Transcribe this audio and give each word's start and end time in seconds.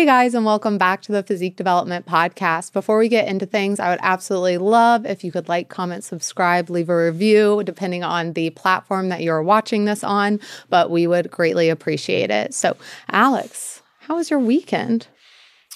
Hey 0.00 0.06
guys, 0.06 0.32
and 0.32 0.46
welcome 0.46 0.78
back 0.78 1.02
to 1.02 1.12
the 1.12 1.22
Physique 1.22 1.56
Development 1.56 2.06
Podcast. 2.06 2.72
Before 2.72 2.96
we 2.96 3.06
get 3.06 3.28
into 3.28 3.44
things, 3.44 3.78
I 3.78 3.90
would 3.90 3.98
absolutely 4.00 4.56
love 4.56 5.04
if 5.04 5.22
you 5.22 5.30
could 5.30 5.46
like, 5.46 5.68
comment, 5.68 6.04
subscribe, 6.04 6.70
leave 6.70 6.88
a 6.88 6.96
review, 6.96 7.62
depending 7.64 8.02
on 8.02 8.32
the 8.32 8.48
platform 8.48 9.10
that 9.10 9.22
you're 9.22 9.42
watching 9.42 9.84
this 9.84 10.02
on, 10.02 10.40
but 10.70 10.90
we 10.90 11.06
would 11.06 11.30
greatly 11.30 11.68
appreciate 11.68 12.30
it. 12.30 12.54
So, 12.54 12.78
Alex, 13.10 13.82
how 13.98 14.16
was 14.16 14.30
your 14.30 14.38
weekend? 14.38 15.06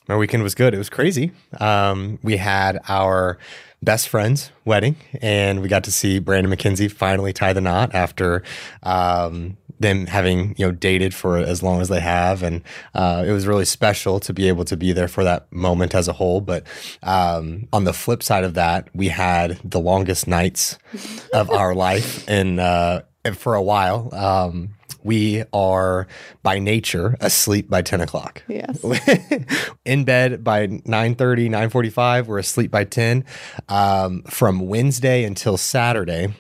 My 0.09 0.17
weekend 0.17 0.43
was 0.43 0.55
good. 0.55 0.73
It 0.73 0.79
was 0.79 0.89
crazy. 0.89 1.31
Um, 1.61 2.19
we 2.23 2.39
had 2.39 2.81
our 2.89 3.37
best 3.85 4.09
friend's 4.09 4.51
wedding, 4.65 4.97
and 5.21 5.63
we 5.63 5.69
got 5.69 5.85
to 5.85 5.93
see 5.93 6.19
Brandon 6.19 6.53
McKenzie 6.53 6.91
finally 6.91 7.33
tie 7.33 7.53
the 7.53 7.61
knot 7.61 7.95
after 7.95 8.43
um, 8.83 9.57
them 9.81 10.07
having 10.07 10.55
you 10.57 10.67
know 10.67 10.73
dated 10.73 11.15
for 11.15 11.39
as 11.39 11.63
long 11.63 11.81
as 11.81 11.89
they 11.89 12.01
have, 12.01 12.43
and 12.43 12.63
uh, 12.95 13.25
it 13.27 13.33
was 13.33 13.47
really 13.47 13.65
special 13.65 14.21
to 14.21 14.33
be 14.33 14.49
able 14.49 14.65
to 14.65 14.77
be 14.77 14.93
there 14.93 15.09
for 15.09 15.25
that 15.25 15.51
moment 15.53 15.95
as 15.95 16.09
a 16.09 16.13
whole. 16.13 16.41
But 16.41 16.67
um, 17.03 17.69
on 17.73 17.85
the 17.85 17.93
flip 17.93 18.23
side 18.23 18.45
of 18.45 18.55
that, 18.55 18.89
we 18.95 19.09
had 19.09 19.59
the 19.65 19.81
longest 19.81 20.27
nights 20.27 20.79
of 21.33 21.51
our 21.51 21.75
life, 21.75 22.29
and 22.29 22.61
uh, 22.61 23.03
for 23.35 23.55
a 23.55 23.63
while. 23.63 24.13
Um, 24.13 24.75
we 25.05 25.45
are 25.53 26.09
by 26.43 26.59
nature 26.59 27.17
asleep 27.21 27.71
by 27.71 27.83
10 27.83 28.01
o'clock. 28.01 28.43
Yes. 28.49 28.83
In 29.85 30.05
bed 30.05 30.43
by 30.43 30.81
9 30.85 31.15
30, 31.15 31.49
9 31.49 31.71
45. 31.71 32.27
We're 32.27 32.39
asleep 32.39 32.71
by 32.71 32.85
10. 32.85 33.25
Um, 33.69 34.23
from 34.23 34.67
Wednesday 34.67 35.25
until 35.25 35.57
Saturday, 35.57 36.35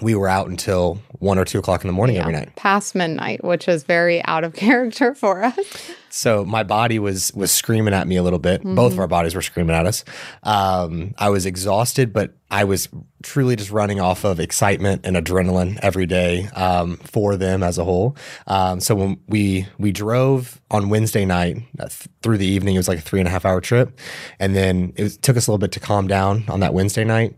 we 0.00 0.14
were 0.14 0.28
out 0.28 0.48
until 0.48 1.00
one 1.18 1.38
or 1.38 1.44
two 1.44 1.58
o'clock 1.58 1.84
in 1.84 1.88
the 1.88 1.92
morning 1.92 2.16
yeah, 2.16 2.22
every 2.22 2.32
night. 2.32 2.56
Past 2.56 2.94
midnight, 2.94 3.44
which 3.44 3.68
is 3.68 3.82
very 3.82 4.24
out 4.24 4.44
of 4.44 4.54
character 4.54 5.14
for 5.14 5.42
us. 5.42 5.90
So 6.12 6.44
my 6.44 6.62
body 6.62 6.98
was 6.98 7.32
was 7.34 7.50
screaming 7.50 7.94
at 7.94 8.06
me 8.06 8.16
a 8.16 8.22
little 8.22 8.38
bit. 8.38 8.60
Mm-hmm. 8.60 8.74
Both 8.74 8.92
of 8.92 8.98
our 8.98 9.08
bodies 9.08 9.34
were 9.34 9.42
screaming 9.42 9.76
at 9.76 9.86
us. 9.86 10.04
Um, 10.42 11.14
I 11.18 11.28
was 11.30 11.46
exhausted, 11.46 12.12
but 12.12 12.34
I 12.50 12.64
was 12.64 12.88
truly 13.22 13.54
just 13.54 13.70
running 13.70 14.00
off 14.00 14.24
of 14.24 14.40
excitement 14.40 15.02
and 15.04 15.16
adrenaline 15.16 15.78
every 15.82 16.06
day 16.06 16.48
um, 16.56 16.96
for 16.96 17.36
them 17.36 17.62
as 17.62 17.78
a 17.78 17.84
whole. 17.84 18.16
Um, 18.46 18.80
so 18.80 18.94
when 18.94 19.20
we 19.28 19.66
we 19.78 19.92
drove 19.92 20.60
on 20.70 20.88
Wednesday 20.88 21.24
night 21.24 21.58
uh, 21.78 21.88
th- 21.88 22.08
through 22.22 22.38
the 22.38 22.46
evening, 22.46 22.74
it 22.74 22.78
was 22.78 22.88
like 22.88 22.98
a 22.98 23.02
three 23.02 23.20
and 23.20 23.28
a 23.28 23.30
half 23.30 23.44
hour 23.44 23.60
trip, 23.60 23.98
and 24.38 24.56
then 24.56 24.92
it 24.96 25.02
was, 25.04 25.16
took 25.16 25.36
us 25.36 25.46
a 25.46 25.50
little 25.50 25.58
bit 25.58 25.72
to 25.72 25.80
calm 25.80 26.08
down 26.08 26.44
on 26.48 26.60
that 26.60 26.74
Wednesday 26.74 27.04
night. 27.04 27.36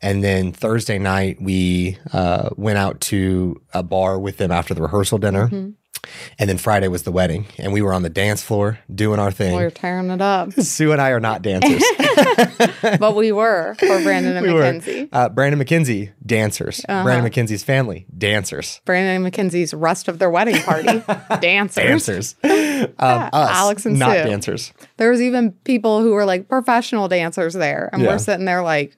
And 0.00 0.22
then 0.22 0.52
Thursday 0.52 0.98
night, 0.98 1.40
we 1.40 1.96
uh, 2.12 2.50
went 2.56 2.78
out 2.78 3.00
to 3.02 3.60
a 3.72 3.82
bar 3.82 4.18
with 4.18 4.36
them 4.36 4.50
after 4.50 4.74
the 4.74 4.82
rehearsal 4.82 5.18
dinner. 5.18 5.46
Mm-hmm. 5.46 5.70
And 6.38 6.50
then 6.50 6.58
Friday 6.58 6.88
was 6.88 7.04
the 7.04 7.12
wedding, 7.12 7.46
and 7.58 7.72
we 7.72 7.80
were 7.80 7.92
on 7.92 8.02
the 8.02 8.10
dance 8.10 8.42
floor 8.42 8.80
doing 8.92 9.20
our 9.20 9.30
thing. 9.30 9.56
We 9.56 9.62
were 9.62 9.70
tearing 9.70 10.10
it 10.10 10.20
up. 10.20 10.52
Sue 10.60 10.90
and 10.90 11.00
I 11.00 11.10
are 11.10 11.20
not 11.20 11.42
dancers, 11.42 11.82
but 12.98 13.14
we 13.14 13.30
were 13.30 13.74
for 13.78 14.02
Brandon 14.02 14.36
and 14.36 14.46
we 14.46 14.52
McKenzie. 14.52 15.08
Uh, 15.12 15.28
Brandon 15.28 15.60
McKenzie, 15.60 16.12
dancers. 16.24 16.84
Uh-huh. 16.88 17.04
Brandon 17.04 17.30
McKenzie's 17.30 17.62
family, 17.62 18.06
dancers. 18.16 18.80
Brandon 18.84 19.24
and 19.24 19.32
McKenzie's 19.32 19.72
rest 19.72 20.08
of 20.08 20.18
their 20.18 20.30
wedding 20.30 20.60
party, 20.62 21.02
dancers. 21.40 21.84
dancers. 21.84 22.36
Um, 22.42 22.50
yeah, 22.50 23.30
us, 23.32 23.50
Alex 23.52 23.86
and 23.86 23.98
not 23.98 24.16
Sue. 24.16 24.24
dancers. 24.24 24.72
There 24.96 25.10
was 25.10 25.22
even 25.22 25.52
people 25.64 26.02
who 26.02 26.12
were 26.12 26.24
like 26.24 26.48
professional 26.48 27.06
dancers 27.06 27.54
there, 27.54 27.90
and 27.92 28.02
yeah. 28.02 28.08
we're 28.08 28.18
sitting 28.18 28.44
there 28.44 28.62
like, 28.62 28.96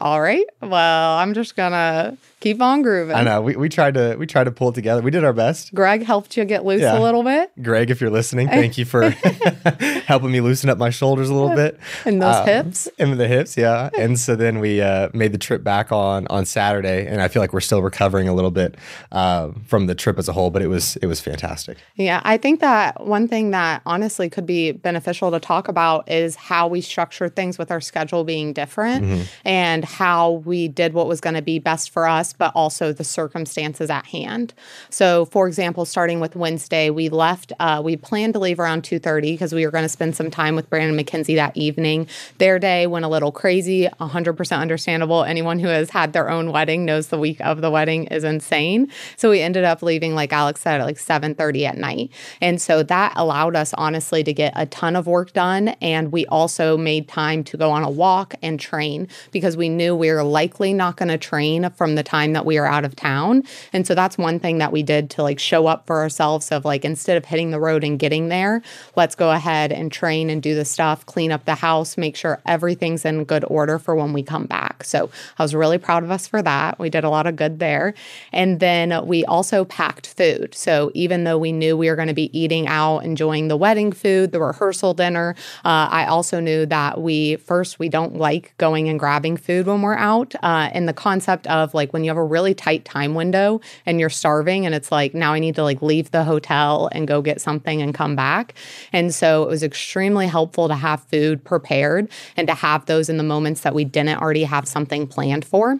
all 0.00 0.20
right. 0.20 0.46
Well, 0.62 1.16
I'm 1.16 1.34
just 1.34 1.56
gonna 1.56 2.16
keep 2.40 2.60
on 2.60 2.82
grooving. 2.82 3.14
I 3.14 3.22
know. 3.22 3.42
We, 3.42 3.56
we 3.56 3.68
tried 3.68 3.94
to 3.94 4.16
we 4.16 4.26
tried 4.26 4.44
to 4.44 4.50
pull 4.50 4.70
it 4.70 4.74
together. 4.74 5.02
We 5.02 5.10
did 5.10 5.24
our 5.24 5.32
best. 5.32 5.72
Greg 5.74 6.02
helped 6.02 6.36
you 6.36 6.44
get 6.44 6.64
loose 6.64 6.80
yeah. 6.80 6.98
a 6.98 7.00
little 7.00 7.22
bit. 7.22 7.52
Greg, 7.62 7.90
if 7.90 8.00
you're 8.00 8.10
listening, 8.10 8.48
thank 8.60 8.78
you 8.78 8.84
for 8.84 9.10
helping 10.06 10.32
me 10.32 10.40
loosen 10.40 10.70
up 10.70 10.78
my 10.78 10.90
shoulders 10.90 11.28
a 11.30 11.34
little 11.34 11.54
bit. 11.54 11.78
And 12.04 12.20
those 12.20 12.36
um, 12.36 12.46
hips. 12.46 12.88
And 12.98 13.20
the 13.20 13.28
hips, 13.28 13.56
yeah. 13.56 13.90
and 13.98 14.18
so 14.18 14.34
then 14.34 14.58
we 14.58 14.80
uh, 14.80 15.10
made 15.12 15.32
the 15.32 15.38
trip 15.38 15.62
back 15.62 15.92
on 15.92 16.26
on 16.28 16.44
Saturday, 16.44 17.06
and 17.06 17.22
I 17.22 17.28
feel 17.28 17.42
like 17.42 17.52
we're 17.52 17.60
still 17.60 17.82
recovering 17.82 18.28
a 18.28 18.34
little 18.34 18.50
bit 18.50 18.76
uh, 19.12 19.50
from 19.66 19.86
the 19.86 19.94
trip 19.94 20.18
as 20.18 20.28
a 20.28 20.32
whole, 20.32 20.50
but 20.50 20.62
it 20.62 20.68
was 20.68 20.96
it 20.96 21.06
was 21.06 21.20
fantastic. 21.20 21.78
Yeah, 21.96 22.20
I 22.24 22.36
think 22.38 22.60
that 22.60 23.06
one 23.06 23.28
thing 23.28 23.50
that 23.50 23.82
honestly 23.86 24.28
could 24.30 24.46
be 24.46 24.72
beneficial 24.72 25.30
to 25.30 25.40
talk 25.40 25.68
about 25.68 26.10
is 26.10 26.36
how 26.36 26.66
we 26.66 26.80
structure 26.80 27.28
things 27.28 27.58
with 27.58 27.70
our 27.70 27.80
schedule 27.80 28.24
being 28.24 28.52
different 28.52 29.04
mm-hmm. 29.04 29.22
and 29.44 29.84
how 29.84 30.32
we 30.44 30.68
did 30.68 30.94
what 30.94 31.06
was 31.06 31.20
going 31.20 31.34
to 31.34 31.42
be 31.42 31.58
best 31.58 31.90
for 31.90 32.06
us 32.06 32.29
but 32.32 32.52
also 32.54 32.92
the 32.92 33.04
circumstances 33.04 33.90
at 33.90 34.06
hand. 34.06 34.54
So, 34.90 35.24
for 35.26 35.46
example, 35.46 35.84
starting 35.84 36.20
with 36.20 36.36
Wednesday, 36.36 36.90
we 36.90 37.08
left. 37.08 37.52
Uh, 37.60 37.80
we 37.84 37.96
planned 37.96 38.34
to 38.34 38.40
leave 38.40 38.60
around 38.60 38.84
two 38.84 38.98
thirty 38.98 39.32
because 39.32 39.54
we 39.54 39.64
were 39.64 39.70
going 39.70 39.84
to 39.84 39.88
spend 39.88 40.16
some 40.16 40.30
time 40.30 40.56
with 40.56 40.68
Brandon 40.68 40.98
McKenzie 40.98 41.36
that 41.36 41.56
evening. 41.56 42.06
Their 42.38 42.58
day 42.58 42.86
went 42.86 43.04
a 43.04 43.08
little 43.08 43.32
crazy. 43.32 43.86
hundred 44.00 44.34
percent 44.34 44.60
understandable. 44.60 45.24
Anyone 45.24 45.58
who 45.58 45.68
has 45.68 45.90
had 45.90 46.12
their 46.12 46.28
own 46.28 46.52
wedding 46.52 46.84
knows 46.84 47.08
the 47.08 47.18
week 47.18 47.40
of 47.40 47.60
the 47.60 47.70
wedding 47.70 48.04
is 48.08 48.24
insane. 48.24 48.90
So 49.16 49.30
we 49.30 49.40
ended 49.40 49.64
up 49.64 49.82
leaving, 49.82 50.14
like 50.14 50.32
Alex 50.32 50.60
said, 50.60 50.80
at 50.80 50.84
like 50.84 50.98
seven 50.98 51.34
thirty 51.34 51.64
at 51.64 51.78
night, 51.78 52.10
and 52.40 52.60
so 52.60 52.82
that 52.82 53.12
allowed 53.16 53.56
us 53.56 53.72
honestly 53.74 54.22
to 54.24 54.32
get 54.32 54.52
a 54.56 54.66
ton 54.66 54.96
of 54.96 55.06
work 55.06 55.32
done, 55.32 55.68
and 55.80 56.12
we 56.12 56.26
also 56.26 56.76
made 56.76 57.08
time 57.08 57.42
to 57.44 57.56
go 57.56 57.70
on 57.70 57.82
a 57.82 57.90
walk 57.90 58.34
and 58.42 58.60
train 58.60 59.08
because 59.30 59.56
we 59.56 59.68
knew 59.68 59.96
we 59.96 60.10
were 60.10 60.22
likely 60.22 60.74
not 60.74 60.96
going 60.96 61.08
to 61.08 61.16
train 61.16 61.70
from 61.70 61.94
the 61.94 62.02
time 62.02 62.19
that 62.28 62.46
we 62.46 62.58
are 62.58 62.66
out 62.66 62.84
of 62.84 62.94
town. 62.94 63.42
And 63.72 63.86
so 63.86 63.94
that's 63.94 64.16
one 64.16 64.38
thing 64.38 64.58
that 64.58 64.72
we 64.72 64.82
did 64.82 65.10
to 65.10 65.22
like 65.22 65.38
show 65.38 65.66
up 65.66 65.86
for 65.86 65.98
ourselves 66.00 66.52
of 66.52 66.64
like 66.64 66.84
instead 66.84 67.16
of 67.16 67.24
hitting 67.24 67.50
the 67.50 67.60
road 67.60 67.84
and 67.84 67.98
getting 67.98 68.28
there, 68.28 68.62
let's 68.96 69.14
go 69.14 69.30
ahead 69.30 69.72
and 69.72 69.90
train 69.90 70.30
and 70.30 70.42
do 70.42 70.54
the 70.54 70.64
stuff, 70.64 71.06
clean 71.06 71.32
up 71.32 71.44
the 71.44 71.54
house, 71.54 71.96
make 71.96 72.16
sure 72.16 72.40
everything's 72.46 73.04
in 73.04 73.24
good 73.24 73.44
order 73.48 73.78
for 73.78 73.94
when 73.94 74.12
we 74.12 74.22
come 74.22 74.46
back. 74.46 74.84
So 74.84 75.10
I 75.38 75.42
was 75.42 75.54
really 75.54 75.78
proud 75.78 76.04
of 76.04 76.10
us 76.10 76.26
for 76.26 76.42
that. 76.42 76.78
We 76.78 76.90
did 76.90 77.04
a 77.04 77.10
lot 77.10 77.26
of 77.26 77.36
good 77.36 77.58
there. 77.58 77.94
And 78.32 78.60
then 78.60 79.06
we 79.06 79.24
also 79.24 79.64
packed 79.64 80.06
food. 80.06 80.54
So 80.54 80.90
even 80.94 81.24
though 81.24 81.38
we 81.38 81.52
knew 81.52 81.76
we 81.76 81.88
were 81.88 81.96
going 81.96 82.08
to 82.08 82.14
be 82.14 82.36
eating 82.38 82.66
out, 82.66 83.00
enjoying 83.00 83.48
the 83.48 83.56
wedding 83.56 83.92
food, 83.92 84.32
the 84.32 84.40
rehearsal 84.40 84.94
dinner, 84.94 85.34
uh, 85.64 85.88
I 85.90 86.06
also 86.06 86.40
knew 86.40 86.66
that 86.66 87.00
we 87.00 87.36
first, 87.36 87.78
we 87.78 87.88
don't 87.88 88.16
like 88.16 88.54
going 88.58 88.88
and 88.88 88.98
grabbing 88.98 89.36
food 89.36 89.66
when 89.66 89.82
we're 89.82 89.94
out. 89.94 90.34
Uh, 90.42 90.70
and 90.72 90.88
the 90.88 90.92
concept 90.92 91.46
of 91.46 91.74
like 91.74 91.92
when 91.92 92.04
you 92.04 92.09
have 92.10 92.16
a 92.16 92.24
really 92.24 92.54
tight 92.54 92.84
time 92.84 93.14
window 93.14 93.60
and 93.86 93.98
you're 94.00 94.10
starving 94.10 94.66
and 94.66 94.74
it's 94.74 94.92
like 94.92 95.14
now 95.14 95.32
I 95.32 95.38
need 95.38 95.54
to 95.56 95.62
like 95.62 95.82
leave 95.82 96.10
the 96.10 96.24
hotel 96.24 96.88
and 96.92 97.08
go 97.08 97.22
get 97.22 97.40
something 97.40 97.80
and 97.80 97.94
come 97.94 98.16
back. 98.16 98.54
And 98.92 99.14
so 99.14 99.42
it 99.44 99.48
was 99.48 99.62
extremely 99.62 100.26
helpful 100.26 100.68
to 100.68 100.74
have 100.74 101.02
food 101.04 101.44
prepared 101.44 102.08
and 102.36 102.46
to 102.48 102.54
have 102.54 102.86
those 102.86 103.08
in 103.08 103.16
the 103.16 103.22
moments 103.22 103.62
that 103.62 103.74
we 103.74 103.84
didn't 103.84 104.20
already 104.20 104.44
have 104.44 104.68
something 104.68 105.06
planned 105.06 105.44
for. 105.44 105.78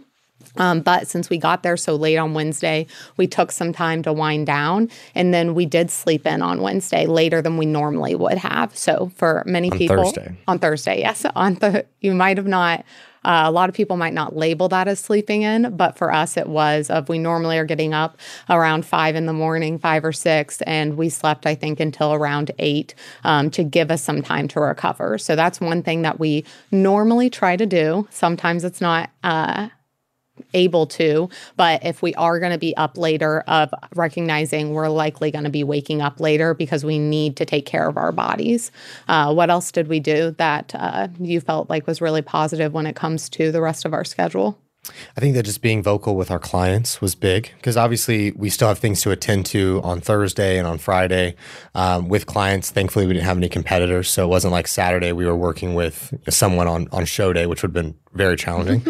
Um, 0.57 0.81
but 0.81 1.07
since 1.07 1.31
we 1.31 1.39
got 1.39 1.63
there 1.63 1.77
so 1.77 1.95
late 1.95 2.17
on 2.17 2.35
Wednesday, 2.35 2.87
we 3.17 3.27
took 3.27 3.53
some 3.53 3.73
time 3.73 4.03
to 4.03 4.13
wind 4.13 4.47
down 4.47 4.91
and 5.15 5.33
then 5.33 5.55
we 5.55 5.67
did 5.67 5.91
sleep 5.91 6.27
in 6.27 6.43
on 6.43 6.61
Wednesday 6.61 7.07
later 7.07 7.41
than 7.41 7.57
we 7.57 7.67
normally 7.67 8.15
would 8.15 8.39
have. 8.39 8.77
So 8.77 9.13
for 9.17 9.43
many 9.47 9.71
on 9.71 9.79
people 9.79 10.05
Thursday. 10.05 10.37
on 10.49 10.59
Thursday, 10.59 10.99
yes, 11.01 11.25
on 11.35 11.55
the 11.57 11.87
you 12.01 12.15
might 12.15 12.37
have 12.37 12.47
not 12.47 12.85
uh, 13.25 13.43
a 13.45 13.51
lot 13.51 13.69
of 13.69 13.75
people 13.75 13.97
might 13.97 14.15
not 14.15 14.37
label 14.37 14.69
that 14.69 14.89
as 14.89 15.01
sleeping 15.01 15.43
in, 15.43 15.77
but 15.77 15.97
for 15.97 16.13
us, 16.13 16.37
it 16.37 16.49
was 16.49 16.91
of 16.91 17.09
we 17.09 17.19
normally 17.19 17.59
are 17.59 17.65
getting 17.65 17.93
up 17.93 18.19
around 18.49 18.87
five 18.87 19.15
in 19.15 19.27
the 19.27 19.33
morning, 19.33 19.79
five 19.79 20.05
or 20.05 20.13
six, 20.13 20.63
and 20.63 20.97
we 20.97 21.09
slept, 21.09 21.47
I 21.47 21.55
think, 21.55 21.81
until 21.81 22.15
around 22.15 22.51
eight 22.59 22.95
um, 23.25 23.51
to 23.51 23.65
give 23.65 23.91
us 23.91 24.03
some 24.03 24.23
time 24.23 24.49
to 24.49 24.61
recover. 24.61 25.19
So 25.19 25.37
that's 25.37 25.61
one 25.61 25.83
thing 25.83 26.03
that 26.03 26.19
we 26.19 26.45
normally 26.71 27.31
try 27.31 27.57
to 27.57 27.67
do. 27.67 28.09
Sometimes 28.11 28.65
it's 28.65 28.81
not. 28.81 29.11
Uh, 29.23 29.69
able 30.55 30.87
to. 30.87 31.29
But 31.57 31.85
if 31.85 32.03
we 32.03 32.15
are 32.15 32.39
going 32.39 32.53
to 32.53 32.59
be 32.59 32.77
up 32.77 32.97
later, 32.97 33.41
of 33.47 33.73
recognizing 33.95 34.73
we're 34.73 34.89
likely 34.89 35.31
going 35.31 35.45
to 35.45 35.51
be 35.51 35.65
waking 35.65 36.03
up 36.03 36.21
later 36.21 36.55
because 36.55 36.85
we 36.85 36.99
need 36.99 37.37
to 37.37 37.45
take 37.45 37.67
care 37.67 37.89
of 37.89 37.97
our 37.97 38.13
bodies. 38.13 38.71
Uh, 39.09 39.33
what 39.33 39.51
else 39.51 39.73
did 39.73 39.89
we 39.89 40.01
do 40.01 40.31
that 40.39 40.75
uh, 40.75 41.09
you 41.19 41.41
felt 41.41 41.69
like 41.69 41.87
was 41.87 42.01
really 42.01 42.23
positive 42.23 42.73
when 42.73 42.87
it 42.87 42.97
comes 42.97 43.29
to 43.31 43.51
the 43.53 43.61
rest 43.61 43.85
of 43.85 43.93
our 43.93 44.05
schedule? 44.05 44.59
I 45.17 45.21
think 45.21 45.35
that 45.35 45.43
just 45.43 45.61
being 45.61 45.83
vocal 45.83 46.17
with 46.17 46.31
our 46.31 46.39
clients 46.39 47.01
was 47.01 47.15
big 47.15 47.51
because 47.57 47.77
obviously 47.77 48.33
we 48.33 48.49
still 48.49 48.69
have 48.69 48.79
things 48.79 49.03
to 49.03 49.11
attend 49.11 49.47
to 49.47 49.81
on 49.85 50.01
Thursday 50.01 50.59
and 50.59 50.67
on 50.67 50.79
Friday 50.79 51.37
um, 51.75 52.09
with 52.09 52.27
clients. 52.27 52.71
Thankfully, 52.71 53.07
we 53.07 53.13
didn't 53.13 53.27
have 53.27 53.37
any 53.37 53.49
competitors, 53.49 54.09
so 54.09 54.25
it 54.25 54.29
wasn't 54.29 54.53
like 54.53 54.67
Saturday 54.67 55.13
we 55.13 55.27
were 55.27 55.37
working 55.37 55.75
with 55.75 56.15
someone 56.29 56.67
on 56.67 56.89
on 56.93 57.05
show 57.05 57.33
day, 57.33 57.47
which 57.47 57.63
would 57.63 57.75
have 57.77 57.85
been 57.85 57.95
very 58.15 58.37
challenging. 58.37 58.83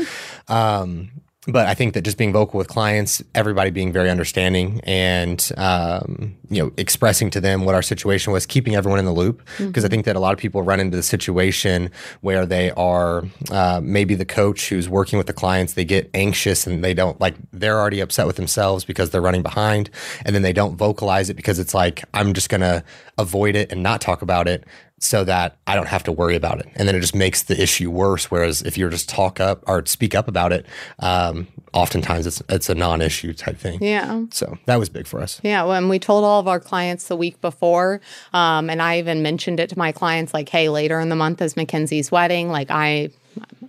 um, 0.49 1.11
but 1.47 1.67
I 1.67 1.73
think 1.73 1.95
that 1.95 2.03
just 2.03 2.19
being 2.19 2.35
vocal 2.35 2.59
with 2.59 2.69
clients, 2.69 3.23
everybody 3.35 3.71
being 3.71 3.93
very 3.93 4.11
understanding, 4.11 4.81
and 4.85 5.51
um, 5.57 6.37
you 6.51 6.63
know, 6.63 6.71
expressing 6.77 7.31
to 7.31 7.41
them 7.41 7.65
what 7.65 7.75
our 7.75 7.81
situation 7.81 8.31
was, 8.31 8.45
keeping 8.45 8.75
everyone 8.75 8.99
in 8.99 9.07
the 9.07 9.13
loop. 9.13 9.41
Because 9.59 9.83
I 9.85 9.89
think 9.89 10.05
that 10.05 10.17
a 10.17 10.21
lot 10.21 10.35
of 10.35 10.39
people 10.39 10.61
run 10.63 10.81
into 10.81 10.99
the 10.99 11.03
situation 11.03 11.91
where 12.21 12.45
they 12.45 12.73
are 12.73 13.25
uh, 13.51 13.81
maybe 13.83 14.15
the 14.15 14.27
coach 14.27 14.69
who's 14.69 14.87
working 14.87 15.17
with 15.17 15.29
the 15.29 15.33
clients, 15.33 15.73
they 15.73 15.85
get 15.85 16.11
anxious 16.13 16.67
and 16.67 16.85
they 16.85 16.93
don't 16.93 17.19
like, 17.23 17.37
they're 17.53 17.79
already 17.79 18.01
upset 18.01 18.27
with 18.27 18.37
themselves 18.37 18.85
because 18.85 19.09
they're 19.09 19.23
running 19.23 19.43
behind. 19.43 19.89
And 20.27 20.35
then 20.35 20.43
they 20.43 20.53
don't 20.53 20.77
vocalize 20.77 21.31
it 21.31 21.35
because 21.35 21.59
it's 21.59 21.73
like, 21.73 22.05
I'm 22.13 22.35
just 22.35 22.51
going 22.51 22.61
to 22.61 22.85
avoid 23.17 23.57
it 23.57 23.73
and 23.73 23.83
not 23.83 24.03
talk 24.03 24.21
about 24.21 24.47
it 24.47 24.65
so 25.01 25.25
that 25.25 25.57
I 25.67 25.75
don't 25.75 25.89
have 25.89 26.05
to 26.05 26.13
worry 26.13 26.37
about 26.37 26.61
it. 26.61 26.69
And 26.77 26.87
then 26.87 26.95
it 26.95 27.01
just 27.01 27.15
makes 27.15 27.43
the 27.43 27.61
issue 27.61 27.91
worse. 27.91 28.31
Whereas 28.31 28.61
if 28.63 28.77
you're 28.77 28.91
just 28.91 29.09
talk 29.09 29.41
up 29.41 29.65
or 29.67 29.85
speak 29.87 30.15
up 30.15 30.29
about 30.29 30.53
it, 30.53 30.67
um, 30.99 31.49
oftentimes 31.73 32.27
it's 32.27 32.43
it's 32.51 32.69
a 32.69 32.75
non-issue 32.75 33.33
type 33.33 33.57
thing. 33.57 33.83
Yeah. 33.83 34.25
So 34.31 34.59
that 34.67 34.79
was 34.79 34.91
big 34.91 35.07
for 35.07 35.21
us. 35.21 35.41
Yeah, 35.43 35.65
when 35.65 35.89
we 35.89 35.99
told 35.99 36.25
all 36.25 36.39
of 36.39 36.47
our 36.47 36.61
clients 36.61 37.09
the 37.09 37.17
week 37.17 37.41
before, 37.41 38.03
um, 38.35 38.69
and 38.69 38.83
I 38.83 38.99
even 38.99 39.23
mentioned 39.23 39.59
it 39.59 39.71
to 39.71 39.79
my 39.79 39.91
clients, 39.91 40.35
like, 40.35 40.51
"Hey, 40.51 40.69
later 40.69 41.01
in 41.01 41.09
the 41.09 41.17
month 41.17 41.41
is 41.41 41.57
Mackenzie's 41.57 42.13
wedding. 42.13 42.51
Like, 42.51 42.71
I 42.71 43.09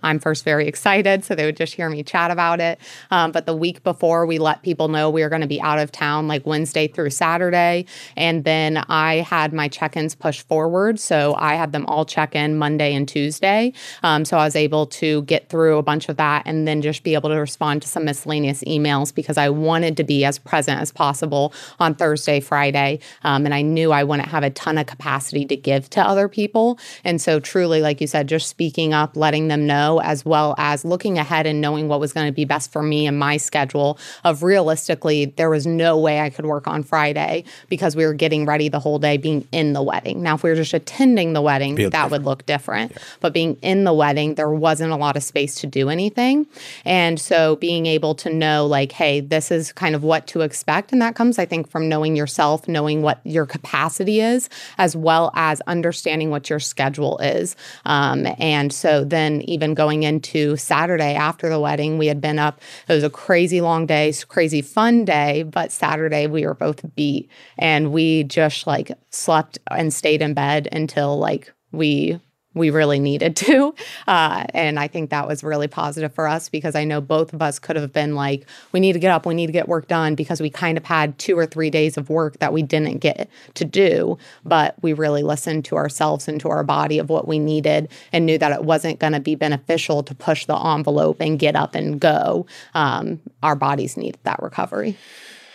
I'm 0.02 0.18
first 0.18 0.44
very 0.44 0.66
excited, 0.66 1.24
so 1.24 1.34
they 1.34 1.44
would 1.44 1.56
just 1.56 1.74
hear 1.74 1.88
me 1.88 2.02
chat 2.02 2.30
about 2.30 2.60
it. 2.60 2.78
Um, 3.10 3.32
but 3.32 3.46
the 3.46 3.54
week 3.54 3.82
before, 3.82 4.26
we 4.26 4.38
let 4.38 4.62
people 4.62 4.88
know 4.88 5.10
we 5.10 5.22
were 5.22 5.28
going 5.28 5.42
to 5.42 5.48
be 5.48 5.60
out 5.60 5.78
of 5.78 5.92
town 5.92 6.28
like 6.28 6.46
Wednesday 6.46 6.88
through 6.88 7.10
Saturday. 7.10 7.86
And 8.16 8.44
then 8.44 8.78
I 8.88 9.16
had 9.16 9.52
my 9.52 9.68
check 9.68 9.96
ins 9.96 10.14
pushed 10.14 10.46
forward. 10.48 10.98
So 10.98 11.34
I 11.38 11.54
had 11.54 11.72
them 11.72 11.86
all 11.86 12.04
check 12.04 12.34
in 12.34 12.56
Monday 12.56 12.94
and 12.94 13.08
Tuesday. 13.08 13.72
Um, 14.02 14.24
so 14.24 14.38
I 14.38 14.44
was 14.44 14.56
able 14.56 14.86
to 14.86 15.22
get 15.22 15.48
through 15.48 15.78
a 15.78 15.82
bunch 15.82 16.08
of 16.08 16.16
that 16.16 16.42
and 16.46 16.66
then 16.66 16.82
just 16.82 17.02
be 17.02 17.14
able 17.14 17.30
to 17.30 17.36
respond 17.36 17.82
to 17.82 17.88
some 17.88 18.04
miscellaneous 18.04 18.62
emails 18.64 19.14
because 19.14 19.38
I 19.38 19.48
wanted 19.48 19.96
to 19.98 20.04
be 20.04 20.24
as 20.24 20.38
present 20.38 20.80
as 20.80 20.92
possible 20.92 21.52
on 21.78 21.94
Thursday, 21.94 22.40
Friday. 22.40 23.00
Um, 23.24 23.44
and 23.44 23.54
I 23.54 23.62
knew 23.62 23.92
I 23.92 24.04
wouldn't 24.04 24.28
have 24.28 24.42
a 24.42 24.50
ton 24.50 24.78
of 24.78 24.86
capacity 24.86 25.44
to 25.46 25.56
give 25.56 25.88
to 25.90 26.00
other 26.00 26.28
people. 26.28 26.78
And 27.04 27.20
so, 27.20 27.40
truly, 27.40 27.80
like 27.80 28.00
you 28.00 28.06
said, 28.06 28.28
just 28.28 28.48
speaking 28.48 28.92
up, 28.92 29.16
letting 29.16 29.48
them 29.48 29.61
know, 29.66 30.00
as 30.00 30.24
well 30.24 30.54
as 30.58 30.84
looking 30.84 31.18
ahead 31.18 31.46
and 31.46 31.60
knowing 31.60 31.88
what 31.88 32.00
was 32.00 32.12
going 32.12 32.26
to 32.26 32.32
be 32.32 32.44
best 32.44 32.72
for 32.72 32.82
me 32.82 33.06
and 33.06 33.18
my 33.18 33.36
schedule. 33.36 33.98
Of 34.24 34.42
realistically, 34.42 35.26
there 35.26 35.50
was 35.50 35.66
no 35.66 35.98
way 35.98 36.20
I 36.20 36.30
could 36.30 36.46
work 36.46 36.66
on 36.66 36.82
Friday 36.82 37.44
because 37.68 37.96
we 37.96 38.04
were 38.04 38.14
getting 38.14 38.46
ready 38.46 38.68
the 38.68 38.80
whole 38.80 38.98
day, 38.98 39.16
being 39.16 39.46
in 39.52 39.72
the 39.72 39.82
wedding. 39.82 40.22
Now, 40.22 40.34
if 40.34 40.42
we 40.42 40.50
were 40.50 40.56
just 40.56 40.74
attending 40.74 41.32
the 41.32 41.42
wedding, 41.42 41.74
that 41.76 41.90
different. 41.90 42.10
would 42.12 42.24
look 42.24 42.46
different. 42.46 42.96
But 43.20 43.32
being 43.32 43.56
in 43.62 43.84
the 43.84 43.92
wedding, 43.92 44.34
there 44.34 44.50
wasn't 44.50 44.92
a 44.92 44.96
lot 44.96 45.16
of 45.16 45.22
space 45.22 45.56
to 45.56 45.66
do 45.66 45.88
anything. 45.88 46.46
And 46.84 47.20
so 47.20 47.56
being 47.56 47.86
able 47.86 48.14
to 48.16 48.30
know, 48.30 48.66
like, 48.66 48.92
hey, 48.92 49.20
this 49.20 49.50
is 49.50 49.72
kind 49.72 49.94
of 49.94 50.02
what 50.02 50.26
to 50.28 50.40
expect. 50.40 50.92
And 50.92 51.00
that 51.02 51.14
comes, 51.14 51.38
I 51.38 51.46
think, 51.46 51.70
from 51.70 51.88
knowing 51.88 52.16
yourself, 52.16 52.68
knowing 52.68 53.02
what 53.02 53.20
your 53.24 53.46
capacity 53.46 54.20
is, 54.20 54.48
as 54.78 54.96
well 54.96 55.30
as 55.34 55.60
understanding 55.66 56.30
what 56.30 56.50
your 56.50 56.60
schedule 56.60 57.18
is. 57.18 57.56
Um, 57.84 58.26
and 58.38 58.72
so 58.72 59.04
then 59.04 59.41
even 59.44 59.74
going 59.74 60.02
into 60.02 60.56
Saturday 60.56 61.14
after 61.14 61.48
the 61.48 61.60
wedding, 61.60 61.98
we 61.98 62.06
had 62.06 62.20
been 62.20 62.38
up. 62.38 62.60
It 62.88 62.94
was 62.94 63.04
a 63.04 63.10
crazy 63.10 63.60
long 63.60 63.86
day, 63.86 64.12
crazy 64.28 64.62
fun 64.62 65.04
day. 65.04 65.42
But 65.42 65.72
Saturday 65.72 66.26
we 66.26 66.46
were 66.46 66.54
both 66.54 66.84
beat, 66.94 67.30
and 67.58 67.92
we 67.92 68.24
just 68.24 68.66
like 68.66 68.90
slept 69.10 69.58
and 69.70 69.92
stayed 69.92 70.22
in 70.22 70.34
bed 70.34 70.68
until 70.72 71.18
like 71.18 71.52
we 71.72 72.20
we 72.54 72.70
really 72.70 72.98
needed 72.98 73.36
to. 73.36 73.74
Uh, 74.08 74.44
and 74.52 74.80
I 74.80 74.88
think 74.88 75.10
that 75.10 75.28
was 75.28 75.44
really 75.44 75.68
positive 75.68 76.12
for 76.12 76.26
us 76.26 76.48
because 76.48 76.74
I 76.74 76.84
know 76.84 77.00
both 77.00 77.32
of 77.32 77.40
us 77.40 77.58
could 77.58 77.76
have 77.76 77.92
been 77.92 78.14
like, 78.14 78.46
we 78.72 78.80
need 78.80 78.94
to 78.94 78.98
get 78.98 79.12
up, 79.12 79.26
we 79.26 79.34
need 79.34 79.46
to 79.46 79.52
get 79.52 79.68
work 79.68 79.86
done 79.86 80.14
because 80.14 80.40
we 80.40 80.50
kind 80.50 80.76
of 80.76 80.84
had 80.84 81.18
two 81.18 81.38
or 81.38 81.46
three 81.46 81.70
days 81.70 81.96
of 81.96 82.10
work 82.10 82.38
that 82.40 82.52
we 82.52 82.62
didn't 82.62 82.98
get 82.98 83.28
to 83.54 83.64
do. 83.64 84.18
But 84.44 84.74
we 84.82 84.92
really 84.92 85.22
listened 85.22 85.64
to 85.66 85.76
ourselves 85.76 86.26
and 86.26 86.40
to 86.40 86.48
our 86.48 86.64
body 86.64 86.98
of 86.98 87.10
what 87.10 87.28
we 87.28 87.38
needed 87.38 87.88
and 88.12 88.26
knew 88.26 88.38
that 88.38 88.52
it 88.52 88.64
wasn't 88.64 88.98
going 88.98 89.12
to 89.12 89.20
be 89.20 89.34
beneficial 89.34 90.02
to 90.02 90.14
push 90.14 90.46
the 90.46 90.56
envelope 90.56 91.20
and 91.20 91.38
get 91.38 91.54
up 91.54 91.74
and 91.74 92.00
go. 92.00 92.46
Um, 92.74 93.20
our 93.42 93.54
bodies 93.56 93.96
needed 93.96 94.20
that 94.24 94.42
recovery. 94.42 94.96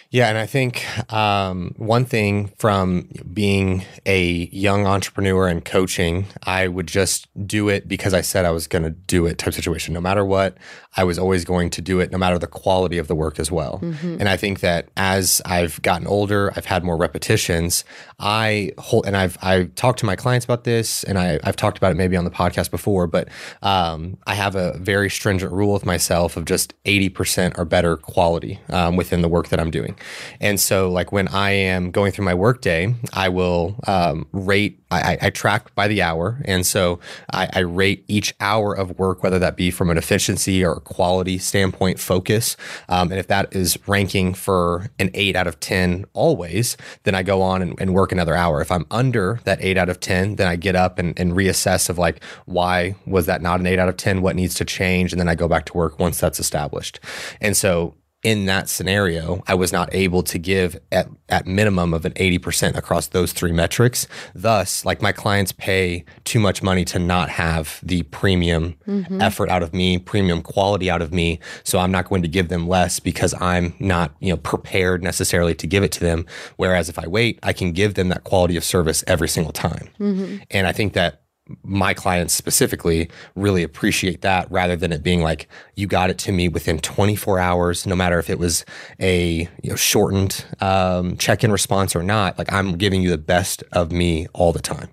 Yeah, 0.09 0.30
and 0.30 0.38
I 0.38 0.45
think 0.45 0.86
um, 1.12 1.74
one 1.75 2.06
thing 2.06 2.54
from 2.57 3.09
being 3.33 3.83
a 4.06 4.48
young 4.54 4.88
entrepreneur 4.88 5.48
and 5.48 5.63
coaching, 5.65 6.27
I 6.44 6.69
would 6.69 6.88
just 6.88 7.27
do 7.45 7.68
it 7.68 7.89
because 7.89 8.13
I 8.13 8.21
said 8.21 8.45
I 8.45 8.51
was 8.51 8.68
going 8.68 8.83
to 8.83 8.89
do 8.89 9.25
it 9.25 9.38
type 9.38 9.54
situation. 9.54 9.94
No 9.94 10.00
matter 10.00 10.24
what, 10.24 10.57
I 10.95 11.04
was 11.04 11.19
always 11.19 11.44
going 11.44 11.69
to 11.71 11.81
do 11.81 12.00
it, 12.00 12.09
no 12.12 12.18
matter 12.18 12.39
the 12.39 12.48
quality 12.48 12.98
of 12.98 13.07
the 13.07 13.15
work 13.15 13.38
as 13.38 13.51
well. 13.51 13.80
And 13.81 14.30
I 14.30 14.38
think 14.38 14.62
that 14.62 14.88
as 14.95 15.42
I've 15.45 15.81
gotten 15.81 16.07
older, 16.07 16.53
I've 16.56 16.65
had 16.65 16.86
more 16.86 16.98
repetitions. 16.98 17.83
I 18.18 18.71
hold, 18.77 19.06
and 19.06 19.18
I've 19.18 19.38
I've 19.42 19.75
talked 19.75 20.00
to 20.00 20.06
my 20.06 20.15
clients 20.15 20.45
about 20.45 20.63
this, 20.63 21.03
and 21.03 21.19
I, 21.19 21.39
I've 21.44 21.57
talked 21.57 21.77
about 21.77 21.92
it 21.92 21.95
maybe 21.95 22.15
on 22.15 22.24
the 22.24 22.31
podcast 22.31 22.71
before, 22.71 23.07
but 23.07 23.27
um, 23.62 24.18
I 24.25 24.36
have 24.36 24.56
a 24.56 24.77
very 24.77 25.10
stringent 25.10 25.51
rule 25.51 25.74
with 25.74 25.86
myself 25.86 26.38
of 26.38 26.45
just 26.45 26.74
eighty 26.86 27.10
percent 27.10 27.56
or 27.57 27.65
better 27.65 27.98
quality 27.98 28.60
um, 28.69 28.95
within 28.95 29.21
the 29.21 29.30
work 29.30 29.50
that 29.50 29.60
I'm 29.60 29.69
doing. 29.69 29.97
And 30.40 30.60
so, 30.60 30.90
like 30.92 31.12
when 31.12 31.28
I 31.30 31.52
am 31.52 31.92
going 31.92 32.12
through 32.12 32.26
my 32.26 32.34
workday, 32.34 32.96
I 33.14 33.30
will 33.30 33.76
um, 33.88 34.28
rate. 34.32 34.80
I, 34.90 35.18
I- 35.22 35.30
track 35.32 35.76
by 35.76 35.90
the 35.90 36.02
hour, 36.02 36.42
and 36.46 36.66
so 36.66 37.00
I, 37.34 37.50
I 37.54 37.60
rate 37.60 38.06
each 38.08 38.34
hour 38.40 38.74
of 38.74 38.98
work, 38.98 39.22
whether 39.22 39.38
that 39.38 39.58
be 39.58 39.70
from 39.70 39.90
an 39.90 39.98
efficiency 39.98 40.64
or 40.64 40.80
quality 40.80 41.38
standpoint, 41.38 42.00
focus. 42.00 42.56
Um, 42.88 43.12
and 43.12 43.20
if 43.20 43.28
that 43.28 43.54
is 43.54 43.78
ranking 43.86 44.34
for 44.34 44.90
an 44.98 45.10
eight 45.14 45.36
out 45.36 45.46
of 45.46 45.60
ten 45.60 46.06
always, 46.14 46.78
then 47.04 47.16
I 47.16 47.22
go 47.24 47.42
on 47.42 47.62
and, 47.62 47.76
and 47.82 47.94
work 47.94 48.14
another 48.14 48.34
hour. 48.34 48.62
If 48.62 48.72
I'm 48.72 48.86
under 48.90 49.42
that 49.44 49.60
eight 49.62 49.78
out 49.78 49.90
of 49.90 50.00
ten, 50.00 50.38
then 50.38 50.48
I 50.48 50.56
get 50.56 50.76
up 50.78 50.98
and, 51.00 51.20
and 51.20 51.34
reassess 51.34 51.90
of 51.90 51.98
like 51.98 52.24
why 52.46 52.96
was 53.06 53.26
that 53.26 53.42
not 53.42 53.60
an 53.60 53.68
eight 53.68 53.80
out 53.80 53.90
of 53.90 53.98
ten? 53.98 54.22
What 54.22 54.38
needs 54.38 54.56
to 54.56 54.66
change? 54.66 55.12
And 55.12 55.20
then 55.20 55.28
I 55.28 55.36
go 55.36 55.50
back 55.50 55.66
to 55.66 55.74
work 55.78 56.00
once 56.00 56.18
that's 56.20 56.40
established. 56.40 57.02
And 57.42 57.58
so 57.58 57.94
in 58.24 58.46
that 58.46 58.68
scenario, 58.68 59.44
I 59.48 59.54
was 59.54 59.72
not 59.72 59.94
able 59.94 60.24
to 60.24 60.40
give 60.40 60.80
at, 60.92 61.08
at 61.30 61.46
minimum 61.46 61.94
of 61.94 62.04
an 62.04 62.14
80% 62.14 62.75
across 62.75 63.08
those 63.08 63.31
three 63.31 63.52
metrics. 63.52 64.08
Thus, 64.34 64.84
like 64.84 65.02
my 65.02 65.12
clients 65.12 65.52
pay 65.52 66.04
too 66.24 66.40
much 66.40 66.64
money 66.64 66.84
to 66.86 67.00
not 67.00 67.30
have 67.30 67.80
the 67.84 68.04
premium 68.04 68.75
mm-hmm. 68.88 69.22
effort 69.22 69.50
out 69.50 69.62
of 69.62 69.74
me, 69.74 70.00
premium 70.00 70.42
quality 70.42 70.90
out 70.90 71.02
of 71.02 71.14
me. 71.14 71.40
So 71.64 71.78
I'm 71.78 71.92
not 71.92 72.10
going 72.10 72.24
to 72.24 72.28
give 72.28 72.50
them 72.50 72.68
less 72.68 73.00
because 73.00 73.36
I'm 73.40 73.75
not, 73.80 74.16
you 74.20 74.30
know, 74.30 74.38
prepared 74.38 75.04
necessarily 75.04 75.54
to 75.56 75.68
give 75.68 75.84
it 75.84 75.92
to 75.94 76.00
them. 76.00 76.25
Whereas 76.56 76.90
if 76.90 76.98
I 76.98 77.08
wait, 77.08 77.40
I 77.44 77.54
can 77.54 77.72
give 77.72 77.94
them 77.94 78.10
that 78.10 78.24
quality 78.24 78.58
of 78.58 78.63
service 78.63 79.04
every 79.06 79.30
single 79.30 79.54
time. 79.54 79.90
Mm-hmm. 80.00 80.38
And 80.50 80.66
I 80.66 80.72
think 80.72 80.94
that 80.94 81.22
my 81.64 81.94
clients 81.94 82.34
specifically 82.34 83.10
really 83.36 83.64
appreciate 83.64 84.22
that 84.22 84.50
rather 84.52 84.76
than 84.76 84.92
it 84.92 85.04
being 85.04 85.22
like 85.22 85.48
you 85.76 85.88
got 85.88 86.10
it 86.10 86.18
to 86.18 86.32
me 86.32 86.48
within 86.48 86.80
24 86.80 87.40
hours 87.40 87.86
no 87.86 87.96
matter 87.96 88.20
if 88.20 88.30
it 88.30 88.40
was 88.40 88.66
a 89.00 89.48
you 89.64 89.70
know, 89.70 89.76
shortened 89.76 90.46
um, 90.62 91.18
check-in 91.18 91.52
response 91.52 91.96
or 91.96 92.04
not. 92.04 92.38
Like 92.38 92.52
i'm 92.52 92.78
giving 92.78 93.02
you 93.02 93.10
the 93.10 93.18
best 93.18 93.64
of 93.72 93.92
me 93.92 94.28
all 94.34 94.52
the 94.52 94.60
time. 94.60 94.90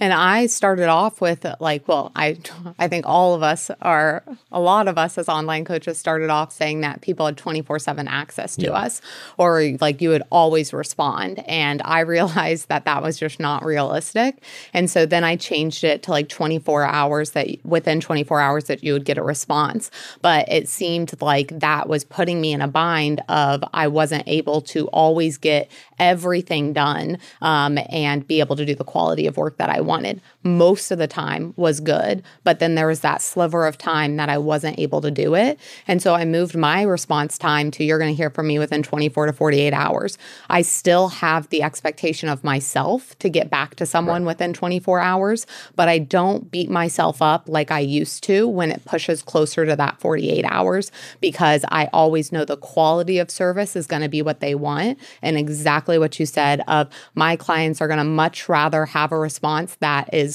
And 0.00 0.12
I 0.12 0.46
started 0.46 0.88
off 0.88 1.20
with 1.20 1.46
like, 1.60 1.88
well, 1.88 2.12
I 2.14 2.36
I 2.78 2.88
think 2.88 3.06
all 3.06 3.34
of 3.34 3.42
us 3.42 3.70
are 3.80 4.22
a 4.52 4.60
lot 4.60 4.88
of 4.88 4.98
us 4.98 5.16
as 5.18 5.28
online 5.28 5.64
coaches 5.64 5.98
started 5.98 6.30
off 6.30 6.52
saying 6.52 6.82
that 6.82 7.00
people 7.00 7.26
had 7.26 7.36
24/7 7.36 8.06
access 8.08 8.56
to 8.56 8.72
us 8.72 9.00
or 9.38 9.62
like 9.80 10.00
you 10.00 10.10
would 10.10 10.22
always 10.30 10.72
respond. 10.72 11.42
And 11.46 11.80
I 11.84 12.00
realized 12.00 12.68
that 12.68 12.84
that 12.84 13.02
was 13.02 13.18
just 13.18 13.40
not 13.40 13.64
realistic. 13.64 14.42
And 14.72 14.90
so 14.90 15.06
then 15.06 15.24
I 15.24 15.36
changed 15.36 15.53
it 15.54 16.02
to 16.04 16.10
like 16.10 16.28
24 16.28 16.84
hours 16.84 17.30
that 17.30 17.48
within 17.64 18.00
24 18.00 18.40
hours 18.40 18.64
that 18.64 18.82
you 18.82 18.92
would 18.92 19.04
get 19.04 19.18
a 19.18 19.22
response. 19.22 19.90
But 20.20 20.50
it 20.50 20.68
seemed 20.68 21.20
like 21.20 21.58
that 21.58 21.88
was 21.88 22.04
putting 22.04 22.40
me 22.40 22.52
in 22.52 22.60
a 22.60 22.68
bind 22.68 23.22
of 23.28 23.64
I 23.72 23.88
wasn't 23.88 24.24
able 24.26 24.60
to 24.62 24.86
always 24.88 25.38
get 25.38 25.70
everything 25.98 26.72
done 26.72 27.18
um, 27.40 27.78
and 27.90 28.26
be 28.26 28.40
able 28.40 28.56
to 28.56 28.66
do 28.66 28.74
the 28.74 28.84
quality 28.84 29.26
of 29.26 29.36
work 29.36 29.56
that 29.58 29.70
I 29.70 29.80
wanted. 29.80 30.20
Most 30.44 30.90
of 30.90 30.98
the 30.98 31.06
time 31.06 31.54
was 31.56 31.80
good, 31.80 32.22
but 32.44 32.58
then 32.58 32.74
there 32.74 32.86
was 32.86 33.00
that 33.00 33.22
sliver 33.22 33.66
of 33.66 33.78
time 33.78 34.16
that 34.16 34.28
I 34.28 34.38
wasn't 34.38 34.78
able 34.78 35.00
to 35.00 35.10
do 35.10 35.34
it. 35.34 35.58
And 35.88 36.02
so 36.02 36.14
I 36.14 36.24
moved 36.24 36.54
my 36.54 36.82
response 36.82 37.38
time 37.38 37.70
to 37.72 37.84
you're 37.84 37.98
going 37.98 38.12
to 38.12 38.16
hear 38.16 38.30
from 38.30 38.46
me 38.46 38.58
within 38.58 38.82
24 38.82 39.26
to 39.26 39.32
48 39.32 39.72
hours. 39.72 40.18
I 40.50 40.62
still 40.62 41.08
have 41.08 41.48
the 41.48 41.62
expectation 41.62 42.28
of 42.28 42.44
myself 42.44 43.18
to 43.20 43.30
get 43.30 43.48
back 43.48 43.74
to 43.76 43.86
someone 43.86 44.24
within 44.24 44.52
24 44.52 45.00
hours, 45.00 45.46
but 45.76 45.88
I 45.88 45.98
don't 45.98 46.50
beat 46.50 46.70
myself 46.70 47.22
up 47.22 47.48
like 47.48 47.70
I 47.70 47.80
used 47.80 48.22
to 48.24 48.46
when 48.46 48.70
it 48.70 48.84
pushes 48.84 49.22
closer 49.22 49.64
to 49.64 49.76
that 49.76 49.98
48 50.00 50.44
hours 50.44 50.92
because 51.20 51.64
I 51.70 51.88
always 51.92 52.32
know 52.32 52.44
the 52.44 52.56
quality 52.56 53.18
of 53.18 53.30
service 53.30 53.76
is 53.76 53.86
going 53.86 54.02
to 54.02 54.08
be 54.08 54.22
what 54.22 54.40
they 54.40 54.54
want 54.54 54.98
and 55.22 55.36
exactly 55.36 55.98
what 55.98 56.20
you 56.20 56.26
said 56.26 56.62
of 56.68 56.88
my 57.14 57.36
clients 57.36 57.80
are 57.80 57.88
going 57.88 57.98
to 57.98 58.04
much 58.04 58.48
rather 58.48 58.86
have 58.86 59.12
a 59.12 59.18
response 59.18 59.76
that 59.80 60.12
is 60.12 60.33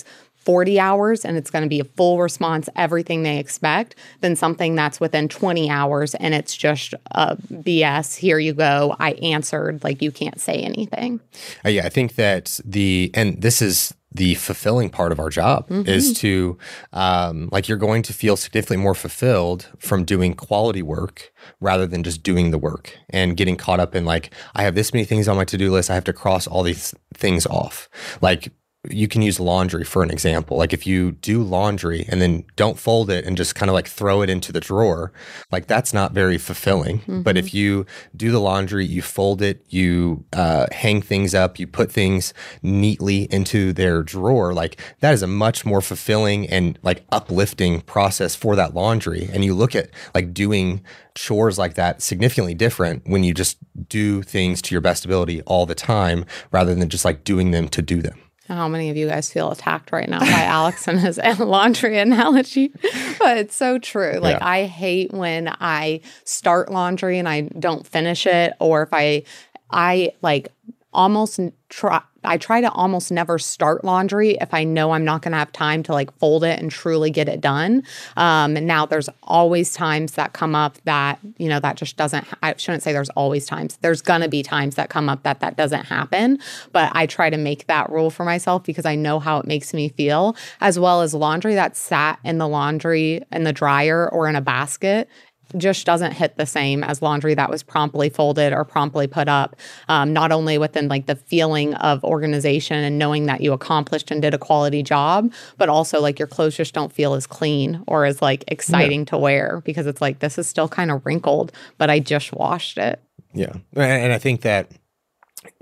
40 0.49 0.79
hours 0.79 1.25
and 1.25 1.37
it's 1.37 1.51
going 1.51 1.61
to 1.61 1.69
be 1.69 1.79
a 1.79 1.83
full 1.83 2.19
response, 2.19 2.67
everything 2.75 3.21
they 3.21 3.37
expect, 3.37 3.93
than 4.21 4.35
something 4.35 4.73
that's 4.73 4.99
within 4.99 5.27
20 5.27 5.69
hours 5.69 6.15
and 6.15 6.33
it's 6.33 6.57
just 6.57 6.95
a 7.11 7.35
BS. 7.35 8.15
Here 8.15 8.39
you 8.39 8.53
go. 8.53 8.95
I 8.99 9.11
answered. 9.11 9.83
Like 9.83 10.01
you 10.01 10.11
can't 10.11 10.39
say 10.41 10.55
anything. 10.55 11.19
Uh, 11.63 11.69
yeah, 11.69 11.85
I 11.85 11.89
think 11.89 12.15
that 12.15 12.59
the, 12.65 13.11
and 13.13 13.39
this 13.39 13.61
is 13.61 13.93
the 14.11 14.33
fulfilling 14.33 14.89
part 14.89 15.11
of 15.11 15.19
our 15.19 15.29
job 15.29 15.69
mm-hmm. 15.69 15.87
is 15.87 16.13
to 16.13 16.57
um, 16.93 17.47
like 17.51 17.69
you're 17.69 17.77
going 17.77 18.01
to 18.01 18.11
feel 18.11 18.35
significantly 18.35 18.81
more 18.81 18.95
fulfilled 18.95 19.67
from 19.77 20.03
doing 20.03 20.33
quality 20.33 20.81
work 20.81 21.31
rather 21.59 21.85
than 21.85 22.01
just 22.01 22.23
doing 22.23 22.49
the 22.49 22.57
work 22.57 22.97
and 23.11 23.37
getting 23.37 23.55
caught 23.55 23.79
up 23.79 23.93
in 23.93 24.05
like 24.05 24.33
i 24.55 24.63
have 24.63 24.73
this 24.73 24.95
many 24.95 25.05
things 25.05 25.27
on 25.27 25.37
my 25.37 25.45
to-do 25.45 25.71
list 25.71 25.91
i 25.91 25.93
have 25.93 26.03
to 26.03 26.11
cross 26.11 26.47
all 26.47 26.63
these 26.63 26.95
things 27.13 27.45
off 27.45 27.87
like 28.19 28.51
you 28.87 29.09
can 29.09 29.21
use 29.21 29.41
laundry 29.41 29.83
for 29.83 30.03
an 30.03 30.09
example. 30.09 30.57
Like 30.57 30.71
if 30.71 30.87
you 30.87 31.11
do 31.11 31.43
laundry 31.43 32.05
and 32.07 32.21
then 32.21 32.45
don't 32.55 32.79
fold 32.79 33.09
it 33.09 33.25
and 33.25 33.35
just 33.35 33.53
kind 33.53 33.69
of 33.69 33.73
like 33.73 33.87
throw 33.87 34.21
it 34.21 34.29
into 34.29 34.53
the 34.53 34.61
drawer, 34.61 35.11
like 35.51 35.67
that's 35.67 35.93
not 35.93 36.13
very 36.13 36.37
fulfilling. 36.37 36.99
Mm-hmm. 36.99 37.23
But 37.23 37.35
if 37.35 37.53
you 37.53 37.85
do 38.15 38.31
the 38.31 38.39
laundry, 38.39 38.85
you 38.85 39.01
fold 39.01 39.41
it, 39.41 39.65
you 39.67 40.23
uh, 40.31 40.67
hang 40.71 41.01
things 41.01 41.35
up, 41.35 41.59
you 41.59 41.67
put 41.67 41.91
things 41.91 42.33
neatly 42.61 43.23
into 43.33 43.73
their 43.73 44.01
drawer, 44.01 44.53
like 44.53 44.79
that 45.01 45.13
is 45.13 45.21
a 45.21 45.27
much 45.27 45.65
more 45.65 45.81
fulfilling 45.81 46.47
and 46.49 46.79
like 46.81 47.03
uplifting 47.11 47.81
process 47.81 48.33
for 48.33 48.55
that 48.55 48.73
laundry. 48.73 49.29
And 49.33 49.43
you 49.43 49.55
look 49.55 49.75
at 49.75 49.89
like 50.15 50.33
doing 50.33 50.81
chores 51.15 51.57
like 51.59 51.73
that 51.73 52.01
significantly 52.01 52.53
different 52.53 53.03
when 53.05 53.25
you 53.25 53.33
just 53.33 53.57
do 53.89 54.21
things 54.21 54.61
to 54.61 54.73
your 54.73 54.79
best 54.79 55.03
ability 55.03 55.41
all 55.41 55.65
the 55.65 55.75
time 55.75 56.23
rather 56.49 56.73
than 56.73 56.87
just 56.87 57.03
like 57.03 57.25
doing 57.25 57.51
them 57.51 57.67
to 57.67 57.81
do 57.81 58.01
them. 58.01 58.17
How 58.49 58.67
many 58.67 58.89
of 58.89 58.97
you 58.97 59.07
guys 59.07 59.31
feel 59.31 59.51
attacked 59.51 59.91
right 59.91 60.09
now 60.09 60.19
by 60.19 60.25
Alex 60.43 60.87
and 60.87 60.99
his 60.99 61.17
laundry 61.39 61.99
analogy? 61.99 62.71
But 63.19 63.37
it's 63.37 63.55
so 63.55 63.77
true. 63.77 64.19
Like, 64.19 64.39
yeah. 64.39 64.47
I 64.47 64.65
hate 64.65 65.13
when 65.13 65.47
I 65.59 66.01
start 66.23 66.71
laundry 66.71 67.19
and 67.19 67.29
I 67.29 67.41
don't 67.41 67.85
finish 67.85 68.25
it, 68.25 68.53
or 68.59 68.81
if 68.83 68.89
I, 68.91 69.23
I 69.69 70.13
like 70.21 70.51
almost 70.93 71.39
try 71.69 72.01
I 72.23 72.37
try 72.37 72.61
to 72.61 72.71
almost 72.71 73.11
never 73.11 73.39
start 73.39 73.83
laundry 73.83 74.37
if 74.41 74.53
I 74.53 74.63
know 74.63 74.91
I'm 74.91 75.05
not 75.05 75.21
going 75.21 75.31
to 75.31 75.37
have 75.37 75.51
time 75.51 75.83
to 75.83 75.93
like 75.93 76.15
fold 76.17 76.43
it 76.43 76.59
and 76.59 76.71
truly 76.71 77.11
get 77.11 77.29
it 77.29 77.41
done. 77.41 77.83
Um, 78.17 78.57
and 78.57 78.67
now 78.67 78.85
there's 78.85 79.09
always 79.23 79.73
times 79.73 80.13
that 80.13 80.33
come 80.33 80.55
up 80.55 80.77
that, 80.85 81.19
you 81.37 81.49
know, 81.49 81.59
that 81.59 81.75
just 81.75 81.97
doesn't, 81.97 82.25
I 82.43 82.55
shouldn't 82.57 82.83
say 82.83 82.93
there's 82.93 83.09
always 83.09 83.45
times. 83.45 83.77
There's 83.81 84.01
going 84.01 84.21
to 84.21 84.29
be 84.29 84.43
times 84.43 84.75
that 84.75 84.89
come 84.89 85.09
up 85.09 85.23
that 85.23 85.39
that 85.39 85.57
doesn't 85.57 85.85
happen. 85.85 86.39
But 86.71 86.91
I 86.93 87.05
try 87.05 87.29
to 87.29 87.37
make 87.37 87.67
that 87.67 87.89
rule 87.89 88.09
for 88.09 88.25
myself 88.25 88.63
because 88.63 88.85
I 88.85 88.95
know 88.95 89.19
how 89.19 89.39
it 89.39 89.45
makes 89.45 89.73
me 89.73 89.89
feel, 89.89 90.35
as 90.61 90.77
well 90.79 91.01
as 91.01 91.13
laundry 91.13 91.55
that 91.55 91.75
sat 91.75 92.19
in 92.23 92.37
the 92.37 92.47
laundry 92.47 93.21
in 93.31 93.43
the 93.43 93.53
dryer 93.53 94.09
or 94.09 94.27
in 94.27 94.35
a 94.35 94.41
basket 94.41 95.09
just 95.57 95.85
doesn't 95.85 96.13
hit 96.13 96.37
the 96.37 96.45
same 96.45 96.83
as 96.83 97.01
laundry 97.01 97.33
that 97.33 97.49
was 97.49 97.63
promptly 97.63 98.09
folded 98.09 98.53
or 98.53 98.63
promptly 98.63 99.07
put 99.07 99.27
up. 99.27 99.55
Um, 99.87 100.13
not 100.13 100.31
only 100.31 100.57
within 100.57 100.87
like 100.87 101.05
the 101.05 101.15
feeling 101.15 101.73
of 101.75 102.03
organization 102.03 102.83
and 102.83 102.97
knowing 102.97 103.25
that 103.25 103.41
you 103.41 103.53
accomplished 103.53 104.11
and 104.11 104.21
did 104.21 104.33
a 104.33 104.37
quality 104.37 104.83
job, 104.83 105.31
but 105.57 105.69
also 105.69 106.01
like 106.01 106.19
your 106.19 106.27
clothes 106.27 106.55
just 106.55 106.73
don't 106.73 106.91
feel 106.91 107.13
as 107.13 107.25
clean 107.27 107.83
or 107.87 108.05
as 108.05 108.21
like 108.21 108.43
exciting 108.47 109.01
yeah. 109.01 109.05
to 109.05 109.17
wear 109.17 109.61
because 109.65 109.87
it's 109.87 110.01
like 110.01 110.19
this 110.19 110.37
is 110.37 110.47
still 110.47 110.67
kind 110.67 110.91
of 110.91 111.05
wrinkled, 111.05 111.51
but 111.77 111.89
I 111.89 111.99
just 111.99 112.33
washed 112.33 112.77
it. 112.77 113.01
Yeah, 113.33 113.53
and 113.75 114.11
I 114.11 114.17
think 114.17 114.41
that 114.41 114.71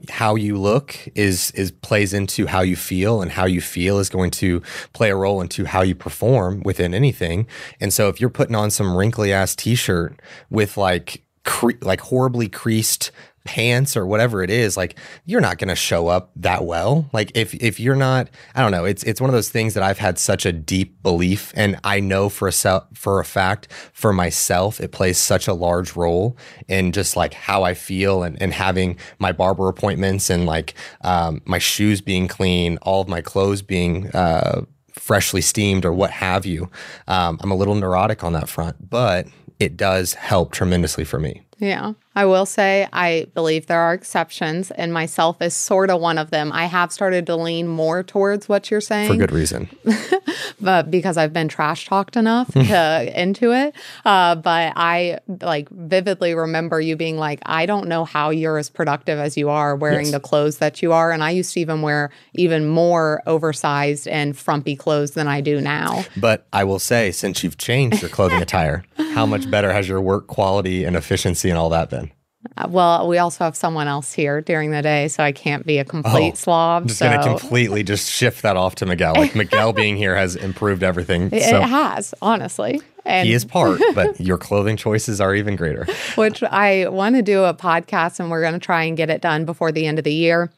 how 0.10 0.36
you 0.36 0.58
look 0.58 0.96
is 1.16 1.52
is 1.52 1.72
plays 1.72 2.14
into 2.14 2.46
how 2.46 2.62
you 2.62 2.76
feel 2.76 3.22
and 3.22 3.32
how 3.32 3.46
you 3.46 3.60
feel 3.60 3.98
is 3.98 4.10
going 4.10 4.30
to 4.30 4.62
play 4.94 5.10
a 5.10 5.16
role 5.16 5.42
into 5.42 5.66
how 5.66 5.82
you 5.82 5.96
perform 5.96 6.62
within 6.64 6.94
anything. 6.94 7.48
And 7.80 7.92
so 7.92 8.08
if 8.08 8.22
you're 8.22 8.30
putting 8.30 8.56
on 8.56 8.70
some 8.70 8.96
wrinkly 8.96 9.34
ass 9.34 9.56
t-shirt 9.56 10.20
with 10.50 10.78
like 10.78 11.24
cre- 11.46 11.72
like 11.82 12.02
horribly 12.02 12.48
creased 12.48 13.12
pants 13.48 13.98
or 13.98 14.06
whatever 14.06 14.44
it 14.44 14.52
is, 14.52 14.78
like 14.78 15.00
you're 15.26 15.42
not 15.42 15.58
going 15.58 15.70
to 15.70 15.76
show 15.76 16.08
up 16.08 16.30
that 16.36 16.66
well. 16.66 17.10
Like 17.14 17.32
if 17.34 17.56
if 17.56 17.80
you're 17.80 17.96
not, 17.96 18.30
I 18.54 18.62
don't 18.62 18.72
know, 18.72 18.86
it's 18.86 19.02
it's 19.04 19.20
one 19.20 19.30
of 19.30 19.34
those 19.34 19.50
things 19.50 19.74
that 19.74 19.82
I've 19.82 19.98
had 19.98 20.20
such 20.20 20.46
a 20.46 20.52
deep 20.52 21.02
belief 21.02 21.52
and 21.56 21.80
I 21.84 22.00
know 22.00 22.30
for 22.30 22.48
a 22.48 22.52
se- 22.52 22.82
for 22.94 23.20
a 23.20 23.26
fact 23.26 23.72
for 23.94 24.14
myself 24.14 24.80
it 24.80 24.92
plays 24.92 25.18
such 25.18 25.48
a 25.48 25.54
large 25.54 25.96
role 25.96 26.38
in 26.68 26.92
just 26.92 27.16
like 27.16 27.34
how 27.34 27.64
I 27.64 27.74
feel 27.74 28.22
and 28.22 28.40
and 28.42 28.54
having 28.54 28.98
my 29.18 29.32
barber 29.32 29.70
appointments 29.70 30.30
and 30.30 30.46
like 30.46 30.76
um, 31.02 31.42
my 31.46 31.58
shoes 31.58 32.02
being 32.02 32.28
clean, 32.28 32.78
all 32.82 33.02
of 33.02 33.08
my 33.08 33.22
clothes 33.22 33.62
being 33.62 34.10
uh, 34.12 34.66
freshly 34.94 35.42
steamed 35.42 35.86
or 35.86 35.94
what 35.94 36.12
have 36.12 36.46
you. 36.46 36.70
Um, 37.08 37.40
I'm 37.42 37.52
a 37.52 37.56
little 37.56 37.76
neurotic 37.76 38.24
on 38.24 38.34
that 38.34 38.50
front, 38.50 38.90
but 38.90 39.28
it 39.60 39.78
does 39.78 40.14
help 40.14 40.52
tremendously 40.52 41.04
for 41.04 41.20
me. 41.20 41.47
Yeah. 41.60 41.94
I 42.18 42.26
will 42.26 42.48
say 42.48 42.88
I 42.92 43.28
believe 43.36 43.68
there 43.68 43.80
are 43.80 43.94
exceptions, 43.94 44.72
and 44.72 44.92
myself 44.92 45.40
is 45.40 45.54
sort 45.54 45.92
of 45.92 46.02
one 46.02 46.18
of 46.18 46.32
them. 46.32 46.52
I 46.52 46.66
have 46.66 46.92
started 46.92 47.28
to 47.28 47.36
lean 47.36 47.68
more 47.68 48.02
towards 48.02 48.50
what 48.50 48.72
you're 48.72 48.82
saying. 48.82 49.12
For 49.12 49.18
good 49.18 49.32
reason. 49.32 49.70
but 50.60 50.90
because 50.90 51.16
I've 51.16 51.32
been 51.32 51.48
trash 51.48 51.86
talked 51.86 52.16
enough 52.16 52.52
to 52.54 53.22
into 53.22 53.54
it. 53.54 53.76
Uh, 54.04 54.34
but 54.34 54.74
I 54.76 55.20
like 55.42 55.70
vividly 55.70 56.34
remember 56.34 56.82
you 56.82 56.96
being 56.96 57.18
like, 57.18 57.40
I 57.46 57.68
don't 57.68 57.88
know 57.88 58.04
how 58.04 58.32
you're 58.32 58.58
as 58.58 58.68
productive 58.68 59.20
as 59.20 59.38
you 59.38 59.50
are 59.50 59.76
wearing 59.76 60.08
yes. 60.08 60.14
the 60.14 60.20
clothes 60.20 60.58
that 60.58 60.82
you 60.82 60.94
are. 60.94 61.12
And 61.12 61.24
I 61.24 61.30
used 61.30 61.54
to 61.54 61.60
even 61.60 61.84
wear 61.84 62.10
even 62.34 62.68
more 62.68 63.22
oversized 63.28 64.08
and 64.08 64.36
frumpy 64.36 64.76
clothes 64.76 65.12
than 65.12 65.28
I 65.28 65.42
do 65.42 65.62
now. 65.62 66.04
But 66.18 66.48
I 66.52 66.64
will 66.64 66.80
say, 66.80 67.12
since 67.12 67.44
you've 67.44 67.60
changed 67.60 68.02
your 68.02 68.10
clothing 68.10 68.42
attire, 68.42 68.84
how 69.14 69.28
much 69.28 69.50
better 69.52 69.72
has 69.72 69.88
your 69.88 70.02
work 70.02 70.26
quality 70.26 70.84
and 70.84 70.96
efficiency 70.96 71.47
and 71.50 71.58
all 71.58 71.70
that 71.70 71.90
then? 71.90 72.12
Uh, 72.56 72.68
well, 72.70 73.08
we 73.08 73.18
also 73.18 73.44
have 73.44 73.56
someone 73.56 73.88
else 73.88 74.14
here 74.14 74.42
during 74.42 74.72
the 74.72 74.82
day, 74.82 75.08
so 75.08 75.24
I 75.24 75.32
can't 75.32 75.66
be 75.66 75.80
a 75.80 75.86
complete 75.86 76.34
oh, 76.34 76.36
slob. 76.36 76.84
I'm 76.84 76.88
just 76.88 77.00
so. 77.00 77.10
going 77.10 77.20
to 77.20 77.28
completely 77.28 77.84
just 77.84 78.10
shift 78.10 78.44
that 78.44 78.56
off 78.56 78.76
to 78.76 78.86
Miguel. 78.86 79.14
Like 79.16 79.36
Miguel 79.36 79.74
being 79.74 79.98
here 79.98 80.16
has 80.16 80.36
improved 80.36 80.84
everything. 80.84 81.30
It, 81.32 81.44
so. 81.44 81.58
it 81.58 81.64
has, 81.64 82.14
honestly. 82.22 82.82
And 83.06 83.28
he 83.28 83.34
is 83.34 83.46
part, 83.46 83.82
but 83.96 84.20
your 84.20 84.38
clothing 84.38 84.78
choices 84.78 85.20
are 85.20 85.34
even 85.34 85.56
greater. 85.56 85.88
Which 86.16 86.44
I 86.44 86.88
want 86.90 87.16
to 87.16 87.22
do 87.22 87.44
a 87.44 87.54
podcast, 87.54 88.20
and 88.20 88.30
we're 88.30 88.42
going 88.42 88.54
to 88.54 88.60
try 88.60 88.84
and 88.84 88.96
get 88.96 89.10
it 89.10 89.22
done 89.22 89.46
before 89.46 89.72
the 89.72 89.86
end 89.88 89.98
of 89.98 90.04
the 90.04 90.14
year 90.14 90.52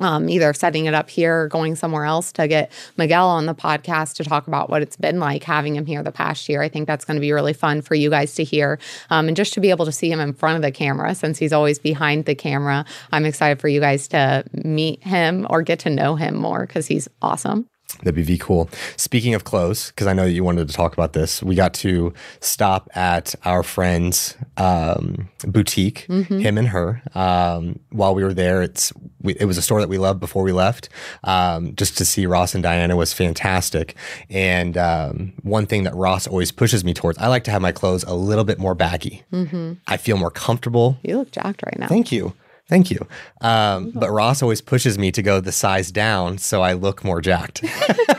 um, 0.00 0.28
either 0.28 0.52
setting 0.52 0.86
it 0.86 0.94
up 0.94 1.10
here 1.10 1.42
or 1.42 1.48
going 1.48 1.74
somewhere 1.74 2.04
else 2.04 2.32
to 2.32 2.48
get 2.48 2.70
Miguel 2.96 3.28
on 3.28 3.46
the 3.46 3.54
podcast 3.54 4.16
to 4.16 4.24
talk 4.24 4.46
about 4.46 4.70
what 4.70 4.82
it's 4.82 4.96
been 4.96 5.18
like 5.18 5.44
having 5.44 5.76
him 5.76 5.86
here 5.86 6.02
the 6.02 6.12
past 6.12 6.48
year. 6.48 6.62
I 6.62 6.68
think 6.68 6.86
that's 6.86 7.04
going 7.04 7.16
to 7.16 7.20
be 7.20 7.32
really 7.32 7.52
fun 7.52 7.82
for 7.82 7.94
you 7.94 8.10
guys 8.10 8.34
to 8.34 8.44
hear 8.44 8.78
um, 9.10 9.28
and 9.28 9.36
just 9.36 9.54
to 9.54 9.60
be 9.60 9.70
able 9.70 9.84
to 9.86 9.92
see 9.92 10.10
him 10.10 10.20
in 10.20 10.32
front 10.32 10.56
of 10.56 10.62
the 10.62 10.72
camera 10.72 11.14
since 11.14 11.38
he's 11.38 11.52
always 11.52 11.78
behind 11.78 12.24
the 12.24 12.34
camera. 12.34 12.84
I'm 13.10 13.24
excited 13.24 13.60
for 13.60 13.68
you 13.68 13.80
guys 13.80 14.08
to 14.08 14.44
meet 14.52 15.02
him 15.02 15.46
or 15.50 15.62
get 15.62 15.80
to 15.80 15.90
know 15.90 16.16
him 16.16 16.36
more 16.36 16.66
because 16.66 16.86
he's 16.86 17.08
awesome. 17.20 17.68
That'd 17.98 18.26
be 18.26 18.38
cool. 18.38 18.68
Speaking 18.96 19.34
of 19.34 19.44
clothes, 19.44 19.90
because 19.90 20.06
I 20.06 20.12
know 20.12 20.24
that 20.24 20.32
you 20.32 20.42
wanted 20.42 20.66
to 20.66 20.74
talk 20.74 20.92
about 20.92 21.12
this, 21.12 21.42
we 21.42 21.54
got 21.54 21.74
to 21.74 22.12
stop 22.40 22.90
at 22.94 23.34
our 23.44 23.62
friend's 23.62 24.36
um, 24.56 25.28
boutique, 25.46 26.06
mm-hmm. 26.08 26.38
him 26.38 26.58
and 26.58 26.68
her. 26.68 27.02
Um, 27.14 27.78
while 27.90 28.14
we 28.14 28.24
were 28.24 28.34
there, 28.34 28.62
it's 28.62 28.92
we, 29.20 29.34
it 29.34 29.44
was 29.44 29.56
a 29.56 29.62
store 29.62 29.80
that 29.80 29.88
we 29.88 29.98
loved 29.98 30.20
before 30.20 30.42
we 30.42 30.52
left. 30.52 30.88
Um, 31.24 31.76
just 31.76 31.96
to 31.98 32.04
see 32.04 32.26
Ross 32.26 32.54
and 32.54 32.62
Diana 32.62 32.96
was 32.96 33.12
fantastic. 33.12 33.94
And 34.28 34.76
um, 34.76 35.34
one 35.42 35.66
thing 35.66 35.84
that 35.84 35.94
Ross 35.94 36.26
always 36.26 36.50
pushes 36.50 36.84
me 36.84 36.94
towards, 36.94 37.18
I 37.18 37.28
like 37.28 37.44
to 37.44 37.50
have 37.50 37.62
my 37.62 37.72
clothes 37.72 38.04
a 38.04 38.14
little 38.14 38.44
bit 38.44 38.58
more 38.58 38.74
baggy. 38.74 39.22
Mm-hmm. 39.32 39.74
I 39.86 39.96
feel 39.96 40.16
more 40.16 40.30
comfortable. 40.30 40.98
You 41.02 41.18
look 41.18 41.30
jacked 41.30 41.62
right 41.64 41.78
now. 41.78 41.88
Thank 41.88 42.10
you. 42.10 42.34
Thank 42.72 42.90
you. 42.90 43.06
Um, 43.42 43.90
but 43.90 44.10
Ross 44.10 44.42
always 44.42 44.62
pushes 44.62 44.96
me 44.96 45.12
to 45.12 45.20
go 45.20 45.40
the 45.40 45.52
size 45.52 45.92
down 45.92 46.38
so 46.38 46.62
I 46.62 46.72
look 46.72 47.04
more 47.04 47.20
jacked. 47.20 47.62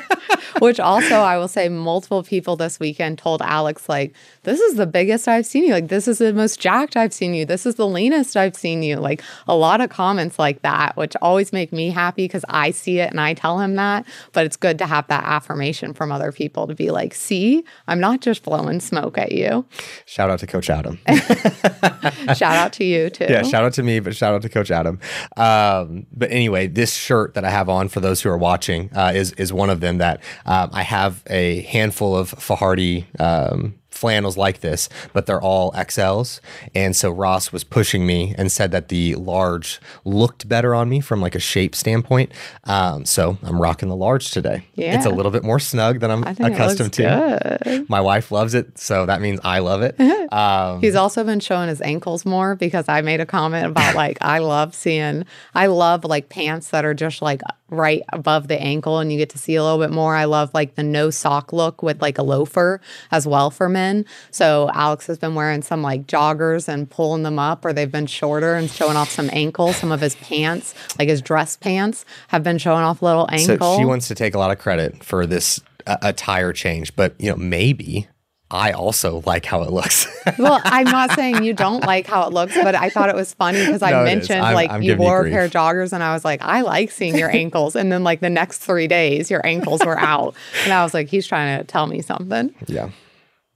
Which 0.60 0.80
also, 0.80 1.16
I 1.16 1.40
will 1.40 1.48
say, 1.48 1.70
multiple 1.70 2.22
people 2.22 2.56
this 2.56 2.80
weekend 2.80 3.18
told 3.18 3.42
Alex, 3.42 3.90
like, 3.90 4.14
this 4.44 4.60
is 4.60 4.76
the 4.76 4.86
biggest 4.86 5.28
I've 5.28 5.46
seen 5.46 5.64
you. 5.64 5.74
Like, 5.74 5.88
this 5.88 6.08
is 6.08 6.18
the 6.18 6.34
most 6.34 6.60
jacked 6.60 6.96
I've 6.96 7.14
seen 7.14 7.34
you. 7.34 7.46
This 7.46 7.66
is 7.66 7.76
the 7.76 7.88
leanest 7.88 8.36
I've 8.38 8.56
seen 8.56 8.84
you. 8.84 8.98
Like, 8.98 9.24
a 9.48 9.56
lot 9.56 9.82
of 9.82 9.90
comments 9.90 10.38
like 10.38 10.62
that, 10.62 10.96
which 10.98 11.16
always 11.22 11.54
make 11.54 11.72
me 11.72 11.90
happy 11.90 12.26
because 12.26 12.46
I 12.50 12.72
see 12.72 13.00
it 13.00 13.10
and 13.10 13.20
I 13.20 13.34
tell 13.34 13.60
him 13.60 13.76
that. 13.76 14.06
But 14.34 14.46
it's 14.46 14.58
good 14.58 14.78
to 14.80 14.86
have 14.86 15.08
that 15.08 15.24
affirmation 15.24 15.94
from 15.94 16.12
other 16.12 16.32
people 16.32 16.68
to 16.68 16.76
be 16.76 16.92
like, 16.92 17.14
see, 17.14 17.64
I'm 17.88 18.00
not 18.00 18.22
just 18.22 18.44
blowing 18.44 18.80
smoke 18.80 19.18
at 19.18 19.32
you. 19.32 19.66
Shout 20.06 20.30
out 20.30 20.40
to 20.40 20.48
Coach 20.48 20.70
Adam. 20.70 21.00
shout 22.36 22.56
out 22.56 22.74
to 22.74 22.84
you, 22.84 23.10
too. 23.10 23.28
Yeah, 23.30 23.44
shout 23.44 23.64
out 23.64 23.74
to 23.74 23.84
me, 23.84 24.00
but 24.00 24.16
shout 24.16 24.36
out 24.36 24.42
to 24.42 24.50
Coach 24.50 24.72
Adam. 24.72 25.00
Um, 25.38 26.06
but 26.12 26.32
anyway, 26.32 26.68
this 26.68 26.94
shirt 26.94 27.34
that 27.36 27.46
I 27.46 27.50
have 27.50 27.70
on 27.70 27.88
for 27.88 28.02
those 28.02 28.22
who 28.22 28.30
are 28.30 28.38
watching 28.38 28.90
uh, 28.96 29.14
is, 29.16 29.32
is 29.34 29.54
one 29.54 29.70
of 29.70 29.80
them 29.80 30.00
that 30.00 30.22
um, 30.46 30.70
I 30.74 30.84
have 30.84 31.24
a 31.28 31.62
handful 31.62 32.16
of 32.16 32.32
Faherty 32.32 33.06
um, 33.20 33.76
flannels 33.94 34.36
like 34.38 34.60
this, 34.62 34.90
but 35.14 35.26
they're 35.26 35.42
all 35.42 35.72
XLs. 35.74 36.40
And 36.76 36.96
so 36.96 37.12
Ross 37.12 37.52
was 37.54 37.64
pushing 37.64 38.06
me 38.06 38.34
and 38.38 38.52
said 38.52 38.72
that 38.72 38.90
the 38.90 39.16
large 39.16 39.80
looked 40.04 40.50
better 40.50 40.74
on 40.76 40.90
me 40.90 41.00
from 41.00 41.22
like 41.22 41.36
a 41.36 41.40
shape 41.40 41.76
standpoint. 41.76 42.32
Um, 42.66 43.06
so 43.06 43.38
I'm 43.44 43.62
rocking 43.62 43.90
the 43.90 43.96
large 43.96 44.32
today. 44.32 44.66
Yeah. 44.76 44.96
It's 44.96 45.06
a 45.06 45.10
little 45.10 45.32
bit 45.32 45.44
more 45.44 45.60
snug 45.60 46.00
than 46.00 46.12
I'm 46.12 46.24
accustomed 46.24 46.94
to. 46.94 47.60
good. 47.64 47.90
My 47.90 48.02
wife 48.02 48.32
loves 48.32 48.54
it, 48.54 48.78
so 48.78 49.06
that 49.06 49.22
means 49.22 49.40
I 49.44 49.60
love 49.60 49.82
it. 49.82 49.96
Um, 50.34 50.82
He's 50.82 50.96
also 50.96 51.24
been 51.24 51.40
showing 51.40 51.68
his 51.68 51.80
ankles 51.82 52.26
more 52.26 52.56
because 52.56 52.90
I 52.90 53.02
made 53.02 53.20
a 53.20 53.26
comment 53.26 53.68
about 53.68 53.94
like 53.94 54.18
I 54.22 54.40
love 54.40 54.74
seeing 54.74 55.26
I 55.54 55.68
love 55.68 56.06
like 56.06 56.30
pants 56.30 56.70
that 56.70 56.86
are 56.86 56.96
just 56.96 57.22
like 57.22 57.42
right 57.74 58.01
above 58.10 58.48
the 58.48 58.62
ankle 58.62 59.00
and 59.00 59.12
you 59.12 59.18
get 59.18 59.30
to 59.32 59.38
see 59.38 59.56
a 59.56 59.63
little 59.63 59.80
bit 59.80 59.92
more. 59.92 60.15
I 60.15 60.25
love 60.25 60.53
like 60.53 60.75
the 60.75 60.84
no 60.84 61.10
sock 61.10 61.51
look 61.51 61.84
with 61.84 62.01
like 62.01 62.18
a 62.18 62.24
loafer 62.24 62.80
as 63.12 63.27
well 63.27 63.51
for 63.51 63.70
men. 63.70 64.06
So 64.32 64.70
Alex 64.74 65.08
has 65.08 65.18
been 65.18 65.36
wearing 65.36 65.62
some 65.62 65.82
like 65.82 66.08
joggers 66.08 66.68
and 66.68 66.89
pulling 66.89 67.24
them 67.24 67.39
up 67.39 67.65
or 67.65 67.74
they've 67.74 67.92
been 67.92 68.08
shorter 68.08 68.56
and 68.56 68.70
showing 68.70 68.96
off 68.98 69.10
some 69.10 69.30
ankle. 69.34 69.74
Some 69.74 69.92
of 69.92 70.01
his 70.01 70.15
pants, 70.15 70.74
like 70.98 71.10
his 71.10 71.22
dress 71.22 71.58
pants, 71.58 72.06
have 72.30 72.44
been 72.44 72.58
showing 72.58 72.84
off 72.84 73.01
little 73.01 73.27
so 73.38 73.53
ankle. 73.53 73.77
she 73.77 73.86
wants 73.86 74.08
to 74.08 74.15
take 74.15 74.36
a 74.36 74.39
lot 74.39 74.51
of 74.51 74.60
credit 74.60 75.03
for 75.03 75.25
this 75.25 75.60
uh, 75.86 75.98
attire 76.01 76.53
change, 76.53 76.96
but 76.96 77.13
you 77.20 77.30
know 77.30 77.36
maybe 77.36 78.08
I 78.54 78.72
also 78.72 79.24
like 79.26 79.46
how 79.46 79.64
it 79.64 79.72
looks. 79.72 80.06
well, 80.38 80.62
I'm 80.64 80.86
not 80.86 81.12
saying 81.14 81.44
you 81.44 81.54
don't 81.54 81.84
like 81.84 82.06
how 82.06 82.28
it 82.28 82.34
looks, 82.34 82.54
but 82.56 82.76
I 82.76 82.90
thought 82.90 83.10
it 83.10 83.16
was 83.16 83.34
funny 83.34 83.66
because 83.66 83.82
I 83.82 83.92
No, 83.92 84.04
mentioned 84.04 84.42
I'm- 84.44 84.54
like 84.54 84.70
I'm 84.70 84.82
you 84.84 84.92
giving 84.92 85.02
you 85.04 85.10
wore 85.10 85.26
a 85.26 85.30
pair 85.30 85.46
of 85.46 85.52
joggers, 85.52 85.92
and 85.92 86.04
I 86.04 86.14
was 86.14 86.24
like, 86.24 86.42
I 86.44 86.62
like 86.62 86.92
seeing 86.92 87.18
your 87.18 87.30
ankles. 87.36 87.76
And 87.76 87.92
then 87.92 88.04
like 88.04 88.20
the 88.20 88.30
next 88.30 88.60
three 88.60 88.88
days, 88.88 89.32
your 89.32 89.46
ankles 89.46 89.84
were 89.84 89.98
out, 90.00 90.36
and 90.64 90.72
I 90.72 90.84
was 90.84 90.94
like, 90.94 91.08
he's 91.10 91.26
trying 91.26 91.58
to 91.60 91.64
tell 91.66 91.88
me 91.88 92.02
something. 92.02 92.54
yeah. 92.68 92.90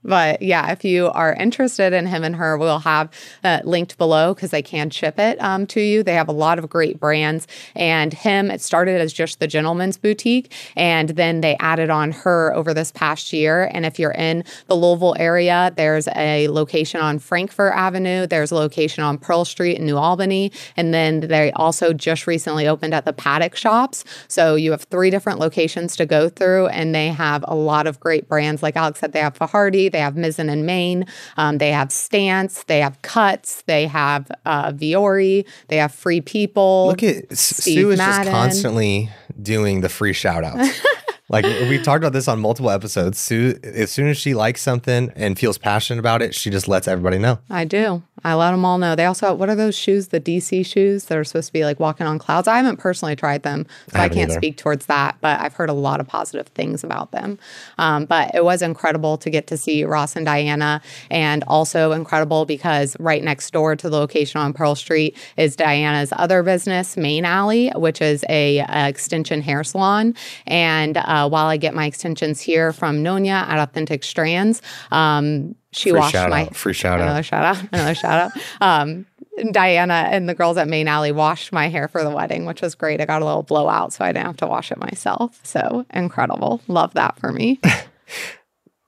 But 0.04 0.42
yeah, 0.42 0.70
if 0.70 0.84
you 0.84 1.08
are 1.08 1.34
interested 1.34 1.92
in 1.92 2.06
him 2.06 2.22
and 2.22 2.36
her, 2.36 2.56
we'll 2.56 2.78
have 2.80 3.10
uh, 3.42 3.60
linked 3.64 3.98
below 3.98 4.32
because 4.32 4.50
they 4.50 4.62
can 4.62 4.90
ship 4.90 5.18
it 5.18 5.40
um, 5.42 5.66
to 5.68 5.80
you. 5.80 6.02
They 6.02 6.14
have 6.14 6.28
a 6.28 6.32
lot 6.32 6.58
of 6.58 6.68
great 6.68 7.00
brands. 7.00 7.46
And 7.74 8.14
him, 8.14 8.50
it 8.50 8.60
started 8.60 9.00
as 9.00 9.12
just 9.12 9.40
the 9.40 9.46
gentleman's 9.46 9.98
boutique. 9.98 10.52
And 10.76 11.10
then 11.10 11.40
they 11.40 11.56
added 11.58 11.90
on 11.90 12.12
her 12.12 12.54
over 12.54 12.72
this 12.72 12.92
past 12.92 13.32
year. 13.32 13.70
And 13.74 13.84
if 13.84 13.98
you're 13.98 14.12
in 14.12 14.44
the 14.68 14.76
Louisville 14.76 15.16
area, 15.18 15.72
there's 15.76 16.08
a 16.14 16.48
location 16.48 17.00
on 17.00 17.18
Frankfort 17.18 17.72
Avenue, 17.74 18.26
there's 18.26 18.50
a 18.50 18.54
location 18.54 19.02
on 19.02 19.18
Pearl 19.18 19.44
Street 19.44 19.78
in 19.78 19.86
New 19.86 19.96
Albany. 19.96 20.52
And 20.76 20.94
then 20.94 21.20
they 21.20 21.50
also 21.52 21.92
just 21.92 22.26
recently 22.26 22.68
opened 22.68 22.94
at 22.94 23.04
the 23.04 23.12
Paddock 23.12 23.56
Shops. 23.56 24.04
So 24.28 24.54
you 24.54 24.70
have 24.70 24.82
three 24.84 25.10
different 25.10 25.40
locations 25.40 25.96
to 25.96 26.06
go 26.06 26.28
through, 26.28 26.68
and 26.68 26.94
they 26.94 27.08
have 27.08 27.44
a 27.48 27.54
lot 27.54 27.86
of 27.86 27.98
great 27.98 28.28
brands. 28.28 28.62
Like 28.62 28.76
Alex 28.76 29.00
said, 29.00 29.12
they 29.12 29.20
have 29.20 29.34
Faherty, 29.34 29.87
they 29.88 30.00
have 30.00 30.14
Mizzen 30.14 30.50
and 30.50 30.66
Main, 30.66 31.06
um, 31.36 31.58
they 31.58 31.70
have 31.70 31.92
Stance, 31.92 32.64
they 32.64 32.80
have 32.80 33.00
Cuts, 33.02 33.62
they 33.62 33.86
have 33.86 34.30
uh, 34.44 34.72
Vuori, 34.72 35.46
they 35.68 35.76
have 35.76 35.92
Free 35.94 36.20
People. 36.20 36.88
Look 36.88 37.02
at 37.02 37.36
Steve 37.36 37.74
Sue 37.74 37.90
is 37.90 37.98
Madden. 37.98 38.24
just 38.24 38.30
constantly 38.30 39.10
doing 39.40 39.80
the 39.80 39.88
free 39.88 40.12
shout 40.12 40.44
outs. 40.44 40.80
like 41.28 41.44
we 41.44 41.80
talked 41.82 42.02
about 42.02 42.12
this 42.12 42.28
on 42.28 42.40
multiple 42.40 42.70
episodes. 42.70 43.18
Sue, 43.18 43.58
as 43.62 43.90
soon 43.90 44.08
as 44.08 44.16
she 44.16 44.34
likes 44.34 44.62
something 44.62 45.12
and 45.14 45.38
feels 45.38 45.58
passionate 45.58 46.00
about 46.00 46.22
it, 46.22 46.34
she 46.34 46.50
just 46.50 46.68
lets 46.68 46.88
everybody 46.88 47.18
know. 47.18 47.38
I 47.50 47.64
do. 47.64 48.02
I 48.24 48.34
let 48.34 48.50
them 48.50 48.64
all 48.64 48.78
know. 48.78 48.94
They 48.94 49.04
also 49.04 49.34
what 49.34 49.48
are 49.48 49.54
those 49.54 49.76
shoes? 49.76 50.08
The 50.08 50.20
DC 50.20 50.64
shoes 50.66 51.04
that 51.06 51.18
are 51.18 51.24
supposed 51.24 51.48
to 51.48 51.52
be 51.52 51.64
like 51.64 51.80
walking 51.80 52.06
on 52.06 52.18
clouds. 52.18 52.48
I 52.48 52.56
haven't 52.56 52.78
personally 52.78 53.16
tried 53.16 53.42
them, 53.42 53.66
so 53.88 53.98
I, 53.98 54.02
haven't 54.02 54.16
can't 54.16 54.30
either. 54.30 54.40
speak 54.40 54.56
towards 54.56 54.86
that. 54.86 55.16
But 55.20 55.40
I've 55.40 55.54
heard 55.54 55.70
a 55.70 55.74
lot 55.74 56.00
of 56.00 56.06
positive 56.06 56.48
things 56.48 56.84
about 56.84 57.12
them. 57.12 57.38
Um, 57.78 58.04
but 58.06 58.34
it 58.34 58.44
was 58.44 58.62
incredible 58.62 59.18
to 59.18 59.30
get 59.30 59.46
to 59.48 59.56
see 59.56 59.84
Ross 59.84 60.16
and 60.16 60.26
Diana, 60.26 60.80
and 61.10 61.44
also 61.44 61.92
incredible 61.92 62.44
because 62.44 62.96
right 62.98 63.22
next 63.22 63.52
door 63.52 63.76
to 63.76 63.88
the 63.88 63.96
location 63.96 64.40
on 64.40 64.52
Pearl 64.52 64.74
Street 64.74 65.16
is 65.36 65.56
Diana's 65.56 66.12
other 66.16 66.42
business, 66.42 66.96
Main 66.96 67.24
Alley, 67.24 67.70
which 67.76 68.00
is 68.00 68.24
a, 68.28 68.58
a 68.58 68.88
extension 68.88 69.40
hair 69.40 69.62
salon. 69.64 70.14
And 70.46 70.96
uh, 70.96 71.28
while 71.28 71.46
I 71.46 71.56
get 71.56 71.74
my 71.74 71.86
extensions 71.86 72.40
here 72.40 72.72
from 72.72 73.02
Nonia 73.02 73.46
at 73.48 73.58
Authentic 73.58 74.02
Strands. 74.04 74.62
Um, 74.90 75.54
she 75.72 75.90
Free 75.90 75.98
washed 75.98 76.14
my 76.14 76.42
out. 76.46 76.56
Free 76.56 76.72
shout 76.72 77.00
out. 77.00 77.02
another 77.02 77.18
out. 77.18 77.24
shout 77.24 77.44
out 77.44 77.68
another 77.72 77.94
shout 77.94 78.32
out 78.36 78.42
um 78.60 79.06
diana 79.52 80.08
and 80.10 80.28
the 80.28 80.34
girls 80.34 80.56
at 80.56 80.66
main 80.66 80.88
alley 80.88 81.12
washed 81.12 81.52
my 81.52 81.68
hair 81.68 81.86
for 81.88 82.02
the 82.02 82.10
wedding 82.10 82.44
which 82.46 82.60
was 82.62 82.74
great 82.74 83.00
i 83.00 83.04
got 83.04 83.22
a 83.22 83.24
little 83.24 83.42
blowout 83.44 83.92
so 83.92 84.04
i 84.04 84.08
didn't 84.10 84.26
have 84.26 84.36
to 84.36 84.46
wash 84.46 84.72
it 84.72 84.78
myself 84.78 85.38
so 85.44 85.84
incredible 85.94 86.60
love 86.68 86.92
that 86.94 87.18
for 87.18 87.32
me 87.32 87.60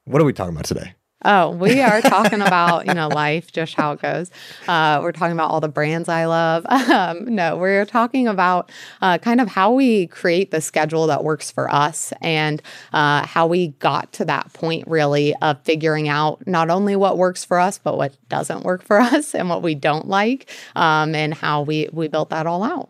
What 0.06 0.20
are 0.20 0.24
we 0.24 0.32
talking 0.32 0.54
about 0.54 0.64
today? 0.64 0.94
Oh, 1.22 1.50
we 1.50 1.80
are 1.80 2.00
talking 2.00 2.40
about, 2.40 2.86
you 2.86 2.94
know, 2.94 3.08
life, 3.08 3.52
just 3.52 3.74
how 3.74 3.92
it 3.92 4.00
goes. 4.00 4.30
Uh, 4.66 5.00
we're 5.02 5.12
talking 5.12 5.32
about 5.32 5.50
all 5.50 5.60
the 5.60 5.68
brands 5.68 6.08
I 6.08 6.26
love. 6.26 6.66
Um, 6.90 7.36
no, 7.36 7.56
we're 7.56 7.84
talking 7.84 8.26
about 8.26 8.70
uh, 9.00 9.16
kind 9.18 9.40
of 9.40 9.48
how 9.48 9.72
we 9.72 10.08
create 10.08 10.50
the 10.50 10.60
schedule 10.60 11.06
that 11.06 11.22
works 11.22 11.50
for 11.50 11.72
us 11.72 12.12
and 12.20 12.60
uh, 12.92 13.24
how 13.26 13.46
we 13.46 13.68
got 13.78 14.12
to 14.14 14.24
that 14.24 14.52
point, 14.52 14.86
really, 14.88 15.34
of 15.36 15.62
figuring 15.62 16.08
out 16.08 16.44
not 16.48 16.68
only 16.68 16.96
what 16.96 17.16
works 17.16 17.44
for 17.44 17.60
us, 17.60 17.78
but 17.78 17.96
what 17.96 18.16
doesn't 18.28 18.64
work 18.64 18.82
for 18.82 18.98
us 19.00 19.34
and 19.34 19.48
what 19.48 19.62
we 19.62 19.74
don't 19.74 20.08
like, 20.08 20.50
um, 20.74 21.14
and 21.14 21.32
how 21.32 21.62
we, 21.62 21.88
we 21.92 22.08
built 22.08 22.30
that 22.30 22.46
all 22.46 22.62
out. 22.64 22.88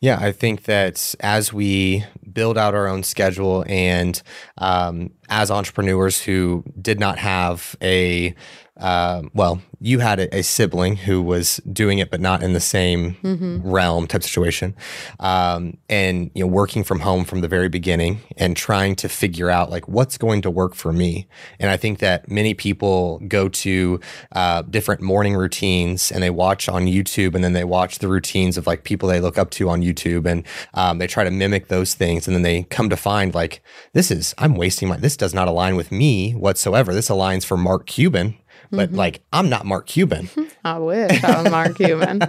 Yeah, 0.00 0.18
I 0.20 0.32
think 0.32 0.64
that 0.64 1.14
as 1.20 1.52
we 1.52 2.04
build 2.36 2.58
out 2.58 2.74
our 2.74 2.86
own 2.86 3.02
schedule 3.02 3.64
and 3.66 4.22
um, 4.58 5.10
as 5.30 5.50
entrepreneurs 5.50 6.20
who 6.22 6.62
did 6.80 7.00
not 7.00 7.18
have 7.18 7.74
a, 7.80 8.34
uh, 8.76 9.22
well, 9.32 9.62
you 9.80 9.98
had 10.00 10.20
a, 10.20 10.36
a 10.38 10.42
sibling 10.42 10.96
who 10.96 11.22
was 11.22 11.56
doing 11.70 11.98
it, 11.98 12.10
but 12.10 12.20
not 12.20 12.42
in 12.42 12.52
the 12.52 12.60
same 12.60 13.16
realm 13.64 14.06
type 14.06 14.22
situation. 14.22 14.74
Um, 15.20 15.78
and, 15.88 16.30
you 16.34 16.42
know, 16.42 16.46
working 16.46 16.84
from 16.84 17.00
home 17.00 17.24
from 17.24 17.40
the 17.40 17.48
very 17.48 17.68
beginning 17.68 18.20
and 18.36 18.56
trying 18.56 18.96
to 18.96 19.08
figure 19.08 19.50
out 19.50 19.70
like 19.70 19.86
what's 19.88 20.18
going 20.18 20.42
to 20.42 20.50
work 20.50 20.74
for 20.74 20.92
me. 20.92 21.26
And 21.58 21.70
I 21.70 21.76
think 21.76 21.98
that 22.00 22.30
many 22.30 22.54
people 22.54 23.18
go 23.28 23.48
to 23.48 24.00
uh, 24.32 24.62
different 24.62 25.00
morning 25.00 25.34
routines 25.34 26.10
and 26.10 26.22
they 26.22 26.30
watch 26.30 26.68
on 26.68 26.86
YouTube 26.86 27.34
and 27.34 27.44
then 27.44 27.52
they 27.52 27.64
watch 27.64 27.98
the 27.98 28.08
routines 28.08 28.56
of 28.56 28.66
like 28.66 28.84
people 28.84 29.08
they 29.08 29.20
look 29.20 29.38
up 29.38 29.50
to 29.52 29.68
on 29.68 29.82
YouTube 29.82 30.26
and 30.26 30.46
um, 30.74 30.98
they 30.98 31.06
try 31.06 31.24
to 31.24 31.30
mimic 31.30 31.68
those 31.68 31.94
things. 31.94 32.26
And 32.26 32.34
then 32.34 32.42
they 32.42 32.64
come 32.64 32.88
to 32.90 32.96
find 32.96 33.34
like, 33.34 33.62
this 33.92 34.10
is, 34.10 34.34
I'm 34.38 34.54
wasting 34.54 34.88
my, 34.88 34.96
this 34.96 35.16
does 35.16 35.34
not 35.34 35.48
align 35.48 35.76
with 35.76 35.92
me 35.92 36.32
whatsoever. 36.32 36.94
This 36.94 37.08
aligns 37.08 37.44
for 37.44 37.56
Mark 37.56 37.86
Cuban. 37.86 38.36
But 38.70 38.92
like, 38.92 39.22
I'm 39.32 39.48
not 39.48 39.66
Mark 39.66 39.86
Cuban. 39.86 40.28
I 40.64 40.78
wish 40.78 41.22
I 41.22 41.42
was 41.42 41.50
Mark 41.50 41.76
Cuban. 41.76 42.22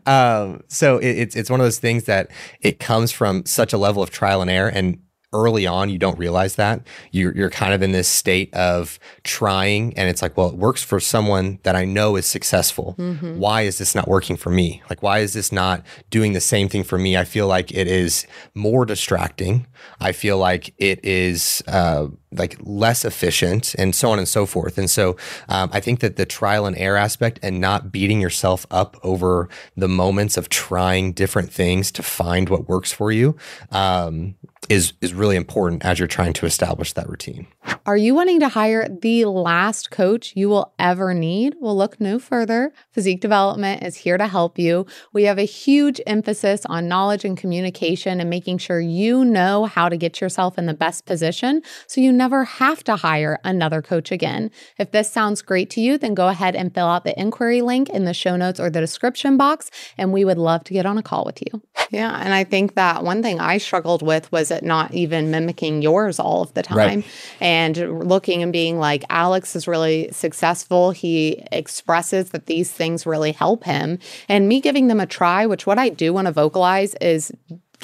um, 0.06 0.62
so 0.68 0.98
it, 0.98 1.18
it's 1.18 1.36
it's 1.36 1.50
one 1.50 1.60
of 1.60 1.66
those 1.66 1.78
things 1.78 2.04
that 2.04 2.30
it 2.60 2.78
comes 2.78 3.12
from 3.12 3.46
such 3.46 3.72
a 3.72 3.78
level 3.78 4.02
of 4.02 4.10
trial 4.10 4.42
and 4.42 4.50
error, 4.50 4.68
and 4.68 4.98
early 5.34 5.66
on 5.66 5.90
you 5.90 5.98
don't 5.98 6.18
realize 6.18 6.54
that 6.54 6.80
you're 7.10 7.34
you're 7.36 7.50
kind 7.50 7.74
of 7.74 7.82
in 7.82 7.92
this 7.92 8.08
state 8.08 8.54
of 8.54 8.98
trying, 9.24 9.92
and 9.98 10.08
it's 10.08 10.22
like, 10.22 10.36
well, 10.36 10.48
it 10.48 10.56
works 10.56 10.82
for 10.82 11.00
someone 11.00 11.58
that 11.64 11.76
I 11.76 11.84
know 11.84 12.16
is 12.16 12.24
successful. 12.24 12.94
Why 13.38 13.62
is 13.62 13.78
this 13.78 13.94
not 13.94 14.08
working 14.08 14.36
for 14.36 14.50
me? 14.50 14.82
Like, 14.88 15.02
why 15.02 15.18
is 15.18 15.34
this 15.34 15.52
not 15.52 15.84
doing 16.10 16.32
the 16.32 16.40
same 16.40 16.68
thing 16.68 16.84
for 16.84 16.96
me? 16.98 17.16
I 17.16 17.24
feel 17.24 17.46
like 17.46 17.72
it 17.72 17.88
is 17.88 18.26
more 18.54 18.86
distracting. 18.86 19.66
I 20.00 20.12
feel 20.12 20.38
like 20.38 20.72
it 20.78 21.04
is. 21.04 21.62
Uh, 21.66 22.08
like 22.34 22.56
less 22.60 23.04
efficient 23.04 23.74
and 23.76 23.94
so 23.94 24.10
on 24.10 24.18
and 24.18 24.28
so 24.28 24.46
forth. 24.46 24.78
And 24.78 24.90
so 24.90 25.16
um, 25.48 25.70
I 25.72 25.80
think 25.80 26.00
that 26.00 26.16
the 26.16 26.26
trial 26.26 26.66
and 26.66 26.76
error 26.76 26.96
aspect 26.96 27.38
and 27.42 27.60
not 27.60 27.92
beating 27.92 28.20
yourself 28.20 28.66
up 28.70 28.96
over 29.02 29.48
the 29.76 29.88
moments 29.88 30.36
of 30.36 30.48
trying 30.48 31.12
different 31.12 31.52
things 31.52 31.90
to 31.92 32.02
find 32.02 32.48
what 32.48 32.68
works 32.68 32.92
for 32.92 33.12
you 33.12 33.36
um, 33.70 34.34
is 34.68 34.94
is 35.00 35.12
really 35.12 35.36
important 35.36 35.84
as 35.84 35.98
you're 35.98 36.08
trying 36.08 36.32
to 36.34 36.46
establish 36.46 36.92
that 36.94 37.08
routine. 37.08 37.46
Are 37.86 37.96
you 37.96 38.14
wanting 38.14 38.40
to 38.40 38.48
hire 38.48 38.88
the 38.88 39.26
last 39.26 39.90
coach 39.90 40.32
you 40.34 40.48
will 40.48 40.72
ever 40.78 41.14
need? 41.14 41.54
Well, 41.60 41.76
look 41.76 42.00
no 42.00 42.18
further. 42.18 42.72
Physique 42.92 43.20
Development 43.20 43.82
is 43.82 43.96
here 43.96 44.16
to 44.16 44.26
help 44.26 44.58
you. 44.58 44.86
We 45.12 45.24
have 45.24 45.38
a 45.38 45.44
huge 45.44 46.00
emphasis 46.06 46.64
on 46.66 46.88
knowledge 46.88 47.24
and 47.24 47.36
communication 47.36 48.20
and 48.20 48.30
making 48.30 48.58
sure 48.58 48.80
you 48.80 49.24
know 49.24 49.66
how 49.66 49.88
to 49.88 49.96
get 49.96 50.20
yourself 50.20 50.58
in 50.58 50.66
the 50.66 50.74
best 50.74 51.04
position 51.06 51.62
so 51.86 52.00
you 52.00 52.12
never 52.24 52.44
have 52.44 52.82
to 52.82 52.96
hire 52.96 53.38
another 53.44 53.82
coach 53.82 54.10
again. 54.10 54.50
If 54.78 54.92
this 54.92 55.12
sounds 55.12 55.42
great 55.42 55.68
to 55.70 55.80
you, 55.82 55.98
then 55.98 56.14
go 56.14 56.28
ahead 56.28 56.56
and 56.56 56.72
fill 56.72 56.86
out 56.86 57.04
the 57.04 57.18
inquiry 57.20 57.60
link 57.60 57.90
in 57.90 58.06
the 58.06 58.14
show 58.14 58.34
notes 58.34 58.58
or 58.58 58.70
the 58.70 58.80
description 58.80 59.36
box, 59.36 59.70
and 59.98 60.10
we 60.10 60.24
would 60.24 60.38
love 60.38 60.64
to 60.64 60.72
get 60.72 60.86
on 60.86 60.96
a 60.96 61.02
call 61.02 61.26
with 61.26 61.42
you. 61.42 61.60
Yeah, 61.90 62.18
and 62.18 62.32
I 62.32 62.44
think 62.44 62.76
that 62.76 63.04
one 63.04 63.22
thing 63.22 63.40
I 63.40 63.58
struggled 63.58 64.00
with 64.00 64.32
was 64.32 64.50
it 64.50 64.64
not 64.64 64.94
even 64.94 65.30
mimicking 65.30 65.82
yours 65.82 66.18
all 66.18 66.40
of 66.40 66.54
the 66.54 66.62
time 66.62 66.78
Right. 66.78 67.04
and 67.40 67.76
looking 68.08 68.42
and 68.42 68.54
being 68.54 68.78
like, 68.78 69.04
Alex 69.10 69.54
is 69.54 69.68
really 69.68 70.08
successful. 70.10 70.92
He 70.92 71.44
expresses 71.52 72.30
that 72.30 72.46
these 72.46 72.72
things 72.72 73.04
really 73.04 73.32
help 73.32 73.64
him. 73.64 73.98
And 74.30 74.48
me 74.48 74.62
giving 74.62 74.88
them 74.88 74.98
a 74.98 75.04
try, 75.06 75.44
which 75.44 75.66
what 75.66 75.78
I 75.78 75.90
do 75.90 76.14
want 76.14 76.24
to 76.26 76.32
vocalize 76.32 76.94
is 77.02 77.30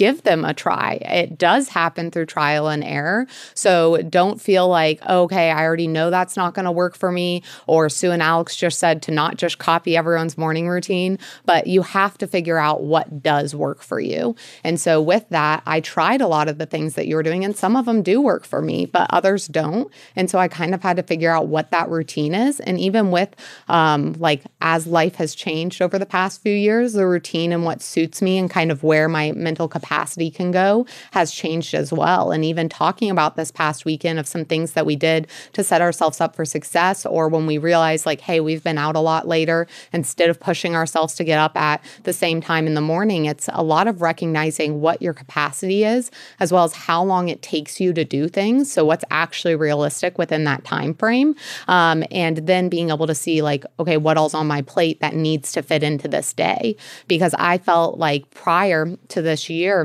give 0.01 0.23
them 0.23 0.47
a 0.47 0.55
try. 0.55 0.95
It 0.95 1.37
does 1.37 1.69
happen 1.69 2.11
through 2.11 2.25
trial 2.25 2.69
and 2.69 2.83
error. 2.83 3.27
So 3.53 3.99
don't 3.99 4.41
feel 4.41 4.67
like, 4.67 5.05
okay, 5.07 5.51
I 5.51 5.63
already 5.63 5.89
know 5.89 6.09
that's 6.09 6.39
not 6.39 6.55
going 6.55 6.65
to 6.65 6.73
work 6.73 6.97
for 6.97 7.13
me. 7.13 7.43
Or 7.67 7.91
Sue 7.91 8.11
and 8.11 8.23
Alex 8.23 8.57
just 8.57 8.79
said 8.79 9.03
to 9.03 9.11
not 9.11 9.37
just 9.37 9.59
copy 9.59 9.99
everyone's 9.99 10.39
morning 10.39 10.71
routine, 10.71 11.19
but 11.45 11.67
you 11.67 11.83
have 11.83 12.17
to 12.17 12.27
figure 12.27 12.57
out 12.57 12.83
what 12.83 13.23
does 13.23 13.55
work 13.55 13.83
for 13.83 14.01
you. 14.01 14.37
And 14.65 14.81
so 14.81 15.03
with 15.03 15.29
that, 15.29 15.63
I 15.67 15.81
tried 15.81 16.23
a 16.23 16.29
lot 16.29 16.49
of 16.49 16.57
the 16.57 16.65
things 16.65 16.95
that 16.95 17.07
you 17.07 17.15
were 17.15 17.23
doing, 17.23 17.45
and 17.45 17.55
some 17.55 17.77
of 17.77 17.85
them 17.85 18.03
do 18.03 18.23
work 18.23 18.47
for 18.47 18.63
me, 18.63 18.87
but 18.87 19.07
others 19.11 19.49
don't. 19.49 19.93
And 20.17 20.31
so 20.31 20.39
I 20.39 20.49
kind 20.49 20.75
of 20.75 20.83
had 20.83 20.97
to 20.97 21.03
figure 21.03 21.31
out 21.31 21.49
what 21.49 21.73
that 21.73 21.91
routine 21.91 22.35
is. 22.35 22.59
And 22.59 22.81
even 22.81 23.11
with 23.11 23.37
um, 23.69 24.15
like 24.15 24.45
as 24.63 24.87
life 24.87 25.17
has 25.17 25.35
changed 25.35 25.83
over 25.83 25.99
the 25.99 26.07
past 26.07 26.41
few 26.41 26.55
years, 26.55 26.95
the 26.95 27.07
routine 27.07 27.53
and 27.53 27.67
what 27.67 27.83
suits 27.83 28.23
me 28.23 28.39
and 28.39 28.49
kind 28.49 28.73
of 28.73 28.83
where 28.83 29.07
my 29.07 29.33
mental 29.33 29.69
capacity 29.69 29.90
can 30.31 30.51
go 30.51 30.87
has 31.13 31.33
changed 31.33 31.75
as 31.75 31.93
well. 31.93 32.31
And 32.31 32.45
even 32.45 32.69
talking 32.69 33.11
about 33.11 33.37
this 33.37 33.51
past 33.51 33.85
weekend 33.85 34.19
of 34.19 34.27
some 34.27 34.45
things 34.45 34.73
that 34.73 34.87
we 34.87 34.97
did 34.97 35.27
to 35.53 35.65
set 35.65 35.81
ourselves 35.81 36.21
up 36.21 36.37
for 36.37 36.45
success, 36.45 37.05
or 37.05 37.29
when 37.29 37.47
we 37.47 37.59
realized, 37.59 38.07
like, 38.07 38.21
hey, 38.21 38.41
we've 38.41 38.63
been 38.63 38.79
out 38.79 38.97
a 38.97 39.01
lot 39.01 39.27
later, 39.27 39.67
instead 39.93 40.31
of 40.31 40.39
pushing 40.39 40.75
ourselves 40.75 41.15
to 41.15 41.25
get 41.25 41.39
up 41.39 41.57
at 41.57 41.83
the 42.05 42.13
same 42.13 42.41
time 42.41 42.67
in 42.67 42.75
the 42.75 42.81
morning, 42.81 43.27
it's 43.27 43.49
a 43.53 43.63
lot 43.63 43.89
of 43.89 44.03
recognizing 44.03 44.81
what 44.81 45.03
your 45.03 45.13
capacity 45.13 45.85
is, 45.85 46.11
as 46.39 46.53
well 46.53 46.65
as 46.65 46.73
how 46.73 47.03
long 47.03 47.29
it 47.29 47.43
takes 47.43 47.81
you 47.81 47.93
to 47.93 48.05
do 48.05 48.29
things. 48.29 48.71
So, 48.71 48.85
what's 48.85 49.05
actually 49.11 49.57
realistic 49.57 50.19
within 50.19 50.45
that 50.45 50.65
time 50.65 50.95
frame. 50.95 51.35
Um, 51.69 52.05
and 52.11 52.39
then 52.39 52.69
being 52.69 52.91
able 52.91 53.07
to 53.07 53.15
see, 53.15 53.43
like, 53.43 53.65
okay, 53.79 53.97
what 53.97 54.17
all's 54.17 54.35
on 54.35 54.47
my 54.47 54.63
plate 54.63 55.01
that 55.01 55.15
needs 55.15 55.53
to 55.53 55.63
fit 55.63 55.83
into 55.83 56.09
this 56.09 56.33
day. 56.33 56.77
Because 57.09 57.35
I 57.39 57.59
felt 57.59 57.99
like 57.99 58.31
prior 58.31 58.97
to 59.09 59.23
this 59.23 59.49
year, 59.49 59.80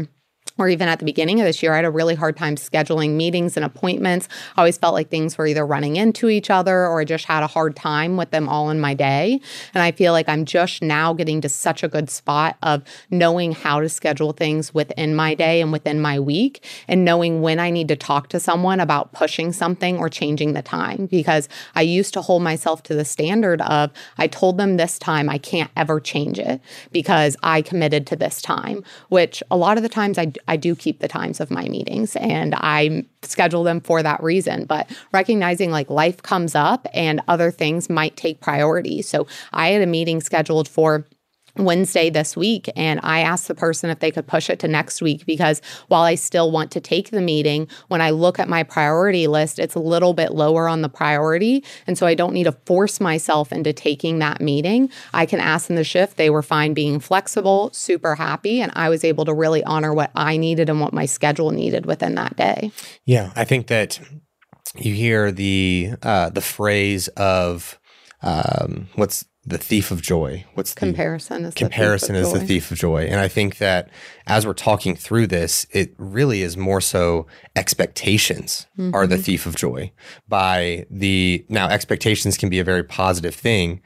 or 0.58 0.70
even 0.70 0.88
at 0.88 1.00
the 1.00 1.06
beginning 1.06 1.40
of 1.42 1.46
this 1.46 1.62
year, 1.62 1.74
I 1.74 1.78
had 1.78 1.86
a 1.86 1.92
really 1.92 2.16
hard 2.16 2.38
time 2.38 2.56
scheduling 2.56 3.12
meetings 3.12 3.58
and 3.58 3.66
appointments. 3.66 4.30
I 4.56 4.62
always 4.62 4.78
felt 4.78 4.94
like 4.94 5.10
things 5.10 5.38
were 5.38 5.48
either 5.48 5.66
running 5.66 5.98
into 5.98 6.30
each 6.30 6.50
other 6.50 6.88
or 6.88 7.02
I 7.02 7.06
just 7.06 7.26
had 7.26 7.44
a 7.44 7.48
hard 7.48 7.76
time 7.76 8.16
with 8.16 8.32
them 8.32 8.48
all 8.48 8.70
in 8.70 8.80
my 8.80 8.94
day. 8.94 9.42
And 9.74 9.84
I 9.84 9.92
feel 9.92 10.14
like 10.14 10.30
I'm 10.30 10.46
just 10.46 10.82
now 10.82 11.14
getting 11.14 11.42
to 11.42 11.50
such 11.50 11.84
a 11.84 11.88
good 11.88 12.10
spot 12.10 12.58
of 12.64 12.84
knowing 13.10 13.52
how 13.52 13.82
to 13.82 13.90
schedule 13.90 14.32
things 14.32 14.74
within 14.74 15.16
my 15.16 15.36
day 15.36 15.62
and 15.62 15.72
within 15.72 16.00
my 16.00 16.20
week 16.20 16.64
and 16.88 17.04
knowing 17.04 17.42
when 17.42 17.60
I 17.60 17.70
need 17.70 17.90
to 17.90 17.96
talk 17.96 18.30
to 18.30 18.40
someone 18.40 18.80
about 18.80 19.12
pushing 19.12 19.52
something 19.52 19.98
or 19.98 20.10
changing 20.10 20.54
the 20.54 20.62
time. 20.62 21.08
Because 21.08 21.50
I 21.76 21.82
used 21.82 22.14
to 22.14 22.22
hold 22.22 22.44
myself 22.44 22.82
to 22.84 22.96
the 22.96 23.06
standard 23.06 23.62
of 23.62 23.92
I 24.18 24.28
told 24.28 24.58
them 24.58 24.78
this 24.78 24.98
time, 25.00 25.30
I 25.30 25.38
can't 25.38 25.72
ever 25.76 26.00
change 26.00 26.40
it 26.40 26.62
because 26.92 27.36
I 27.44 27.62
committed 27.62 28.08
to 28.08 28.16
this 28.16 28.42
time, 28.42 28.84
which 29.10 29.44
a 29.52 29.58
lot 29.58 29.78
of 29.78 29.84
the 29.84 29.90
times 29.90 30.18
I 30.18 30.32
I 30.48 30.58
do 30.58 30.76
keep 30.76 31.00
the 31.00 31.08
times 31.08 31.40
of 31.40 31.52
my 31.52 31.68
meetings 31.68 32.16
and 32.16 32.56
I 32.56 33.06
schedule 33.24 33.64
them 33.64 33.82
for 33.82 34.04
that 34.04 34.22
reason. 34.22 34.66
But 34.66 34.90
recognizing 35.12 35.72
like 35.72 35.90
life 35.90 36.22
comes 36.22 36.56
up 36.56 36.88
and 36.94 37.22
other 37.28 37.52
things 37.52 37.90
might 37.90 38.16
take 38.16 38.42
priority. 38.42 39.02
So 39.02 39.28
I 39.54 39.70
had 39.70 39.82
a 39.82 39.88
meeting 39.88 40.22
scheduled 40.22 40.68
for 40.68 41.06
Wednesday 41.58 42.10
this 42.10 42.36
week. 42.36 42.70
And 42.76 43.00
I 43.04 43.20
asked 43.20 43.48
the 43.48 43.56
person 43.56 43.90
if 43.90 44.00
they 44.00 44.12
could 44.12 44.28
push 44.28 44.50
it 44.50 44.60
to 44.60 44.68
next 44.68 45.02
week 45.02 45.26
because 45.26 45.62
while 45.88 46.04
I 46.04 46.16
still 46.16 46.52
want 46.52 46.72
to 46.72 46.80
take 46.80 47.12
the 47.12 47.22
meeting, 47.22 47.68
when 47.88 48.02
I 48.02 48.10
look 48.10 48.40
at 48.40 48.50
my 48.50 48.64
priority 48.64 49.28
list, 49.28 49.60
it's 49.60 49.76
a 49.76 49.80
little 49.80 50.14
bit 50.14 50.32
lower 50.32 50.68
on 50.68 50.82
the 50.82 50.90
priority. 50.90 51.64
And 51.88 51.98
so 51.98 52.06
I 52.06 52.14
don't 52.14 52.34
need 52.34 52.44
to 52.46 52.52
force 52.66 53.00
myself 53.00 53.52
into 53.52 53.74
taking 53.74 54.20
that 54.20 54.42
meeting. 54.42 54.90
I 55.14 55.26
can 55.26 55.40
ask 55.40 55.68
them 55.68 55.76
the 55.76 55.84
shift. 55.84 56.18
They 56.18 56.30
were 56.30 56.44
fine 56.44 56.74
being 56.74 57.00
flexible, 57.00 57.70
super 57.74 58.16
happy. 58.16 58.62
And 58.62 58.72
I 58.76 58.90
was 58.90 59.04
able 59.04 59.26
to 59.26 59.34
really 59.34 59.64
honor 59.64 59.94
what 59.94 60.12
I 60.16 60.38
needed 60.38 60.70
and 60.70 60.82
what 60.82 60.94
my 60.94 61.06
schedule 61.06 61.52
needed 61.52 61.86
within 61.86 62.16
that 62.16 62.36
day. 62.36 62.72
Yeah. 63.06 63.32
I 63.36 63.46
think 63.46 63.68
that 63.68 64.00
you 64.78 64.94
hear 64.94 65.32
the 65.32 65.92
uh, 66.02 66.30
the 66.30 66.42
phrase 66.42 67.08
of 67.10 67.80
um, 68.22 68.90
what's 68.96 69.26
the 69.46 69.58
thief 69.58 69.92
of 69.92 70.02
joy. 70.02 70.46
What's 70.56 70.74
the 70.74 70.80
comparison? 70.80 71.46
Is 71.46 71.54
comparison 71.54 72.16
the 72.16 72.22
is 72.22 72.34
the 72.34 72.40
thief 72.40 72.72
of 72.72 72.78
joy, 72.78 73.04
and 73.04 73.20
I 73.20 73.28
think 73.28 73.58
that 73.60 73.90
as 74.26 74.46
we're 74.46 74.54
talking 74.54 74.96
through 74.96 75.28
this, 75.28 75.68
it 75.72 75.94
really 75.98 76.42
is 76.42 76.58
more 76.58 76.82
so 76.82 77.28
expectations 77.56 78.66
mm-hmm. 78.78 78.96
are 78.96 79.06
the 79.06 79.16
mm-hmm. 79.16 79.24
thief 79.24 79.46
of 79.46 79.56
joy. 79.56 79.92
By 80.28 80.88
the 80.90 81.46
now, 81.50 81.68
expectations 81.68 82.38
can 82.38 82.50
be 82.50 82.60
a 82.60 82.64
very 82.64 82.84
positive 82.84 83.36
thing, 83.36 83.82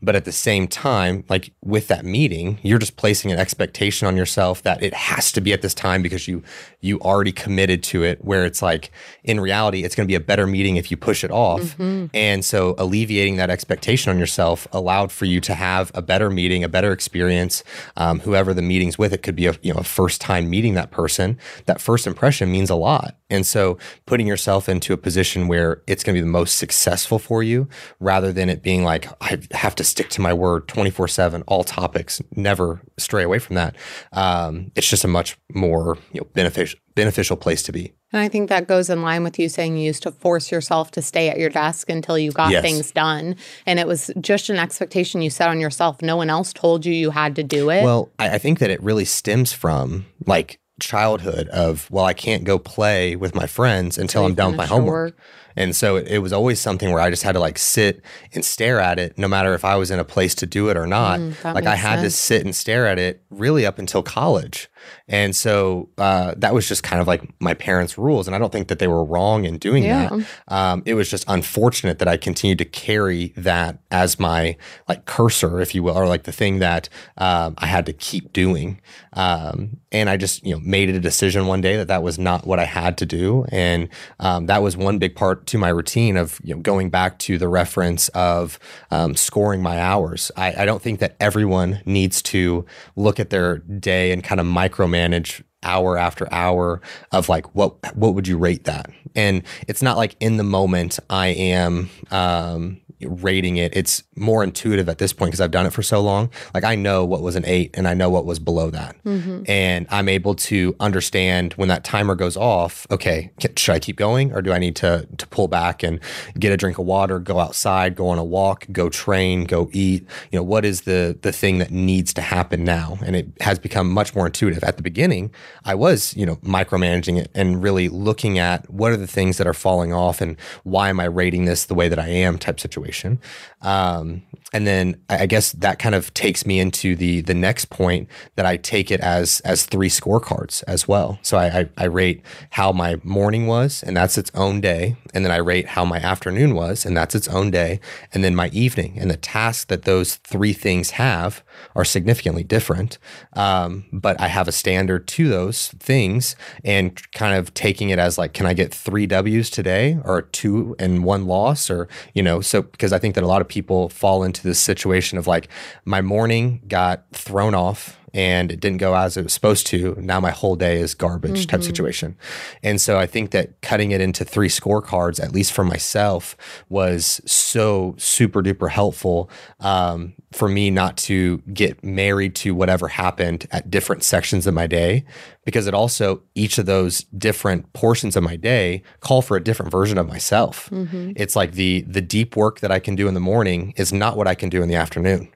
but 0.00 0.16
at 0.16 0.24
the 0.24 0.32
same 0.32 0.68
time, 0.68 1.24
like 1.28 1.52
with 1.62 1.88
that 1.88 2.04
meeting, 2.04 2.58
you're 2.62 2.78
just 2.78 2.96
placing 2.96 3.32
an 3.32 3.38
expectation 3.38 4.06
on 4.06 4.16
yourself 4.16 4.62
that 4.62 4.82
it 4.82 4.94
has 4.94 5.32
to 5.32 5.40
be 5.40 5.52
at 5.52 5.62
this 5.62 5.74
time 5.74 6.02
because 6.02 6.28
you 6.28 6.42
you 6.82 6.98
already 7.00 7.32
committed 7.32 7.82
to 7.84 8.02
it. 8.02 8.22
Where 8.22 8.44
it's 8.44 8.60
like 8.60 8.90
in 9.24 9.40
reality, 9.40 9.84
it's 9.84 9.94
going 9.94 10.06
to 10.06 10.10
be 10.10 10.14
a 10.14 10.20
better 10.20 10.46
meeting 10.46 10.76
if 10.76 10.90
you 10.90 10.96
push 10.96 11.24
it 11.24 11.30
off. 11.30 11.62
Mm-hmm. 11.78 12.06
And 12.12 12.44
so 12.44 12.74
alleviating 12.76 13.36
that 13.36 13.48
expectation 13.48 14.10
on 14.10 14.18
yourself 14.18 14.68
allowed 14.72 15.10
for 15.10 15.24
you 15.24 15.40
to 15.40 15.54
have 15.54 15.90
a 15.94 16.02
better 16.02 16.28
meeting, 16.28 16.62
a 16.62 16.68
better 16.68 16.92
experience. 16.92 17.64
Um, 17.96 18.20
whoever 18.20 18.52
the 18.52 18.62
meeting's 18.62 18.98
with, 18.98 19.12
it 19.12 19.22
could 19.22 19.36
be 19.36 19.46
a 19.46 19.54
you 19.62 19.72
know 19.72 19.80
a 19.80 19.84
first 19.84 20.20
time 20.20 20.50
meeting 20.50 20.74
that 20.74 20.90
person. 20.90 21.38
That 21.66 21.80
first 21.80 22.06
impression 22.06 22.52
means 22.52 22.68
a 22.68 22.74
lot. 22.74 23.16
And 23.30 23.46
so 23.46 23.78
putting 24.04 24.26
yourself 24.26 24.68
into 24.68 24.92
a 24.92 24.98
position 24.98 25.48
where 25.48 25.82
it's 25.86 26.04
going 26.04 26.14
to 26.14 26.20
be 26.20 26.24
the 26.24 26.30
most 26.30 26.56
successful 26.56 27.18
for 27.18 27.42
you, 27.42 27.66
rather 27.98 28.30
than 28.30 28.50
it 28.50 28.62
being 28.62 28.84
like 28.84 29.08
I 29.22 29.40
have 29.52 29.74
to 29.76 29.84
stick 29.84 30.10
to 30.10 30.20
my 30.20 30.34
word 30.34 30.68
24 30.68 31.08
7, 31.08 31.42
all 31.46 31.64
topics, 31.64 32.20
never 32.36 32.82
stray 32.98 33.22
away 33.22 33.38
from 33.38 33.56
that. 33.56 33.76
Um, 34.12 34.70
it's 34.74 34.88
just 34.88 35.04
a 35.04 35.08
much 35.08 35.38
more 35.54 35.96
you 36.12 36.20
know, 36.20 36.26
beneficial 36.34 36.71
beneficial 36.94 37.36
place 37.36 37.62
to 37.64 37.72
be. 37.72 37.92
And 38.12 38.20
I 38.20 38.28
think 38.28 38.48
that 38.50 38.68
goes 38.68 38.90
in 38.90 39.02
line 39.02 39.24
with 39.24 39.38
you 39.38 39.48
saying 39.48 39.76
you 39.76 39.84
used 39.84 40.02
to 40.02 40.12
force 40.12 40.52
yourself 40.52 40.90
to 40.92 41.02
stay 41.02 41.28
at 41.30 41.38
your 41.38 41.48
desk 41.48 41.88
until 41.88 42.18
you 42.18 42.30
got 42.30 42.50
yes. 42.50 42.62
things 42.62 42.90
done. 42.90 43.36
And 43.64 43.78
it 43.78 43.86
was 43.86 44.10
just 44.20 44.50
an 44.50 44.56
expectation 44.56 45.22
you 45.22 45.30
set 45.30 45.48
on 45.48 45.60
yourself. 45.60 46.02
No 46.02 46.16
one 46.16 46.28
else 46.28 46.52
told 46.52 46.84
you 46.84 46.92
you 46.92 47.10
had 47.10 47.34
to 47.36 47.42
do 47.42 47.70
it. 47.70 47.82
Well, 47.82 48.10
I, 48.18 48.30
I 48.34 48.38
think 48.38 48.58
that 48.58 48.70
it 48.70 48.82
really 48.82 49.06
stems 49.06 49.52
from 49.52 50.06
like 50.26 50.58
childhood 50.80 51.48
of, 51.48 51.90
well, 51.90 52.04
I 52.04 52.12
can't 52.12 52.44
go 52.44 52.58
play 52.58 53.16
with 53.16 53.34
my 53.34 53.46
friends 53.46 53.96
until 53.96 54.26
I'm 54.26 54.34
done 54.34 54.50
with 54.50 54.58
my 54.58 54.66
homework. 54.66 55.14
Work. 55.14 55.18
And 55.56 55.74
so 55.74 55.96
it, 55.96 56.08
it, 56.08 56.18
was 56.18 56.32
always 56.32 56.60
something 56.60 56.90
where 56.90 57.02
I 57.02 57.10
just 57.10 57.22
had 57.22 57.32
to 57.32 57.40
like 57.40 57.58
sit 57.58 58.02
and 58.32 58.44
stare 58.44 58.80
at 58.80 58.98
it, 58.98 59.18
no 59.18 59.28
matter 59.28 59.54
if 59.54 59.64
I 59.64 59.76
was 59.76 59.90
in 59.90 59.98
a 59.98 60.04
place 60.04 60.34
to 60.36 60.46
do 60.46 60.68
it 60.68 60.76
or 60.76 60.86
not. 60.86 61.20
Mm, 61.20 61.54
like 61.54 61.66
I 61.66 61.74
had 61.74 62.00
sense. 62.00 62.14
to 62.14 62.20
sit 62.20 62.44
and 62.44 62.54
stare 62.54 62.86
at 62.86 62.98
it 62.98 63.22
really 63.30 63.66
up 63.66 63.78
until 63.78 64.02
college. 64.02 64.68
And 65.08 65.34
so 65.34 65.90
uh, 65.98 66.34
that 66.36 66.54
was 66.54 66.68
just 66.68 66.82
kind 66.82 67.00
of 67.00 67.06
like 67.06 67.22
my 67.40 67.54
parents' 67.54 67.98
rules. 67.98 68.26
And 68.26 68.34
I 68.34 68.38
don't 68.38 68.52
think 68.52 68.68
that 68.68 68.78
they 68.78 68.88
were 68.88 69.04
wrong 69.04 69.44
in 69.44 69.58
doing 69.58 69.84
yeah. 69.84 70.08
that. 70.08 70.26
Um, 70.48 70.82
it 70.86 70.94
was 70.94 71.10
just 71.10 71.24
unfortunate 71.28 71.98
that 71.98 72.08
I 72.08 72.16
continued 72.16 72.58
to 72.58 72.64
carry 72.64 73.32
that 73.36 73.78
as 73.90 74.18
my 74.18 74.56
like 74.88 75.04
cursor, 75.04 75.60
if 75.60 75.74
you 75.74 75.82
will, 75.82 75.96
or 75.96 76.06
like 76.06 76.24
the 76.24 76.32
thing 76.32 76.58
that 76.60 76.88
um, 77.18 77.54
I 77.58 77.66
had 77.66 77.86
to 77.86 77.92
keep 77.92 78.32
doing. 78.32 78.80
Um, 79.12 79.78
and 79.90 80.08
I 80.08 80.16
just, 80.16 80.44
you 80.44 80.54
know, 80.54 80.60
made 80.60 80.88
it 80.88 80.94
a 80.94 81.00
decision 81.00 81.46
one 81.46 81.60
day 81.60 81.76
that 81.76 81.88
that 81.88 82.02
was 82.02 82.18
not 82.18 82.46
what 82.46 82.58
I 82.58 82.64
had 82.64 82.96
to 82.98 83.06
do. 83.06 83.44
And 83.50 83.88
um, 84.20 84.46
that 84.46 84.62
was 84.62 84.76
one 84.76 84.98
big 84.98 85.14
part 85.14 85.41
to 85.46 85.58
my 85.58 85.68
routine 85.68 86.16
of 86.16 86.40
you 86.42 86.54
know, 86.54 86.60
going 86.60 86.90
back 86.90 87.18
to 87.20 87.38
the 87.38 87.48
reference 87.48 88.08
of 88.10 88.58
um, 88.90 89.14
scoring 89.14 89.62
my 89.62 89.80
hours. 89.80 90.30
I, 90.36 90.62
I, 90.62 90.64
don't 90.64 90.82
think 90.82 91.00
that 91.00 91.16
everyone 91.20 91.80
needs 91.84 92.22
to 92.22 92.64
look 92.96 93.20
at 93.20 93.30
their 93.30 93.58
day 93.58 94.12
and 94.12 94.22
kind 94.22 94.40
of 94.40 94.46
micromanage 94.46 95.42
hour 95.62 95.96
after 95.96 96.32
hour 96.32 96.80
of 97.12 97.28
like 97.28 97.54
what 97.54 97.76
what 97.96 98.14
would 98.14 98.26
you 98.26 98.36
rate 98.36 98.64
that 98.64 98.90
and 99.14 99.42
it's 99.68 99.82
not 99.82 99.96
like 99.96 100.16
in 100.18 100.36
the 100.36 100.42
moment 100.42 100.98
i 101.08 101.28
am 101.28 101.88
um, 102.10 102.80
rating 103.06 103.56
it. 103.56 103.74
It's 103.76 104.02
more 104.16 104.44
intuitive 104.44 104.88
at 104.88 104.98
this 104.98 105.12
point 105.12 105.30
because 105.30 105.40
I've 105.40 105.50
done 105.50 105.66
it 105.66 105.72
for 105.72 105.82
so 105.82 106.00
long. 106.00 106.30
Like 106.54 106.64
I 106.64 106.74
know 106.74 107.04
what 107.04 107.22
was 107.22 107.36
an 107.36 107.44
eight 107.46 107.70
and 107.74 107.88
I 107.88 107.94
know 107.94 108.10
what 108.10 108.24
was 108.24 108.38
below 108.38 108.70
that. 108.70 108.96
Mm-hmm. 109.04 109.44
And 109.48 109.86
I'm 109.90 110.08
able 110.08 110.34
to 110.34 110.76
understand 110.80 111.54
when 111.54 111.68
that 111.68 111.84
timer 111.84 112.14
goes 112.14 112.36
off, 112.36 112.86
okay, 112.90 113.30
should 113.56 113.74
I 113.74 113.78
keep 113.78 113.96
going 113.96 114.32
or 114.32 114.42
do 114.42 114.52
I 114.52 114.58
need 114.58 114.76
to, 114.76 115.06
to 115.16 115.26
pull 115.28 115.48
back 115.48 115.82
and 115.82 116.00
get 116.38 116.52
a 116.52 116.56
drink 116.56 116.78
of 116.78 116.86
water, 116.86 117.18
go 117.18 117.38
outside, 117.38 117.96
go 117.96 118.08
on 118.08 118.18
a 118.18 118.24
walk, 118.24 118.66
go 118.72 118.88
train, 118.88 119.44
go 119.44 119.68
eat? 119.72 120.06
You 120.30 120.38
know, 120.38 120.42
what 120.42 120.64
is 120.64 120.82
the, 120.82 121.18
the 121.22 121.32
thing 121.32 121.58
that 121.58 121.70
needs 121.70 122.14
to 122.14 122.22
happen 122.22 122.64
now? 122.64 122.98
And 123.04 123.16
it 123.16 123.28
has 123.40 123.58
become 123.58 123.90
much 123.90 124.14
more 124.14 124.26
intuitive. 124.26 124.62
At 124.64 124.76
the 124.76 124.82
beginning, 124.82 125.30
I 125.64 125.74
was, 125.74 126.16
you 126.16 126.26
know, 126.26 126.36
micromanaging 126.36 127.18
it 127.18 127.30
and 127.34 127.62
really 127.62 127.88
looking 127.88 128.38
at 128.38 128.68
what 128.70 128.92
are 128.92 128.96
the 128.96 129.06
things 129.06 129.38
that 129.38 129.46
are 129.46 129.54
falling 129.54 129.92
off 129.92 130.20
and 130.20 130.36
why 130.64 130.88
am 130.88 131.00
I 131.00 131.04
rating 131.04 131.44
this 131.44 131.64
the 131.64 131.74
way 131.74 131.88
that 131.88 131.98
I 131.98 132.08
am 132.08 132.38
type 132.38 132.60
situation 132.60 132.91
situation. 132.92 133.20
Um, 133.62 134.22
and 134.52 134.66
then 134.66 135.00
I 135.08 135.26
guess 135.26 135.52
that 135.52 135.78
kind 135.78 135.94
of 135.94 136.12
takes 136.12 136.44
me 136.44 136.60
into 136.60 136.94
the 136.94 137.22
the 137.22 137.34
next 137.34 137.70
point 137.70 138.08
that 138.36 138.44
I 138.44 138.58
take 138.58 138.90
it 138.90 139.00
as 139.00 139.40
as 139.40 139.64
three 139.64 139.88
scorecards 139.88 140.62
as 140.66 140.86
well. 140.86 141.18
So 141.22 141.38
I, 141.38 141.60
I, 141.60 141.68
I 141.78 141.84
rate 141.84 142.22
how 142.50 142.72
my 142.72 142.96
morning 143.02 143.46
was, 143.46 143.82
and 143.82 143.96
that's 143.96 144.18
its 144.18 144.30
own 144.34 144.60
day, 144.60 144.96
and 145.12 145.24
then 145.24 145.32
I 145.32 145.36
rate 145.36 145.68
how 145.68 145.84
my 145.84 145.98
afternoon 145.98 146.54
was, 146.54 146.84
and 146.84 146.96
that's 146.96 147.14
its 147.14 147.28
own 147.28 147.50
day, 147.50 147.80
and 148.12 148.22
then 148.22 148.34
my 148.34 148.48
evening. 148.48 148.98
And 148.98 149.10
the 149.10 149.16
tasks 149.16 149.64
that 149.66 149.82
those 149.82 150.16
three 150.16 150.52
things 150.52 150.90
have 150.92 151.42
are 151.74 151.84
significantly 151.84 152.44
different. 152.44 152.98
Um, 153.34 153.84
but 153.92 154.20
I 154.20 154.28
have 154.28 154.48
a 154.48 154.52
standard 154.52 155.06
to 155.08 155.28
those 155.28 155.68
things 155.78 156.36
and 156.64 157.00
kind 157.12 157.36
of 157.36 157.54
taking 157.54 157.90
it 157.90 157.98
as 157.98 158.18
like, 158.18 158.32
can 158.32 158.46
I 158.46 158.54
get 158.54 158.74
three 158.74 159.06
W's 159.06 159.50
today 159.50 159.98
or 160.04 160.22
two 160.22 160.76
and 160.78 161.04
one 161.04 161.26
loss? 161.26 161.70
Or, 161.70 161.88
you 162.14 162.22
know, 162.22 162.40
so 162.40 162.62
because 162.62 162.92
I 162.92 162.98
think 162.98 163.14
that 163.14 163.24
a 163.24 163.26
lot 163.26 163.40
of 163.40 163.48
people 163.48 163.88
fall 163.88 164.22
into 164.22 164.42
this 164.42 164.58
situation 164.58 165.18
of 165.18 165.26
like, 165.26 165.48
my 165.84 166.00
morning 166.00 166.62
got 166.68 167.04
thrown 167.12 167.54
off 167.54 167.98
and 168.14 168.52
it 168.52 168.60
didn't 168.60 168.78
go 168.78 168.94
as 168.94 169.16
it 169.16 169.24
was 169.24 169.32
supposed 169.32 169.66
to. 169.68 169.96
Now 169.98 170.20
my 170.20 170.30
whole 170.30 170.56
day 170.56 170.80
is 170.80 170.94
garbage 170.94 171.40
mm-hmm. 171.40 171.50
type 171.50 171.62
situation. 171.62 172.16
And 172.62 172.80
so 172.80 172.98
I 172.98 173.06
think 173.06 173.30
that 173.30 173.60
cutting 173.62 173.90
it 173.90 174.00
into 174.00 174.24
three 174.24 174.48
scorecards, 174.48 175.22
at 175.22 175.32
least 175.32 175.52
for 175.52 175.64
myself, 175.64 176.36
was 176.68 177.20
so 177.24 177.94
super 177.98 178.42
duper 178.42 178.70
helpful 178.70 179.30
um, 179.60 180.14
for 180.32 180.48
me 180.48 180.70
not 180.70 180.96
to 180.96 181.38
get 181.52 181.82
married 181.84 182.34
to 182.36 182.54
whatever 182.54 182.88
happened 182.88 183.46
at 183.50 183.70
different 183.70 184.02
sections 184.02 184.46
of 184.46 184.54
my 184.54 184.66
day, 184.66 185.04
because 185.44 185.66
it 185.66 185.74
also, 185.74 186.22
each 186.34 186.58
of 186.58 186.66
those 186.66 187.04
different 187.16 187.72
portions 187.72 188.16
of 188.16 188.22
my 188.22 188.36
day 188.36 188.82
call 189.00 189.22
for 189.22 189.36
a 189.36 189.42
different 189.42 189.70
version 189.70 189.98
of 189.98 190.08
myself. 190.08 190.70
Mm-hmm. 190.70 191.12
It's 191.16 191.36
like 191.36 191.52
the 191.52 191.82
the 191.82 192.00
deep 192.00 192.36
work 192.36 192.60
that 192.60 192.70
I 192.70 192.78
can 192.78 192.94
do 192.94 193.08
in 193.08 193.14
the 193.14 193.20
morning 193.20 193.74
is 193.76 193.92
not 193.92 194.16
what 194.16 194.26
I 194.26 194.34
can 194.34 194.48
do 194.48 194.62
in 194.62 194.68
the 194.68 194.74
afternoon 194.74 195.32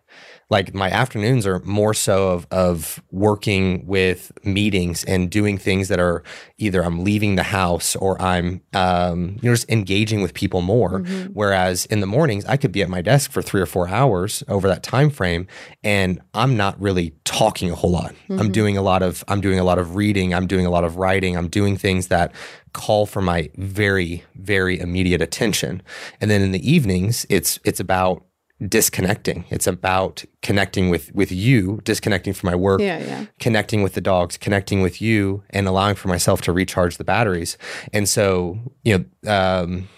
like 0.48 0.72
my 0.74 0.90
afternoons 0.90 1.46
are 1.46 1.58
more 1.60 1.92
so 1.92 2.28
of 2.28 2.46
of 2.50 3.02
working 3.10 3.84
with 3.86 4.30
meetings 4.44 5.02
and 5.04 5.28
doing 5.28 5.58
things 5.58 5.88
that 5.88 5.98
are 5.98 6.22
either 6.58 6.84
I'm 6.84 7.02
leaving 7.02 7.34
the 7.34 7.42
house 7.42 7.96
or 7.96 8.20
I'm 8.22 8.62
um, 8.72 9.38
you 9.42 9.48
know 9.48 9.54
just 9.54 9.68
engaging 9.70 10.22
with 10.22 10.34
people 10.34 10.60
more. 10.60 11.00
Mm-hmm. 11.00 11.32
Whereas 11.32 11.86
in 11.86 12.00
the 12.00 12.06
mornings 12.06 12.44
I 12.44 12.56
could 12.56 12.72
be 12.72 12.82
at 12.82 12.88
my 12.88 13.02
desk 13.02 13.32
for 13.32 13.42
three 13.42 13.60
or 13.60 13.66
four 13.66 13.88
hours 13.88 14.44
over 14.48 14.68
that 14.68 14.82
time 14.82 15.10
frame, 15.10 15.48
and 15.82 16.20
I'm 16.32 16.56
not 16.56 16.80
really 16.80 17.14
talking 17.24 17.70
a 17.70 17.74
whole 17.74 17.90
lot. 17.90 18.12
Mm-hmm. 18.12 18.38
I'm 18.38 18.52
doing 18.52 18.76
a 18.76 18.82
lot 18.82 19.02
of 19.02 19.24
I'm 19.26 19.40
doing 19.40 19.58
a 19.58 19.64
lot 19.64 19.78
of 19.78 19.96
reading. 19.96 20.32
I'm 20.32 20.46
doing 20.46 20.66
a 20.66 20.70
lot 20.70 20.84
of 20.84 20.96
writing. 20.96 21.36
I'm 21.36 21.48
doing 21.48 21.76
things 21.76 22.06
that 22.08 22.32
call 22.72 23.06
for 23.06 23.22
my 23.22 23.50
very 23.56 24.22
very 24.36 24.78
immediate 24.78 25.22
attention. 25.22 25.82
And 26.20 26.30
then 26.30 26.40
in 26.40 26.52
the 26.52 26.70
evenings, 26.70 27.26
it's 27.28 27.58
it's 27.64 27.80
about 27.80 28.22
disconnecting. 28.66 29.44
It's 29.50 29.66
about 29.66 30.24
connecting 30.42 30.88
with 30.88 31.14
with 31.14 31.30
you, 31.30 31.80
disconnecting 31.84 32.32
from 32.32 32.50
my 32.50 32.56
work, 32.56 32.80
yeah, 32.80 32.98
yeah. 32.98 33.26
connecting 33.38 33.82
with 33.82 33.94
the 33.94 34.00
dogs, 34.00 34.36
connecting 34.36 34.80
with 34.80 35.02
you, 35.02 35.42
and 35.50 35.68
allowing 35.68 35.94
for 35.94 36.08
myself 36.08 36.40
to 36.42 36.52
recharge 36.52 36.96
the 36.96 37.04
batteries. 37.04 37.58
And 37.92 38.08
so, 38.08 38.58
you 38.82 38.98
know, 38.98 39.30
um, 39.30 39.88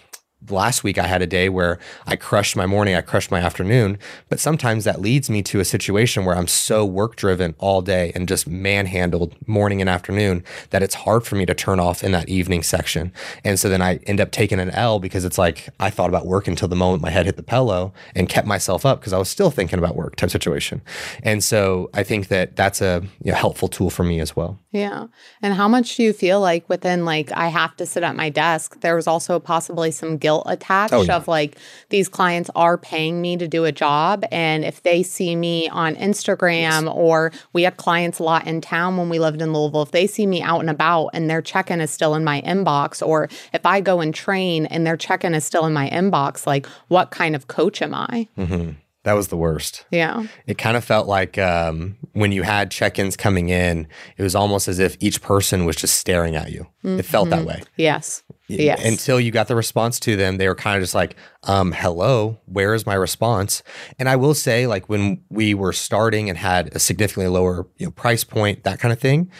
last 0.47 0.83
week 0.83 0.97
I 0.97 1.05
had 1.05 1.21
a 1.21 1.27
day 1.27 1.49
where 1.49 1.79
I 2.07 2.15
crushed 2.15 2.55
my 2.55 2.65
morning, 2.65 2.95
I 2.95 3.01
crushed 3.01 3.29
my 3.29 3.39
afternoon, 3.39 3.97
but 4.29 4.39
sometimes 4.39 4.85
that 4.85 5.01
leads 5.01 5.29
me 5.29 5.41
to 5.43 5.59
a 5.59 5.65
situation 5.65 6.23
where 6.23 6.35
I'm 6.35 6.47
so 6.47 6.85
work 6.85 7.15
driven 7.15 7.55
all 7.59 7.81
day 7.81 8.11
and 8.15 8.27
just 8.27 8.47
manhandled 8.47 9.35
morning 9.47 9.81
and 9.81 9.89
afternoon 9.89 10.43
that 10.69 10.81
it's 10.81 10.95
hard 10.95 11.25
for 11.25 11.35
me 11.35 11.45
to 11.45 11.53
turn 11.53 11.79
off 11.79 12.03
in 12.03 12.13
that 12.13 12.29
evening 12.29 12.63
section. 12.63 13.11
And 13.43 13.59
so 13.59 13.67
then 13.69 13.81
I 13.81 13.97
end 14.07 14.21
up 14.21 14.31
taking 14.31 14.59
an 14.59 14.69
L 14.71 14.99
because 14.99 15.25
it's 15.25 15.37
like 15.37 15.69
I 15.79 15.89
thought 15.89 16.09
about 16.09 16.25
work 16.25 16.47
until 16.47 16.67
the 16.67 16.75
moment 16.75 17.03
my 17.03 17.09
head 17.09 17.25
hit 17.25 17.35
the 17.35 17.43
pillow 17.43 17.93
and 18.15 18.29
kept 18.29 18.47
myself 18.47 18.85
up 18.85 18.99
because 18.99 19.13
I 19.13 19.17
was 19.17 19.29
still 19.29 19.51
thinking 19.51 19.77
about 19.77 19.95
work 19.95 20.15
type 20.15 20.29
situation. 20.29 20.81
And 21.23 21.43
so 21.43 21.89
I 21.93 22.03
think 22.03 22.29
that 22.29 22.55
that's 22.55 22.81
a 22.81 23.03
you 23.23 23.31
know, 23.31 23.37
helpful 23.37 23.67
tool 23.67 23.89
for 23.89 24.03
me 24.03 24.19
as 24.19 24.35
well. 24.35 24.57
Yeah. 24.71 25.07
And 25.41 25.55
how 25.55 25.67
much 25.67 25.97
do 25.97 26.03
you 26.03 26.13
feel 26.13 26.39
like 26.39 26.67
within 26.69 27.03
like 27.03 27.31
I 27.33 27.47
have 27.47 27.75
to 27.77 27.85
sit 27.85 28.03
at 28.03 28.15
my 28.15 28.29
desk? 28.29 28.79
There 28.81 28.95
was 28.95 29.07
also 29.07 29.39
possibly 29.39 29.91
some 29.91 30.17
guilt 30.17 30.28
guilt 30.29 30.43
attached 30.45 30.93
oh, 30.93 31.01
yeah. 31.01 31.15
of 31.15 31.27
like 31.27 31.57
these 31.89 32.07
clients 32.07 32.51
are 32.55 32.77
paying 32.77 33.19
me 33.19 33.35
to 33.35 33.47
do 33.47 33.65
a 33.65 33.71
job 33.71 34.23
and 34.31 34.63
if 34.63 34.83
they 34.83 35.01
see 35.01 35.35
me 35.35 35.67
on 35.69 35.95
Instagram 35.95 36.83
yes. 36.83 36.93
or 36.93 37.31
we 37.53 37.63
had 37.63 37.77
clients 37.77 38.19
a 38.19 38.23
lot 38.23 38.45
in 38.45 38.61
town 38.61 38.97
when 38.97 39.09
we 39.09 39.17
lived 39.17 39.41
in 39.41 39.53
Louisville 39.53 39.81
if 39.81 39.91
they 39.91 40.05
see 40.05 40.27
me 40.27 40.41
out 40.41 40.59
and 40.59 40.69
about 40.69 41.09
and 41.13 41.29
their 41.29 41.41
check-in 41.41 41.81
is 41.81 41.89
still 41.89 42.13
in 42.13 42.23
my 42.23 42.41
inbox 42.41 43.05
or 43.05 43.27
if 43.53 43.65
I 43.65 43.81
go 43.81 44.01
and 44.01 44.13
train 44.13 44.67
and 44.67 44.85
their 44.85 44.97
check-in 44.97 45.33
is 45.33 45.43
still 45.43 45.65
in 45.65 45.73
my 45.73 45.89
inbox 45.89 46.45
like 46.45 46.67
what 46.89 47.09
kind 47.09 47.35
of 47.35 47.47
coach 47.47 47.81
am 47.81 47.95
I? 47.95 48.27
Mm-hmm. 48.37 48.71
That 49.03 49.13
was 49.13 49.29
the 49.29 49.37
worst. 49.37 49.85
Yeah. 49.91 50.27
It 50.45 50.57
kind 50.57 50.75
of 50.75 50.83
felt 50.83 51.07
like 51.07 51.37
um, 51.37 51.97
when 52.11 52.33
you 52.33 52.43
had 52.43 52.69
check 52.69 52.99
ins 52.99 53.15
coming 53.15 53.49
in, 53.49 53.87
it 54.17 54.23
was 54.23 54.35
almost 54.35 54.67
as 54.67 54.77
if 54.77 54.97
each 54.99 55.21
person 55.21 55.65
was 55.65 55.77
just 55.77 55.95
staring 55.95 56.35
at 56.35 56.51
you. 56.51 56.67
Mm-hmm. 56.83 56.99
It 56.99 57.05
felt 57.05 57.29
that 57.29 57.39
mm-hmm. 57.39 57.47
way. 57.47 57.63
Yes. 57.77 58.23
Yes. 58.49 58.83
Until 58.83 59.19
you 59.19 59.31
got 59.31 59.47
the 59.47 59.55
response 59.55 59.99
to 60.01 60.15
them, 60.15 60.37
they 60.37 60.47
were 60.47 60.55
kind 60.55 60.75
of 60.75 60.83
just 60.83 60.95
like, 60.95 61.15
um, 61.43 61.71
hello, 61.71 62.39
where 62.45 62.73
is 62.73 62.85
my 62.85 62.95
response? 62.95 63.61
And 63.99 64.09
I 64.09 64.15
will 64.15 64.33
say, 64.33 64.65
like 64.65 64.89
when 64.89 65.21
we 65.29 65.53
were 65.53 65.71
starting 65.71 66.29
and 66.29 66.37
had 66.37 66.75
a 66.75 66.79
significantly 66.79 67.29
lower 67.29 67.67
you 67.77 67.85
know, 67.85 67.91
price 67.91 68.23
point, 68.23 68.63
that 68.63 68.79
kind 68.79 68.91
of 68.91 68.99
thing, 68.99 69.31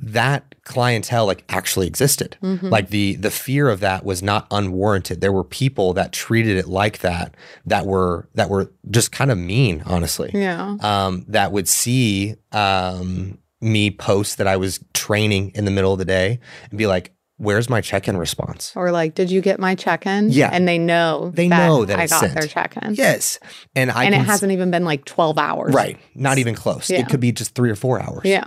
that 0.00 0.54
clientele 0.64 1.26
like 1.26 1.44
actually 1.48 1.86
existed. 1.86 2.36
Mm-hmm. 2.42 2.68
Like 2.68 2.90
the 2.90 3.16
the 3.16 3.30
fear 3.30 3.68
of 3.68 3.80
that 3.80 4.04
was 4.04 4.22
not 4.22 4.46
unwarranted. 4.50 5.20
There 5.20 5.32
were 5.32 5.44
people 5.44 5.92
that 5.94 6.12
treated 6.12 6.56
it 6.56 6.68
like 6.68 6.98
that 7.00 7.34
that 7.66 7.86
were 7.86 8.28
that 8.34 8.48
were 8.50 8.72
just 8.90 9.12
kind 9.12 9.30
of 9.30 9.38
mean, 9.38 9.82
honestly. 9.86 10.30
Yeah. 10.32 10.76
Um, 10.80 11.24
that 11.28 11.52
would 11.52 11.68
see 11.68 12.36
um 12.52 13.38
me 13.60 13.90
post 13.90 14.38
that 14.38 14.46
I 14.46 14.56
was 14.56 14.78
training 14.94 15.52
in 15.54 15.64
the 15.64 15.70
middle 15.70 15.92
of 15.92 15.98
the 15.98 16.04
day 16.04 16.38
and 16.70 16.78
be 16.78 16.86
like, 16.86 17.12
where's 17.38 17.68
my 17.68 17.80
check-in 17.80 18.16
response? 18.16 18.72
Or 18.76 18.92
like, 18.92 19.14
did 19.14 19.30
you 19.30 19.40
get 19.40 19.58
my 19.58 19.74
check-in? 19.74 20.30
Yeah, 20.30 20.50
and 20.52 20.68
they 20.68 20.78
know 20.78 21.30
they 21.34 21.48
that 21.48 21.66
know 21.66 21.84
that 21.84 21.98
I 21.98 22.06
got 22.06 22.20
sent. 22.20 22.34
their 22.34 22.46
check-in. 22.46 22.94
Yes, 22.94 23.38
and 23.74 23.90
I 23.90 24.04
and 24.04 24.14
it 24.14 24.18
hasn't 24.18 24.52
even 24.52 24.70
been 24.70 24.84
like 24.84 25.04
twelve 25.04 25.38
hours. 25.38 25.74
Right, 25.74 25.98
not 26.14 26.38
even 26.38 26.54
close. 26.54 26.90
Yeah. 26.90 27.00
It 27.00 27.08
could 27.08 27.20
be 27.20 27.32
just 27.32 27.54
three 27.54 27.70
or 27.70 27.76
four 27.76 28.00
hours. 28.00 28.22
Yeah, 28.24 28.44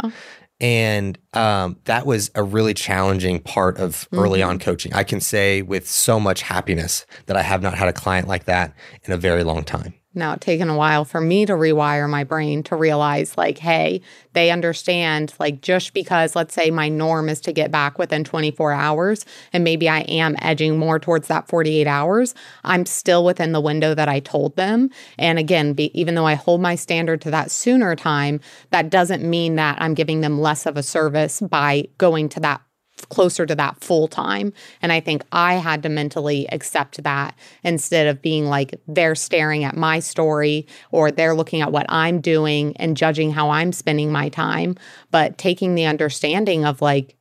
and 0.61 1.17
um, 1.33 1.77
that 1.85 2.05
was 2.05 2.29
a 2.35 2.43
really 2.43 2.75
challenging 2.75 3.39
part 3.39 3.79
of 3.79 4.07
early 4.13 4.41
mm-hmm. 4.41 4.49
on 4.51 4.59
coaching. 4.59 4.93
I 4.93 5.03
can 5.03 5.19
say 5.19 5.63
with 5.63 5.89
so 5.89 6.19
much 6.19 6.43
happiness 6.43 7.05
that 7.25 7.35
I 7.35 7.41
have 7.41 7.63
not 7.63 7.73
had 7.73 7.87
a 7.87 7.93
client 7.93 8.27
like 8.27 8.45
that 8.45 8.73
in 9.03 9.11
a 9.11 9.17
very 9.17 9.43
long 9.43 9.63
time. 9.63 9.95
Now, 10.13 10.33
it's 10.33 10.45
taken 10.45 10.67
a 10.67 10.75
while 10.75 11.05
for 11.05 11.21
me 11.21 11.45
to 11.45 11.53
rewire 11.53 12.09
my 12.09 12.25
brain 12.25 12.63
to 12.63 12.75
realize, 12.75 13.37
like, 13.37 13.57
hey, 13.59 14.01
they 14.33 14.51
understand, 14.51 15.33
like, 15.39 15.61
just 15.61 15.93
because, 15.93 16.35
let's 16.35 16.53
say, 16.53 16.69
my 16.69 16.89
norm 16.89 17.29
is 17.29 17.39
to 17.41 17.53
get 17.53 17.71
back 17.71 17.97
within 17.97 18.25
24 18.25 18.73
hours, 18.73 19.25
and 19.53 19.63
maybe 19.63 19.87
I 19.87 19.99
am 20.01 20.35
edging 20.39 20.77
more 20.77 20.99
towards 20.99 21.29
that 21.29 21.47
48 21.47 21.87
hours, 21.87 22.35
I'm 22.65 22.85
still 22.85 23.23
within 23.23 23.53
the 23.53 23.61
window 23.61 23.95
that 23.95 24.09
I 24.09 24.19
told 24.19 24.57
them. 24.57 24.89
And 25.17 25.39
again, 25.39 25.71
be, 25.73 25.97
even 25.97 26.15
though 26.15 26.27
I 26.27 26.33
hold 26.35 26.59
my 26.59 26.75
standard 26.75 27.21
to 27.21 27.31
that 27.31 27.49
sooner 27.49 27.95
time, 27.95 28.41
that 28.71 28.89
doesn't 28.89 29.23
mean 29.23 29.55
that 29.55 29.81
I'm 29.81 29.93
giving 29.93 30.19
them 30.19 30.41
less 30.41 30.65
of 30.65 30.75
a 30.75 30.83
service 30.83 31.39
by 31.39 31.87
going 31.97 32.27
to 32.29 32.41
that 32.41 32.61
closer 33.09 33.45
to 33.45 33.55
that 33.55 33.83
full 33.83 34.07
time. 34.07 34.53
And 34.81 34.91
I 34.91 34.99
think 34.99 35.23
I 35.31 35.55
had 35.55 35.83
to 35.83 35.89
mentally 35.89 36.47
accept 36.51 37.03
that 37.03 37.35
instead 37.63 38.07
of 38.07 38.21
being 38.21 38.45
like 38.45 38.79
they're 38.87 39.15
staring 39.15 39.63
at 39.63 39.75
my 39.75 39.99
story 39.99 40.67
or 40.91 41.11
they're 41.11 41.35
looking 41.35 41.61
at 41.61 41.71
what 41.71 41.85
I'm 41.89 42.21
doing 42.21 42.75
and 42.77 42.95
judging 42.97 43.31
how 43.31 43.49
I'm 43.49 43.71
spending 43.71 44.11
my 44.11 44.29
time, 44.29 44.75
but 45.09 45.37
taking 45.37 45.75
the 45.75 45.85
understanding 45.85 46.65
of 46.65 46.81
like, 46.81 47.15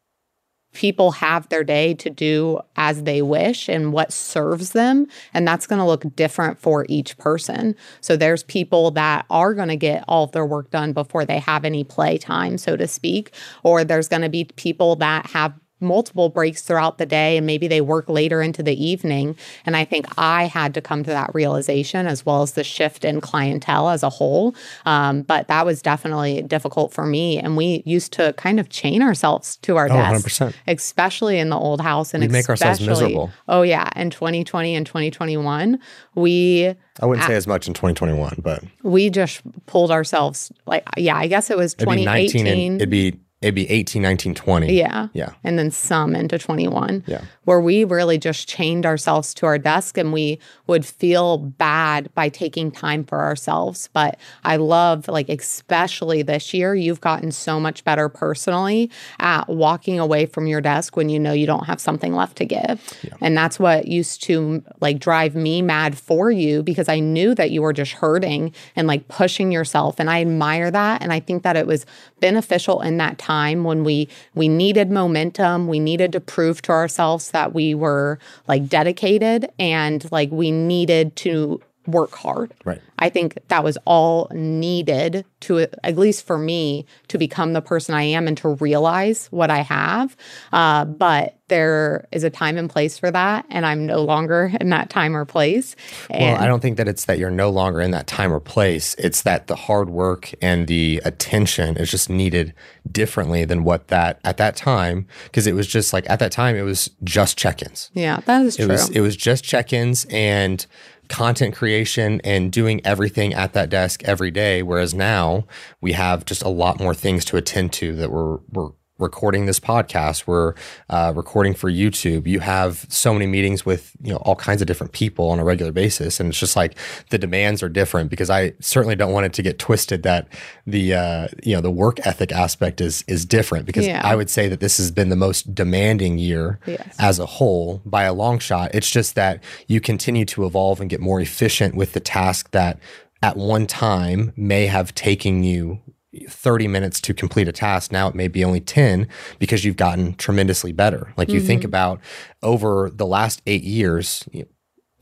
people 0.72 1.10
have 1.12 1.48
their 1.48 1.64
day 1.64 1.94
to 1.94 2.10
do 2.10 2.60
as 2.76 3.02
they 3.02 3.22
wish 3.22 3.68
and 3.68 3.92
what 3.92 4.12
serves 4.12 4.70
them 4.70 5.06
and 5.34 5.46
that's 5.46 5.66
going 5.66 5.78
to 5.78 5.84
look 5.84 6.04
different 6.14 6.58
for 6.58 6.86
each 6.88 7.16
person. 7.18 7.74
So 8.00 8.16
there's 8.16 8.42
people 8.44 8.90
that 8.92 9.26
are 9.30 9.54
going 9.54 9.68
to 9.68 9.76
get 9.76 10.04
all 10.06 10.24
of 10.24 10.32
their 10.32 10.46
work 10.46 10.70
done 10.70 10.92
before 10.92 11.24
they 11.24 11.38
have 11.38 11.64
any 11.64 11.84
play 11.84 12.18
time 12.18 12.58
so 12.58 12.76
to 12.76 12.86
speak 12.86 13.32
or 13.62 13.84
there's 13.84 14.08
going 14.08 14.22
to 14.22 14.28
be 14.28 14.44
people 14.44 14.96
that 14.96 15.26
have 15.26 15.52
multiple 15.80 16.28
breaks 16.28 16.62
throughout 16.62 16.98
the 16.98 17.06
day 17.06 17.36
and 17.36 17.46
maybe 17.46 17.68
they 17.68 17.80
work 17.80 18.08
later 18.08 18.42
into 18.42 18.62
the 18.62 18.82
evening. 18.82 19.36
And 19.66 19.76
I 19.76 19.84
think 19.84 20.06
I 20.18 20.44
had 20.44 20.74
to 20.74 20.80
come 20.80 21.02
to 21.04 21.10
that 21.10 21.34
realization 21.34 22.06
as 22.06 22.24
well 22.24 22.42
as 22.42 22.52
the 22.52 22.64
shift 22.64 23.04
in 23.04 23.20
clientele 23.20 23.88
as 23.88 24.02
a 24.02 24.10
whole. 24.10 24.54
Um, 24.86 25.22
but 25.22 25.48
that 25.48 25.64
was 25.64 25.82
definitely 25.82 26.42
difficult 26.42 26.92
for 26.92 27.06
me. 27.06 27.38
And 27.38 27.56
we 27.56 27.82
used 27.86 28.12
to 28.14 28.32
kind 28.34 28.60
of 28.60 28.68
chain 28.68 29.02
ourselves 29.02 29.56
to 29.58 29.76
our 29.76 29.86
oh, 29.86 29.94
desks, 29.94 30.38
100%. 30.38 30.54
especially 30.68 31.38
in 31.38 31.48
the 31.48 31.56
old 31.56 31.80
house. 31.80 32.14
And 32.14 32.22
we 32.22 32.28
make 32.28 32.48
ourselves 32.48 32.80
miserable. 32.80 33.30
Oh, 33.48 33.62
yeah. 33.62 33.90
In 33.96 34.10
2020 34.10 34.74
and 34.74 34.86
2021, 34.86 35.78
we. 36.14 36.74
I 37.00 37.06
wouldn't 37.06 37.26
say 37.26 37.34
as 37.34 37.46
much 37.46 37.66
in 37.66 37.74
2021, 37.74 38.40
but 38.42 38.62
we 38.82 39.08
just 39.08 39.40
pulled 39.66 39.90
ourselves 39.90 40.52
like, 40.66 40.84
yeah, 40.98 41.16
I 41.16 41.28
guess 41.28 41.50
it 41.50 41.56
was 41.56 41.74
2018. 41.74 42.46
It'd 42.46 42.90
be, 42.90 43.06
it'd 43.06 43.14
be 43.14 43.20
it'd 43.40 43.54
be 43.54 43.70
18, 43.70 44.02
19, 44.02 44.34
20. 44.34 44.72
Yeah. 44.72 45.08
Yeah. 45.14 45.32
And 45.42 45.58
then 45.58 45.70
some 45.70 46.14
into 46.14 46.38
21. 46.38 47.04
Yeah. 47.06 47.22
Where 47.44 47.60
we 47.60 47.84
really 47.84 48.18
just 48.18 48.48
chained 48.48 48.84
ourselves 48.84 49.32
to 49.34 49.46
our 49.46 49.56
desk 49.56 49.96
and 49.96 50.12
we 50.12 50.38
would 50.66 50.84
feel 50.84 51.38
bad 51.38 52.12
by 52.14 52.28
taking 52.28 52.70
time 52.70 53.02
for 53.02 53.20
ourselves. 53.22 53.88
But 53.94 54.18
I 54.44 54.56
love, 54.56 55.08
like, 55.08 55.30
especially 55.30 56.22
this 56.22 56.52
year, 56.52 56.74
you've 56.74 57.00
gotten 57.00 57.32
so 57.32 57.58
much 57.58 57.82
better 57.82 58.10
personally 58.10 58.90
at 59.18 59.48
walking 59.48 59.98
away 59.98 60.26
from 60.26 60.46
your 60.46 60.60
desk 60.60 60.94
when 60.96 61.08
you 61.08 61.18
know 61.18 61.32
you 61.32 61.46
don't 61.46 61.64
have 61.64 61.80
something 61.80 62.14
left 62.14 62.36
to 62.36 62.44
give. 62.44 62.98
Yeah. 63.02 63.14
And 63.22 63.36
that's 63.36 63.58
what 63.58 63.88
used 63.88 64.22
to 64.24 64.62
like 64.80 64.98
drive 64.98 65.34
me 65.34 65.62
mad 65.62 65.96
for 65.96 66.30
you 66.30 66.62
because 66.62 66.90
I 66.90 67.00
knew 67.00 67.34
that 67.36 67.50
you 67.50 67.62
were 67.62 67.72
just 67.72 67.92
hurting 67.92 68.52
and 68.76 68.86
like 68.86 69.08
pushing 69.08 69.50
yourself. 69.50 69.98
And 69.98 70.10
I 70.10 70.20
admire 70.20 70.70
that. 70.70 71.02
And 71.02 71.10
I 71.10 71.20
think 71.20 71.42
that 71.42 71.56
it 71.56 71.66
was 71.66 71.86
beneficial 72.20 72.80
in 72.80 72.98
that 72.98 73.18
time 73.18 73.64
when 73.64 73.84
we 73.84 74.08
we 74.34 74.48
needed 74.48 74.90
momentum. 74.90 75.68
We 75.68 75.80
needed 75.80 76.12
to 76.12 76.20
prove 76.20 76.62
to 76.62 76.72
ourselves 76.72 77.30
that 77.30 77.52
we 77.54 77.74
were 77.74 78.18
like 78.46 78.68
dedicated 78.68 79.50
and 79.58 80.10
like 80.12 80.30
we 80.30 80.50
needed 80.50 81.16
to 81.16 81.60
work 81.86 82.14
hard. 82.14 82.52
Right. 82.64 82.80
I 82.98 83.08
think 83.08 83.38
that 83.48 83.64
was 83.64 83.78
all 83.86 84.28
needed 84.32 85.24
to, 85.40 85.66
at 85.82 85.96
least 85.96 86.26
for 86.26 86.38
me, 86.38 86.86
to 87.08 87.18
become 87.18 87.54
the 87.54 87.62
person 87.62 87.94
I 87.94 88.02
am 88.02 88.28
and 88.28 88.36
to 88.38 88.50
realize 88.56 89.26
what 89.28 89.50
I 89.50 89.58
have. 89.58 90.16
Uh, 90.52 90.84
but 90.84 91.38
there 91.48 92.06
is 92.12 92.22
a 92.22 92.30
time 92.30 92.56
and 92.56 92.70
place 92.70 92.98
for 92.98 93.10
that. 93.10 93.44
And 93.48 93.66
I'm 93.66 93.86
no 93.86 94.02
longer 94.02 94.52
in 94.60 94.68
that 94.70 94.90
time 94.90 95.16
or 95.16 95.24
place. 95.24 95.74
And 96.10 96.34
well, 96.34 96.42
I 96.42 96.46
don't 96.46 96.60
think 96.60 96.76
that 96.76 96.88
it's 96.88 97.06
that 97.06 97.18
you're 97.18 97.30
no 97.30 97.50
longer 97.50 97.80
in 97.80 97.90
that 97.90 98.06
time 98.06 98.32
or 98.32 98.40
place. 98.40 98.94
It's 98.98 99.22
that 99.22 99.46
the 99.46 99.56
hard 99.56 99.90
work 99.90 100.32
and 100.42 100.66
the 100.66 101.00
attention 101.04 101.76
is 101.76 101.90
just 101.90 102.10
needed 102.10 102.54
differently 102.90 103.44
than 103.44 103.64
what 103.64 103.88
that 103.88 104.20
at 104.24 104.36
that 104.36 104.56
time. 104.56 105.06
Cause 105.32 105.46
it 105.46 105.54
was 105.54 105.66
just 105.66 105.92
like 105.92 106.08
at 106.08 106.18
that 106.18 106.32
time, 106.32 106.56
it 106.56 106.62
was 106.62 106.90
just 107.02 107.38
check 107.38 107.62
ins. 107.62 107.90
Yeah, 107.94 108.20
that 108.26 108.42
is 108.42 108.56
it 108.56 108.66
true. 108.66 108.72
Was, 108.72 108.90
it 108.90 109.00
was 109.00 109.16
just 109.16 109.42
check 109.42 109.72
ins 109.72 110.06
and, 110.10 110.66
content 111.10 111.54
creation 111.54 112.20
and 112.24 112.50
doing 112.50 112.80
everything 112.84 113.34
at 113.34 113.52
that 113.52 113.68
desk 113.68 114.02
every 114.04 114.30
day. 114.30 114.62
Whereas 114.62 114.94
now 114.94 115.46
we 115.80 115.92
have 115.92 116.24
just 116.24 116.42
a 116.42 116.48
lot 116.48 116.80
more 116.80 116.94
things 116.94 117.24
to 117.26 117.36
attend 117.36 117.72
to 117.74 117.94
that 117.96 118.10
we're, 118.10 118.38
we're 118.50 118.70
recording 119.00 119.46
this 119.46 119.60
podcast. 119.60 120.26
We're 120.26 120.54
uh, 120.88 121.12
recording 121.14 121.54
for 121.54 121.70
YouTube. 121.70 122.26
You 122.26 122.40
have 122.40 122.86
so 122.88 123.12
many 123.12 123.26
meetings 123.26 123.64
with 123.64 123.96
you 124.02 124.12
know 124.12 124.18
all 124.18 124.36
kinds 124.36 124.60
of 124.60 124.66
different 124.66 124.92
people 124.92 125.30
on 125.30 125.38
a 125.38 125.44
regular 125.44 125.72
basis, 125.72 126.20
and 126.20 126.28
it's 126.28 126.38
just 126.38 126.56
like 126.56 126.76
the 127.10 127.18
demands 127.18 127.62
are 127.62 127.68
different. 127.68 128.10
Because 128.10 128.30
I 128.30 128.52
certainly 128.60 128.96
don't 128.96 129.12
want 129.12 129.26
it 129.26 129.32
to 129.34 129.42
get 129.42 129.58
twisted 129.58 130.02
that 130.02 130.28
the 130.66 130.94
uh, 130.94 131.28
you 131.42 131.54
know 131.54 131.60
the 131.60 131.70
work 131.70 132.04
ethic 132.06 132.32
aspect 132.32 132.80
is 132.80 133.04
is 133.08 133.24
different. 133.24 133.66
Because 133.66 133.86
yeah. 133.86 134.02
I 134.04 134.16
would 134.16 134.30
say 134.30 134.48
that 134.48 134.60
this 134.60 134.76
has 134.78 134.90
been 134.90 135.08
the 135.08 135.16
most 135.16 135.54
demanding 135.54 136.18
year 136.18 136.58
yes. 136.66 136.96
as 136.98 137.18
a 137.18 137.26
whole 137.26 137.82
by 137.84 138.04
a 138.04 138.12
long 138.12 138.38
shot. 138.38 138.74
It's 138.74 138.90
just 138.90 139.14
that 139.14 139.42
you 139.66 139.80
continue 139.80 140.24
to 140.26 140.46
evolve 140.46 140.80
and 140.80 140.90
get 140.90 141.00
more 141.00 141.20
efficient 141.20 141.74
with 141.74 141.92
the 141.92 142.00
task 142.00 142.50
that 142.52 142.78
at 143.22 143.36
one 143.36 143.66
time 143.66 144.32
may 144.36 144.66
have 144.66 144.94
taken 144.94 145.44
you 145.44 145.80
30 146.28 146.68
minutes 146.68 147.00
to 147.02 147.14
complete 147.14 147.48
a 147.48 147.52
task. 147.52 147.92
Now 147.92 148.08
it 148.08 148.14
may 148.14 148.28
be 148.28 148.44
only 148.44 148.60
10 148.60 149.08
because 149.38 149.64
you've 149.64 149.76
gotten 149.76 150.14
tremendously 150.14 150.72
better. 150.72 151.12
Like 151.16 151.28
you 151.28 151.38
mm-hmm. 151.38 151.46
think 151.46 151.64
about 151.64 152.00
over 152.42 152.90
the 152.92 153.06
last 153.06 153.42
eight 153.46 153.62
years, 153.62 154.24
you 154.32 154.40
know, 154.40 154.48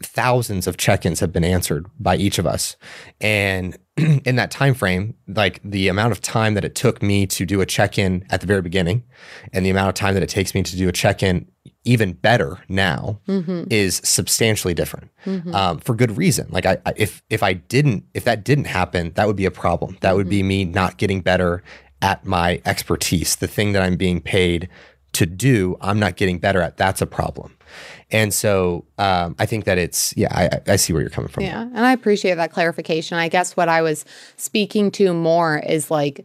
thousands 0.03 0.67
of 0.67 0.77
check-ins 0.77 1.21
have 1.21 1.33
been 1.33 1.45
answered 1.45 1.87
by 1.99 2.17
each 2.17 2.39
of 2.39 2.47
us 2.47 2.77
and 3.21 3.77
in 3.97 4.37
that 4.37 4.51
time 4.51 4.75
frame 4.75 5.15
like 5.27 5.61
the 5.65 5.89
amount 5.89 6.13
of 6.13 6.21
time 6.21 6.55
that 6.55 6.65
it 6.65 6.75
took 6.75 7.03
me 7.03 7.27
to 7.27 7.45
do 7.45 7.61
a 7.61 7.67
check-in 7.67 8.25
at 8.31 8.41
the 8.41 8.47
very 8.47 8.63
beginning 8.63 9.03
and 9.53 9.67
the 9.67 9.71
amount 9.71 9.89
of 9.89 9.95
time 9.95 10.15
that 10.15 10.23
it 10.23 10.29
takes 10.29 10.55
me 10.55 10.63
to 10.63 10.77
do 10.77 10.89
a 10.89 10.93
check-in 10.93 11.49
even 11.89 12.13
better 12.13 12.59
now 12.69 13.19
mm-hmm. 13.27 13.65
is 13.71 14.03
substantially 14.05 14.75
different 14.75 15.11
mm-hmm. 15.25 15.55
um, 15.55 15.79
for 15.79 15.95
good 15.95 16.17
reason 16.17 16.47
like 16.51 16.67
I, 16.67 16.77
I, 16.85 16.93
if 16.97 17.23
if 17.31 17.43
i 17.43 17.55
didn't 17.55 18.05
if 18.13 18.25
that 18.25 18.45
didn't 18.45 18.67
happen 18.67 19.13
that 19.15 19.27
would 19.27 19.37
be 19.37 19.47
a 19.47 19.51
problem 19.51 19.97
that 20.03 20.15
would 20.15 20.29
be 20.29 20.41
mm-hmm. 20.41 20.49
me 20.49 20.65
not 20.67 20.99
getting 20.99 21.23
better 21.23 21.63
at 22.03 22.27
my 22.27 22.61
expertise 22.67 23.37
the 23.37 23.49
thing 23.49 23.73
that 23.73 23.83
i'm 23.83 23.97
being 23.97 24.21
paid 24.21 24.69
to 25.13 25.25
do 25.25 25.77
i'm 25.81 25.99
not 25.99 26.17
getting 26.17 26.39
better 26.39 26.61
at 26.61 26.77
that's 26.77 27.01
a 27.01 27.07
problem 27.07 27.57
and 28.11 28.33
so 28.33 28.87
um, 28.97 29.37
I 29.39 29.45
think 29.45 29.67
that 29.67 29.77
it's, 29.77 30.15
yeah, 30.17 30.29
I, 30.31 30.73
I 30.73 30.77
see 30.77 30.95
where 30.95 31.03
you're 31.03 31.11
coming 31.11 31.29
from. 31.29 31.45
Yeah. 31.45 31.61
And 31.61 31.81
I 31.81 31.93
appreciate 31.93 32.37
that 32.37 32.51
clarification. 32.51 33.19
I 33.19 33.29
guess 33.29 33.55
what 33.55 33.69
I 33.69 33.83
was 33.83 34.07
speaking 34.39 34.91
to 34.93 35.13
more 35.13 35.59
is 35.59 35.91
like 35.91 36.25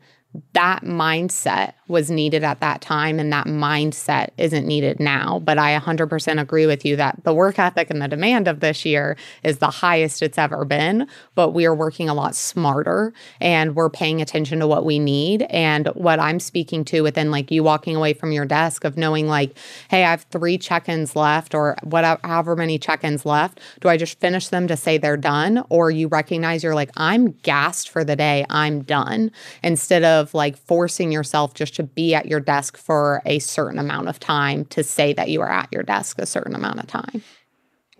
that 0.54 0.84
mindset 0.84 1.74
was 1.88 2.10
needed 2.10 2.44
at 2.44 2.60
that 2.60 2.82
time 2.82 3.20
and 3.20 3.32
that 3.32 3.46
mindset 3.46 4.30
isn't 4.38 4.66
needed 4.66 5.00
now 5.00 5.40
but 5.40 5.58
i 5.58 5.78
100% 5.78 6.42
agree 6.42 6.66
with 6.66 6.86
you 6.86 6.96
that 6.96 7.24
the 7.24 7.34
work 7.34 7.60
ethic 7.60 7.90
and 7.90 8.02
the 8.02 8.08
demand 8.08 8.48
of 8.48 8.60
this 8.60 8.86
year 8.86 9.16
is 9.44 9.60
the 9.60 9.70
highest 9.70 10.22
it's 10.22 10.38
ever 10.38 10.66
been 10.66 11.08
but 11.36 11.52
we 11.52 11.66
are 11.66 11.76
working 11.76 12.10
a 12.10 12.14
lot 12.14 12.36
smarter 12.36 13.14
and 13.40 13.76
we're 13.76 13.90
paying 13.90 14.22
attention 14.22 14.60
to 14.60 14.68
what 14.68 14.86
we 14.86 14.98
need 14.98 15.44
and 15.50 15.88
what 15.90 16.20
i'm 16.20 16.40
speaking 16.40 16.84
to 16.84 17.02
within 17.02 17.30
like 17.30 17.52
you 17.52 17.64
walking 17.64 17.96
away 17.96 18.14
from 18.14 18.32
your 18.32 18.46
desk 18.46 18.84
of 18.84 18.98
knowing 18.98 19.28
like 19.28 19.56
hey 19.90 20.04
i 20.04 20.10
have 20.10 20.24
three 20.32 20.58
check-ins 20.58 21.16
left 21.16 21.54
or 21.54 21.76
whatever 21.84 22.20
however 22.24 22.56
many 22.56 22.80
check-ins 22.80 23.26
left 23.26 23.60
do 23.82 23.90
i 23.90 23.98
just 23.98 24.20
finish 24.20 24.48
them 24.48 24.68
to 24.68 24.78
say 24.78 24.98
they're 24.98 25.18
done? 25.18 25.64
Or 25.70 25.92
you 25.92 26.08
recognize 26.08 26.64
you're 26.64 26.76
like 26.76 26.92
i'm 26.98 27.32
gassed 27.44 27.90
for 27.90 28.04
the 28.04 28.16
day. 28.16 28.46
I'm 28.50 28.84
done 28.84 29.32
instead 29.64 30.04
of 30.04 30.23
of 30.24 30.34
like 30.34 30.58
forcing 30.58 31.12
yourself 31.12 31.54
just 31.54 31.76
to 31.76 31.84
be 31.84 32.16
at 32.16 32.26
your 32.26 32.40
desk 32.40 32.78
for 32.78 33.22
a 33.26 33.40
certain 33.40 33.78
amount 33.78 34.08
of 34.08 34.20
time 34.20 34.66
to 34.66 34.84
say 34.84 35.14
that 35.14 35.30
you 35.30 35.42
are 35.42 35.52
at 35.52 35.68
your 35.72 35.84
desk 35.84 36.18
a 36.20 36.26
certain 36.26 36.56
amount 36.56 36.80
of 36.80 36.88
time. 36.88 37.22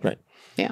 Right. 0.02 0.18
Yeah. 0.56 0.72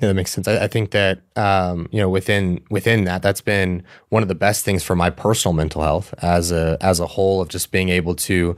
Yeah, 0.00 0.08
that 0.08 0.14
makes 0.14 0.32
sense. 0.32 0.48
I, 0.48 0.64
I 0.64 0.66
think 0.66 0.90
that 0.90 1.20
um, 1.36 1.88
you 1.92 2.00
know 2.00 2.08
within 2.08 2.60
within 2.68 3.04
that, 3.04 3.22
that's 3.22 3.40
been 3.40 3.84
one 4.08 4.22
of 4.22 4.28
the 4.28 4.34
best 4.34 4.64
things 4.64 4.82
for 4.82 4.96
my 4.96 5.08
personal 5.08 5.52
mental 5.52 5.82
health 5.82 6.12
as 6.18 6.50
a 6.50 6.76
as 6.80 7.00
a 7.00 7.06
whole 7.06 7.40
of 7.40 7.48
just 7.48 7.70
being 7.70 7.88
able 7.88 8.14
to 8.16 8.56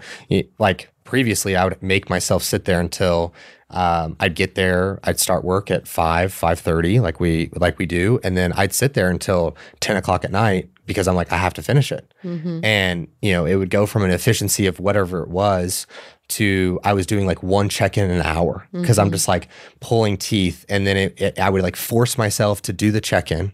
like 0.59 0.91
previously 1.05 1.55
I 1.55 1.65
would 1.65 1.83
make 1.83 2.09
myself 2.11 2.43
sit 2.43 2.65
there 2.65 2.81
until 2.81 3.35
um, 3.71 4.17
I'd 4.21 4.35
get 4.35 4.55
there. 4.55 5.01
I'd 5.05 5.19
start 5.19 5.45
work 5.45 5.71
at 5.71 5.89
five, 5.89 6.33
five 6.33 6.61
thirty, 6.61 7.01
like 7.01 7.21
we 7.21 7.51
like 7.55 7.79
we 7.79 7.87
do, 7.87 8.21
and 8.23 8.37
then 8.37 8.53
I'd 8.53 8.73
sit 8.73 8.95
there 8.95 9.11
until 9.11 9.57
ten 9.81 9.97
o'clock 9.97 10.25
at 10.25 10.31
night 10.31 10.71
because 10.87 11.09
I'm 11.09 11.17
like, 11.17 11.33
I 11.33 11.37
have 11.37 11.55
to 11.55 11.63
finish 11.63 11.93
it. 11.93 12.13
Mm-hmm. 12.25 12.65
And, 12.65 13.09
you 13.21 13.33
know, 13.33 13.45
it 13.45 13.57
would 13.57 13.71
go 13.71 13.87
from 13.87 14.05
an 14.05 14.11
efficiency 14.11 14.67
of 14.67 14.81
whatever 14.81 15.23
it 15.23 15.29
was 15.29 15.87
to 16.29 16.81
I 16.83 16.93
was 16.93 17.07
doing 17.07 17.27
like 17.27 17.43
one 17.43 17.69
check 17.69 17.99
in 17.99 18.11
an 18.11 18.23
hour 18.23 18.67
because 18.73 18.97
mm-hmm. 18.97 19.07
I'm 19.07 19.11
just 19.11 19.29
like 19.29 19.49
pulling 19.81 20.17
teeth. 20.17 20.65
And 20.69 20.87
then 20.87 20.97
it, 20.97 21.21
it, 21.21 21.39
I 21.39 21.51
would 21.51 21.63
like 21.63 21.77
force 21.77 22.17
myself 22.17 22.63
to 22.63 22.73
do 22.73 22.91
the 22.91 23.01
check 23.01 23.31
in, 23.31 23.53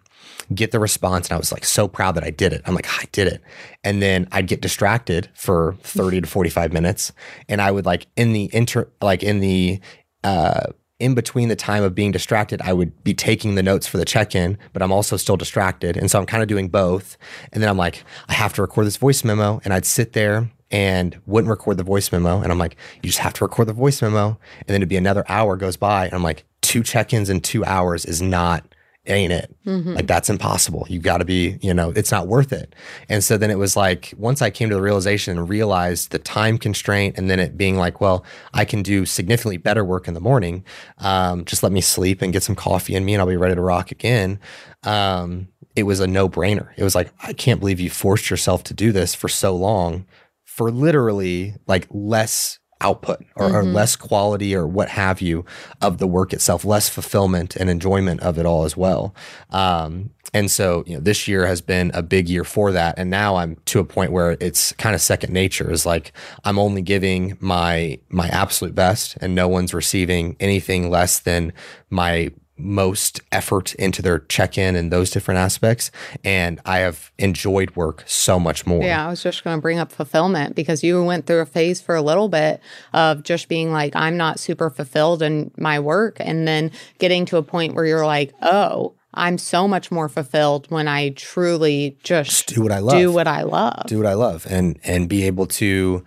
get 0.54 0.70
the 0.70 0.78
response. 0.78 1.28
And 1.28 1.34
I 1.34 1.38
was 1.38 1.52
like 1.52 1.64
so 1.64 1.88
proud 1.88 2.14
that 2.14 2.24
I 2.24 2.30
did 2.30 2.52
it. 2.52 2.62
I'm 2.66 2.74
like, 2.74 2.88
I 2.88 3.04
did 3.12 3.28
it. 3.28 3.42
And 3.82 4.00
then 4.00 4.28
I'd 4.30 4.46
get 4.46 4.60
distracted 4.60 5.28
for 5.34 5.76
30 5.82 6.22
to 6.22 6.26
45 6.26 6.72
minutes. 6.72 7.12
And 7.48 7.60
I 7.60 7.70
would 7.70 7.86
like 7.86 8.06
in 8.16 8.32
the 8.32 8.50
inter, 8.52 8.88
like 9.00 9.22
in 9.22 9.40
the, 9.40 9.80
uh, 10.24 10.66
in 10.98 11.14
between 11.14 11.48
the 11.48 11.56
time 11.56 11.82
of 11.82 11.94
being 11.94 12.12
distracted, 12.12 12.62
I 12.62 12.72
would 12.72 13.02
be 13.02 13.12
taking 13.12 13.56
the 13.56 13.62
notes 13.62 13.88
for 13.88 13.98
the 13.98 14.04
check 14.04 14.36
in, 14.36 14.56
but 14.72 14.82
I'm 14.82 14.92
also 14.92 15.16
still 15.16 15.36
distracted. 15.36 15.96
And 15.96 16.08
so 16.08 16.18
I'm 16.18 16.26
kind 16.26 16.42
of 16.42 16.48
doing 16.48 16.68
both. 16.68 17.16
And 17.52 17.60
then 17.60 17.68
I'm 17.68 17.76
like, 17.76 18.04
I 18.28 18.34
have 18.34 18.52
to 18.54 18.62
record 18.62 18.86
this 18.86 18.96
voice 18.96 19.24
memo. 19.24 19.60
And 19.64 19.74
I'd 19.74 19.84
sit 19.84 20.12
there 20.12 20.48
and 20.70 21.20
wouldn't 21.26 21.50
record 21.50 21.76
the 21.76 21.82
voice 21.82 22.12
memo. 22.12 22.40
And 22.40 22.52
I'm 22.52 22.58
like, 22.58 22.76
you 23.02 23.08
just 23.08 23.18
have 23.18 23.32
to 23.34 23.44
record 23.44 23.66
the 23.66 23.72
voice 23.72 24.00
memo. 24.00 24.38
And 24.60 24.68
then 24.68 24.76
it'd 24.76 24.88
be 24.88 24.96
another 24.96 25.24
hour 25.28 25.56
goes 25.56 25.76
by. 25.76 26.04
And 26.04 26.14
I'm 26.14 26.22
like, 26.22 26.44
two 26.60 26.84
check 26.84 27.12
ins 27.12 27.28
in 27.28 27.40
two 27.40 27.64
hours 27.64 28.04
is 28.04 28.22
not 28.22 28.64
ain't 29.06 29.32
it. 29.32 29.54
Mm-hmm. 29.66 29.94
Like 29.94 30.06
that's 30.06 30.30
impossible. 30.30 30.86
You 30.88 31.00
got 31.00 31.18
to 31.18 31.24
be, 31.24 31.58
you 31.60 31.74
know, 31.74 31.90
it's 31.96 32.12
not 32.12 32.28
worth 32.28 32.52
it. 32.52 32.74
And 33.08 33.22
so 33.24 33.36
then 33.36 33.50
it 33.50 33.58
was 33.58 33.76
like 33.76 34.14
once 34.16 34.40
I 34.42 34.50
came 34.50 34.68
to 34.68 34.76
the 34.76 34.82
realization 34.82 35.36
and 35.36 35.48
realized 35.48 36.12
the 36.12 36.18
time 36.18 36.58
constraint, 36.58 37.18
and 37.18 37.28
then 37.28 37.40
it 37.40 37.56
being 37.56 37.76
like, 37.76 38.00
well, 38.00 38.24
I 38.54 38.64
can 38.64 38.82
do 38.82 39.04
significantly 39.04 39.56
better 39.56 39.84
work 39.84 40.06
in 40.06 40.14
the 40.14 40.20
morning. 40.20 40.64
Um, 40.98 41.44
just 41.44 41.62
let 41.62 41.72
me 41.72 41.80
sleep 41.80 42.22
and 42.22 42.32
get 42.32 42.42
some 42.42 42.56
coffee 42.56 42.94
in 42.94 43.04
me, 43.04 43.14
and 43.14 43.20
I'll 43.20 43.28
be 43.28 43.36
ready 43.36 43.54
to 43.54 43.60
rock 43.60 43.90
again. 43.90 44.38
Um, 44.84 45.48
it 45.74 45.84
was 45.84 46.00
a 46.00 46.06
no 46.06 46.28
brainer. 46.28 46.68
It 46.76 46.84
was 46.84 46.94
like 46.94 47.12
I 47.22 47.32
can't 47.32 47.60
believe 47.60 47.80
you 47.80 47.90
forced 47.90 48.30
yourself 48.30 48.62
to 48.64 48.74
do 48.74 48.92
this 48.92 49.14
for 49.14 49.28
so 49.28 49.54
long 49.56 50.06
for 50.44 50.70
literally 50.70 51.54
like 51.66 51.86
less 51.90 52.58
output 52.82 53.24
or, 53.36 53.46
mm-hmm. 53.46 53.56
or, 53.56 53.62
less 53.64 53.96
quality 53.96 54.54
or 54.54 54.66
what 54.66 54.88
have 54.90 55.20
you 55.20 55.44
of 55.80 55.98
the 55.98 56.06
work 56.06 56.32
itself, 56.32 56.64
less 56.64 56.88
fulfillment 56.88 57.56
and 57.56 57.70
enjoyment 57.70 58.20
of 58.20 58.38
it 58.38 58.44
all 58.44 58.64
as 58.64 58.76
well. 58.76 59.14
Um, 59.50 60.10
and 60.34 60.50
so, 60.50 60.82
you 60.86 60.94
know, 60.94 61.00
this 61.00 61.28
year 61.28 61.46
has 61.46 61.60
been 61.60 61.90
a 61.94 62.02
big 62.02 62.28
year 62.28 62.44
for 62.44 62.72
that. 62.72 62.98
And 62.98 63.10
now 63.10 63.36
I'm 63.36 63.56
to 63.66 63.80
a 63.80 63.84
point 63.84 64.12
where 64.12 64.36
it's 64.40 64.72
kind 64.72 64.94
of 64.94 65.00
second 65.00 65.32
nature 65.32 65.70
is 65.70 65.84
like 65.84 66.12
I'm 66.44 66.58
only 66.58 66.82
giving 66.82 67.36
my 67.40 67.98
my 68.08 68.28
absolute 68.28 68.74
best 68.74 69.16
and 69.20 69.34
no 69.34 69.46
one's 69.46 69.74
receiving 69.74 70.36
anything 70.40 70.90
less 70.90 71.18
than 71.18 71.52
my 71.90 72.30
most 72.56 73.20
effort 73.32 73.74
into 73.76 74.02
their 74.02 74.20
check-in 74.20 74.76
and 74.76 74.92
those 74.92 75.10
different 75.10 75.38
aspects 75.38 75.90
and 76.22 76.60
i 76.64 76.78
have 76.78 77.10
enjoyed 77.18 77.74
work 77.74 78.04
so 78.06 78.38
much 78.38 78.66
more 78.66 78.82
Yeah, 78.82 79.06
I 79.06 79.10
was 79.10 79.22
just 79.22 79.42
going 79.42 79.56
to 79.56 79.62
bring 79.62 79.78
up 79.78 79.90
fulfillment 79.90 80.54
because 80.54 80.84
you 80.84 81.02
went 81.02 81.26
through 81.26 81.40
a 81.40 81.46
phase 81.46 81.80
for 81.80 81.94
a 81.94 82.02
little 82.02 82.28
bit 82.28 82.60
of 82.92 83.22
just 83.22 83.48
being 83.48 83.72
like, 83.72 83.96
I'm 83.96 84.16
not 84.16 84.38
super 84.38 84.70
fulfilled 84.70 85.22
in 85.22 85.50
my 85.56 85.80
work. 85.80 86.16
And 86.20 86.46
then 86.46 86.70
getting 86.98 87.24
to 87.26 87.36
a 87.36 87.42
point 87.42 87.74
where 87.74 87.84
you're 87.86 88.06
like, 88.06 88.32
oh, 88.42 88.94
I'm 89.14 89.38
so 89.38 89.66
much 89.68 89.90
more 89.90 90.08
fulfilled 90.08 90.66
when 90.70 90.88
I 90.88 91.10
truly 91.10 91.96
just 92.02 92.46
do 92.48 92.62
what 92.62 92.72
i 92.72 92.78
love 92.78 92.98
do 92.98 93.12
what 93.12 93.28
I 93.28 93.42
love. 93.42 93.86
do 93.86 93.98
what 93.98 94.06
I 94.06 94.14
love 94.14 94.46
and 94.48 94.78
and 94.84 95.08
be 95.08 95.26
able 95.26 95.46
to 95.46 96.02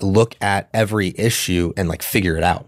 look 0.00 0.36
at 0.40 0.68
every 0.72 1.14
issue 1.16 1.72
and 1.76 1.88
like 1.88 2.02
figure 2.02 2.36
it 2.36 2.42
out. 2.42 2.66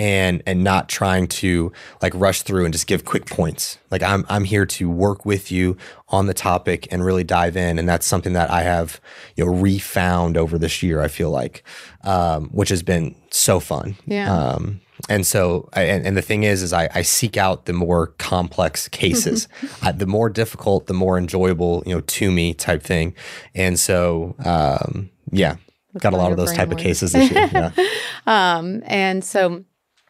And 0.00 0.42
and 0.46 0.64
not 0.64 0.88
trying 0.88 1.28
to 1.28 1.72
like 2.02 2.12
rush 2.14 2.42
through 2.42 2.64
and 2.64 2.72
just 2.72 2.86
give 2.86 3.04
quick 3.04 3.26
points. 3.26 3.78
Like 3.90 4.02
i'm 4.02 4.24
i'm 4.28 4.44
here 4.44 4.66
to 4.66 4.90
work 4.90 5.24
with 5.24 5.52
you 5.52 5.76
on 6.08 6.26
the 6.26 6.34
topic 6.34 6.88
and 6.90 7.04
really 7.04 7.24
dive 7.24 7.56
in. 7.56 7.78
And 7.78 7.88
that's 7.88 8.06
something 8.06 8.32
that 8.32 8.50
i 8.50 8.62
have 8.62 9.00
you 9.36 9.44
know 9.44 9.52
refound 9.52 10.36
over 10.36 10.58
this 10.58 10.82
year 10.82 11.00
i 11.02 11.08
feel 11.08 11.30
like 11.30 11.62
um, 12.02 12.48
which 12.48 12.68
has 12.68 12.82
been 12.82 13.14
so 13.30 13.60
fun. 13.60 13.96
Yeah. 14.06 14.32
um, 14.32 14.80
and 15.08 15.26
so, 15.26 15.68
and, 15.72 16.06
and 16.06 16.16
the 16.16 16.22
thing 16.22 16.44
is, 16.44 16.62
is 16.62 16.72
I, 16.72 16.88
I 16.94 17.02
seek 17.02 17.36
out 17.36 17.66
the 17.66 17.72
more 17.72 18.08
complex 18.18 18.88
cases, 18.88 19.48
I, 19.82 19.92
the 19.92 20.06
more 20.06 20.30
difficult, 20.30 20.86
the 20.86 20.94
more 20.94 21.18
enjoyable, 21.18 21.82
you 21.84 21.94
know, 21.94 22.00
to 22.00 22.30
me 22.30 22.54
type 22.54 22.82
thing. 22.82 23.14
And 23.54 23.78
so, 23.78 24.34
um, 24.44 25.10
yeah, 25.30 25.56
got 25.98 26.12
a 26.12 26.16
lot 26.16 26.30
of 26.30 26.36
those 26.36 26.52
type 26.52 26.70
of 26.70 26.78
cases 26.78 27.12
this 27.12 27.30
year. 27.30 27.50
Yeah. 27.52 27.70
Um, 28.26 28.82
and 28.86 29.22
so, 29.22 29.64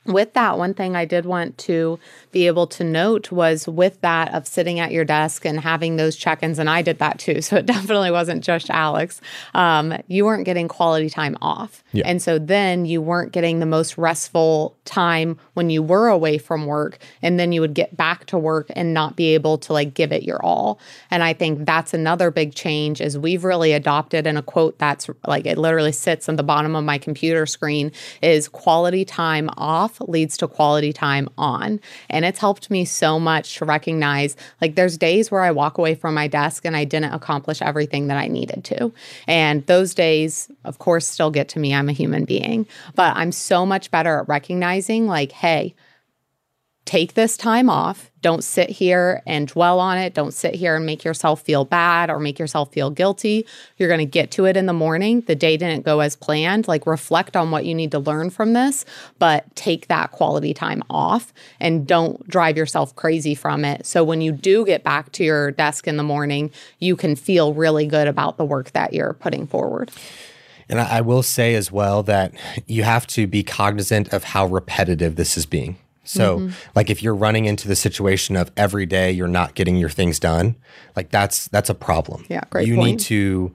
with 0.07 0.35
that, 0.35 0.57
one 0.57 0.73
thing 0.73 0.95
I 0.95 1.05
did 1.05 1.27
want 1.27 1.59
to 1.59 1.99
be 2.35 2.47
able 2.47 2.67
to 2.67 2.85
note 2.85 3.33
was 3.33 3.67
with 3.67 4.01
that 4.03 4.35
of 4.35 4.47
sitting 4.47 4.81
at 4.81 4.93
your 4.93 5.05
desk 5.05 5.47
and 5.47 5.61
having 5.61 5.97
those 5.97 6.17
check 6.17 6.43
ins, 6.43 6.59
and 6.59 6.69
I 6.69 6.83
did 6.83 6.99
that 6.99 7.19
too. 7.19 7.41
So 7.55 7.57
it 7.59 7.67
definitely 7.67 8.11
wasn't 8.11 8.43
just 8.43 8.69
Alex. 8.71 9.21
Um, 9.53 9.95
you 10.09 10.25
weren't 10.25 10.45
getting 10.45 10.67
quality 10.67 11.09
time 11.09 11.37
off. 11.41 11.85
Yeah. 11.93 12.03
And 12.07 12.21
so 12.21 12.39
then 12.39 12.85
you 12.85 13.01
weren't 13.01 13.33
getting 13.33 13.61
the 13.61 13.67
most 13.67 13.97
restful 13.97 14.77
time 14.85 15.39
when 15.53 15.71
you 15.71 15.83
were 15.83 16.09
away 16.09 16.39
from 16.39 16.67
work. 16.67 16.99
And 17.23 17.39
then 17.39 17.53
you 17.53 17.61
would 17.61 17.75
get 17.75 17.97
back 17.97 18.25
to 18.27 18.39
work 18.39 18.73
and 18.75 18.93
not 18.93 19.15
be 19.15 19.35
able 19.35 19.59
to 19.59 19.73
like 19.73 19.95
give 19.95 20.11
it 20.11 20.23
your 20.23 20.45
all. 20.45 20.81
And 21.11 21.23
I 21.23 21.33
think 21.33 21.65
that's 21.65 21.95
another 21.95 22.31
big 22.31 22.55
change 22.55 23.01
is 23.01 23.17
we've 23.17 23.45
really 23.45 23.73
adopted 23.73 24.27
in 24.27 24.37
a 24.37 24.43
quote 24.43 24.79
that's 24.79 25.09
like 25.27 25.47
it 25.47 25.59
literally 25.59 25.93
sits 25.93 26.29
on 26.29 26.37
the 26.37 26.43
bottom 26.43 26.75
of 26.75 26.83
my 26.83 26.99
computer 26.99 27.47
screen 27.47 27.93
is 28.23 28.49
quality 28.49 29.05
time 29.05 29.51
off 29.57 30.01
leads 30.01 30.37
to 30.39 30.49
quality 30.49 30.93
time 30.93 31.29
on. 31.37 31.79
And 32.09 32.24
it's 32.25 32.39
helped 32.39 32.71
me 32.71 32.85
so 32.85 33.19
much 33.19 33.57
to 33.57 33.65
recognize 33.65 34.37
like 34.61 34.75
there's 34.75 34.97
days 34.97 35.31
where 35.31 35.43
I 35.43 35.51
walk 35.51 35.79
away 35.79 35.95
from 35.95 36.15
my 36.15 36.29
desk 36.29 36.65
and 36.65 36.77
I 36.77 36.85
didn't 36.85 37.13
accomplish 37.13 37.63
everything 37.63 38.09
that 38.09 38.19
I 38.19 38.29
needed 38.29 38.65
to. 38.65 38.93
And 39.27 39.67
those 39.67 39.95
days, 39.95 40.51
of 40.65 40.79
course, 40.79 41.07
still 41.07 41.31
get 41.31 41.49
to 41.51 41.59
me. 41.59 41.75
I'm 41.75 41.89
a 41.89 41.93
human 41.93 42.25
being, 42.25 42.67
but 42.95 43.17
I'm 43.17 43.33
so 43.33 43.65
much 43.67 43.91
better 43.91 44.19
at 44.19 44.29
recognizing 44.29 45.07
like, 45.07 45.33
hey, 45.33 45.75
take 46.85 47.15
this 47.15 47.37
time 47.37 47.71
off. 47.71 48.11
Don't 48.21 48.45
sit 48.45 48.69
here 48.69 49.23
and 49.27 49.49
dwell 49.49 49.81
on 49.81 49.99
it. 49.99 50.15
Don't 50.15 50.33
sit 50.33 50.55
here 50.55 50.77
and 50.77 50.85
make 50.85 51.05
yourself 51.05 51.43
feel 51.43 51.65
bad 51.65 52.11
or 52.11 52.19
make 52.19 52.39
yourself 52.39 52.73
feel 52.73 52.91
guilty. 52.91 53.47
You're 53.77 53.89
going 53.89 54.01
to 54.01 54.07
get 54.07 54.31
to 54.33 54.45
it 54.47 54.57
in 54.57 54.67
the 54.67 54.73
morning. 54.73 55.23
The 55.23 55.35
day 55.35 55.57
didn't 55.57 55.85
go 55.85 56.01
as 56.01 56.17
planned. 56.17 56.69
Like, 56.69 56.87
reflect 56.87 57.37
on 57.37 57.51
what 57.51 57.65
you 57.65 57.75
need 57.75 57.91
to 57.93 57.99
learn 57.99 58.31
from 58.31 58.53
this, 58.53 58.85
but 59.19 59.55
take 59.57 59.89
that 59.89 60.11
quality 60.13 60.53
time 60.53 60.83
off 60.91 61.33
and 61.61 61.87
don't 61.87 62.27
drive 62.29 62.57
yourself 62.57 62.95
crazy 62.97 63.35
from 63.35 63.65
it. 63.65 63.87
So, 63.87 64.05
when 64.05 64.21
you 64.21 64.33
do 64.33 64.65
get 64.65 64.85
back 64.85 65.13
to 65.13 65.25
your 65.25 65.51
desk 65.51 65.87
in 65.87 65.97
the 65.97 66.03
morning, 66.03 66.51
you 66.79 66.97
can 66.97 67.17
feel 67.17 67.55
really 67.55 67.87
good 67.87 68.09
about 68.09 68.37
the 68.37 68.45
work 68.45 68.73
that 68.73 68.93
you're 68.93 69.15
putting 69.15 69.47
forward. 69.47 69.91
And 70.69 70.81
I, 70.81 71.03
will 71.03 71.23
say 71.23 71.55
as 71.55 71.71
well 71.71 72.03
that 72.05 72.33
you 72.67 72.85
have 72.85 73.07
to 73.09 73.27
be 73.27 73.43
cognizant 73.43 74.13
of 74.15 74.25
how 74.25 74.47
repetitive 74.47 75.17
this 75.17 75.37
is 75.37 75.45
being. 75.45 75.77
So, 76.05 76.39
Mm-hmm. 76.39 76.53
like 76.75 76.91
if 76.91 77.03
you're 77.03 77.15
running 77.15 77.47
into 77.47 77.67
the 77.69 77.77
situation 77.77 78.37
of 78.37 78.51
every 78.57 78.87
day 78.87 79.11
you're 79.11 79.27
not 79.29 79.55
getting 79.55 79.77
your 79.77 79.89
things 79.91 80.19
done, 80.21 80.57
like 80.97 81.11
that's 81.11 81.49
that's 81.49 81.71
a 81.71 81.75
problem. 81.75 82.25
Yeah, 82.29 82.43
great 82.51 82.67
You 82.69 82.77
point. 82.77 82.87
need 82.91 83.01
to 83.01 83.55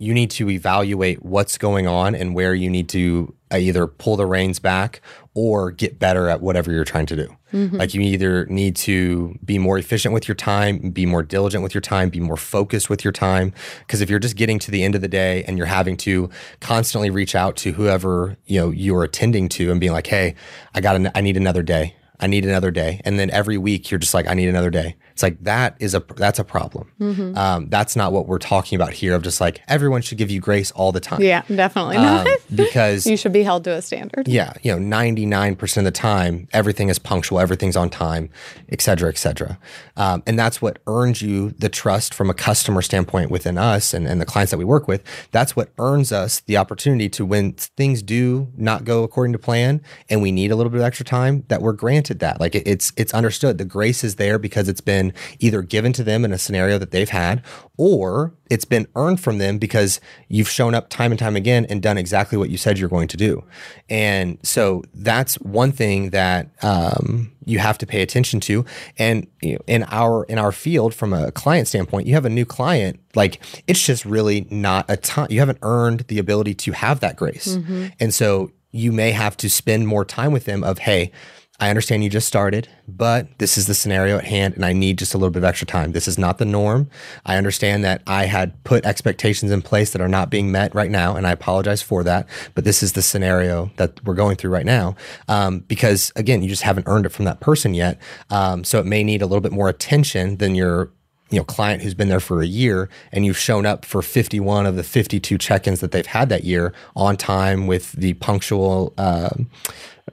you 0.00 0.14
need 0.14 0.30
to 0.30 0.48
evaluate 0.48 1.22
what's 1.22 1.58
going 1.58 1.86
on 1.86 2.14
and 2.14 2.34
where 2.34 2.54
you 2.54 2.70
need 2.70 2.88
to 2.88 3.34
uh, 3.52 3.58
either 3.58 3.86
pull 3.86 4.16
the 4.16 4.24
reins 4.24 4.58
back 4.58 5.02
or 5.34 5.70
get 5.70 5.98
better 5.98 6.30
at 6.30 6.40
whatever 6.40 6.72
you're 6.72 6.84
trying 6.84 7.04
to 7.04 7.16
do. 7.16 7.36
Mm-hmm. 7.52 7.76
Like 7.76 7.92
you 7.92 8.00
either 8.00 8.46
need 8.46 8.76
to 8.76 9.38
be 9.44 9.58
more 9.58 9.76
efficient 9.76 10.14
with 10.14 10.26
your 10.26 10.34
time, 10.34 10.90
be 10.90 11.04
more 11.04 11.22
diligent 11.22 11.62
with 11.62 11.74
your 11.74 11.82
time, 11.82 12.08
be 12.08 12.18
more 12.18 12.38
focused 12.38 12.88
with 12.88 13.04
your 13.04 13.12
time. 13.12 13.52
Because 13.80 14.00
if 14.00 14.08
you're 14.08 14.18
just 14.18 14.36
getting 14.36 14.58
to 14.60 14.70
the 14.70 14.82
end 14.82 14.94
of 14.94 15.02
the 15.02 15.08
day 15.08 15.44
and 15.44 15.58
you're 15.58 15.66
having 15.66 15.98
to 15.98 16.30
constantly 16.60 17.10
reach 17.10 17.34
out 17.34 17.56
to 17.58 17.72
whoever 17.72 18.38
you 18.46 18.58
know 18.58 18.70
you're 18.70 19.04
attending 19.04 19.50
to 19.50 19.70
and 19.70 19.80
being 19.80 19.92
like, 19.92 20.06
"Hey, 20.06 20.34
I 20.74 20.80
got, 20.80 20.96
an, 20.96 21.10
I 21.14 21.20
need 21.20 21.36
another 21.36 21.62
day. 21.62 21.94
I 22.20 22.26
need 22.26 22.44
another 22.44 22.70
day," 22.70 23.00
and 23.04 23.18
then 23.18 23.30
every 23.30 23.58
week 23.58 23.90
you're 23.90 23.98
just 23.98 24.14
like, 24.14 24.28
"I 24.28 24.34
need 24.34 24.48
another 24.48 24.70
day." 24.70 24.96
It's 25.12 25.22
like 25.22 25.42
that 25.44 25.76
is 25.80 25.94
a 25.94 26.02
that's 26.16 26.38
a 26.38 26.44
problem. 26.44 26.90
Mm-hmm. 27.00 27.36
Um, 27.36 27.68
that's 27.68 27.96
not 27.96 28.12
what 28.12 28.26
we're 28.26 28.38
talking 28.38 28.76
about 28.76 28.92
here. 28.92 29.14
Of 29.14 29.22
just 29.22 29.40
like 29.40 29.60
everyone 29.68 30.02
should 30.02 30.18
give 30.18 30.30
you 30.30 30.40
grace 30.40 30.70
all 30.72 30.92
the 30.92 31.00
time. 31.00 31.20
Yeah, 31.22 31.42
definitely 31.54 31.96
Um, 31.96 32.04
not. 32.24 32.26
because 32.54 33.06
you 33.10 33.16
should 33.16 33.32
be 33.32 33.42
held 33.42 33.64
to 33.64 33.72
a 33.74 33.82
standard. 33.82 34.28
yeah, 34.28 34.52
you 34.62 34.72
know, 34.78 34.96
99% 34.96 35.76
of 35.78 35.84
the 35.84 35.90
time, 35.90 36.48
everything 36.52 36.88
is 36.88 36.98
punctual, 36.98 37.38
everything's 37.40 37.76
on 37.76 37.90
time, 37.90 38.30
et 38.70 38.80
cetera, 38.80 39.08
et 39.08 39.18
cetera. 39.18 39.58
Um, 39.96 40.22
and 40.26 40.38
that's 40.38 40.60
what 40.62 40.78
earns 40.86 41.20
you 41.22 41.50
the 41.50 41.68
trust 41.68 42.14
from 42.14 42.30
a 42.30 42.34
customer 42.34 42.82
standpoint 42.82 43.30
within 43.30 43.58
us 43.58 43.92
and, 43.94 44.06
and 44.06 44.20
the 44.20 44.26
clients 44.26 44.50
that 44.50 44.58
we 44.58 44.64
work 44.64 44.88
with. 44.88 45.04
That's 45.32 45.54
what 45.54 45.70
earns 45.78 46.12
us 46.12 46.40
the 46.40 46.56
opportunity 46.56 47.08
to 47.10 47.24
when 47.26 47.52
things 47.52 48.02
do 48.02 48.48
not 48.56 48.84
go 48.84 49.02
according 49.02 49.32
to 49.34 49.38
plan 49.38 49.82
and 50.08 50.22
we 50.22 50.32
need 50.32 50.50
a 50.50 50.56
little 50.56 50.70
bit 50.70 50.80
of 50.80 50.86
extra 50.86 51.04
time, 51.04 51.44
that 51.48 51.62
we're 51.62 51.72
granted 51.72 52.09
that. 52.18 52.40
Like 52.40 52.54
it, 52.54 52.66
it's 52.66 52.92
it's 52.96 53.14
understood. 53.14 53.58
The 53.58 53.64
grace 53.64 54.04
is 54.04 54.16
there 54.16 54.38
because 54.38 54.68
it's 54.68 54.80
been 54.80 55.12
either 55.38 55.62
given 55.62 55.92
to 55.94 56.04
them 56.04 56.24
in 56.24 56.32
a 56.32 56.38
scenario 56.38 56.76
that 56.78 56.90
they've 56.90 57.08
had 57.08 57.42
or 57.76 58.34
it's 58.50 58.66
been 58.66 58.86
earned 58.94 59.20
from 59.20 59.38
them 59.38 59.56
because 59.56 60.00
you've 60.28 60.48
shown 60.48 60.74
up 60.74 60.90
time 60.90 61.12
and 61.12 61.18
time 61.18 61.36
again 61.36 61.64
and 61.70 61.80
done 61.80 61.96
exactly 61.96 62.36
what 62.36 62.50
you 62.50 62.58
said 62.58 62.78
you're 62.78 62.90
going 62.90 63.08
to 63.08 63.16
do. 63.16 63.42
And 63.88 64.38
so 64.42 64.82
that's 64.92 65.36
one 65.36 65.72
thing 65.72 66.10
that 66.10 66.50
um, 66.62 67.32
you 67.46 67.58
have 67.58 67.78
to 67.78 67.86
pay 67.86 68.02
attention 68.02 68.40
to. 68.40 68.64
And 68.98 69.26
you 69.40 69.54
know, 69.54 69.60
in 69.66 69.84
our 69.84 70.24
in 70.24 70.38
our 70.38 70.52
field, 70.52 70.94
from 70.94 71.12
a 71.12 71.32
client 71.32 71.68
standpoint, 71.68 72.06
you 72.06 72.14
have 72.14 72.26
a 72.26 72.30
new 72.30 72.44
client. 72.44 73.00
Like 73.14 73.40
it's 73.66 73.84
just 73.84 74.04
really 74.04 74.46
not 74.50 74.84
a 74.88 74.96
time. 74.96 75.28
You 75.30 75.40
haven't 75.40 75.58
earned 75.62 76.00
the 76.08 76.18
ability 76.18 76.54
to 76.54 76.72
have 76.72 77.00
that 77.00 77.16
grace, 77.16 77.56
and 77.98 78.12
so 78.12 78.50
you 78.72 78.92
may 78.92 79.12
have 79.12 79.36
to 79.38 79.48
spend 79.48 79.86
more 79.86 80.04
time 80.04 80.32
with 80.32 80.44
them. 80.44 80.62
Of 80.64 80.80
hey. 80.80 81.12
I 81.60 81.68
understand 81.68 82.02
you 82.02 82.08
just 82.08 82.26
started, 82.26 82.68
but 82.88 83.38
this 83.38 83.58
is 83.58 83.66
the 83.66 83.74
scenario 83.74 84.16
at 84.16 84.24
hand, 84.24 84.54
and 84.54 84.64
I 84.64 84.72
need 84.72 84.98
just 84.98 85.12
a 85.12 85.18
little 85.18 85.30
bit 85.30 85.40
of 85.40 85.44
extra 85.44 85.66
time. 85.66 85.92
This 85.92 86.08
is 86.08 86.16
not 86.16 86.38
the 86.38 86.46
norm. 86.46 86.88
I 87.26 87.36
understand 87.36 87.84
that 87.84 88.02
I 88.06 88.24
had 88.24 88.64
put 88.64 88.86
expectations 88.86 89.52
in 89.52 89.60
place 89.60 89.92
that 89.92 90.00
are 90.00 90.08
not 90.08 90.30
being 90.30 90.50
met 90.50 90.74
right 90.74 90.90
now, 90.90 91.16
and 91.16 91.26
I 91.26 91.32
apologize 91.32 91.82
for 91.82 92.02
that. 92.04 92.26
But 92.54 92.64
this 92.64 92.82
is 92.82 92.94
the 92.94 93.02
scenario 93.02 93.70
that 93.76 94.02
we're 94.04 94.14
going 94.14 94.36
through 94.36 94.50
right 94.50 94.64
now, 94.64 94.96
um, 95.28 95.60
because 95.60 96.12
again, 96.16 96.42
you 96.42 96.48
just 96.48 96.62
haven't 96.62 96.88
earned 96.88 97.04
it 97.04 97.10
from 97.10 97.26
that 97.26 97.40
person 97.40 97.74
yet. 97.74 97.98
Um, 98.30 98.64
so 98.64 98.80
it 98.80 98.86
may 98.86 99.04
need 99.04 99.20
a 99.20 99.26
little 99.26 99.42
bit 99.42 99.52
more 99.52 99.68
attention 99.68 100.38
than 100.38 100.54
your 100.54 100.90
you 101.30 101.38
know 101.38 101.44
client 101.44 101.82
who's 101.82 101.94
been 101.94 102.08
there 102.08 102.20
for 102.20 102.42
a 102.42 102.46
year 102.46 102.88
and 103.12 103.24
you've 103.24 103.38
shown 103.38 103.64
up 103.64 103.84
for 103.84 104.02
51 104.02 104.66
of 104.66 104.76
the 104.76 104.82
52 104.82 105.38
check-ins 105.38 105.80
that 105.80 105.92
they've 105.92 106.06
had 106.06 106.28
that 106.28 106.42
year 106.44 106.72
on 106.96 107.16
time 107.16 107.66
with 107.66 107.92
the 107.92 108.14
punctual 108.14 108.92
um, 108.98 109.48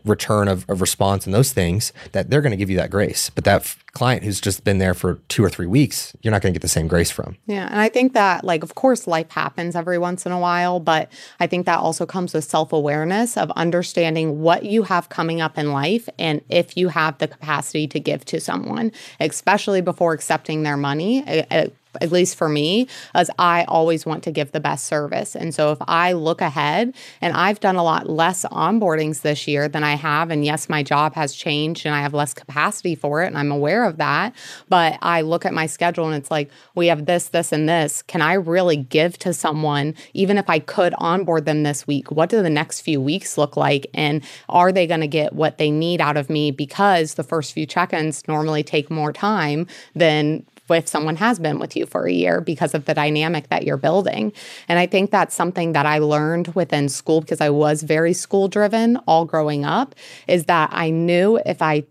return 0.06 0.48
of, 0.48 0.66
of 0.70 0.82
response 0.82 1.26
and 1.26 1.34
those 1.34 1.54
things 1.54 1.94
that 2.12 2.30
they're 2.30 2.42
going 2.42 2.52
to 2.52 2.58
give 2.58 2.70
you 2.70 2.78
that 2.78 2.92
grace. 2.92 3.30
But 3.30 3.44
that 3.46 3.76
client 3.98 4.24
who's 4.24 4.40
just 4.40 4.64
been 4.64 4.78
there 4.78 4.94
for 4.94 5.16
two 5.28 5.44
or 5.44 5.50
three 5.50 5.68
weeks 5.68 6.16
you're 6.22 6.32
not 6.32 6.42
going 6.42 6.54
to 6.54 6.58
get 6.58 6.62
the 6.62 6.68
same 6.68 6.88
grace 6.88 7.12
from 7.12 7.38
Yeah. 7.46 7.68
And 7.68 7.80
I 7.80 7.90
think 7.90 8.14
that, 8.14 8.44
like, 8.44 8.64
of 8.64 8.76
course, 8.76 9.08
life 9.08 9.32
happens 9.32 9.76
every 9.76 9.98
once 9.98 10.26
in 10.26 10.32
a 10.32 10.40
while, 10.40 10.80
but 10.80 11.12
I 11.40 11.48
think 11.48 11.66
that 11.66 11.80
also 11.80 12.06
comes 12.06 12.34
with 12.34 12.44
self 12.44 12.74
awareness 12.74 13.38
of 13.38 13.52
understanding 13.52 14.42
what 14.42 14.64
you 14.64 14.84
have 14.84 15.10
coming 15.10 15.42
up 15.42 15.58
in 15.58 15.72
life 15.72 16.10
and 16.20 16.42
if 16.50 16.78
you 16.78 16.90
have 16.90 17.18
the 17.18 17.28
capacity 17.28 17.88
to 17.88 18.00
give 18.00 18.26
to 18.26 18.40
someone, 18.40 18.92
especially 19.20 19.82
before 19.82 20.14
accepting 20.14 20.64
their 20.64 20.78
money. 20.78 21.26
Uh, 21.28 21.44
uh, 21.50 21.68
at 22.02 22.12
least 22.12 22.36
for 22.36 22.50
me, 22.50 22.88
as 23.16 23.32
I 23.40 23.64
always 23.64 24.06
want 24.06 24.24
to 24.24 24.32
give 24.32 24.52
the 24.52 24.60
best 24.60 24.86
service. 24.86 25.36
And 25.36 25.54
so 25.54 25.72
if 25.72 25.80
I 25.88 26.14
look 26.14 26.42
ahead 26.42 26.94
and 27.22 27.36
I've 27.36 27.60
done 27.60 27.76
a 27.76 27.84
lot 27.84 28.10
less 28.10 28.46
onboardings 28.46 29.22
this 29.22 29.48
year 29.48 29.68
than 29.68 29.84
I 29.84 29.96
have, 29.96 30.30
and 30.30 30.46
yes, 30.46 30.70
my 30.70 30.84
job 30.84 31.16
has 31.16 31.34
changed 31.34 31.86
and 31.86 31.96
I 31.96 32.02
have 32.02 32.14
less 32.14 32.34
capacity 32.34 32.96
for 32.96 33.24
it, 33.24 33.28
and 33.28 33.38
I'm 33.38 33.52
aware 33.52 33.86
of 33.88 33.98
that. 33.98 34.36
But 34.70 35.00
I 35.02 35.22
look 35.22 35.46
at 35.46 35.54
my 35.54 35.66
schedule 35.66 36.06
and 36.06 36.16
it's 36.16 36.30
like, 36.30 36.52
we 36.76 36.88
have 36.88 37.06
this, 37.06 37.30
this, 37.30 37.52
and 37.52 37.68
this. 37.68 38.04
Can 38.04 38.22
I 38.22 38.34
really 38.34 38.78
give 38.78 39.18
to 39.20 39.34
someone, 39.34 39.96
even 40.14 40.38
if 40.38 40.50
I 40.50 40.60
could 40.60 40.94
onboard 41.00 41.46
them 41.46 41.64
this 41.64 41.88
week? 41.88 42.12
What 42.12 42.30
do 42.30 42.44
the 42.44 42.50
next 42.50 42.82
few 42.82 43.02
weeks 43.02 43.38
look 43.38 43.58
like? 43.58 43.88
And 43.96 44.24
are 44.50 44.72
they 44.72 44.86
going 44.86 45.02
to 45.02 45.08
get 45.08 45.34
what 45.34 45.58
they 45.58 45.72
need 45.72 46.02
out 46.02 46.18
of 46.18 46.30
me? 46.30 46.52
Because 46.52 47.16
the 47.16 47.24
first 47.24 47.54
few 47.54 47.66
check 47.66 47.94
ins 47.94 48.28
normally 48.28 48.62
take 48.64 48.92
more 48.92 49.12
time 49.12 49.66
than 49.96 50.46
if 50.76 50.88
someone 50.88 51.16
has 51.16 51.40
been 51.40 51.60
with 51.60 51.76
you 51.76 51.86
for 51.86 52.06
a 52.06 52.12
year 52.12 52.42
because 52.42 52.74
of 52.74 52.86
the 52.86 52.94
dynamic 52.94 53.50
that 53.50 53.64
you're 53.64 53.78
building. 53.78 54.34
And 54.68 54.80
I 54.80 54.86
think 54.86 55.12
that's 55.12 55.36
something 55.36 55.74
that 55.74 55.86
I 55.86 56.00
learned 56.00 56.50
within 56.56 56.90
school 56.90 57.22
because 57.22 57.42
I 57.42 57.50
was 57.50 57.84
very 57.84 58.14
school 58.14 58.48
driven 58.48 58.98
all 59.08 59.26
growing 59.26 59.66
up 59.66 59.96
is 60.28 60.46
that 60.46 60.70
I 60.74 60.90
knew 60.90 61.40
if 61.46 61.62
I 61.62 61.86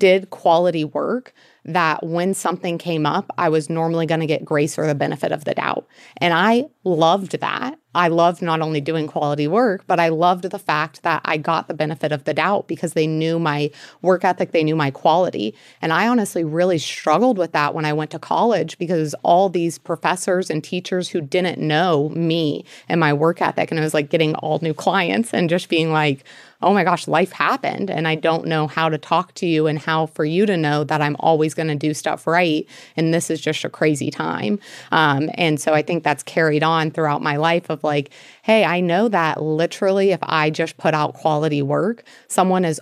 did 0.00 0.30
quality 0.30 0.84
work, 0.84 1.32
that 1.64 2.04
when 2.04 2.34
something 2.34 2.78
came 2.78 3.04
up, 3.06 3.30
I 3.36 3.48
was 3.50 3.68
normally 3.68 4.06
going 4.06 4.20
to 4.20 4.26
get 4.26 4.44
grace 4.44 4.78
or 4.78 4.86
the 4.86 4.94
benefit 4.94 5.30
of 5.30 5.44
the 5.44 5.54
doubt. 5.54 5.86
And 6.16 6.32
I 6.32 6.64
loved 6.84 7.38
that. 7.40 7.78
I 7.94 8.08
loved 8.08 8.40
not 8.40 8.62
only 8.62 8.80
doing 8.80 9.06
quality 9.06 9.46
work, 9.46 9.84
but 9.86 10.00
I 10.00 10.08
loved 10.08 10.44
the 10.44 10.58
fact 10.58 11.02
that 11.02 11.20
I 11.24 11.36
got 11.36 11.68
the 11.68 11.74
benefit 11.74 12.12
of 12.12 12.24
the 12.24 12.32
doubt 12.32 12.68
because 12.68 12.94
they 12.94 13.06
knew 13.06 13.38
my 13.38 13.70
work 14.00 14.24
ethic, 14.24 14.52
they 14.52 14.64
knew 14.64 14.76
my 14.76 14.90
quality. 14.90 15.54
And 15.82 15.92
I 15.92 16.08
honestly 16.08 16.44
really 16.44 16.78
struggled 16.78 17.36
with 17.36 17.52
that 17.52 17.74
when 17.74 17.84
I 17.84 17.92
went 17.92 18.12
to 18.12 18.18
college 18.18 18.78
because 18.78 19.14
all 19.22 19.48
these 19.48 19.76
professors 19.76 20.50
and 20.50 20.62
teachers 20.62 21.08
who 21.08 21.20
didn't 21.20 21.58
know 21.58 22.08
me 22.10 22.64
and 22.88 23.00
my 23.00 23.12
work 23.12 23.42
ethic, 23.42 23.70
and 23.70 23.78
it 23.78 23.82
was 23.82 23.94
like 23.94 24.08
getting 24.08 24.34
all 24.36 24.60
new 24.62 24.74
clients 24.74 25.34
and 25.34 25.50
just 25.50 25.68
being 25.68 25.92
like, 25.92 26.24
oh 26.62 26.74
my 26.74 26.84
gosh, 26.84 27.08
life 27.08 27.32
happened 27.32 27.90
and 27.90 28.06
I 28.06 28.14
don't 28.14 28.46
know 28.46 28.66
how 28.66 28.88
to 28.88 28.98
talk 28.98 29.34
to 29.34 29.46
you 29.46 29.66
and 29.66 29.78
how 29.78 30.06
for 30.06 30.24
you 30.24 30.46
to 30.46 30.56
know 30.56 30.84
that 30.84 31.00
I'm 31.00 31.16
always 31.20 31.54
going 31.54 31.68
to 31.68 31.74
do 31.74 31.94
stuff 31.94 32.26
right. 32.26 32.66
And 32.96 33.14
this 33.14 33.30
is 33.30 33.40
just 33.40 33.64
a 33.64 33.70
crazy 33.70 34.10
time. 34.10 34.58
Um, 34.92 35.30
and 35.34 35.60
so 35.60 35.72
I 35.72 35.82
think 35.82 36.04
that's 36.04 36.22
carried 36.22 36.62
on 36.62 36.90
throughout 36.90 37.22
my 37.22 37.36
life 37.36 37.70
of 37.70 37.82
like, 37.82 38.10
hey, 38.42 38.64
I 38.64 38.80
know 38.80 39.08
that 39.08 39.42
literally 39.42 40.10
if 40.10 40.20
I 40.22 40.50
just 40.50 40.76
put 40.76 40.94
out 40.94 41.14
quality 41.14 41.62
work, 41.62 42.04
someone 42.28 42.64
is 42.64 42.80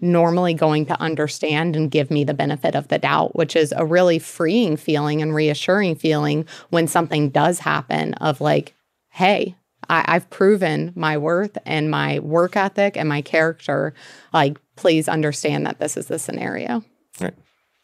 normally 0.00 0.54
going 0.54 0.86
to 0.86 1.00
understand 1.00 1.74
and 1.74 1.90
give 1.90 2.10
me 2.10 2.24
the 2.24 2.34
benefit 2.34 2.74
of 2.74 2.88
the 2.88 2.98
doubt, 2.98 3.34
which 3.34 3.56
is 3.56 3.74
a 3.76 3.84
really 3.84 4.18
freeing 4.18 4.76
feeling 4.76 5.20
and 5.20 5.34
reassuring 5.34 5.96
feeling 5.96 6.46
when 6.70 6.86
something 6.86 7.28
does 7.28 7.58
happen 7.58 8.14
of 8.14 8.40
like, 8.40 8.74
hey, 9.10 9.56
I, 9.90 10.12
have 10.12 10.30
proven 10.30 10.92
my 10.94 11.18
worth 11.18 11.58
and 11.66 11.90
my 11.90 12.20
work 12.20 12.56
ethic 12.56 12.96
and 12.96 13.08
my 13.08 13.22
character. 13.22 13.92
Like, 14.32 14.58
please 14.76 15.08
understand 15.08 15.66
that 15.66 15.80
this 15.80 15.96
is 15.96 16.06
the 16.06 16.18
scenario. 16.18 16.84
Right. 17.20 17.34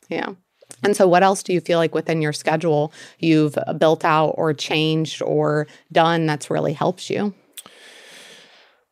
Yeah. 0.09 0.35
And 0.83 0.97
so, 0.97 1.09
what 1.09 1.23
else 1.23 1.43
do 1.43 1.53
you 1.53 1.61
feel 1.61 1.79
like 1.79 1.95
within 1.95 2.23
your 2.23 2.33
schedule 2.33 2.93
you've 3.19 3.59
built 3.79 4.05
out 4.05 4.31
or 4.37 4.55
changed 4.55 5.23
or 5.23 5.67
done 5.93 6.27
that's 6.27 6.51
really 6.51 6.73
helps 6.73 7.11
you? 7.11 7.35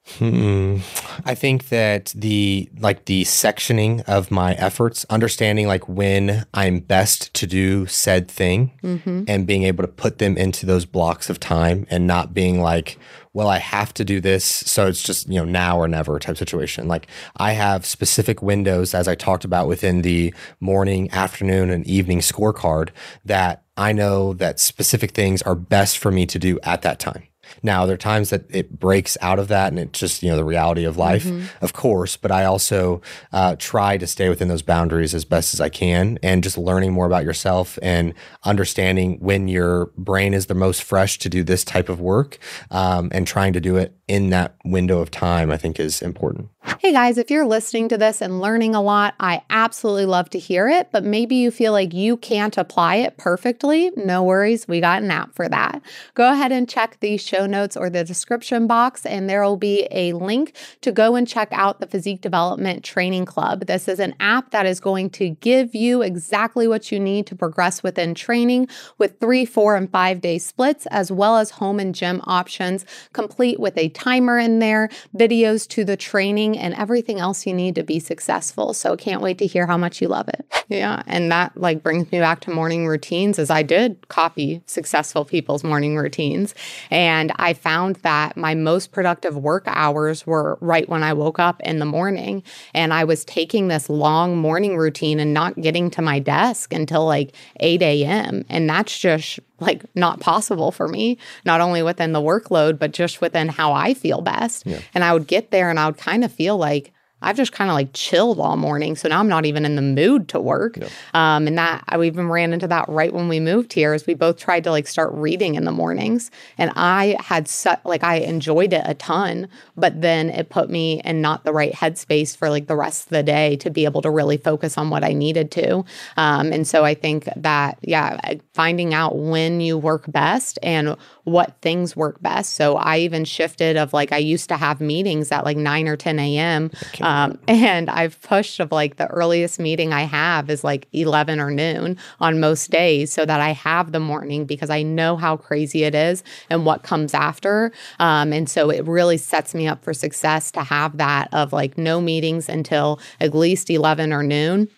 Hmm. 0.07 0.79
I 1.25 1.35
think 1.35 1.71
that 1.71 2.13
the 2.15 2.69
like 2.79 3.07
the 3.07 3.23
sectioning 3.25 4.03
of 4.07 4.31
my 4.31 4.53
efforts, 4.55 5.07
understanding 5.09 5.67
like 5.67 5.89
when 5.89 6.45
I'm 6.53 6.81
best 6.81 7.33
to 7.35 7.47
do 7.47 7.87
said 7.87 8.31
thing 8.31 8.73
mm-hmm. 8.83 9.25
and 9.27 9.47
being 9.47 9.63
able 9.63 9.83
to 9.83 9.89
put 9.89 10.19
them 10.19 10.37
into 10.37 10.67
those 10.67 10.85
blocks 10.85 11.31
of 11.31 11.41
time 11.41 11.87
and 11.89 12.07
not 12.07 12.35
being 12.35 12.61
like, 12.61 12.99
well, 13.33 13.49
I 13.49 13.59
have 13.59 13.95
to 13.95 14.05
do 14.05 14.21
this. 14.21 14.45
So 14.45 14.87
it's 14.87 15.03
just, 15.03 15.27
you 15.29 15.37
know, 15.37 15.45
now 15.47 15.79
or 15.79 15.89
never 15.89 16.19
type 16.19 16.37
situation. 16.37 16.87
Like 16.87 17.07
I 17.39 17.53
have 17.53 17.87
specific 17.87 18.43
windows, 18.43 18.95
as 18.95 19.09
I 19.09 19.15
talked 19.15 19.45
about 19.45 19.69
within 19.69 20.03
the 20.03 20.35
morning, 20.61 21.11
afternoon, 21.13 21.71
and 21.71 21.87
evening 21.87 22.21
scorecard 22.21 22.91
that 23.25 23.65
I 23.79 23.93
know 23.93 24.35
that 24.35 24.61
specific 24.61 25.13
things 25.13 25.41
are 25.43 25.55
best 25.55 25.97
for 25.97 26.13
me 26.13 26.27
to 26.27 26.39
do 26.39 26.61
at 26.63 26.83
that 26.83 26.99
time. 26.99 27.25
Now, 27.63 27.87
there 27.87 27.95
are 27.95 27.99
times 27.99 28.31
that 28.31 28.45
it 28.51 28.79
breaks 28.79 29.17
out 29.21 29.39
of 29.39 29.49
that 29.49 29.73
and 29.73 29.79
it's 29.79 29.99
just, 29.99 30.23
you 30.23 30.31
know, 30.31 30.37
the 30.37 30.45
reality 30.45 30.85
of 30.85 30.97
life, 30.97 31.25
mm-hmm. 31.25 31.65
of 31.65 31.73
course, 31.73 32.17
but 32.17 32.31
I 32.31 32.45
also 32.45 33.01
uh, 33.33 33.57
try 33.59 33.97
to 33.97 34.07
stay 34.07 34.29
within 34.29 34.49
those 34.49 34.63
boundaries 34.63 35.15
as 35.15 35.25
best 35.25 35.55
as 35.55 35.61
I 35.61 35.69
can 35.69 36.19
and 36.23 36.43
just 36.43 36.59
learning 36.59 36.93
more 36.93 37.07
about 37.07 37.25
yourself 37.25 37.79
and 37.83 38.15
understanding 38.45 39.19
when 39.21 39.49
your 39.49 39.87
brain 39.97 40.35
is 40.35 40.47
the 40.47 40.55
most 40.55 40.83
fresh 40.83 41.19
to 41.19 41.29
do 41.29 41.43
this 41.43 41.65
type 41.65 41.89
of 41.89 42.01
work 42.01 42.39
um, 42.71 43.09
and 43.13 43.27
trying 43.27 43.53
to 43.53 43.61
do 43.61 43.77
it 43.77 43.97
in 44.09 44.31
that 44.31 44.57
window 44.65 45.01
of 45.01 45.11
time, 45.11 45.51
I 45.51 45.57
think 45.57 45.81
is 45.81 46.03
important. 46.03 46.49
Hey 46.65 46.93
guys, 46.93 47.19
if 47.19 47.31
you're 47.31 47.47
listening 47.47 47.89
to 47.89 47.99
this 47.99 48.23
and 48.23 48.41
learning 48.41 48.75
a 48.75 48.81
lot, 48.81 49.15
I 49.21 49.43
absolutely 49.51 50.07
love 50.07 50.31
to 50.31 50.39
hear 50.39 50.67
it, 50.67 50.89
but 50.93 51.05
maybe 51.05 51.35
you 51.37 51.51
feel 51.51 51.73
like 51.73 51.93
you 51.93 52.17
can't 52.17 52.57
apply 52.57 52.97
it 52.97 53.19
perfectly. 53.19 53.91
No 53.97 54.23
worries, 54.23 54.67
we 54.67 54.81
got 54.81 55.03
an 55.03 55.11
app 55.11 55.35
for 55.35 55.47
that. 55.49 55.83
Go 56.15 56.33
ahead 56.33 56.53
and 56.53 56.69
check 56.69 56.99
the 57.01 57.19
show 57.19 57.45
notes 57.47 57.77
or 57.77 57.91
the 57.91 58.03
description 58.03 58.67
box, 58.67 59.05
and 59.05 59.29
there 59.29 59.43
will 59.43 59.59
be 59.59 59.87
a 59.91 60.15
link 60.15 60.57
to 60.81 60.91
go 60.91 61.17
and 61.17 61.29
check 61.29 61.49
out 61.53 61.81
the 61.81 61.87
Physique 61.87 62.23
Development 62.23 62.83
Training 62.83 63.27
Club. 63.27 63.67
This 63.67 63.87
is 63.87 63.99
an 63.99 64.15
app 64.19 64.51
that 64.51 64.65
is 64.65 64.81
going 64.81 65.11
to 65.11 65.31
give 65.31 65.75
you 65.75 66.01
exactly 66.01 66.67
what 66.67 66.91
you 66.91 66.99
need 66.99 67.27
to 67.27 67.37
progress 67.37 67.83
within 67.83 68.15
training 68.15 68.69
with 68.97 69.21
three, 69.21 69.45
four, 69.45 69.77
and 69.77 69.91
five 69.91 70.23
day 70.23 70.39
splits, 70.39 70.87
as 70.87 71.13
well 71.13 71.37
as 71.37 71.51
home 71.51 71.79
and 71.79 71.95
gym 71.95 72.23
options, 72.25 72.87
complete 73.13 73.61
with 73.61 73.77
a 73.77 73.91
timer 73.91 74.39
in 74.39 74.61
there, 74.61 74.89
videos 75.15 75.69
to 75.69 75.85
the 75.85 75.97
training, 75.97 76.54
and 76.59 76.75
everything 76.75 77.21
else 77.21 77.47
you 77.47 77.55
need 77.55 77.75
to 77.75 77.83
be 77.83 77.99
successful. 77.99 78.75
So 78.75 78.97
can't 78.97 79.21
wait 79.23 79.39
to 79.39 79.47
hear 79.47 79.67
how 79.67 79.77
much 79.77 80.01
you 80.01 80.09
love 80.09 80.29
it. 80.29 80.45
Yeah. 80.69 81.03
And 81.07 81.31
that 81.31 81.57
like 81.57 81.83
brings 81.83 82.11
me 82.11 82.19
back 82.21 82.41
to 82.41 82.51
morning 82.51 82.87
routines 82.87 83.39
as 83.39 83.51
I 83.51 83.63
did 83.63 84.09
copy 84.09 84.63
successful 84.67 85.25
people's 85.25 85.63
morning 85.63 85.97
routines. 85.97 86.55
And 86.91 87.33
I 87.37 87.53
found 87.53 87.97
that 87.97 88.37
my 88.37 88.55
most 88.55 88.93
productive 88.93 89.37
work 89.37 89.65
hours 89.67 90.27
were 90.27 90.59
right 90.61 90.89
when 90.89 91.03
I 91.03 91.13
woke 91.13 91.39
up 91.39 91.61
in 91.63 91.79
the 91.79 91.85
morning. 91.85 92.43
And 92.73 92.95
I 92.95 93.05
was 93.05 93.25
taking 93.25 93.69
this 93.69 93.91
long 93.91 94.37
morning 94.39 94.77
routine 94.77 95.21
and 95.21 95.35
not 95.35 95.61
getting 95.61 95.91
to 95.93 96.03
my 96.03 96.19
desk 96.19 96.73
until 96.73 97.05
like 97.05 97.35
8 97.61 97.83
a.m. 97.83 98.45
And 98.49 98.69
that's 98.69 98.99
just 98.99 99.39
like 99.65 99.85
not 99.95 100.21
possible 100.21 100.71
for 100.71 100.87
me, 100.87 101.19
not 101.45 101.61
only 101.61 101.83
within 101.83 102.13
the 102.13 102.21
workload, 102.21 102.79
but 102.79 102.93
just 102.93 103.21
within 103.21 103.49
how 103.49 103.73
I 103.73 103.95
feel 103.95 104.21
best. 104.21 104.65
Yeah. 104.65 104.81
And 104.95 105.03
I 105.03 105.13
would 105.13 105.27
get 105.27 105.51
there 105.51 105.69
and 105.69 105.81
I 105.81 105.87
would 105.87 105.99
kind 105.99 106.25
of 106.25 106.33
feel 106.33 106.57
like, 106.57 106.94
I've 107.25 107.37
just 107.37 107.53
kind 107.53 107.71
of 107.71 107.75
like 107.75 107.93
chilled 107.95 108.39
all 108.39 108.57
morning. 108.57 108.97
So 108.97 109.09
now 109.09 109.19
I'm 109.19 109.29
not 109.29 109.47
even 109.47 109.65
in 109.65 109.77
the 109.77 109.83
mood 109.83 110.29
to 110.29 110.41
work. 110.41 110.79
Um, 111.15 111.47
and 111.47 111.59
that 111.59 111.83
I 111.89 112.01
even 112.03 112.29
ran 112.29 112.53
into 112.53 112.69
that 112.69 112.89
right 112.89 113.13
when 113.13 113.29
we 113.29 113.41
moved 113.41 113.73
here 113.73 113.95
as 113.95 114.07
we 114.07 114.15
both 114.15 114.37
tried 114.37 114.65
to 114.65 114.71
like 114.71 114.87
start 114.87 115.11
reading 115.15 115.55
in 115.55 115.65
the 115.65 115.73
mornings. 115.73 116.31
And 116.59 116.71
I 116.77 117.17
had 117.21 117.49
such 117.49 117.81
like 117.85 118.05
I 118.05 118.17
enjoyed 118.17 118.73
it 118.73 118.83
a 118.85 118.95
ton, 118.95 119.49
but 119.77 120.01
then 120.01 120.29
it 120.31 120.51
put 120.51 120.69
me 120.69 121.01
in 121.05 121.23
not 121.23 121.45
the 121.45 121.53
right 121.53 121.73
headspace 121.73 122.37
for 122.37 122.51
like 122.51 122.67
the 122.67 122.77
rest 122.77 123.05
of 123.05 123.11
the 123.11 123.23
day 123.23 123.57
to 123.57 123.71
be 123.71 123.85
able 123.85 124.03
to 124.03 124.11
really 124.11 124.37
focus 124.37 124.77
on 124.77 124.91
what 124.91 125.03
I 125.03 125.13
needed 125.15 125.51
to. 125.53 125.85
Um, 126.17 126.53
and 126.53 126.67
so 126.67 126.85
I 126.85 126.95
think 126.95 127.29
that, 127.37 127.79
yeah, 127.81 128.35
finding 128.53 128.93
out 128.93 129.17
when 129.17 129.61
you 129.61 129.79
work 129.79 130.05
best 130.13 130.59
and 130.63 130.97
what 131.25 131.57
things 131.63 131.97
work 131.97 132.21
best. 132.21 132.53
So 132.55 132.77
I 132.77 132.99
even 132.99 133.25
shifted 133.25 133.79
of 133.79 133.93
like 133.95 134.13
I 134.13 134.19
used 134.19 134.49
to 134.51 134.57
have 134.57 134.81
meetings 134.81 135.33
at 135.33 135.45
like 135.45 135.57
9 135.57 135.89
or 135.89 135.97
10 135.97 136.19
a.m. 136.19 136.71
Um, 137.01 137.14
and 137.49 137.91
I've 137.91 138.21
pushed 138.23 138.61
of 138.61 138.73
like 138.73 138.97
the 138.97 139.07
earliest 139.07 139.59
meeting 139.59 139.93
I 139.93 140.03
have 140.03 140.51
is 140.51 140.65
like 140.65 140.87
11 140.93 141.41
or 141.41 141.51
noon 141.51 141.97
on 142.21 142.41
most 142.41 142.71
days 142.71 143.13
so 143.13 143.25
that 143.25 143.41
I 143.41 143.51
have 143.51 143.93
the 143.93 144.01
morning 144.01 144.45
because 144.45 144.71
I 144.71 144.83
know 144.83 145.17
how 145.17 145.37
crazy 145.37 145.85
it 145.85 145.95
is 145.95 146.23
and 146.51 146.67
what 146.67 146.83
comes 146.83 147.15
after. 147.15 147.73
Um, 147.99 148.33
and 148.33 148.49
so 148.49 148.71
it 148.71 148.85
really 148.87 149.17
sets 149.17 149.55
me 149.55 149.67
up 149.67 149.85
for 149.85 149.95
success 149.95 150.51
to 150.53 150.63
have 150.63 150.97
that 150.99 151.29
of 151.33 151.53
like 151.53 151.79
no 151.79 152.01
meetings 152.01 152.49
until 152.49 153.01
at 153.21 153.35
least 153.35 153.71
11 153.71 154.13
or 154.13 154.23
noon. 154.23 154.69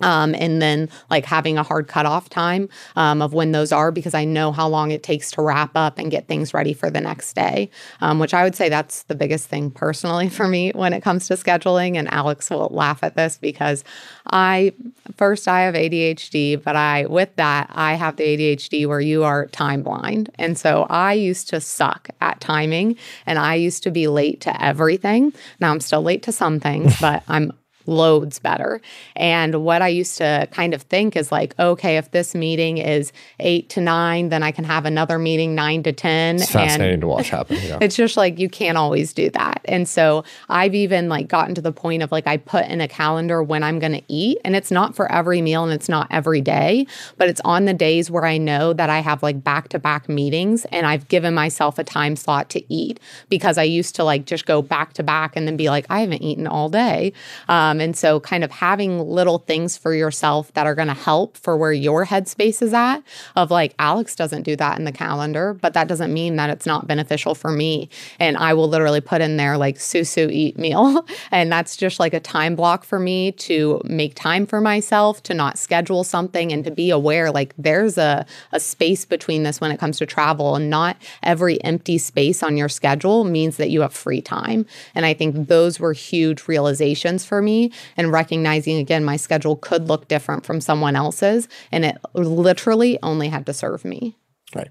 Um, 0.00 0.34
and 0.34 0.60
then 0.60 0.88
like 1.10 1.24
having 1.24 1.58
a 1.58 1.62
hard 1.62 1.88
cutoff 1.88 2.28
time 2.28 2.68
um, 2.96 3.22
of 3.22 3.32
when 3.32 3.52
those 3.52 3.72
are 3.72 3.92
because 3.92 4.14
I 4.14 4.24
know 4.24 4.52
how 4.52 4.68
long 4.68 4.90
it 4.90 5.02
takes 5.02 5.30
to 5.32 5.42
wrap 5.42 5.72
up 5.76 5.98
and 5.98 6.10
get 6.10 6.26
things 6.26 6.52
ready 6.52 6.72
for 6.72 6.90
the 6.90 7.00
next 7.00 7.34
day, 7.34 7.70
um, 8.00 8.18
which 8.18 8.34
I 8.34 8.44
would 8.44 8.54
say 8.54 8.68
that's 8.68 9.04
the 9.04 9.14
biggest 9.14 9.48
thing 9.48 9.70
personally 9.70 10.28
for 10.28 10.48
me 10.48 10.72
when 10.74 10.92
it 10.92 11.02
comes 11.02 11.28
to 11.28 11.34
scheduling. 11.34 11.96
And 11.96 12.12
Alex 12.12 12.50
will 12.50 12.68
laugh 12.72 13.02
at 13.02 13.16
this 13.16 13.38
because 13.38 13.84
I 14.26 14.72
first 15.16 15.46
I 15.48 15.60
have 15.62 15.74
ADHD, 15.74 16.62
but 16.62 16.76
I 16.76 17.06
with 17.06 17.34
that 17.36 17.70
I 17.72 17.94
have 17.94 18.16
the 18.16 18.24
ADHD 18.24 18.86
where 18.86 19.00
you 19.00 19.24
are 19.24 19.46
time 19.46 19.82
blind, 19.82 20.30
and 20.36 20.58
so 20.58 20.86
I 20.88 21.12
used 21.12 21.48
to 21.50 21.60
suck 21.60 22.08
at 22.20 22.40
timing, 22.40 22.96
and 23.26 23.38
I 23.38 23.54
used 23.54 23.82
to 23.84 23.90
be 23.90 24.08
late 24.08 24.40
to 24.42 24.64
everything. 24.64 25.32
Now 25.60 25.70
I'm 25.70 25.80
still 25.80 26.02
late 26.02 26.22
to 26.24 26.32
some 26.32 26.60
things, 26.60 26.98
but 27.00 27.22
I'm 27.28 27.52
loads 27.86 28.38
better. 28.38 28.80
And 29.16 29.64
what 29.64 29.82
I 29.82 29.88
used 29.88 30.18
to 30.18 30.48
kind 30.50 30.74
of 30.74 30.82
think 30.82 31.16
is 31.16 31.30
like, 31.30 31.54
okay, 31.58 31.96
if 31.96 32.10
this 32.10 32.34
meeting 32.34 32.78
is 32.78 33.12
eight 33.40 33.68
to 33.70 33.80
nine, 33.80 34.28
then 34.28 34.42
I 34.42 34.52
can 34.52 34.64
have 34.64 34.84
another 34.84 35.18
meeting 35.18 35.54
nine 35.54 35.82
to 35.84 35.92
10. 35.92 36.36
It's 36.36 36.50
fascinating 36.50 37.00
to 37.00 37.06
watch 37.06 37.30
happen. 37.30 37.58
Yeah. 37.64 37.78
it's 37.80 37.96
just 37.96 38.16
like 38.16 38.38
you 38.38 38.48
can't 38.50 38.76
always 38.76 39.14
do 39.14 39.30
that. 39.30 39.62
And 39.64 39.88
so 39.88 40.24
I've 40.50 40.74
even 40.74 41.08
like 41.08 41.28
gotten 41.28 41.54
to 41.54 41.62
the 41.62 41.72
point 41.72 42.02
of 42.02 42.12
like 42.12 42.26
I 42.26 42.36
put 42.36 42.66
in 42.66 42.80
a 42.80 42.88
calendar 42.88 43.42
when 43.42 43.62
I'm 43.62 43.78
going 43.78 43.92
to 43.92 44.02
eat. 44.08 44.38
And 44.44 44.54
it's 44.54 44.70
not 44.70 44.94
for 44.94 45.10
every 45.10 45.40
meal 45.40 45.64
and 45.64 45.72
it's 45.72 45.88
not 45.88 46.08
every 46.10 46.40
day, 46.42 46.86
but 47.16 47.28
it's 47.28 47.40
on 47.44 47.64
the 47.64 47.72
days 47.72 48.10
where 48.10 48.26
I 48.26 48.36
know 48.38 48.72
that 48.74 48.90
I 48.90 48.98
have 49.00 49.22
like 49.22 49.42
back 49.42 49.68
to 49.70 49.78
back 49.78 50.08
meetings 50.08 50.66
and 50.66 50.86
I've 50.86 51.08
given 51.08 51.32
myself 51.32 51.78
a 51.78 51.84
time 51.84 52.16
slot 52.16 52.50
to 52.50 52.72
eat 52.72 53.00
because 53.28 53.56
I 53.56 53.62
used 53.62 53.94
to 53.96 54.04
like 54.04 54.26
just 54.26 54.44
go 54.46 54.60
back 54.60 54.92
to 54.94 55.02
back 55.02 55.36
and 55.36 55.46
then 55.46 55.56
be 55.56 55.70
like, 55.70 55.86
I 55.88 56.00
haven't 56.00 56.22
eaten 56.22 56.46
all 56.46 56.68
day. 56.68 57.12
Um, 57.48 57.73
Um, 57.74 57.80
and 57.80 57.96
so, 57.96 58.20
kind 58.20 58.44
of 58.44 58.52
having 58.52 59.00
little 59.00 59.38
things 59.38 59.76
for 59.76 59.92
yourself 59.92 60.52
that 60.54 60.64
are 60.66 60.76
going 60.76 60.88
to 60.88 60.94
help 60.94 61.36
for 61.36 61.56
where 61.56 61.72
your 61.72 62.06
headspace 62.06 62.62
is 62.62 62.72
at, 62.72 63.00
of 63.34 63.50
like, 63.50 63.74
Alex 63.80 64.14
doesn't 64.14 64.44
do 64.44 64.54
that 64.56 64.78
in 64.78 64.84
the 64.84 64.92
calendar, 64.92 65.54
but 65.54 65.74
that 65.74 65.88
doesn't 65.88 66.12
mean 66.12 66.36
that 66.36 66.50
it's 66.50 66.66
not 66.66 66.86
beneficial 66.86 67.34
for 67.34 67.50
me. 67.50 67.88
And 68.20 68.36
I 68.36 68.54
will 68.54 68.68
literally 68.68 69.00
put 69.00 69.20
in 69.20 69.38
there 69.38 69.58
like 69.58 69.76
Susu 69.76 70.30
eat 70.30 70.56
meal. 70.56 71.04
and 71.32 71.50
that's 71.50 71.76
just 71.76 71.98
like 71.98 72.14
a 72.14 72.20
time 72.20 72.54
block 72.54 72.84
for 72.84 73.00
me 73.00 73.32
to 73.32 73.80
make 73.84 74.14
time 74.14 74.46
for 74.46 74.60
myself, 74.60 75.20
to 75.24 75.34
not 75.34 75.58
schedule 75.58 76.04
something, 76.04 76.52
and 76.52 76.64
to 76.64 76.70
be 76.70 76.90
aware 76.90 77.32
like 77.32 77.54
there's 77.58 77.98
a, 77.98 78.24
a 78.52 78.60
space 78.60 79.04
between 79.04 79.42
this 79.42 79.60
when 79.60 79.72
it 79.72 79.80
comes 79.80 79.98
to 79.98 80.06
travel. 80.06 80.54
And 80.54 80.70
not 80.70 80.96
every 81.24 81.62
empty 81.64 81.98
space 81.98 82.42
on 82.42 82.56
your 82.56 82.68
schedule 82.68 83.24
means 83.24 83.56
that 83.56 83.70
you 83.70 83.80
have 83.80 83.92
free 83.92 84.20
time. 84.20 84.64
And 84.94 85.04
I 85.04 85.12
think 85.14 85.48
those 85.48 85.80
were 85.80 85.92
huge 85.92 86.46
realizations 86.46 87.24
for 87.24 87.42
me 87.42 87.63
and 87.96 88.12
recognizing 88.12 88.78
again 88.78 89.04
my 89.04 89.16
schedule 89.16 89.56
could 89.56 89.88
look 89.88 90.08
different 90.08 90.44
from 90.44 90.60
someone 90.60 90.96
else's 90.96 91.48
and 91.70 91.84
it 91.84 91.96
literally 92.14 92.98
only 93.02 93.28
had 93.28 93.46
to 93.46 93.52
serve 93.52 93.84
me. 93.84 94.16
Right. 94.54 94.70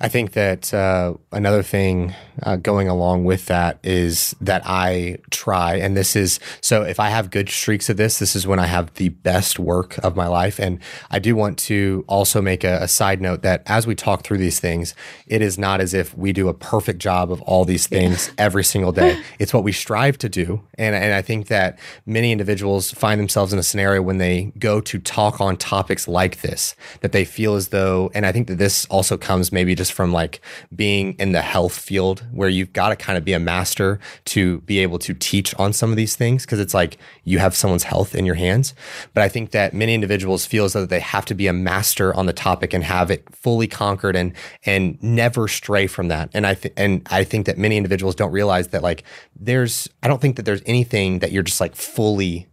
I 0.00 0.08
think 0.08 0.32
that 0.32 0.74
uh, 0.74 1.14
another 1.32 1.62
thing 1.62 2.14
uh, 2.42 2.56
going 2.56 2.88
along 2.88 3.24
with 3.24 3.46
that 3.46 3.78
is 3.82 4.36
that 4.40 4.62
I 4.66 5.18
try, 5.30 5.76
and 5.76 5.96
this 5.96 6.14
is 6.14 6.38
so 6.60 6.82
if 6.82 7.00
I 7.00 7.08
have 7.08 7.30
good 7.30 7.48
streaks 7.48 7.88
of 7.88 7.96
this, 7.96 8.18
this 8.18 8.36
is 8.36 8.46
when 8.46 8.58
I 8.58 8.66
have 8.66 8.92
the 8.94 9.08
best 9.08 9.58
work 9.58 9.96
of 9.98 10.14
my 10.14 10.26
life. 10.26 10.58
And 10.58 10.80
I 11.10 11.18
do 11.18 11.34
want 11.34 11.58
to 11.60 12.04
also 12.08 12.42
make 12.42 12.62
a, 12.64 12.82
a 12.82 12.88
side 12.88 13.20
note 13.20 13.42
that 13.42 13.62
as 13.66 13.86
we 13.86 13.94
talk 13.94 14.22
through 14.22 14.38
these 14.38 14.60
things, 14.60 14.94
it 15.26 15.40
is 15.40 15.58
not 15.58 15.80
as 15.80 15.94
if 15.94 16.16
we 16.16 16.32
do 16.32 16.48
a 16.48 16.54
perfect 16.54 16.98
job 16.98 17.32
of 17.32 17.40
all 17.42 17.64
these 17.64 17.86
things 17.86 18.30
every 18.38 18.64
single 18.64 18.92
day. 18.92 19.22
It's 19.38 19.52
what 19.52 19.64
we 19.64 19.72
strive 19.72 20.18
to 20.18 20.28
do. 20.28 20.62
And, 20.78 20.94
and 20.94 21.12
I 21.12 21.20
think 21.20 21.48
that 21.48 21.78
many 22.06 22.32
individuals 22.32 22.90
find 22.90 23.20
themselves 23.20 23.52
in 23.52 23.58
a 23.58 23.62
scenario 23.62 24.00
when 24.02 24.18
they 24.18 24.52
go 24.58 24.80
to 24.80 24.98
talk 24.98 25.40
on 25.40 25.56
topics 25.56 26.08
like 26.08 26.40
this, 26.40 26.74
that 27.00 27.12
they 27.12 27.24
feel 27.24 27.54
as 27.54 27.68
though, 27.68 28.10
and 28.14 28.24
I 28.24 28.32
think 28.32 28.48
that 28.48 28.58
this 28.58 28.86
also 28.86 29.16
comes 29.16 29.45
maybe 29.52 29.74
just 29.74 29.92
from 29.92 30.12
like 30.12 30.40
being 30.74 31.14
in 31.14 31.32
the 31.32 31.42
health 31.42 31.78
field 31.78 32.24
where 32.32 32.48
you've 32.48 32.72
got 32.72 32.90
to 32.90 32.96
kind 32.96 33.16
of 33.16 33.24
be 33.24 33.32
a 33.32 33.38
master 33.38 33.98
to 34.26 34.60
be 34.62 34.78
able 34.78 34.98
to 34.98 35.14
teach 35.14 35.54
on 35.56 35.72
some 35.72 35.90
of 35.90 35.96
these 35.96 36.16
things 36.16 36.44
because 36.44 36.60
it's 36.60 36.74
like 36.74 36.98
you 37.24 37.38
have 37.38 37.54
someone's 37.54 37.84
health 37.84 38.14
in 38.14 38.24
your 38.24 38.34
hands. 38.34 38.74
But 39.14 39.22
I 39.22 39.28
think 39.28 39.50
that 39.50 39.74
many 39.74 39.94
individuals 39.94 40.46
feel 40.46 40.64
as 40.64 40.72
though 40.72 40.86
they 40.86 41.00
have 41.00 41.24
to 41.26 41.34
be 41.34 41.46
a 41.46 41.52
master 41.52 42.14
on 42.14 42.26
the 42.26 42.32
topic 42.32 42.72
and 42.72 42.84
have 42.84 43.10
it 43.10 43.24
fully 43.34 43.66
conquered 43.66 44.16
and 44.16 44.32
and 44.64 45.02
never 45.02 45.48
stray 45.48 45.86
from 45.86 46.08
that. 46.08 46.30
And 46.34 46.46
I 46.46 46.54
th- 46.54 46.74
and 46.76 47.06
I 47.10 47.24
think 47.24 47.46
that 47.46 47.58
many 47.58 47.76
individuals 47.76 48.14
don't 48.14 48.32
realize 48.32 48.68
that 48.68 48.82
like 48.82 49.04
there's 49.34 49.88
I 50.02 50.08
don't 50.08 50.20
think 50.20 50.36
that 50.36 50.44
there's 50.44 50.62
anything 50.66 51.20
that 51.20 51.32
you're 51.32 51.42
just 51.42 51.60
like 51.60 51.74
fully 51.74 52.48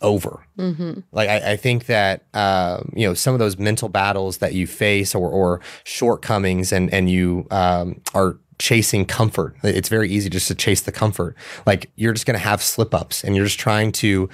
over. 0.00 0.46
Mm-hmm. 0.58 1.00
Like 1.12 1.28
I, 1.28 1.52
I, 1.52 1.56
think 1.56 1.86
that 1.86 2.24
um, 2.34 2.92
you 2.94 3.06
know 3.06 3.14
some 3.14 3.34
of 3.34 3.38
those 3.38 3.58
mental 3.58 3.88
battles 3.88 4.38
that 4.38 4.54
you 4.54 4.66
face 4.66 5.14
or, 5.14 5.28
or 5.28 5.60
shortcomings, 5.84 6.72
and 6.72 6.92
and 6.92 7.10
you 7.10 7.46
um, 7.50 8.00
are 8.14 8.38
chasing 8.58 9.04
comfort. 9.04 9.56
It's 9.62 9.88
very 9.88 10.08
easy 10.08 10.30
just 10.30 10.48
to 10.48 10.54
chase 10.54 10.82
the 10.82 10.92
comfort. 10.92 11.36
Like 11.66 11.90
you're 11.96 12.12
just 12.12 12.26
going 12.26 12.38
to 12.38 12.44
have 12.44 12.62
slip 12.62 12.94
ups, 12.94 13.24
and 13.24 13.34
you're 13.34 13.46
just 13.46 13.58
trying 13.58 13.92
to 13.92 14.28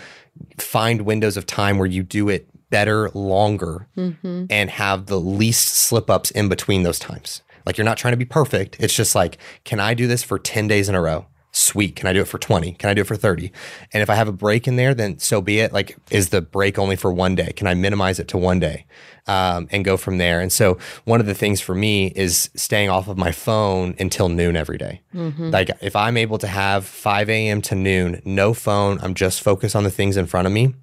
find 0.58 1.02
windows 1.02 1.36
of 1.36 1.46
time 1.46 1.78
where 1.78 1.86
you 1.86 2.02
do 2.02 2.28
it 2.28 2.48
better, 2.70 3.10
longer, 3.10 3.86
mm-hmm. 3.96 4.46
and 4.50 4.70
have 4.70 5.06
the 5.06 5.20
least 5.20 5.68
slip 5.68 6.10
ups 6.10 6.30
in 6.30 6.48
between 6.48 6.82
those 6.82 6.98
times. 6.98 7.42
Like 7.64 7.78
you're 7.78 7.84
not 7.84 7.96
trying 7.96 8.12
to 8.12 8.18
be 8.18 8.24
perfect. 8.24 8.76
It's 8.78 8.94
just 8.94 9.14
like, 9.14 9.38
can 9.64 9.80
I 9.80 9.94
do 9.94 10.06
this 10.06 10.22
for 10.22 10.38
10 10.38 10.68
days 10.68 10.88
in 10.88 10.94
a 10.94 11.00
row? 11.00 11.26
Sweet. 11.56 11.94
Can 11.94 12.08
I 12.08 12.12
do 12.12 12.20
it 12.20 12.26
for 12.26 12.36
20? 12.36 12.72
Can 12.72 12.90
I 12.90 12.94
do 12.94 13.02
it 13.02 13.06
for 13.06 13.14
30? 13.14 13.52
And 13.92 14.02
if 14.02 14.10
I 14.10 14.16
have 14.16 14.26
a 14.26 14.32
break 14.32 14.66
in 14.66 14.74
there, 14.74 14.92
then 14.92 15.20
so 15.20 15.40
be 15.40 15.60
it. 15.60 15.72
Like, 15.72 15.96
is 16.10 16.30
the 16.30 16.40
break 16.40 16.80
only 16.80 16.96
for 16.96 17.12
one 17.12 17.36
day? 17.36 17.52
Can 17.52 17.68
I 17.68 17.74
minimize 17.74 18.18
it 18.18 18.26
to 18.28 18.38
one 18.38 18.58
day 18.58 18.86
um, 19.28 19.68
and 19.70 19.84
go 19.84 19.96
from 19.96 20.18
there? 20.18 20.40
And 20.40 20.52
so, 20.52 20.78
one 21.04 21.20
of 21.20 21.26
the 21.26 21.34
things 21.34 21.60
for 21.60 21.72
me 21.72 22.08
is 22.16 22.50
staying 22.56 22.88
off 22.88 23.06
of 23.06 23.16
my 23.16 23.30
phone 23.30 23.94
until 24.00 24.28
noon 24.28 24.56
every 24.56 24.78
day. 24.78 25.02
Mm-hmm. 25.14 25.50
Like, 25.50 25.70
if 25.80 25.94
I'm 25.94 26.16
able 26.16 26.38
to 26.38 26.48
have 26.48 26.86
5 26.86 27.30
a.m. 27.30 27.62
to 27.62 27.76
noon, 27.76 28.20
no 28.24 28.52
phone, 28.52 28.98
I'm 29.00 29.14
just 29.14 29.40
focused 29.40 29.76
on 29.76 29.84
the 29.84 29.92
things 29.92 30.16
in 30.16 30.26
front 30.26 30.48
of 30.48 30.52
me 30.52 30.74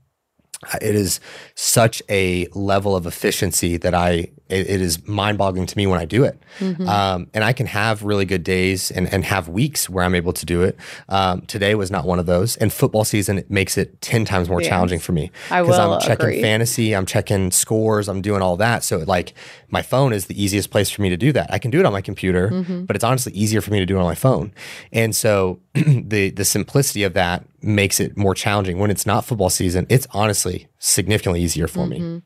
it 0.82 0.96
is 0.96 1.20
such 1.56 2.04
a 2.08 2.46
level 2.54 2.96
of 2.96 3.08
efficiency 3.08 3.78
that 3.78 3.96
I 3.96 4.28
it, 4.52 4.70
it 4.70 4.82
is 4.82 5.08
mind 5.08 5.38
boggling 5.38 5.66
to 5.66 5.78
me 5.78 5.88
when 5.88 6.00
I 6.00 6.06
do 6.06 6.24
it. 6.24 6.42
Mm-hmm. 6.60 6.88
Um, 6.88 7.28
and 7.34 7.44
I 7.44 7.54
can 7.54 7.66
have 7.68 8.04
really 8.04 8.26
good 8.26 8.44
days 8.44 8.92
and, 8.92 9.12
and 9.14 9.24
have 9.24 9.48
weeks 9.48 9.90
where 9.90 10.04
I'm 10.04 10.16
able 10.16 10.34
to 10.34 10.46
do 10.46 10.62
it. 10.62 10.78
Um, 11.10 11.42
today 11.42 11.76
was 11.76 11.90
not 11.90 12.06
one 12.06 12.20
of 12.20 12.26
those. 12.26 12.58
And 12.58 12.72
football 12.72 13.04
season 13.04 13.44
makes 13.50 13.78
it 13.78 14.02
10 14.02 14.26
times 14.26 14.50
more 14.50 14.62
yes. 14.62 14.70
challenging 14.70 15.00
for 15.00 15.14
me. 15.14 15.32
Because 15.50 15.80
I'm 15.80 16.00
checking 16.02 16.26
agree. 16.26 16.42
fantasy, 16.42 16.94
I'm 16.94 17.06
checking 17.06 17.52
scores, 17.52 18.10
I'm 18.10 18.22
doing 18.22 18.42
all 18.42 18.58
that. 18.58 18.84
So, 18.84 19.00
like, 19.00 19.34
my 19.70 19.82
phone 19.82 20.14
is 20.14 20.26
the 20.26 20.42
easiest 20.42 20.70
place 20.70 20.90
for 20.90 21.02
me 21.02 21.10
to 21.10 21.18
do 21.18 21.32
that. 21.32 21.52
I 21.52 21.60
can 21.60 21.72
do 21.72 21.80
it 21.80 21.86
on 21.86 21.94
my 21.94 22.02
computer, 22.02 22.50
mm-hmm. 22.50 22.86
but 22.86 22.96
it's 22.96 23.06
honestly 23.06 23.32
easier 23.34 23.62
for 23.62 23.72
me 23.72 23.80
to 23.80 23.86
do 23.86 23.96
it 23.96 24.00
on 24.00 24.06
my 24.06 24.16
phone. 24.16 24.54
And 24.92 25.16
so, 25.16 25.60
the, 25.74 26.32
the 26.32 26.46
simplicity 26.46 27.04
of 27.04 27.14
that 27.14 27.46
makes 27.62 28.00
it 28.00 28.18
more 28.18 28.36
challenging. 28.36 28.80
When 28.80 28.92
it's 28.92 29.06
not 29.06 29.26
football 29.26 29.50
season, 29.50 29.86
it's 29.90 30.08
honestly 30.12 30.68
significantly 30.80 31.42
easier 31.42 31.68
for 31.68 31.86
mm-hmm. 31.86 32.16
me. 32.16 32.22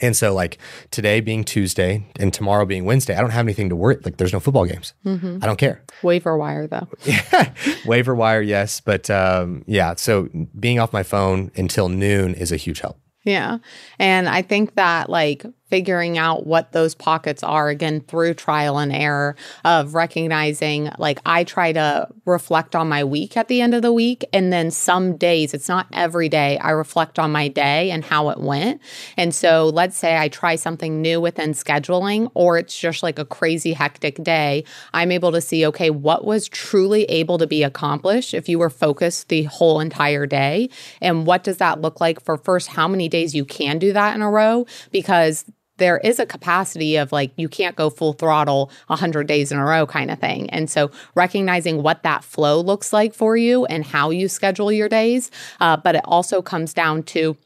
And 0.00 0.16
so, 0.16 0.32
like 0.32 0.58
today 0.90 1.20
being 1.20 1.42
Tuesday 1.42 2.06
and 2.18 2.32
tomorrow 2.32 2.64
being 2.64 2.84
Wednesday, 2.84 3.16
I 3.16 3.20
don't 3.20 3.30
have 3.30 3.44
anything 3.44 3.68
to 3.70 3.76
worry. 3.76 3.98
Like, 4.04 4.18
there's 4.18 4.32
no 4.32 4.38
football 4.38 4.64
games. 4.64 4.94
Mm-hmm. 5.04 5.38
I 5.42 5.46
don't 5.46 5.58
care. 5.58 5.82
Waiver 6.02 6.36
wire, 6.38 6.68
though. 6.68 6.86
yeah, 7.04 7.52
waiver 7.84 8.14
wire, 8.14 8.40
yes, 8.40 8.80
but 8.80 9.10
um, 9.10 9.64
yeah. 9.66 9.94
So 9.96 10.28
being 10.58 10.78
off 10.78 10.92
my 10.92 11.02
phone 11.02 11.50
until 11.56 11.88
noon 11.88 12.34
is 12.34 12.52
a 12.52 12.56
huge 12.56 12.80
help. 12.80 12.98
Yeah, 13.24 13.58
and 13.98 14.28
I 14.28 14.42
think 14.42 14.76
that 14.76 15.10
like 15.10 15.44
figuring 15.70 16.18
out 16.18 16.46
what 16.46 16.72
those 16.72 16.94
pockets 16.94 17.42
are 17.42 17.68
again 17.68 18.00
through 18.00 18.34
trial 18.34 18.78
and 18.78 18.92
error 18.92 19.36
of 19.64 19.94
recognizing 19.94 20.90
like 20.98 21.20
I 21.24 21.44
try 21.44 21.72
to 21.72 22.08
reflect 22.24 22.74
on 22.74 22.88
my 22.88 23.04
week 23.04 23.36
at 23.36 23.48
the 23.48 23.60
end 23.60 23.74
of 23.74 23.82
the 23.82 23.92
week 23.92 24.24
and 24.32 24.52
then 24.52 24.70
some 24.70 25.16
days 25.16 25.54
it's 25.54 25.68
not 25.68 25.86
every 25.92 26.28
day 26.28 26.58
I 26.58 26.70
reflect 26.70 27.18
on 27.18 27.32
my 27.32 27.48
day 27.48 27.90
and 27.90 28.04
how 28.04 28.30
it 28.30 28.38
went. 28.38 28.80
And 29.16 29.34
so 29.34 29.70
let's 29.72 29.96
say 29.96 30.16
I 30.16 30.28
try 30.28 30.56
something 30.56 31.00
new 31.00 31.20
within 31.20 31.52
scheduling 31.52 32.30
or 32.34 32.58
it's 32.58 32.78
just 32.78 33.02
like 33.02 33.18
a 33.18 33.24
crazy 33.24 33.72
hectic 33.72 34.22
day 34.22 34.64
I'm 34.92 35.12
able 35.12 35.32
to 35.32 35.40
see 35.40 35.66
okay 35.66 35.90
what 35.90 36.24
was 36.24 36.48
truly 36.48 37.04
able 37.04 37.38
to 37.38 37.46
be 37.46 37.62
accomplished 37.62 38.34
if 38.34 38.48
you 38.48 38.58
were 38.58 38.70
focused 38.70 39.28
the 39.28 39.44
whole 39.44 39.80
entire 39.80 40.26
day? 40.26 40.68
And 41.00 41.26
what 41.26 41.44
does 41.44 41.58
that 41.58 41.80
look 41.80 42.00
like 42.00 42.20
for 42.20 42.36
first 42.36 42.68
how 42.68 42.88
many 42.88 43.08
days 43.08 43.34
you 43.34 43.44
can 43.44 43.78
do 43.78 43.92
that 43.92 44.14
in 44.14 44.22
a 44.22 44.30
row? 44.30 44.66
Because 44.90 45.44
there 45.80 45.98
is 45.98 46.20
a 46.20 46.26
capacity 46.26 46.96
of 46.96 47.10
like 47.10 47.32
you 47.36 47.48
can't 47.48 47.74
go 47.74 47.90
full 47.90 48.12
throttle 48.12 48.70
100 48.86 49.26
days 49.26 49.50
in 49.50 49.58
a 49.58 49.64
row 49.64 49.86
kind 49.86 50.10
of 50.10 50.20
thing. 50.20 50.48
And 50.50 50.70
so 50.70 50.90
recognizing 51.16 51.82
what 51.82 52.04
that 52.04 52.22
flow 52.22 52.60
looks 52.60 52.92
like 52.92 53.14
for 53.14 53.36
you 53.36 53.64
and 53.64 53.84
how 53.84 54.10
you 54.10 54.28
schedule 54.28 54.70
your 54.70 54.88
days. 54.88 55.30
Uh, 55.58 55.76
but 55.76 55.96
it 55.96 56.02
also 56.04 56.40
comes 56.42 56.72
down 56.72 57.02
to 57.04 57.36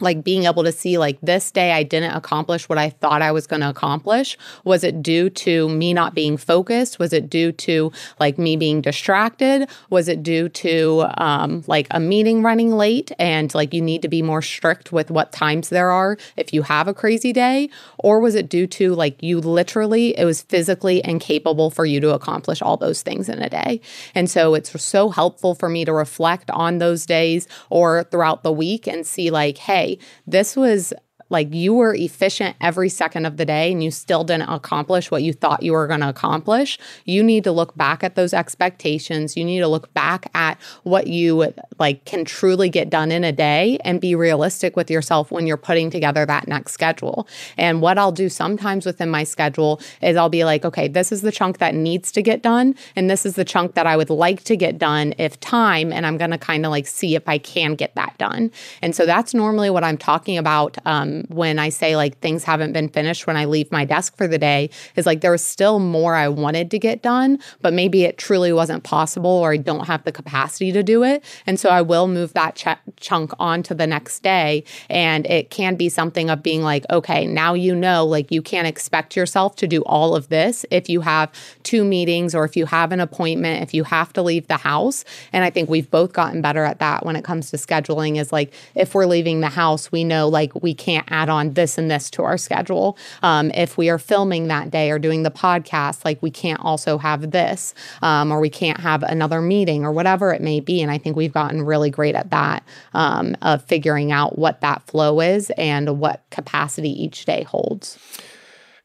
like 0.00 0.24
being 0.24 0.44
able 0.44 0.64
to 0.64 0.72
see 0.72 0.98
like 0.98 1.18
this 1.20 1.50
day 1.50 1.72
I 1.72 1.82
didn't 1.82 2.14
accomplish 2.14 2.68
what 2.68 2.78
I 2.78 2.90
thought 2.90 3.22
I 3.22 3.30
was 3.30 3.46
going 3.46 3.60
to 3.60 3.68
accomplish. 3.68 4.36
Was 4.64 4.84
it 4.84 5.02
due 5.02 5.30
to 5.30 5.68
me 5.68 5.92
not 5.92 6.14
being 6.14 6.36
focused? 6.36 6.98
Was 6.98 7.12
it 7.12 7.28
due 7.30 7.52
to 7.52 7.92
like 8.18 8.38
me 8.38 8.56
being 8.56 8.80
distracted? 8.80 9.68
Was 9.90 10.08
it 10.08 10.22
due 10.22 10.48
to 10.48 11.06
um, 11.18 11.62
like 11.66 11.86
a 11.90 12.00
meeting 12.00 12.42
running 12.42 12.72
late? 12.72 13.12
And 13.18 13.54
like 13.54 13.72
you 13.72 13.82
need 13.82 14.02
to 14.02 14.08
be 14.08 14.22
more 14.22 14.42
strict 14.42 14.92
with 14.92 15.10
what 15.10 15.32
times 15.32 15.68
there 15.68 15.90
are 15.90 16.16
if 16.36 16.52
you 16.52 16.62
have 16.62 16.88
a 16.88 16.94
crazy 16.94 17.32
day 17.32 17.70
or 18.02 18.20
was 18.20 18.34
it 18.34 18.48
due 18.48 18.66
to 18.66 18.94
like 18.94 19.22
you 19.22 19.40
literally 19.40 20.16
it 20.18 20.24
was 20.24 20.42
physically 20.42 21.00
incapable 21.04 21.70
for 21.70 21.84
you 21.84 22.00
to 22.00 22.14
accomplish 22.14 22.60
all 22.60 22.76
those 22.76 23.02
things 23.02 23.28
in 23.28 23.40
a 23.40 23.48
day? 23.48 23.80
And 24.14 24.30
so 24.30 24.54
it's 24.54 24.80
so 24.82 25.08
helpful 25.08 25.54
for 25.54 25.68
me 25.68 25.84
to 25.84 25.92
reflect 25.92 26.50
on 26.50 26.78
those 26.78 27.06
days 27.06 27.48
or 27.70 28.04
throughout 28.04 28.42
the 28.42 28.52
week 28.52 28.86
and 28.86 29.06
see 29.06 29.30
like 29.30 29.58
hey 29.58 29.98
this 30.26 30.56
was 30.56 30.92
like 31.32 31.52
you 31.52 31.74
were 31.74 31.94
efficient 31.94 32.56
every 32.60 32.88
second 32.88 33.26
of 33.26 33.38
the 33.38 33.44
day 33.44 33.72
and 33.72 33.82
you 33.82 33.90
still 33.90 34.22
didn't 34.22 34.48
accomplish 34.48 35.10
what 35.10 35.22
you 35.22 35.32
thought 35.32 35.62
you 35.62 35.72
were 35.72 35.86
going 35.86 36.00
to 36.00 36.08
accomplish, 36.08 36.78
you 37.04 37.22
need 37.22 37.42
to 37.44 37.50
look 37.50 37.74
back 37.76 38.04
at 38.04 38.14
those 38.14 38.34
expectations. 38.34 39.36
You 39.36 39.44
need 39.44 39.60
to 39.60 39.68
look 39.68 39.92
back 39.94 40.30
at 40.34 40.60
what 40.82 41.06
you 41.06 41.52
like 41.78 42.04
can 42.04 42.24
truly 42.24 42.68
get 42.68 42.90
done 42.90 43.10
in 43.10 43.24
a 43.24 43.32
day 43.32 43.78
and 43.84 44.00
be 44.00 44.14
realistic 44.14 44.76
with 44.76 44.90
yourself 44.90 45.30
when 45.32 45.46
you're 45.46 45.56
putting 45.56 45.90
together 45.90 46.26
that 46.26 46.46
next 46.46 46.72
schedule. 46.72 47.26
And 47.56 47.80
what 47.80 47.98
I'll 47.98 48.12
do 48.12 48.28
sometimes 48.28 48.84
within 48.84 49.08
my 49.08 49.24
schedule 49.24 49.80
is 50.02 50.16
I'll 50.16 50.28
be 50.28 50.44
like, 50.44 50.64
okay, 50.64 50.86
this 50.86 51.10
is 51.10 51.22
the 51.22 51.32
chunk 51.32 51.58
that 51.58 51.74
needs 51.74 52.12
to 52.12 52.22
get 52.22 52.42
done 52.42 52.74
and 52.94 53.08
this 53.08 53.24
is 53.24 53.34
the 53.34 53.44
chunk 53.44 53.74
that 53.74 53.86
I 53.86 53.96
would 53.96 54.10
like 54.10 54.44
to 54.44 54.56
get 54.56 54.78
done 54.78 55.14
if 55.18 55.40
time 55.40 55.92
and 55.92 56.06
I'm 56.06 56.18
going 56.18 56.30
to 56.30 56.38
kind 56.38 56.66
of 56.66 56.70
like 56.70 56.86
see 56.86 57.14
if 57.14 57.26
I 57.26 57.38
can 57.38 57.74
get 57.74 57.94
that 57.94 58.16
done. 58.18 58.50
And 58.82 58.94
so 58.94 59.06
that's 59.06 59.32
normally 59.32 59.70
what 59.70 59.82
I'm 59.82 59.96
talking 59.96 60.36
about 60.36 60.76
um, 60.84 61.21
when 61.28 61.58
I 61.58 61.68
say 61.68 61.96
like 61.96 62.18
things 62.20 62.44
haven't 62.44 62.72
been 62.72 62.88
finished 62.88 63.26
when 63.26 63.36
I 63.36 63.44
leave 63.44 63.70
my 63.72 63.84
desk 63.84 64.16
for 64.16 64.26
the 64.26 64.38
day 64.38 64.70
is 64.96 65.06
like 65.06 65.20
there 65.20 65.30
was 65.30 65.44
still 65.44 65.78
more 65.78 66.14
I 66.14 66.28
wanted 66.28 66.70
to 66.70 66.78
get 66.78 67.02
done, 67.02 67.38
but 67.60 67.72
maybe 67.72 68.04
it 68.04 68.18
truly 68.18 68.52
wasn't 68.52 68.84
possible 68.84 69.30
or 69.30 69.52
I 69.52 69.56
don't 69.56 69.86
have 69.86 70.04
the 70.04 70.12
capacity 70.12 70.72
to 70.72 70.82
do 70.82 71.02
it. 71.04 71.24
And 71.46 71.58
so 71.58 71.68
I 71.68 71.82
will 71.82 72.08
move 72.08 72.32
that 72.34 72.56
ch- 72.56 73.00
chunk 73.00 73.32
on 73.38 73.62
to 73.64 73.74
the 73.74 73.86
next 73.86 74.22
day. 74.22 74.64
And 74.88 75.26
it 75.26 75.50
can 75.50 75.76
be 75.76 75.88
something 75.88 76.30
of 76.30 76.42
being 76.42 76.62
like, 76.62 76.84
okay, 76.90 77.26
now 77.26 77.54
you 77.54 77.74
know, 77.74 78.04
like 78.04 78.30
you 78.30 78.42
can't 78.42 78.66
expect 78.66 79.16
yourself 79.16 79.56
to 79.56 79.66
do 79.66 79.82
all 79.82 80.16
of 80.16 80.28
this 80.28 80.64
if 80.70 80.88
you 80.88 81.00
have 81.02 81.30
two 81.62 81.84
meetings 81.84 82.34
or 82.34 82.44
if 82.44 82.56
you 82.56 82.66
have 82.66 82.92
an 82.92 83.00
appointment, 83.00 83.62
if 83.62 83.74
you 83.74 83.84
have 83.84 84.12
to 84.14 84.22
leave 84.22 84.46
the 84.48 84.56
house. 84.56 85.04
And 85.32 85.44
I 85.44 85.50
think 85.50 85.68
we've 85.68 85.90
both 85.90 86.12
gotten 86.12 86.42
better 86.42 86.64
at 86.64 86.78
that 86.78 87.04
when 87.04 87.16
it 87.16 87.24
comes 87.24 87.50
to 87.50 87.56
scheduling 87.56 88.18
is 88.18 88.32
like 88.32 88.52
if 88.74 88.94
we're 88.94 89.06
leaving 89.06 89.40
the 89.40 89.48
house, 89.48 89.92
we 89.92 90.04
know 90.04 90.28
like 90.28 90.62
we 90.62 90.74
can't 90.74 91.10
add 91.12 91.28
on 91.28 91.52
this 91.52 91.78
and 91.78 91.90
this 91.90 92.10
to 92.10 92.22
our 92.22 92.36
schedule. 92.36 92.96
Um, 93.22 93.50
if 93.52 93.76
we 93.76 93.88
are 93.90 93.98
filming 93.98 94.48
that 94.48 94.70
day 94.70 94.90
or 94.90 94.98
doing 94.98 95.22
the 95.22 95.30
podcast, 95.30 96.04
like 96.04 96.22
we 96.22 96.30
can't 96.30 96.60
also 96.60 96.98
have 96.98 97.30
this 97.30 97.74
um, 98.02 98.32
or 98.32 98.40
we 98.40 98.50
can't 98.50 98.80
have 98.80 99.02
another 99.02 99.40
meeting 99.40 99.84
or 99.84 99.92
whatever 99.92 100.32
it 100.32 100.40
may 100.40 100.60
be. 100.60 100.82
And 100.82 100.90
I 100.90 100.98
think 100.98 101.16
we've 101.16 101.32
gotten 101.32 101.62
really 101.62 101.90
great 101.90 102.14
at 102.14 102.30
that 102.30 102.64
um, 102.94 103.36
of 103.42 103.62
figuring 103.64 104.12
out 104.12 104.38
what 104.38 104.60
that 104.60 104.82
flow 104.82 105.20
is 105.20 105.50
and 105.50 105.98
what 105.98 106.22
capacity 106.30 106.90
each 106.90 107.24
day 107.24 107.44
holds. 107.44 107.98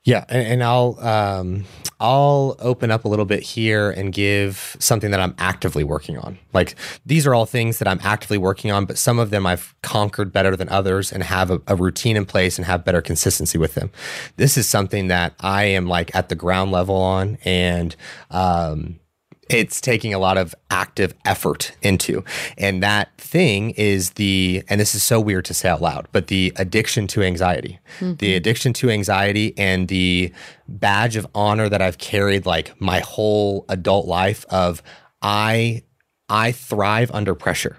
Yeah, 0.07 0.23
and, 0.29 0.47
and, 0.47 0.63
I'll 0.63 0.97
um, 1.05 1.65
I'll 1.99 2.55
open 2.59 2.91
up 2.91 3.03
a 3.03 3.09
little 3.09 3.25
bit 3.25 3.43
here 3.43 3.91
and 3.91 4.13
give 4.13 4.77
something 4.79 5.11
that 5.11 5.19
I'm 5.19 5.35
actively 5.37 5.83
working 5.83 6.17
on. 6.17 6.39
Like 6.53 6.75
these 7.05 7.27
are 7.27 7.35
all 7.35 7.45
things 7.45 7.79
that 7.79 7.89
I'm 7.89 7.99
actively 8.01 8.37
working 8.37 8.71
on, 8.71 8.85
but 8.85 8.97
some 8.97 9.19
of 9.19 9.31
them 9.31 9.45
I've 9.45 9.75
conquered 9.81 10.31
better 10.31 10.55
than 10.55 10.69
others 10.69 11.11
and 11.11 11.23
have 11.23 11.51
a, 11.51 11.61
a 11.67 11.75
routine 11.75 12.15
in 12.15 12.25
place 12.25 12.57
and 12.57 12.65
have 12.65 12.85
better 12.85 13.01
consistency 13.01 13.57
with 13.57 13.73
them. 13.75 13.91
This 14.37 14.57
is 14.57 14.65
something 14.65 15.07
that 15.09 15.33
I 15.41 15.65
am 15.65 15.87
like 15.87 16.15
at 16.15 16.29
the 16.29 16.35
ground 16.35 16.71
level 16.71 16.95
on, 16.95 17.37
and 17.43 17.93
um, 18.31 19.01
it's 19.49 19.81
taking 19.81 20.13
a 20.13 20.19
lot 20.19 20.37
of 20.37 20.53
active 20.69 21.13
effort 21.25 21.71
into. 21.81 22.23
And 22.57 22.83
that 22.83 23.15
thing 23.17 23.71
is 23.71 24.11
the, 24.11 24.63
and 24.69 24.79
this 24.79 24.95
is 24.95 25.03
so 25.03 25.19
weird 25.19 25.45
to 25.45 25.53
say 25.53 25.69
out 25.69 25.81
loud, 25.81 26.07
but 26.11 26.27
the 26.27 26.53
addiction 26.55 27.07
to 27.07 27.23
anxiety. 27.23 27.79
Mm-hmm. 27.99 28.15
The 28.15 28.35
addiction 28.35 28.73
to 28.73 28.89
anxiety 28.89 29.53
and 29.57 29.87
the 29.87 30.33
badge 30.67 31.15
of 31.15 31.27
honor 31.33 31.69
that 31.69 31.81
I've 31.81 31.97
carried 31.97 32.45
like 32.45 32.79
my 32.81 32.99
whole 32.99 33.65
adult 33.69 34.05
life 34.05 34.45
of 34.49 34.81
I 35.21 35.83
I 36.29 36.51
thrive 36.51 37.09
under 37.13 37.35
pressure. 37.35 37.77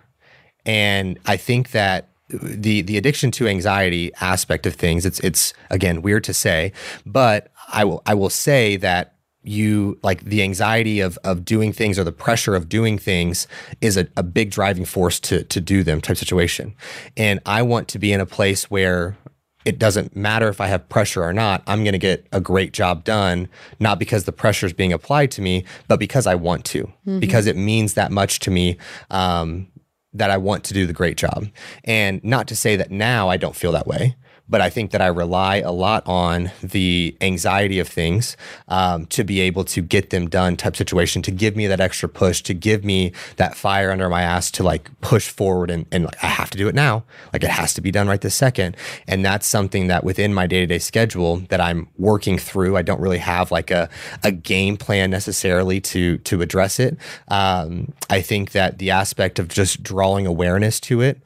And 0.65 1.19
I 1.27 1.37
think 1.37 1.71
that 1.73 2.09
the 2.31 2.83
the 2.83 2.97
addiction 2.97 3.31
to 3.33 3.49
anxiety 3.49 4.13
aspect 4.21 4.67
of 4.67 4.75
things 4.75 5.07
it's 5.07 5.19
it's 5.21 5.55
again 5.71 6.03
weird 6.03 6.23
to 6.25 6.35
say 6.35 6.73
but 7.07 7.51
I 7.73 7.85
will 7.85 8.03
I 8.05 8.13
will 8.13 8.29
say 8.29 8.77
that 8.77 9.15
you 9.43 9.99
like 10.03 10.25
the 10.25 10.43
anxiety 10.43 11.01
of 11.01 11.19
of 11.25 11.45
doing 11.45 11.73
things 11.73 11.99
or 11.99 12.05
the 12.05 12.13
pressure 12.13 12.55
of 12.55 12.69
doing 12.69 12.99
things 12.99 13.47
is 13.81 13.97
a, 13.97 14.07
a 14.17 14.23
big 14.23 14.51
driving 14.51 14.85
force 14.85 15.21
to 15.21 15.45
to 15.45 15.61
do 15.61 15.83
them 15.83 16.01
type 16.01 16.17
situation. 16.17 16.75
And 17.17 17.41
I 17.47 17.63
want 17.63 17.89
to 17.89 17.99
be 17.99 18.13
in 18.13 18.21
a 18.21 18.27
place 18.27 18.71
where 18.71 19.17
it 19.65 19.79
doesn't 19.79 20.17
matter 20.17 20.49
if 20.49 20.61
I 20.61 20.69
have 20.69 20.89
pressure 20.89 21.23
or 21.23 21.33
not. 21.33 21.63
I'm 21.67 21.85
going 21.85 21.93
to 21.93 21.99
get 21.99 22.27
a 22.33 22.41
great 22.41 22.73
job 22.73 23.05
done, 23.05 23.49
not 23.79 23.99
because 23.99 24.25
the 24.25 24.33
pressure 24.33 24.67
is 24.67 24.73
being 24.73 24.93
applied 24.93 25.31
to 25.33 25.43
me, 25.43 25.65
but 25.89 25.99
because 25.99 26.27
I 26.27 26.37
want 26.37 26.65
to, 26.67 26.85
mm-hmm. 26.85 27.19
because 27.19 27.47
it 27.47 27.57
means 27.57 27.95
that 27.95 28.11
much 28.11 28.41
to 28.41 28.51
me 28.51 28.79
um, 29.11 29.69
that 30.15 30.31
I 30.31 30.39
want 30.39 30.65
to 30.65 30.75
do 30.75 30.87
the 30.87 30.93
great 30.93 31.17
job. 31.17 31.49
And 31.85 32.23
not 32.25 32.49
to 32.49 32.57
say 32.57 32.77
that 32.77 32.91
now 32.91 33.29
I 33.29 33.37
don't 33.37 33.55
feel 33.55 33.73
that 33.73 33.87
way, 33.87 34.17
but 34.49 34.61
I 34.61 34.71
think 34.71 34.91
that 34.93 35.03
I 35.03 35.07
rely 35.09 35.57
a 35.57 35.71
lot 35.71 36.03
on 36.07 36.51
the 36.63 37.17
anxiety 37.21 37.79
of 37.79 37.89
things 37.89 38.37
um, 38.69 39.07
to 39.07 39.25
be 39.25 39.41
able 39.41 39.65
to 39.65 39.83
get 39.83 40.11
them 40.11 40.29
done 40.29 40.57
type 40.57 40.77
situation, 40.77 41.23
to 41.23 41.31
give 41.31 41.57
me 41.57 41.67
that 41.67 41.81
extra 41.81 42.09
push, 42.09 42.43
to 42.43 42.55
give 42.55 42.85
me 42.85 43.13
that 43.37 43.57
fire 43.57 43.91
under 43.91 44.09
my 44.09 44.23
ass 44.23 44.51
to 44.53 44.63
like 44.63 44.91
push 45.01 45.29
forward 45.29 45.71
and, 45.71 45.87
and 45.93 46.05
like, 46.05 46.23
I 46.23 46.27
have 46.27 46.51
to 46.51 46.59
do 46.59 46.69
it 46.69 46.75
now. 46.75 47.05
Like 47.33 47.45
it 47.45 47.51
has 47.51 47.75
to 47.75 47.81
be 47.81 47.91
done 47.91 48.09
right 48.09 48.21
this 48.21 48.35
second. 48.35 48.77
And 49.07 49.25
that's 49.25 49.47
something 49.47 49.89
that 49.89 50.05
within 50.05 50.33
my 50.33 50.47
day 50.47 50.61
to 50.61 50.67
day 50.67 50.79
schedule 50.79 51.37
that 51.49 51.61
I'm 51.61 51.89
working 51.99 52.39
through. 52.39 52.77
I 52.77 52.83
don't 52.83 53.01
really 53.01 53.19
have 53.19 53.51
like 53.51 53.71
a, 53.71 53.89
a 54.23 54.33
game 54.33 54.77
plan 54.77 55.11
necessarily 55.11 55.81
to, 55.83 56.19
to 56.19 56.41
address 56.43 56.81
it. 56.81 56.97
Um, 57.29 57.93
I 58.09 58.23
think 58.23 58.53
that 58.53 58.79
the 58.79 58.91
aspect 58.91 59.39
of 59.39 59.49
just 59.49 59.83
drawing 59.83 60.27
awareness 60.27 60.81
to 60.81 61.01
it 61.01 61.21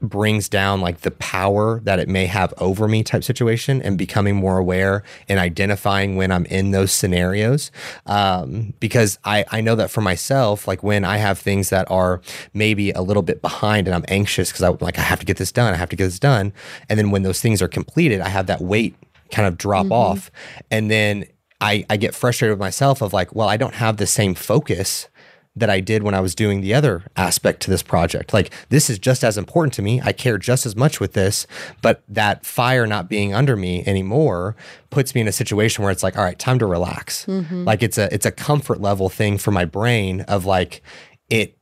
brings 0.00 0.48
down 0.48 0.80
like 0.80 1.00
the 1.00 1.10
power 1.10 1.80
that 1.80 1.98
it 1.98 2.08
may 2.08 2.26
have 2.26 2.54
over 2.58 2.86
me 2.86 3.02
type 3.02 3.24
situation 3.24 3.82
and 3.82 3.98
becoming 3.98 4.36
more 4.36 4.58
aware 4.58 5.02
and 5.28 5.40
identifying 5.40 6.14
when 6.14 6.30
I'm 6.30 6.44
in 6.46 6.70
those 6.70 6.92
scenarios. 6.92 7.72
Um, 8.06 8.74
because 8.78 9.18
I, 9.24 9.44
I 9.50 9.60
know 9.60 9.74
that 9.74 9.90
for 9.90 10.00
myself, 10.00 10.68
like 10.68 10.82
when 10.84 11.04
I 11.04 11.16
have 11.16 11.38
things 11.38 11.70
that 11.70 11.90
are 11.90 12.20
maybe 12.54 12.92
a 12.92 13.00
little 13.00 13.24
bit 13.24 13.42
behind 13.42 13.88
and 13.88 13.94
I'm 13.94 14.04
anxious 14.08 14.50
because 14.52 14.62
I 14.62 14.68
like, 14.84 14.98
I 14.98 15.02
have 15.02 15.18
to 15.20 15.26
get 15.26 15.36
this 15.36 15.50
done. 15.50 15.74
I 15.74 15.76
have 15.76 15.88
to 15.90 15.96
get 15.96 16.04
this 16.04 16.20
done. 16.20 16.52
And 16.88 16.98
then 16.98 17.10
when 17.10 17.24
those 17.24 17.40
things 17.40 17.60
are 17.60 17.68
completed, 17.68 18.20
I 18.20 18.28
have 18.28 18.46
that 18.46 18.60
weight 18.60 18.94
kind 19.32 19.48
of 19.48 19.58
drop 19.58 19.84
mm-hmm. 19.84 19.92
off. 19.92 20.30
And 20.70 20.90
then 20.90 21.24
I, 21.60 21.84
I 21.90 21.96
get 21.96 22.14
frustrated 22.14 22.52
with 22.52 22.60
myself 22.60 23.02
of 23.02 23.12
like, 23.12 23.34
well, 23.34 23.48
I 23.48 23.56
don't 23.56 23.74
have 23.74 23.96
the 23.96 24.06
same 24.06 24.34
focus 24.34 25.08
that 25.58 25.70
I 25.70 25.80
did 25.80 26.02
when 26.02 26.14
I 26.14 26.20
was 26.20 26.34
doing 26.34 26.60
the 26.60 26.74
other 26.74 27.04
aspect 27.16 27.60
to 27.62 27.70
this 27.70 27.82
project. 27.82 28.32
Like 28.32 28.50
this 28.68 28.88
is 28.88 28.98
just 28.98 29.24
as 29.24 29.36
important 29.36 29.74
to 29.74 29.82
me. 29.82 30.00
I 30.02 30.12
care 30.12 30.38
just 30.38 30.66
as 30.66 30.76
much 30.76 31.00
with 31.00 31.12
this, 31.12 31.46
but 31.82 32.02
that 32.08 32.44
fire 32.44 32.86
not 32.86 33.08
being 33.08 33.34
under 33.34 33.56
me 33.56 33.84
anymore 33.86 34.56
puts 34.90 35.14
me 35.14 35.20
in 35.20 35.28
a 35.28 35.32
situation 35.32 35.82
where 35.82 35.92
it's 35.92 36.02
like, 36.02 36.16
all 36.16 36.24
right, 36.24 36.38
time 36.38 36.58
to 36.58 36.66
relax. 36.66 37.26
Mm-hmm. 37.26 37.64
Like 37.64 37.82
it's 37.82 37.98
a 37.98 38.12
it's 38.12 38.26
a 38.26 38.32
comfort 38.32 38.80
level 38.80 39.08
thing 39.08 39.38
for 39.38 39.50
my 39.50 39.64
brain 39.64 40.22
of 40.22 40.44
like 40.44 40.82
it 41.28 41.58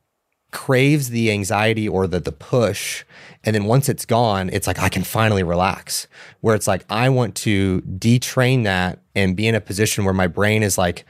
craves 0.51 1.09
the 1.09 1.31
anxiety 1.31 1.87
or 1.87 2.07
the 2.07 2.19
the 2.19 2.31
push 2.31 3.03
and 3.43 3.53
then 3.53 3.65
once 3.65 3.89
it's 3.89 4.05
gone 4.05 4.49
it's 4.53 4.65
like 4.65 4.79
i 4.79 4.87
can 4.87 5.03
finally 5.03 5.43
relax 5.43 6.07
where 6.39 6.55
it's 6.55 6.67
like 6.67 6.85
i 6.89 7.09
want 7.09 7.35
to 7.35 7.81
detrain 7.81 8.63
that 8.63 8.99
and 9.13 9.35
be 9.35 9.45
in 9.45 9.55
a 9.55 9.59
position 9.59 10.05
where 10.05 10.13
my 10.13 10.25
brain 10.25 10.63
is 10.63 10.77
like 10.77 11.05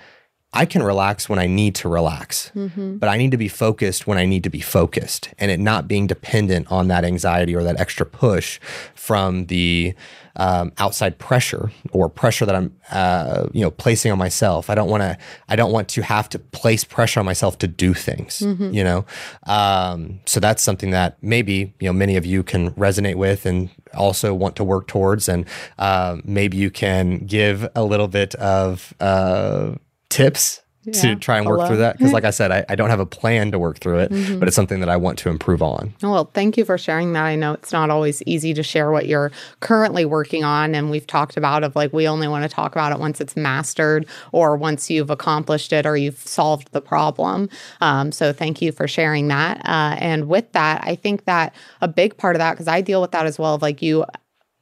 I 0.53 0.65
can 0.65 0.81
relax 0.81 1.27
when 1.27 1.39
I 1.39 1.45
need 1.45 1.75
to 1.75 1.89
relax, 1.89 2.51
mm-hmm. 2.55 2.97
but 2.97 3.09
I 3.09 3.17
need 3.17 3.31
to 3.31 3.37
be 3.37 3.49
focused 3.49 4.07
when 4.07 4.17
I 4.17 4.25
need 4.25 4.43
to 4.43 4.49
be 4.49 4.61
focused 4.61 5.29
and 5.37 5.51
it 5.51 5.59
not 5.59 5.87
being 5.87 6.07
dependent 6.07 6.71
on 6.71 6.87
that 6.87 7.03
anxiety 7.03 7.53
or 7.53 7.63
that 7.63 7.79
extra 7.79 8.05
push 8.05 8.59
from 8.95 9.47
the 9.47 9.93
um, 10.37 10.71
outside 10.77 11.17
pressure 11.17 11.71
or 11.91 12.07
pressure 12.09 12.45
that 12.45 12.55
I'm, 12.55 12.73
uh, 12.91 13.47
you 13.51 13.61
know, 13.61 13.71
placing 13.71 14.11
on 14.11 14.17
myself. 14.17 14.69
I 14.69 14.75
don't 14.75 14.89
want 14.89 15.01
to, 15.01 15.17
I 15.49 15.55
don't 15.55 15.71
want 15.71 15.89
to 15.89 16.01
have 16.03 16.29
to 16.29 16.39
place 16.39 16.83
pressure 16.83 17.19
on 17.19 17.25
myself 17.25 17.57
to 17.59 17.67
do 17.67 17.93
things, 17.93 18.39
mm-hmm. 18.39 18.71
you 18.71 18.83
know? 18.83 19.05
Um, 19.47 20.21
so 20.25 20.39
that's 20.39 20.63
something 20.63 20.91
that 20.91 21.17
maybe, 21.21 21.73
you 21.79 21.87
know, 21.87 21.93
many 21.93 22.15
of 22.15 22.25
you 22.25 22.43
can 22.43 22.71
resonate 22.71 23.15
with 23.15 23.45
and 23.45 23.69
also 23.95 24.33
want 24.33 24.55
to 24.57 24.63
work 24.63 24.87
towards. 24.87 25.27
And 25.27 25.45
uh, 25.77 26.17
maybe 26.23 26.55
you 26.55 26.69
can 26.69 27.25
give 27.25 27.67
a 27.75 27.83
little 27.83 28.07
bit 28.07 28.33
of, 28.35 28.93
uh, 28.99 29.73
tips 30.09 30.61
yeah. 30.87 31.01
to 31.01 31.15
try 31.15 31.37
and 31.37 31.45
work 31.45 31.57
Hello. 31.57 31.67
through 31.67 31.77
that 31.77 31.97
because 31.97 32.13
like 32.13 32.23
i 32.23 32.29
said 32.37 32.51
I, 32.51 32.65
I, 32.69 32.75
don't 32.75 32.89
have 32.89 32.99
a 32.99 33.05
plan 33.05 33.51
to 33.51 33.59
work 33.59 33.79
through 33.79 33.99
it 33.99 34.11
mm-hmm. 34.11 34.39
but 34.39 34.47
it's 34.47 34.55
something 34.55 34.79
that 34.79 34.89
i 34.89 34.95
want 34.95 35.19
to 35.19 35.29
improve 35.29 35.61
on 35.61 35.93
well 36.01 36.25
thank 36.33 36.57
you 36.57 36.65
for 36.65 36.77
sharing 36.77 37.13
that 37.13 37.23
i 37.23 37.35
know 37.35 37.53
it's 37.53 37.73
not 37.73 37.89
always 37.89 38.23
easy 38.23 38.53
to 38.53 38.63
share 38.63 38.91
what 38.91 39.05
you're 39.05 39.31
currently 39.59 40.05
working 40.05 40.43
on 40.43 40.73
and 40.73 40.89
we've 40.89 41.07
talked 41.07 41.37
about 41.37 41.63
of 41.63 41.75
like 41.75 41.91
we 41.93 42.07
only 42.07 42.27
want 42.27 42.43
to 42.43 42.49
talk 42.49 42.71
about 42.71 42.91
it 42.91 42.99
once 42.99 43.19
it's 43.19 43.35
mastered 43.35 44.05
or 44.31 44.55
once 44.55 44.89
you've 44.89 45.09
accomplished 45.09 45.73
it 45.73 45.85
or 45.85 45.97
you've 45.97 46.19
solved 46.19 46.71
the 46.71 46.81
problem 46.81 47.49
um, 47.81 48.11
so 48.11 48.31
thank 48.31 48.61
you 48.61 48.71
for 48.71 48.87
sharing 48.87 49.27
that 49.27 49.57
uh, 49.65 49.95
and 49.99 50.27
with 50.27 50.51
that 50.53 50.81
i 50.83 50.95
think 50.95 51.25
that 51.25 51.53
a 51.81 51.87
big 51.87 52.15
part 52.17 52.35
of 52.35 52.39
that 52.39 52.53
because 52.53 52.67
i 52.67 52.81
deal 52.81 53.01
with 53.01 53.11
that 53.11 53.25
as 53.25 53.37
well 53.37 53.55
of 53.55 53.61
like 53.61 53.81
you 53.81 54.05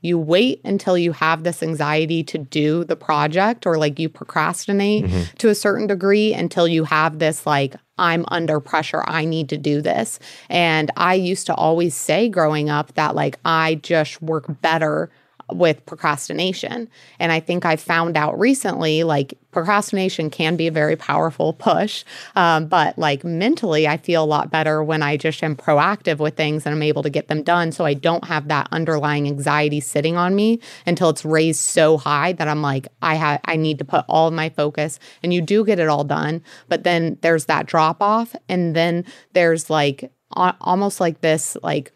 you 0.05 0.17
wait 0.17 0.61
until 0.63 0.97
you 0.97 1.11
have 1.11 1.43
this 1.43 1.61
anxiety 1.61 2.23
to 2.23 2.37
do 2.37 2.83
the 2.83 2.95
project 2.95 3.65
or 3.65 3.77
like 3.77 3.99
you 3.99 4.07
procrastinate 4.07 5.05
mm-hmm. 5.05 5.35
to 5.37 5.49
a 5.49 5.55
certain 5.55 5.87
degree 5.87 6.33
until 6.33 6.67
you 6.67 6.83
have 6.83 7.19
this 7.19 7.45
like 7.45 7.75
I'm 7.97 8.25
under 8.27 8.59
pressure. 8.59 9.03
I 9.07 9.25
need 9.25 9.49
to 9.49 9.57
do 9.57 9.81
this. 9.81 10.19
And 10.49 10.91
I 10.97 11.13
used 11.13 11.45
to 11.47 11.55
always 11.55 11.95
say 11.95 12.29
growing 12.29 12.69
up 12.69 12.93
that 12.95 13.15
like 13.15 13.39
I 13.45 13.75
just 13.75 14.21
work 14.21 14.45
better 14.61 15.09
with 15.51 15.85
procrastination. 15.85 16.89
And 17.19 17.31
I 17.31 17.39
think 17.39 17.65
I 17.65 17.75
found 17.75 18.17
out 18.17 18.39
recently, 18.39 19.03
like 19.03 19.37
procrastination 19.51 20.29
can 20.29 20.55
be 20.55 20.67
a 20.67 20.71
very 20.71 20.95
powerful 20.95 21.53
push. 21.53 22.03
Um, 22.35 22.67
but 22.67 22.97
like 22.97 23.23
mentally, 23.23 23.87
I 23.87 23.97
feel 23.97 24.23
a 24.23 24.25
lot 24.25 24.51
better 24.51 24.83
when 24.83 25.01
I 25.01 25.17
just 25.17 25.43
am 25.43 25.55
proactive 25.55 26.17
with 26.17 26.35
things 26.35 26.65
and 26.65 26.75
I'm 26.75 26.83
able 26.83 27.03
to 27.03 27.09
get 27.09 27.27
them 27.27 27.43
done. 27.43 27.71
So 27.71 27.85
I 27.85 27.93
don't 27.93 28.25
have 28.25 28.47
that 28.49 28.67
underlying 28.71 29.27
anxiety 29.27 29.79
sitting 29.79 30.17
on 30.17 30.35
me 30.35 30.59
until 30.85 31.09
it's 31.09 31.23
raised 31.23 31.61
so 31.61 31.97
high 31.97 32.33
that 32.33 32.47
I'm 32.47 32.61
like, 32.61 32.87
I 33.01 33.15
have, 33.15 33.41
I 33.45 33.55
need 33.55 33.77
to 33.79 33.85
put 33.85 34.03
all 34.09 34.27
of 34.27 34.33
my 34.33 34.49
focus 34.49 34.99
and 35.23 35.33
you 35.33 35.41
do 35.41 35.63
get 35.63 35.79
it 35.79 35.87
all 35.87 36.03
done. 36.03 36.43
But 36.67 36.83
then 36.83 37.17
there's 37.21 37.45
that 37.45 37.65
drop 37.65 38.01
off. 38.01 38.35
And 38.49 38.75
then 38.75 39.05
there's 39.33 39.69
like, 39.69 40.11
almost 40.35 40.99
like 40.99 41.21
this, 41.21 41.55
like, 41.63 41.93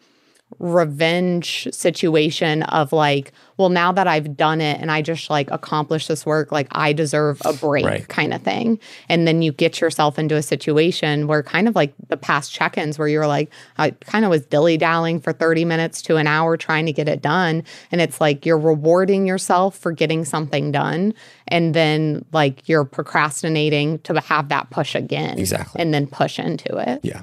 revenge 0.58 1.68
situation 1.72 2.62
of 2.64 2.92
like, 2.92 3.32
well, 3.56 3.68
now 3.68 3.92
that 3.92 4.06
I've 4.06 4.36
done 4.36 4.60
it 4.60 4.80
and 4.80 4.90
I 4.90 5.02
just 5.02 5.30
like 5.30 5.50
accomplished 5.50 6.08
this 6.08 6.24
work, 6.24 6.50
like 6.50 6.66
I 6.72 6.92
deserve 6.92 7.40
a 7.44 7.52
break 7.52 7.84
right. 7.84 8.08
kind 8.08 8.32
of 8.32 8.42
thing. 8.42 8.78
And 9.08 9.26
then 9.26 9.42
you 9.42 9.52
get 9.52 9.80
yourself 9.80 10.18
into 10.18 10.36
a 10.36 10.42
situation 10.42 11.26
where 11.26 11.42
kind 11.42 11.68
of 11.68 11.74
like 11.74 11.92
the 12.08 12.16
past 12.16 12.52
check 12.52 12.78
ins 12.78 12.98
where 12.98 13.08
you're 13.08 13.26
like, 13.26 13.50
I 13.78 13.90
kind 13.90 14.24
of 14.24 14.30
was 14.30 14.44
dilly 14.46 14.76
dallying 14.76 15.20
for 15.20 15.32
30 15.32 15.64
minutes 15.64 16.02
to 16.02 16.16
an 16.16 16.26
hour 16.26 16.56
trying 16.56 16.86
to 16.86 16.92
get 16.92 17.08
it 17.08 17.22
done. 17.22 17.62
And 17.92 18.00
it's 18.00 18.20
like 18.20 18.44
you're 18.44 18.58
rewarding 18.58 19.26
yourself 19.26 19.76
for 19.76 19.92
getting 19.92 20.24
something 20.24 20.72
done. 20.72 21.14
And 21.48 21.74
then 21.74 22.24
like 22.32 22.68
you're 22.68 22.84
procrastinating 22.84 23.98
to 24.00 24.20
have 24.20 24.48
that 24.48 24.70
push 24.70 24.94
again. 24.94 25.38
Exactly. 25.38 25.80
And 25.80 25.92
then 25.92 26.06
push 26.06 26.38
into 26.38 26.76
it. 26.76 27.00
Yeah. 27.02 27.22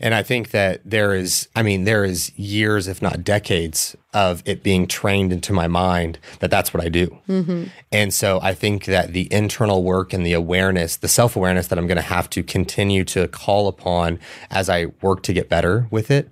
And 0.00 0.14
I 0.14 0.22
think 0.22 0.50
that 0.50 0.80
there 0.84 1.14
is, 1.14 1.48
I 1.54 1.62
mean, 1.62 1.84
there 1.84 2.04
is 2.04 2.36
years, 2.38 2.88
if 2.88 3.02
not 3.02 3.24
decades, 3.24 3.96
of 4.14 4.42
it 4.46 4.62
being 4.62 4.86
trained 4.86 5.32
into 5.32 5.52
my 5.52 5.68
mind 5.68 6.18
that 6.40 6.50
that's 6.50 6.72
what 6.72 6.82
I 6.82 6.88
do. 6.88 7.18
Mm-hmm. 7.28 7.64
And 7.92 8.12
so 8.12 8.40
I 8.42 8.54
think 8.54 8.86
that 8.86 9.12
the 9.12 9.32
internal 9.32 9.82
work 9.82 10.12
and 10.12 10.24
the 10.24 10.32
awareness, 10.32 10.96
the 10.96 11.08
self 11.08 11.36
awareness 11.36 11.68
that 11.68 11.78
I'm 11.78 11.86
going 11.86 11.96
to 11.96 12.02
have 12.02 12.30
to 12.30 12.42
continue 12.42 13.04
to 13.04 13.28
call 13.28 13.68
upon 13.68 14.18
as 14.50 14.68
I 14.68 14.86
work 15.02 15.22
to 15.24 15.32
get 15.32 15.48
better 15.48 15.86
with 15.90 16.10
it 16.10 16.30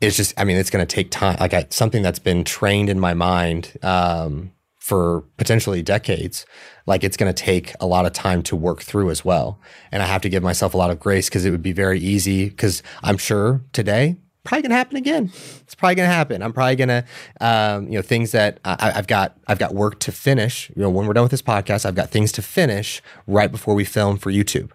is 0.00 0.16
just, 0.16 0.38
I 0.38 0.44
mean, 0.44 0.56
it's 0.56 0.70
going 0.70 0.86
to 0.86 0.94
take 0.94 1.10
time. 1.10 1.36
Like 1.40 1.54
I, 1.54 1.66
something 1.70 2.02
that's 2.02 2.20
been 2.20 2.44
trained 2.44 2.88
in 2.88 3.00
my 3.00 3.14
mind 3.14 3.76
um, 3.82 4.52
for 4.88 5.22
potentially 5.36 5.82
decades 5.82 6.46
like 6.86 7.04
it's 7.04 7.18
going 7.18 7.32
to 7.32 7.42
take 7.42 7.74
a 7.78 7.86
lot 7.86 8.06
of 8.06 8.14
time 8.14 8.42
to 8.42 8.56
work 8.56 8.80
through 8.80 9.10
as 9.10 9.22
well. 9.22 9.60
And 9.92 10.02
I 10.02 10.06
have 10.06 10.22
to 10.22 10.30
give 10.30 10.42
myself 10.42 10.72
a 10.72 10.78
lot 10.78 10.90
of 10.90 10.98
grace 10.98 11.28
because 11.28 11.44
it 11.44 11.50
would 11.50 11.62
be 11.62 11.72
very 11.72 12.00
easy 12.00 12.48
because 12.48 12.82
I'm 13.02 13.18
sure 13.18 13.60
today 13.74 14.16
probably 14.44 14.62
going 14.62 14.70
to 14.70 14.76
happen 14.76 14.96
again. 14.96 15.30
It's 15.60 15.74
probably 15.74 15.96
going 15.96 16.08
to 16.08 16.14
happen. 16.14 16.42
I'm 16.42 16.54
probably 16.54 16.76
going 16.76 16.88
to, 16.88 17.04
um, 17.38 17.88
you 17.88 17.98
know, 17.98 18.02
things 18.02 18.32
that 18.32 18.60
I, 18.64 18.92
have 18.92 19.06
got, 19.06 19.36
I've 19.46 19.58
got 19.58 19.74
work 19.74 20.00
to 20.00 20.12
finish. 20.12 20.70
You 20.74 20.82
know, 20.82 20.90
when 20.90 21.06
we're 21.06 21.12
done 21.12 21.24
with 21.24 21.32
this 21.32 21.42
podcast, 21.42 21.84
I've 21.84 21.94
got 21.94 22.08
things 22.08 22.32
to 22.32 22.40
finish 22.40 23.02
right 23.26 23.52
before 23.52 23.74
we 23.74 23.84
film 23.84 24.16
for 24.16 24.32
YouTube 24.32 24.70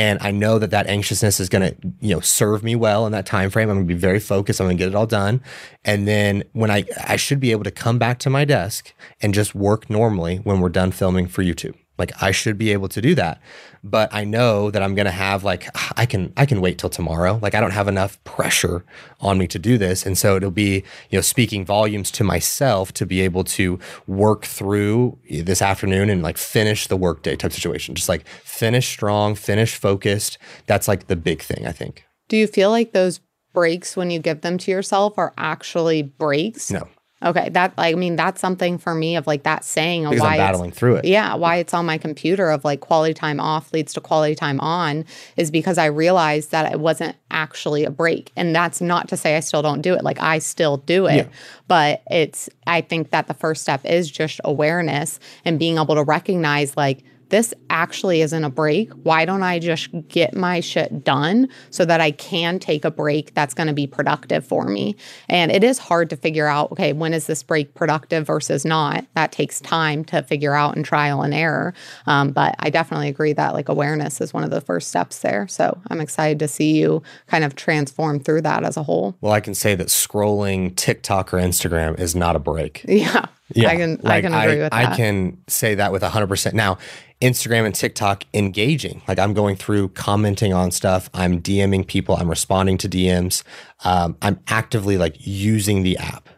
and 0.00 0.18
I 0.22 0.30
know 0.30 0.58
that 0.58 0.70
that 0.70 0.86
anxiousness 0.86 1.40
is 1.40 1.50
going 1.50 1.70
to 1.70 1.76
you 2.00 2.14
know 2.14 2.20
serve 2.20 2.64
me 2.64 2.74
well 2.74 3.04
in 3.04 3.12
that 3.12 3.26
time 3.26 3.50
frame. 3.50 3.68
I'm 3.68 3.76
going 3.76 3.86
to 3.86 3.94
be 3.94 4.00
very 4.00 4.18
focused. 4.18 4.58
I'm 4.58 4.66
going 4.66 4.78
to 4.78 4.82
get 4.82 4.88
it 4.88 4.94
all 4.94 5.06
done, 5.06 5.42
and 5.84 6.08
then 6.08 6.42
when 6.52 6.70
I 6.70 6.86
I 7.06 7.16
should 7.16 7.38
be 7.38 7.52
able 7.52 7.64
to 7.64 7.70
come 7.70 7.98
back 7.98 8.18
to 8.20 8.30
my 8.30 8.46
desk 8.46 8.94
and 9.20 9.34
just 9.34 9.54
work 9.54 9.90
normally 9.90 10.38
when 10.38 10.60
we're 10.60 10.70
done 10.70 10.90
filming 10.90 11.26
for 11.26 11.44
YouTube. 11.44 11.74
Like 12.00 12.10
I 12.20 12.32
should 12.32 12.58
be 12.58 12.72
able 12.72 12.88
to 12.88 13.00
do 13.00 13.14
that. 13.14 13.40
But 13.84 14.12
I 14.12 14.24
know 14.24 14.70
that 14.70 14.82
I'm 14.82 14.94
going 14.94 15.06
to 15.06 15.12
have 15.12 15.44
like 15.44 15.68
I 15.96 16.06
can 16.06 16.32
I 16.36 16.46
can 16.46 16.60
wait 16.60 16.78
till 16.78 16.90
tomorrow. 16.90 17.38
Like 17.40 17.54
I 17.54 17.60
don't 17.60 17.70
have 17.70 17.86
enough 17.86 18.22
pressure 18.24 18.84
on 19.20 19.38
me 19.38 19.46
to 19.48 19.58
do 19.58 19.78
this. 19.78 20.04
And 20.04 20.18
so 20.18 20.36
it'll 20.36 20.50
be, 20.50 20.82
you 21.10 21.18
know, 21.18 21.20
speaking 21.20 21.64
volumes 21.64 22.10
to 22.12 22.24
myself 22.24 22.92
to 22.94 23.06
be 23.06 23.20
able 23.20 23.44
to 23.44 23.78
work 24.06 24.46
through 24.46 25.18
this 25.30 25.62
afternoon 25.62 26.10
and 26.10 26.22
like 26.22 26.38
finish 26.38 26.86
the 26.88 26.96
workday 26.96 27.36
type 27.36 27.52
situation. 27.52 27.94
Just 27.94 28.08
like 28.08 28.26
finish 28.26 28.88
strong, 28.88 29.34
finish 29.34 29.76
focused. 29.76 30.38
That's 30.66 30.88
like 30.88 31.06
the 31.06 31.16
big 31.16 31.42
thing, 31.42 31.66
I 31.66 31.72
think. 31.72 32.04
Do 32.28 32.36
you 32.36 32.46
feel 32.46 32.70
like 32.70 32.92
those 32.92 33.20
breaks 33.52 33.96
when 33.96 34.10
you 34.10 34.20
give 34.20 34.40
them 34.40 34.56
to 34.58 34.70
yourself 34.70 35.18
are 35.18 35.34
actually 35.36 36.02
breaks? 36.02 36.70
No. 36.70 36.88
Okay, 37.22 37.50
that 37.50 37.76
like 37.76 37.94
I 37.94 37.98
mean 37.98 38.16
that's 38.16 38.40
something 38.40 38.78
for 38.78 38.94
me 38.94 39.16
of 39.16 39.26
like 39.26 39.42
that 39.42 39.62
saying 39.62 40.06
of 40.06 40.18
why 40.18 40.32
I'm 40.32 40.38
battling 40.38 40.70
through 40.70 40.96
it. 40.96 41.04
Yeah, 41.04 41.34
why 41.34 41.56
it's 41.56 41.74
on 41.74 41.84
my 41.84 41.98
computer 41.98 42.48
of 42.48 42.64
like 42.64 42.80
quality 42.80 43.12
time 43.12 43.40
off 43.40 43.72
leads 43.74 43.92
to 43.94 44.00
quality 44.00 44.34
time 44.34 44.58
on 44.60 45.04
is 45.36 45.50
because 45.50 45.76
I 45.76 45.86
realized 45.86 46.50
that 46.52 46.72
it 46.72 46.80
wasn't 46.80 47.16
actually 47.30 47.84
a 47.84 47.90
break, 47.90 48.32
and 48.36 48.56
that's 48.56 48.80
not 48.80 49.08
to 49.08 49.18
say 49.18 49.36
I 49.36 49.40
still 49.40 49.60
don't 49.60 49.82
do 49.82 49.92
it. 49.92 50.02
Like 50.02 50.18
I 50.20 50.38
still 50.38 50.78
do 50.78 51.06
it, 51.06 51.16
yeah. 51.16 51.28
but 51.68 52.02
it's 52.10 52.48
I 52.66 52.80
think 52.80 53.10
that 53.10 53.26
the 53.26 53.34
first 53.34 53.60
step 53.62 53.84
is 53.84 54.10
just 54.10 54.40
awareness 54.42 55.20
and 55.44 55.58
being 55.58 55.76
able 55.76 55.96
to 55.96 56.04
recognize 56.04 56.74
like 56.74 57.04
this 57.30 57.54
actually 57.70 58.20
isn't 58.20 58.44
a 58.44 58.50
break. 58.50 58.92
Why 58.92 59.24
don't 59.24 59.42
I 59.42 59.58
just 59.58 59.88
get 60.08 60.34
my 60.34 60.60
shit 60.60 61.02
done 61.02 61.48
so 61.70 61.84
that 61.84 62.00
I 62.00 62.10
can 62.10 62.58
take 62.58 62.84
a 62.84 62.90
break 62.90 63.34
that's 63.34 63.54
going 63.54 63.68
to 63.68 63.72
be 63.72 63.86
productive 63.86 64.44
for 64.44 64.66
me? 64.66 64.96
And 65.28 65.50
it 65.50 65.64
is 65.64 65.78
hard 65.78 66.10
to 66.10 66.16
figure 66.16 66.46
out, 66.46 66.72
okay, 66.72 66.92
when 66.92 67.14
is 67.14 67.26
this 67.26 67.42
break 67.42 67.74
productive 67.74 68.26
versus 68.26 68.64
not? 68.64 69.06
That 69.14 69.32
takes 69.32 69.60
time 69.60 70.04
to 70.06 70.22
figure 70.22 70.54
out 70.54 70.76
and 70.76 70.84
trial 70.84 71.22
and 71.22 71.32
error. 71.32 71.72
Um, 72.06 72.32
but 72.32 72.54
I 72.58 72.70
definitely 72.70 73.08
agree 73.08 73.32
that 73.32 73.54
like 73.54 73.68
awareness 73.68 74.20
is 74.20 74.34
one 74.34 74.44
of 74.44 74.50
the 74.50 74.60
first 74.60 74.88
steps 74.88 75.20
there. 75.20 75.48
So 75.48 75.80
I'm 75.88 76.00
excited 76.00 76.38
to 76.40 76.48
see 76.48 76.72
you 76.78 77.02
kind 77.26 77.44
of 77.44 77.54
transform 77.54 78.20
through 78.20 78.42
that 78.42 78.64
as 78.64 78.76
a 78.76 78.82
whole. 78.82 79.16
Well, 79.20 79.32
I 79.32 79.40
can 79.40 79.54
say 79.54 79.74
that 79.76 79.86
scrolling 79.86 80.74
TikTok 80.76 81.32
or 81.32 81.38
Instagram 81.38 81.98
is 81.98 82.14
not 82.14 82.36
a 82.36 82.40
break. 82.40 82.84
Yeah. 82.86 83.26
Yeah, 83.52 83.70
I 83.70 83.76
can 83.76 84.00
like 84.04 84.12
I 84.12 84.20
can 84.22 84.32
agree 84.32 84.60
I, 84.60 84.62
with 84.62 84.70
that. 84.70 84.92
I 84.92 84.96
can 84.96 85.38
say 85.48 85.74
that 85.74 85.90
with 85.90 86.02
100%. 86.02 86.52
Now, 86.52 86.78
Instagram 87.20 87.66
and 87.66 87.74
TikTok 87.74 88.24
engaging. 88.32 89.02
Like 89.06 89.18
I'm 89.18 89.34
going 89.34 89.56
through 89.56 89.90
commenting 89.90 90.52
on 90.52 90.70
stuff. 90.70 91.10
I'm 91.12 91.42
DMing 91.42 91.86
people. 91.86 92.16
I'm 92.16 92.30
responding 92.30 92.78
to 92.78 92.88
DMs. 92.88 93.42
Um, 93.84 94.16
I'm 94.22 94.40
actively 94.48 94.96
like 94.96 95.16
using 95.18 95.82
the 95.82 95.98
app. 95.98 96.28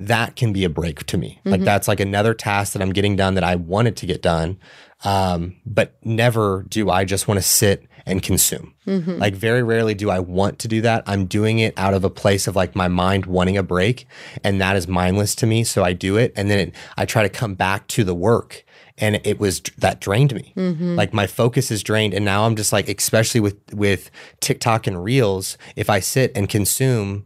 That 0.00 0.34
can 0.34 0.52
be 0.52 0.64
a 0.64 0.70
break 0.70 1.04
to 1.06 1.18
me. 1.18 1.38
Mm-hmm. 1.40 1.50
Like 1.50 1.60
that's 1.62 1.86
like 1.86 2.00
another 2.00 2.34
task 2.34 2.72
that 2.72 2.82
I'm 2.82 2.92
getting 2.92 3.14
done 3.14 3.34
that 3.34 3.44
I 3.44 3.56
wanted 3.56 3.96
to 3.98 4.06
get 4.06 4.22
done. 4.22 4.58
Um, 5.04 5.56
but 5.66 5.96
never 6.02 6.64
do 6.68 6.88
I 6.90 7.04
just 7.04 7.28
want 7.28 7.38
to 7.38 7.46
sit 7.46 7.86
and 8.06 8.22
consume. 8.22 8.74
Mm-hmm. 8.86 9.18
Like 9.18 9.34
very 9.34 9.62
rarely 9.62 9.94
do 9.94 10.10
I 10.10 10.18
want 10.18 10.58
to 10.60 10.68
do 10.68 10.80
that. 10.80 11.04
I'm 11.06 11.26
doing 11.26 11.58
it 11.58 11.74
out 11.76 11.94
of 11.94 12.04
a 12.04 12.10
place 12.10 12.46
of 12.46 12.56
like 12.56 12.74
my 12.74 12.88
mind 12.88 13.26
wanting 13.26 13.56
a 13.56 13.62
break, 13.62 14.06
and 14.42 14.60
that 14.60 14.76
is 14.76 14.88
mindless 14.88 15.34
to 15.36 15.46
me. 15.46 15.62
So 15.64 15.84
I 15.84 15.92
do 15.92 16.16
it, 16.16 16.32
and 16.36 16.50
then 16.50 16.58
it, 16.58 16.74
I 16.96 17.04
try 17.04 17.22
to 17.22 17.28
come 17.28 17.54
back 17.54 17.86
to 17.88 18.04
the 18.04 18.14
work 18.14 18.64
and 18.98 19.20
it 19.24 19.38
was 19.38 19.60
that 19.78 20.00
drained 20.00 20.34
me. 20.34 20.52
Mm-hmm. 20.56 20.96
Like 20.96 21.12
my 21.12 21.26
focus 21.26 21.70
is 21.70 21.82
drained, 21.82 22.14
and 22.14 22.24
now 22.24 22.44
I'm 22.44 22.56
just 22.56 22.72
like, 22.72 22.88
especially 22.88 23.40
with 23.40 23.58
with 23.72 24.10
TikTok 24.40 24.86
and 24.86 25.02
Reels, 25.02 25.58
if 25.76 25.88
I 25.88 26.00
sit 26.00 26.32
and 26.34 26.48
consume 26.48 27.24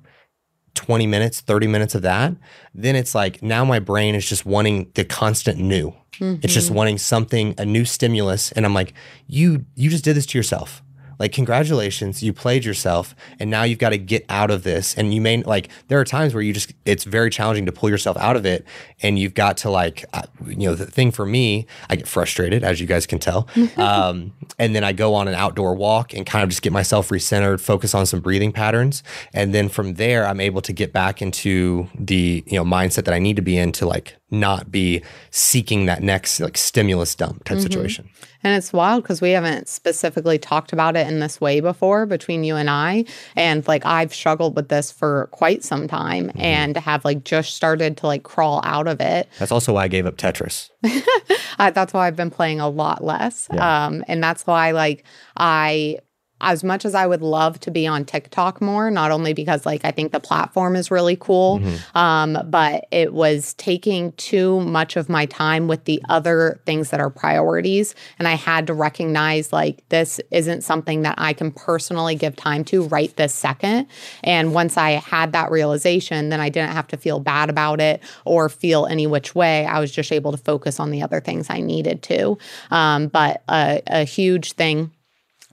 20 0.75 1.07
minutes, 1.07 1.41
30 1.41 1.67
minutes 1.67 1.95
of 1.95 2.03
that, 2.03 2.35
then 2.75 2.97
it's 2.97 3.15
like 3.15 3.43
now 3.43 3.65
my 3.65 3.79
brain 3.79 4.15
is 4.15 4.29
just 4.29 4.47
wanting 4.47 4.91
the 4.95 5.05
constant 5.05 5.59
new. 5.59 5.91
Mm-hmm. 6.15 6.41
It's 6.43 6.55
just 6.55 6.69
mm-hmm. 6.69 6.77
wanting 6.77 6.99
something, 6.99 7.55
a 7.59 7.65
new 7.65 7.85
stimulus, 7.85 8.53
and 8.53 8.65
I'm 8.65 8.75
like, 8.75 8.95
you 9.27 9.67
you 9.75 9.91
just 9.91 10.05
did 10.05 10.17
this 10.17 10.27
to 10.27 10.39
yourself 10.39 10.83
like 11.19 11.33
congratulations 11.33 12.23
you 12.23 12.33
played 12.33 12.65
yourself 12.65 13.15
and 13.41 13.51
now 13.51 13.63
you've 13.63 13.79
got 13.79 13.91
to 13.91 13.99
get 13.99 14.25
out 14.29 14.51
of 14.51 14.63
this. 14.63 14.95
And 14.95 15.15
you 15.15 15.21
may 15.21 15.43
like 15.43 15.69
there 15.89 16.01
are 16.01 16.05
times 16.05 16.35
where 16.35 16.43
you 16.43 16.53
just 16.53 16.73
it's 16.85 17.05
very 17.05 17.31
challenging 17.31 17.67
to 17.67 17.73
pull 17.73 17.91
yourself 17.91 18.17
out 18.19 18.37
of 18.37 18.45
it 18.47 18.65
and 19.03 19.19
you've 19.19 19.35
got 19.35 19.57
to 19.59 19.71
like 19.71 20.05
uh, 20.13 20.23
you 20.47 20.69
know 20.69 20.75
the 20.75 20.87
thing 20.87 21.11
for 21.11 21.27
me 21.27 21.67
i 21.91 21.97
get 21.97 22.09
frustrated 22.09 22.65
as 22.65 22.81
you 22.81 22.87
guys 22.87 23.07
can 23.07 23.19
tell. 23.19 23.49
Um, 23.77 24.33
and 24.59 24.75
then 24.75 24.85
i 24.85 24.93
go 24.93 25.15
on 25.15 25.29
an 25.29 25.35
outdoor 25.35 25.75
walk 25.75 26.15
and 26.15 26.25
kind 26.25 26.43
of 26.43 26.49
just 26.49 26.63
get 26.63 26.73
myself 26.73 27.11
recentered 27.11 27.61
focus 27.61 27.95
on 27.95 28.07
some 28.07 28.21
breathing 28.21 28.53
patterns. 28.53 29.03
And 29.35 29.53
then 29.53 29.69
from 29.69 29.95
there 29.95 30.27
i'm 30.27 30.41
able 30.41 30.63
to 30.63 30.73
get 30.73 30.93
back 30.93 31.21
into 31.21 31.89
the 31.99 32.43
you 32.47 32.59
know 32.59 32.65
mindset 32.65 33.05
that 33.05 33.15
i 33.15 33.19
need 33.19 33.37
to 33.37 33.43
be 33.43 33.57
in 33.59 33.73
to 33.73 33.87
like 33.87 34.17
not 34.31 34.73
be 34.73 35.03
seeking 35.31 35.87
that 35.87 36.03
next 36.03 36.41
like 36.41 36.57
stimulus 36.57 37.15
dump 37.15 37.45
type 37.45 37.59
mm-hmm. 37.59 37.63
situation. 37.63 38.09
And 38.43 38.57
it's 38.57 38.73
wild 38.73 39.03
because 39.03 39.21
we 39.21 39.31
haven't 39.31 39.69
specifically 39.69 40.39
talked 40.39 40.73
about 40.73 40.97
it 40.97 41.07
in 41.07 41.21
this 41.21 41.41
way 41.41 41.61
before 41.61 42.07
between 42.07 42.45
you 42.45 42.57
and 42.57 42.69
I. 42.69 43.05
And 43.35 43.67
like 43.67 43.85
I've 43.87 44.15
struggled 44.15 44.57
with 44.57 44.69
this 44.69 44.93
for 44.93 45.29
quite 45.33 45.65
some 45.65 45.89
time 45.89 46.29
mm-hmm. 46.29 46.41
and 46.41 46.77
have 46.77 47.05
like 47.05 47.25
just 47.25 47.55
started 47.55 47.97
to 47.99 48.07
like 48.07 48.25
crawl 48.25 48.61
out 48.65 48.89
of 48.89 49.01
it. 49.01 49.29
That's 49.39 49.53
also 49.53 49.75
why 49.75 49.85
I 49.85 49.89
gave 49.89 50.07
up 50.07 50.17
Tetris. 50.17 50.71
uh, 51.59 51.71
that's 51.71 51.93
why 51.93 52.07
I've 52.07 52.17
been 52.17 52.31
playing 52.31 52.61
a 52.61 52.69
lot 52.69 53.03
less. 53.03 53.49
Yeah. 53.53 53.87
Um, 53.87 54.05
and 54.09 54.23
that's 54.23 54.47
why 54.47 54.73
like 54.73 55.05
I 55.37 55.99
as 56.41 56.63
much 56.63 56.85
as 56.85 56.95
I 56.95 57.07
would 57.07 57.23
love 57.23 57.59
to 57.61 57.71
be 57.71 57.87
on 57.87 58.05
TikTok 58.05 58.61
more, 58.61 58.91
not 58.91 59.11
only 59.11 59.33
because 59.33 59.65
like 59.65 59.85
I 59.85 59.91
think 59.91 60.13
the 60.13 60.21
platform 60.21 60.77
is 60.77 60.91
really 60.91 61.17
cool, 61.17 61.61
mm-hmm. 61.61 61.99
um, 61.99 62.39
but 62.51 62.87
it 62.91 63.15
was 63.15 63.55
taking 63.55 64.13
too 64.13 64.61
much 64.61 64.97
of 64.97 65.09
my 65.09 65.25
time 65.27 65.67
with 65.67 65.85
the 65.85 66.03
other 66.09 66.61
things 66.67 66.91
that 66.91 67.01
are 67.01 67.09
priorities. 67.09 67.95
And 68.19 68.29
I 68.29 68.35
had 68.35 68.67
to 68.67 68.75
recognize 68.75 69.51
like 69.53 69.89
this 69.89 70.21
isn't 70.31 70.63
something 70.63 71.03
that 71.03 71.15
I 71.17 71.33
can 71.33 71.53
personally 71.53 72.17
give 72.17 72.37
time 72.37 72.65
to 72.65 72.83
right 72.85 73.15
this 73.17 73.33
second. 73.33 73.87
And 74.23 74.53
once 74.53 74.77
I 74.77 74.91
had 74.91 75.33
that 75.33 75.51
realization, 75.51 76.29
then 76.29 76.41
I 76.41 76.51
didn't 76.51 76.73
have 76.73 76.89
to 76.89 76.99
feel 76.99 77.19
bad 77.19 77.49
about 77.49 77.81
it 77.81 78.03
or 78.27 78.51
feel 78.51 78.85
any 78.85 79.07
which 79.07 79.35
way. 79.35 79.65
I 79.65 79.81
was 79.81 79.91
just 79.91 80.13
able 80.13 80.33
to 80.33 80.39
focus 80.39 80.79
on 80.79 80.91
the 80.91 81.01
other 81.01 81.21
things 81.21 81.49
I 81.49 81.61
needed 81.61 82.03
to. 82.05 82.37
Um, 82.71 83.09
but 83.09 83.43
a, 83.49 83.83
a 83.87 84.05
huge 84.05 84.53
thing 84.53 84.91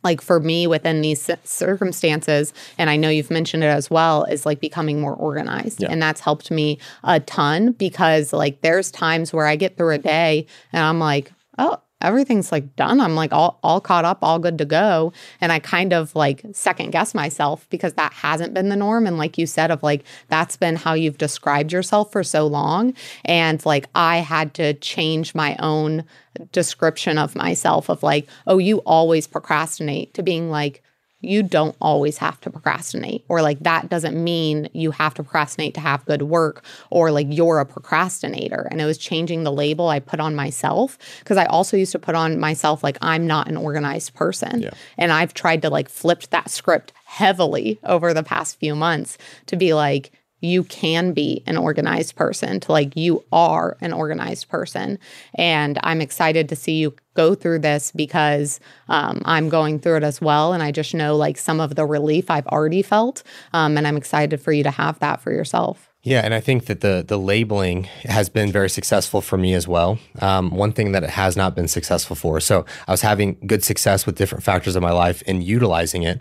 like 0.04 0.22
for 0.22 0.40
me 0.40 0.68
within 0.68 1.02
these 1.02 1.30
circumstances 1.44 2.54
and 2.78 2.90
i 2.90 2.96
know 2.96 3.10
you've 3.10 3.32
mentioned 3.32 3.64
it 3.64 3.68
as 3.68 3.90
well 3.90 4.24
is 4.26 4.46
like 4.46 4.60
becoming 4.60 5.00
more 5.00 5.16
organized 5.16 5.82
yeah. 5.82 5.88
and 5.90 6.02
that's 6.02 6.22
helped 6.22 6.52
me 6.52 6.78
a 7.04 7.20
ton 7.22 7.72
because 7.74 8.34
like 8.34 8.62
there's 8.62 8.92
times 8.92 9.34
where 9.34 9.46
i 9.46 9.56
get 9.56 9.78
through 9.78 9.94
a 9.94 9.98
day 9.98 10.46
and 10.72 10.84
i'm 10.84 11.00
like 11.00 11.32
oh 11.58 11.80
everything's 12.04 12.52
like 12.52 12.76
done. 12.76 13.02
I'm 13.02 13.16
like 13.16 13.34
all, 13.34 13.60
all 13.64 13.82
caught 13.82 14.06
up, 14.06 14.20
all 14.22 14.38
good 14.38 14.58
to 14.60 14.66
go. 14.66 15.14
And 15.42 15.52
I 15.52 15.60
kind 15.60 15.94
of 15.94 16.16
like 16.16 16.44
second 16.52 16.92
guess 16.92 17.14
myself 17.14 17.68
because 17.70 17.94
that 17.94 18.14
hasn't 18.14 18.54
been 18.54 18.70
the 18.70 18.76
norm. 18.76 19.08
And 19.08 19.18
like 19.18 19.38
you 19.38 19.48
said, 19.48 19.72
of 19.72 19.82
like, 19.82 20.04
that's 20.28 20.58
been 20.58 20.76
how 20.76 20.94
you've 20.94 21.18
described 21.18 21.72
yourself 21.72 22.12
for 22.12 22.24
so 22.24 22.46
long. 22.46 22.94
And 23.26 23.66
like, 23.66 23.88
I 23.96 24.18
had 24.18 24.54
to 24.56 24.74
change 24.76 25.34
my 25.34 25.56
own 25.60 26.04
description 26.52 27.18
of 27.18 27.36
myself 27.36 27.90
of 27.90 28.04
like, 28.04 28.28
oh, 28.46 28.58
you 28.58 28.78
always 28.80 29.28
procrastinate 29.28 30.14
to 30.14 30.24
being 30.24 30.50
like, 30.50 30.84
you 31.24 31.42
don't 31.42 31.76
always 31.80 32.18
have 32.18 32.40
to 32.42 32.50
procrastinate 32.50 33.24
or 33.30 33.42
like 33.42 33.60
that 33.60 33.90
doesn't 33.90 34.22
mean 34.22 34.68
you 34.74 34.92
have 34.92 35.14
to 35.14 35.24
procrastinate 35.24 35.74
to 35.74 35.80
have 35.80 36.06
good 36.06 36.24
work 36.24 36.64
or 36.90 37.12
like 37.12 37.28
you're 37.30 37.60
a 37.60 37.66
procrastinator 37.66 38.68
and 38.70 38.82
it 38.82 38.86
was 38.86 38.98
changing 38.98 39.44
the 39.44 39.52
label 39.52 39.88
i 39.88 40.00
put 40.00 40.20
on 40.20 40.36
myself 40.36 40.98
because 41.20 41.38
i 41.38 41.46
also 41.46 41.78
used 41.78 41.92
to 41.92 42.00
put 42.00 42.16
on 42.16 42.40
myself 42.40 42.84
like 42.84 42.98
i'm 43.02 43.26
not 43.26 43.48
an 43.48 43.58
organized 43.58 44.14
person 44.14 44.62
yeah. 44.62 44.72
and 44.98 45.12
i've 45.12 45.34
tried 45.34 45.62
to 45.62 45.70
like 45.70 45.90
flip 45.90 46.22
that 46.30 46.50
script 46.50 46.92
heavily 47.06 47.80
over 47.84 48.14
the 48.14 48.24
past 48.24 48.60
few 48.60 48.76
months 48.76 49.18
to 49.46 49.56
be 49.56 49.74
like 49.74 50.12
you 50.44 50.64
can 50.66 51.14
be 51.14 51.42
an 51.48 51.58
organized 51.58 52.16
person 52.16 52.60
to 52.60 52.72
like 52.72 52.96
you 52.96 53.24
are 53.32 53.78
an 53.82 53.94
organized 53.94 54.50
person 54.50 55.00
and 55.36 55.80
i'm 55.84 56.02
excited 56.02 56.50
to 56.50 56.56
see 56.56 56.74
you 56.74 56.94
go 57.16 57.34
through 57.36 57.60
this 57.60 57.92
because 57.92 58.60
um, 58.90 59.22
i'm 59.26 59.50
going 59.50 59.80
through 59.80 59.98
it 59.98 60.04
as 60.04 60.20
well 60.20 60.54
and 60.54 60.62
i 60.62 60.72
just 60.72 60.94
know 60.94 61.16
like 61.16 61.38
some 61.38 61.60
of 61.60 61.76
the 61.76 61.86
relief 61.86 62.30
i've 62.30 62.48
already 62.48 62.82
felt 62.82 63.24
um, 63.54 63.78
and 63.78 63.88
i'm 63.88 63.98
excited 63.98 64.42
for 64.42 64.52
you 64.52 64.64
to 64.64 64.72
have 64.72 65.00
that 65.00 65.22
for 65.22 65.32
yourself 65.32 65.90
yeah, 66.06 66.20
and 66.20 66.34
I 66.34 66.42
think 66.42 66.66
that 66.66 66.82
the 66.82 67.04
the 67.08 67.18
labeling 67.18 67.86
has 68.04 68.28
been 68.28 68.52
very 68.52 68.70
successful 68.70 69.22
for 69.22 69.38
me 69.38 69.54
as 69.54 69.70
well. 69.70 70.00
Um, 70.20 70.52
one 70.52 70.74
thing 70.74 70.92
that 70.92 71.02
it 71.02 71.12
has 71.12 71.38
not 71.38 71.56
been 71.56 71.70
successful 71.70 72.18
for. 72.18 72.42
So 72.42 72.66
I 72.90 72.92
was 72.92 73.02
having 73.02 73.38
good 73.48 73.64
success 73.64 74.06
with 74.06 74.18
different 74.18 74.44
factors 74.44 74.76
of 74.76 74.84
my 74.84 74.92
life 74.92 75.24
and 75.28 75.42
utilizing 75.42 76.04
it, 76.04 76.20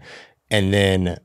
and 0.53 0.73
then 0.73 1.19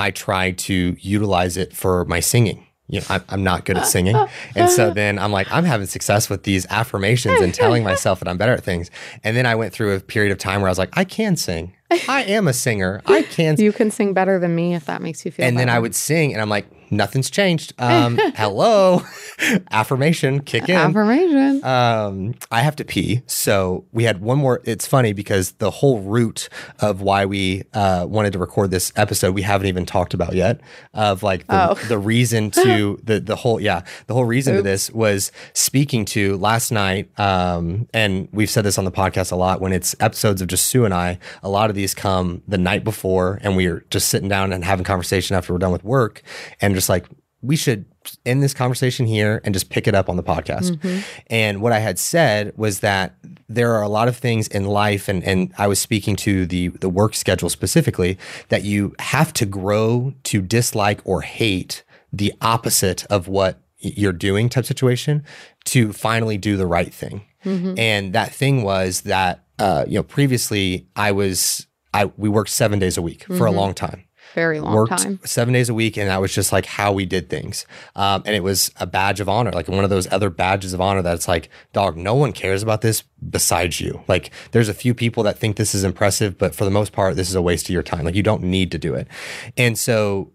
I 0.00 0.10
try 0.10 0.52
to 0.52 0.96
utilize 0.98 1.56
it 1.56 1.74
for 1.74 2.04
my 2.06 2.20
singing. 2.20 2.66
You 2.88 3.00
know, 3.00 3.06
I'm, 3.08 3.24
I'm 3.28 3.44
not 3.44 3.64
good 3.64 3.78
at 3.78 3.86
singing. 3.86 4.16
And 4.56 4.68
so 4.68 4.90
then 4.94 5.18
I'm 5.18 5.30
like, 5.30 5.50
I'm 5.52 5.64
having 5.64 5.86
success 5.86 6.28
with 6.28 6.42
these 6.42 6.66
affirmations 6.70 7.40
and 7.40 7.54
telling 7.54 7.84
myself 7.84 8.18
that 8.18 8.28
I'm 8.28 8.36
better 8.36 8.52
at 8.52 8.64
things. 8.64 8.90
And 9.22 9.36
then 9.36 9.46
I 9.46 9.54
went 9.54 9.72
through 9.72 9.94
a 9.94 10.00
period 10.00 10.32
of 10.32 10.38
time 10.38 10.60
where 10.60 10.68
I 10.68 10.72
was 10.72 10.78
like, 10.78 10.90
I 10.94 11.04
can 11.04 11.36
sing. 11.36 11.72
I 12.08 12.24
am 12.24 12.48
a 12.48 12.52
singer. 12.52 13.00
I 13.06 13.22
can. 13.22 13.56
You 13.60 13.72
can 13.72 13.90
sing 13.90 14.12
better 14.12 14.38
than 14.40 14.54
me 14.54 14.74
if 14.74 14.86
that 14.86 15.02
makes 15.02 15.24
you 15.24 15.30
feel. 15.30 15.46
And 15.46 15.56
better. 15.56 15.66
then 15.66 15.74
I 15.74 15.78
would 15.78 15.94
sing, 15.94 16.32
and 16.32 16.42
I'm 16.42 16.48
like, 16.48 16.66
nothing's 16.90 17.30
changed. 17.30 17.74
Um, 17.90 18.18
hello, 18.36 19.02
affirmation, 19.70 20.40
kick 20.40 20.68
in. 20.68 20.76
Affirmation. 20.76 21.64
Um, 21.64 22.34
I 22.52 22.60
have 22.60 22.76
to 22.76 22.84
pee, 22.84 23.22
so 23.26 23.84
we 23.90 24.04
had 24.04 24.20
one 24.20 24.38
more. 24.38 24.60
It's 24.64 24.86
funny 24.86 25.12
because 25.12 25.52
the 25.52 25.70
whole 25.70 26.00
root 26.00 26.48
of 26.78 27.00
why 27.00 27.26
we 27.26 27.64
uh, 27.74 28.06
wanted 28.08 28.32
to 28.34 28.38
record 28.38 28.70
this 28.70 28.92
episode 28.94 29.34
we 29.34 29.42
haven't 29.42 29.66
even 29.66 29.86
talked 29.86 30.14
about 30.14 30.34
yet. 30.34 30.60
Of 30.94 31.22
like 31.22 31.46
the, 31.46 31.70
oh. 31.70 31.74
the 31.88 31.98
reason 31.98 32.50
to 32.62 33.00
the 33.02 33.18
the 33.18 33.36
whole 33.36 33.60
yeah 33.60 33.82
the 34.06 34.14
whole 34.14 34.24
reason 34.24 34.54
Oops. 34.54 34.60
to 34.60 34.62
this 34.62 34.90
was 34.90 35.32
speaking 35.52 36.04
to 36.06 36.36
last 36.36 36.70
night. 36.70 37.08
Um, 37.18 37.88
and 37.92 38.28
we've 38.32 38.50
said 38.50 38.64
this 38.64 38.78
on 38.78 38.84
the 38.84 38.92
podcast 38.92 39.32
a 39.32 39.36
lot 39.36 39.60
when 39.60 39.72
it's 39.72 39.96
episodes 40.00 40.42
of 40.42 40.48
just 40.48 40.66
Sue 40.66 40.84
and 40.84 40.94
I. 40.94 41.18
A 41.42 41.48
lot 41.48 41.70
of 41.70 41.76
these 41.76 41.94
come 41.94 42.42
the 42.46 42.58
night 42.58 42.84
before, 42.84 43.38
and 43.42 43.56
we're 43.56 43.84
just 43.90 44.08
sitting 44.08 44.28
down 44.28 44.52
and 44.52 44.64
having 44.64 44.84
conversation 44.84 45.36
after 45.36 45.52
we're 45.52 45.58
done 45.58 45.72
with 45.72 45.84
work, 45.84 46.22
and 46.60 46.74
just 46.80 46.88
like 46.88 47.06
we 47.42 47.56
should 47.56 47.86
end 48.26 48.42
this 48.42 48.54
conversation 48.54 49.06
here 49.06 49.40
and 49.44 49.54
just 49.54 49.70
pick 49.70 49.86
it 49.86 49.94
up 49.94 50.08
on 50.08 50.16
the 50.16 50.22
podcast. 50.22 50.72
Mm-hmm. 50.72 51.00
And 51.28 51.62
what 51.62 51.72
I 51.72 51.78
had 51.78 51.98
said 51.98 52.52
was 52.56 52.80
that 52.80 53.14
there 53.48 53.74
are 53.74 53.82
a 53.82 53.88
lot 53.88 54.08
of 54.08 54.16
things 54.16 54.48
in 54.48 54.64
life, 54.64 55.08
and, 55.08 55.22
and 55.24 55.52
I 55.58 55.66
was 55.66 55.78
speaking 55.78 56.16
to 56.16 56.46
the 56.46 56.68
the 56.68 56.88
work 56.88 57.14
schedule 57.14 57.48
specifically, 57.48 58.18
that 58.48 58.64
you 58.64 58.94
have 58.98 59.32
to 59.34 59.46
grow 59.46 60.14
to 60.24 60.42
dislike 60.42 61.00
or 61.04 61.22
hate 61.22 61.82
the 62.12 62.32
opposite 62.40 63.04
of 63.06 63.28
what 63.28 63.60
you're 63.78 64.12
doing 64.12 64.48
type 64.48 64.66
situation 64.66 65.24
to 65.64 65.92
finally 65.92 66.36
do 66.36 66.56
the 66.56 66.66
right 66.66 66.92
thing. 66.92 67.24
Mm-hmm. 67.44 67.78
And 67.78 68.12
that 68.12 68.34
thing 68.34 68.62
was 68.62 69.02
that 69.02 69.44
uh, 69.58 69.84
you 69.86 69.94
know 69.94 70.02
previously 70.02 70.88
I 70.96 71.12
was 71.12 71.66
I 71.94 72.06
we 72.16 72.28
worked 72.28 72.50
seven 72.50 72.78
days 72.78 72.98
a 72.98 73.02
week 73.02 73.20
mm-hmm. 73.20 73.38
for 73.38 73.46
a 73.46 73.50
mm-hmm. 73.50 73.58
long 73.58 73.74
time 73.74 74.04
very 74.34 74.60
long 74.60 74.74
worked 74.74 74.98
time. 74.98 75.20
seven 75.24 75.54
days 75.54 75.68
a 75.68 75.74
week, 75.74 75.96
and 75.96 76.08
that 76.08 76.20
was 76.20 76.34
just 76.34 76.52
like 76.52 76.66
how 76.66 76.92
we 76.92 77.06
did 77.06 77.28
things. 77.28 77.66
Um, 77.96 78.22
and 78.26 78.36
it 78.36 78.42
was 78.42 78.70
a 78.78 78.86
badge 78.86 79.20
of 79.20 79.28
honor, 79.28 79.50
like 79.52 79.68
one 79.68 79.84
of 79.84 79.90
those 79.90 80.10
other 80.12 80.30
badges 80.30 80.72
of 80.72 80.80
honor 80.80 81.02
that's 81.02 81.28
like, 81.28 81.48
dog, 81.72 81.96
no 81.96 82.14
one 82.14 82.32
cares 82.32 82.62
about 82.62 82.80
this 82.80 83.02
besides 83.28 83.80
you. 83.80 84.02
Like, 84.08 84.30
there's 84.52 84.68
a 84.68 84.74
few 84.74 84.94
people 84.94 85.22
that 85.24 85.38
think 85.38 85.56
this 85.56 85.74
is 85.74 85.84
impressive, 85.84 86.38
but 86.38 86.54
for 86.54 86.64
the 86.64 86.70
most 86.70 86.92
part, 86.92 87.16
this 87.16 87.28
is 87.28 87.34
a 87.34 87.42
waste 87.42 87.66
of 87.66 87.70
your 87.70 87.82
time. 87.82 88.04
Like, 88.04 88.14
you 88.14 88.22
don't 88.22 88.42
need 88.42 88.70
to 88.72 88.78
do 88.78 88.94
it. 88.94 89.08
And 89.56 89.78
so 89.78 90.32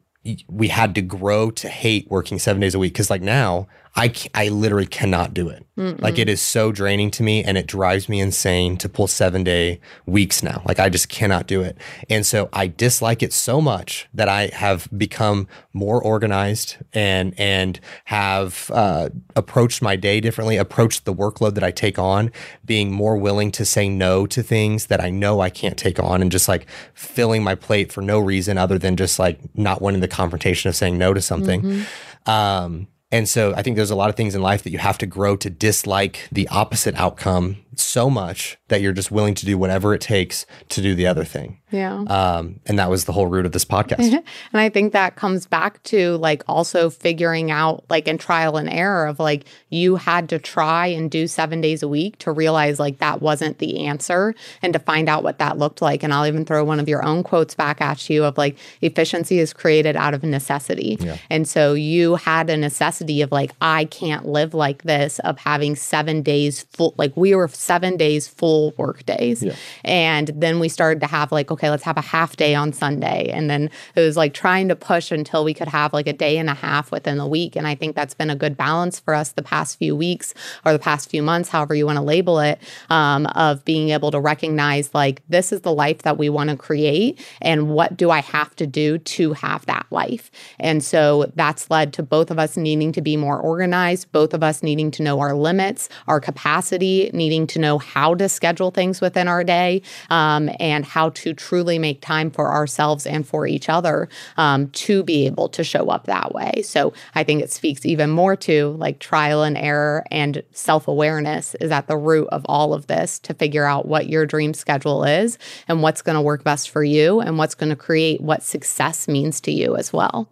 we 0.47 0.69
had 0.69 0.95
to 0.95 1.01
grow 1.01 1.51
to 1.51 1.69
hate 1.69 2.09
working 2.09 2.39
seven 2.39 2.59
days 2.61 2.75
a 2.75 2.79
week 2.79 2.93
because, 2.93 3.09
like, 3.09 3.21
now 3.21 3.67
I, 3.97 4.13
I 4.33 4.49
literally 4.49 4.87
cannot 4.87 5.33
do 5.33 5.47
it. 5.47 5.65
Mm-mm. 5.77 6.01
Like 6.01 6.19
it 6.19 6.27
is 6.27 6.41
so 6.41 6.73
draining 6.73 7.11
to 7.11 7.23
me 7.23 7.43
and 7.43 7.57
it 7.57 7.65
drives 7.65 8.09
me 8.09 8.19
insane 8.19 8.75
to 8.77 8.89
pull 8.89 9.07
seven 9.07 9.43
day 9.43 9.79
weeks 10.05 10.43
now. 10.43 10.61
Like 10.65 10.79
I 10.79 10.89
just 10.89 11.07
cannot 11.07 11.47
do 11.47 11.61
it. 11.61 11.77
And 12.09 12.25
so 12.25 12.49
I 12.51 12.67
dislike 12.67 13.23
it 13.23 13.31
so 13.31 13.61
much 13.61 14.07
that 14.13 14.27
I 14.27 14.47
have 14.47 14.89
become 14.97 15.47
more 15.71 16.01
organized 16.01 16.75
and, 16.91 17.33
and 17.39 17.79
have 18.05 18.69
uh, 18.73 19.09
approached 19.35 19.81
my 19.81 19.95
day 19.95 20.19
differently, 20.19 20.57
approached 20.57 21.05
the 21.05 21.13
workload 21.13 21.53
that 21.55 21.63
I 21.63 21.71
take 21.71 21.97
on, 21.97 22.31
being 22.65 22.91
more 22.91 23.15
willing 23.15 23.51
to 23.53 23.65
say 23.65 23.87
no 23.87 24.25
to 24.27 24.43
things 24.43 24.87
that 24.87 24.99
I 24.99 25.09
know 25.09 25.39
I 25.39 25.49
can't 25.49 25.77
take 25.77 25.99
on 25.99 26.21
and 26.21 26.31
just 26.31 26.49
like 26.49 26.67
filling 26.93 27.43
my 27.43 27.55
plate 27.55 27.93
for 27.93 28.01
no 28.01 28.19
reason 28.19 28.57
other 28.57 28.77
than 28.77 28.97
just 28.97 29.19
like 29.19 29.39
not 29.55 29.81
wanting 29.81 30.01
the 30.01 30.07
confrontation 30.09 30.67
of 30.67 30.75
saying 30.75 30.97
no 30.97 31.13
to 31.13 31.21
something. 31.21 31.61
Mm-hmm. 31.61 32.29
Um, 32.29 32.87
and 33.16 33.30
so 33.30 33.53
I 33.55 33.61
think 33.61 33.78
there's 33.78 33.91
a 33.91 33.95
lot 33.95 34.09
of 34.09 34.18
things 34.18 34.36
in 34.36 34.41
life 34.41 34.63
that 34.63 34.72
you 34.72 34.78
have 34.78 34.97
to 34.97 35.05
grow 35.05 35.38
to 35.38 35.49
dislike 35.49 36.28
the 36.34 36.49
opposite 36.49 36.95
outcome 36.95 37.57
so 37.80 38.09
much 38.09 38.57
that 38.67 38.82
you're 38.82 38.93
just 38.93 39.11
willing 39.11 39.34
to 39.36 39.45
do 39.45 39.57
whatever 39.57 39.93
it 39.93 40.01
takes 40.01 40.45
to 40.69 40.82
do 40.82 40.95
the 40.95 41.07
other 41.07 41.23
thing. 41.23 41.59
Yeah. 41.71 42.03
Um, 42.07 42.59
and 42.65 42.80
that 42.80 42.89
was 42.89 43.05
the 43.05 43.11
whole 43.11 43.28
root 43.28 43.45
of 43.45 43.51
this 43.51 43.65
podcast. 43.65 43.99
and 44.13 44.23
I 44.53 44.69
think 44.69 44.93
that 44.93 45.15
comes 45.15 45.45
back 45.45 45.84
to 45.84 46.17
like 46.17 46.43
also 46.47 46.89
figuring 46.89 47.51
out 47.51 47.84
like 47.89 48.07
in 48.07 48.17
trial 48.17 48.57
and 48.57 48.69
error 48.69 49.05
of 49.07 49.19
like 49.19 49.45
you 49.69 49.97
had 49.97 50.30
to 50.30 50.39
try 50.39 50.88
and 50.88 51.11
do 51.11 51.28
seven 51.28 51.61
days 51.61 51.84
a 51.84 51.88
week 51.88 52.17
to 52.19 52.32
realize 52.32 52.80
like 52.80 52.99
that 52.99 53.21
wasn't 53.21 53.57
the 53.57 53.86
answer 53.86 54.36
and 54.61 54.73
to 54.73 54.80
find 54.80 55.09
out 55.09 55.23
what 55.23 55.39
that 55.39 55.57
looked 55.57 55.82
like. 55.82 56.03
And 56.03 56.13
I'll 56.13 56.28
even 56.28 56.45
throw 56.45 56.63
one 56.63 56.80
of 56.80 56.88
your 56.88 57.03
own 57.03 57.23
quotes 57.23 57.55
back 57.55 57.82
at 57.82 58.09
you 58.09 58.23
of 58.23 58.38
like 58.38 58.57
efficiency 58.82 59.39
is 59.39 59.51
created 59.51 59.95
out 59.95 60.13
of 60.13 60.23
necessity. 60.23 60.97
Yeah. 60.99 61.17
And 61.30 61.47
so 61.47 61.73
you 61.73 62.15
had 62.15 62.49
a 62.49 62.57
necessity 62.57 63.21
of 63.21 63.32
like, 63.32 63.51
I 63.59 63.86
can't 63.86 64.26
live 64.26 64.53
like 64.53 64.84
this, 64.84 65.19
of 65.19 65.38
having 65.39 65.76
seven 65.76 66.21
days 66.21 66.63
full, 66.63 66.93
like 66.97 67.15
we 67.17 67.36
were 67.36 67.47
seven 67.66 67.97
days 67.97 68.28
full 68.28 68.74
work 68.78 69.05
days. 69.05 69.43
Yeah. 69.43 69.55
And 69.84 70.28
then 70.36 70.59
we 70.59 70.70
started 70.70 70.99
to 71.01 71.07
have 71.07 71.32
like, 71.32 71.51
okay, 71.51 71.70
let's 71.70 71.84
have 71.84 71.97
a 71.97 72.01
half 72.01 72.36
day 72.36 72.55
on 72.55 72.74
Sunday. 72.74 73.30
And 73.32 73.49
then 73.49 73.70
it 73.95 74.01
was 74.01 74.16
like 74.16 74.34
trying 74.34 74.68
to 74.70 74.76
push 74.76 75.11
until 75.11 75.43
we 75.43 75.53
could 75.53 75.68
have 75.68 75.93
like 75.93 76.07
a 76.07 76.13
day 76.13 76.38
and 76.38 76.49
a 76.49 76.53
half 76.53 76.91
within 76.91 77.18
the 77.18 77.28
week. 77.28 77.55
And 77.55 77.68
I 77.68 77.76
think 77.76 77.95
that's 77.95 78.13
been 78.13 78.30
a 78.30 78.36
good 78.36 78.55
balance 78.55 78.99
for 78.99 79.13
us 79.13 79.32
the 79.32 79.43
past 79.43 79.78
few 79.78 79.95
weeks 79.95 80.34
or 80.66 80.74
the 80.74 80.80
past 80.80 81.09
few 81.09 81.24
months, 81.24 81.49
however 81.49 81.74
you 81.74 81.86
want 81.86 81.97
to 81.97 82.03
label 82.03 82.39
it, 82.39 82.59
um, 82.89 83.26
of 83.28 83.66
being 83.66 83.89
able 83.89 84.11
to 84.11 84.20
recognize 84.20 84.93
like 84.93 85.22
this 85.28 85.51
is 85.51 85.61
the 85.61 85.74
life 85.74 86.03
that 86.03 86.18
we 86.18 86.30
want 86.30 86.49
to 86.49 86.55
create. 86.55 87.20
And 87.41 87.70
what 87.70 87.97
do 87.97 88.11
I 88.11 88.22
have 88.22 88.55
to 88.57 88.68
do 88.68 88.97
to 88.97 89.34
have 89.34 89.66
that 89.66 89.88
life? 89.89 90.30
And 90.59 90.84
so 90.84 91.32
that's 91.36 91.70
led 91.70 91.93
to 91.93 92.03
both 92.03 92.32
of 92.32 92.39
us 92.39 92.57
needing 92.57 92.91
to 92.93 93.01
be 93.01 93.18
more 93.18 93.39
organized, 93.39 94.11
both 94.11 94.34
of 94.34 94.43
us 94.43 94.61
needing 94.61 94.91
to 94.91 95.03
know 95.03 95.20
our 95.20 95.36
limits, 95.36 95.89
our 96.07 96.20
capacity, 96.20 97.09
needing 97.13 97.47
to 97.47 97.55
to 97.56 97.60
know 97.60 97.78
how 97.78 98.14
to 98.14 98.28
schedule 98.28 98.70
things 98.70 98.99
within 98.99 99.30
our 99.30 99.43
day 99.43 99.82
um, 100.10 100.49
and 100.60 100.84
how 100.84 101.10
to 101.12 101.34
truly 101.34 101.80
make 101.80 102.01
time 102.01 102.30
for 102.30 102.51
ourselves 102.51 103.08
and 103.08 103.26
for 103.26 103.47
each 103.47 103.70
other 103.70 104.10
um, 104.36 104.68
to 104.72 105.03
be 105.03 105.26
able 105.26 105.47
to 105.47 105.64
show 105.64 105.88
up 105.88 106.06
that 106.06 106.34
way. 106.34 106.62
So 106.64 106.91
I 107.16 107.24
think 107.24 107.41
it 107.41 107.51
speaks 107.51 107.86
even 107.86 108.10
more 108.10 108.36
to 108.38 108.76
like 108.78 108.99
trial 108.99 109.43
and 109.43 109.58
error 109.58 110.03
and 110.12 110.43
self 110.51 110.88
awareness 110.89 111.56
is 111.56 111.72
at 111.72 111.88
the 111.88 111.97
root 111.97 112.28
of 112.32 112.45
all 112.49 112.74
of 112.74 112.88
this 112.88 113.20
to 113.20 113.34
figure 113.34 113.66
out 113.66 113.88
what 113.88 114.10
your 114.10 114.26
dream 114.26 114.53
schedule 114.53 115.06
is 115.06 115.38
and 115.70 115.82
what's 115.82 116.01
going 116.01 116.16
to 116.16 116.22
work 116.22 116.43
best 116.43 116.70
for 116.70 116.84
you 116.84 117.22
and 117.22 117.38
what's 117.38 117.56
going 117.56 117.70
to 117.70 117.76
create 117.76 118.20
what 118.20 118.43
success 118.43 119.08
means 119.08 119.39
to 119.41 119.51
you 119.51 119.78
as 119.78 119.93
well. 119.93 120.30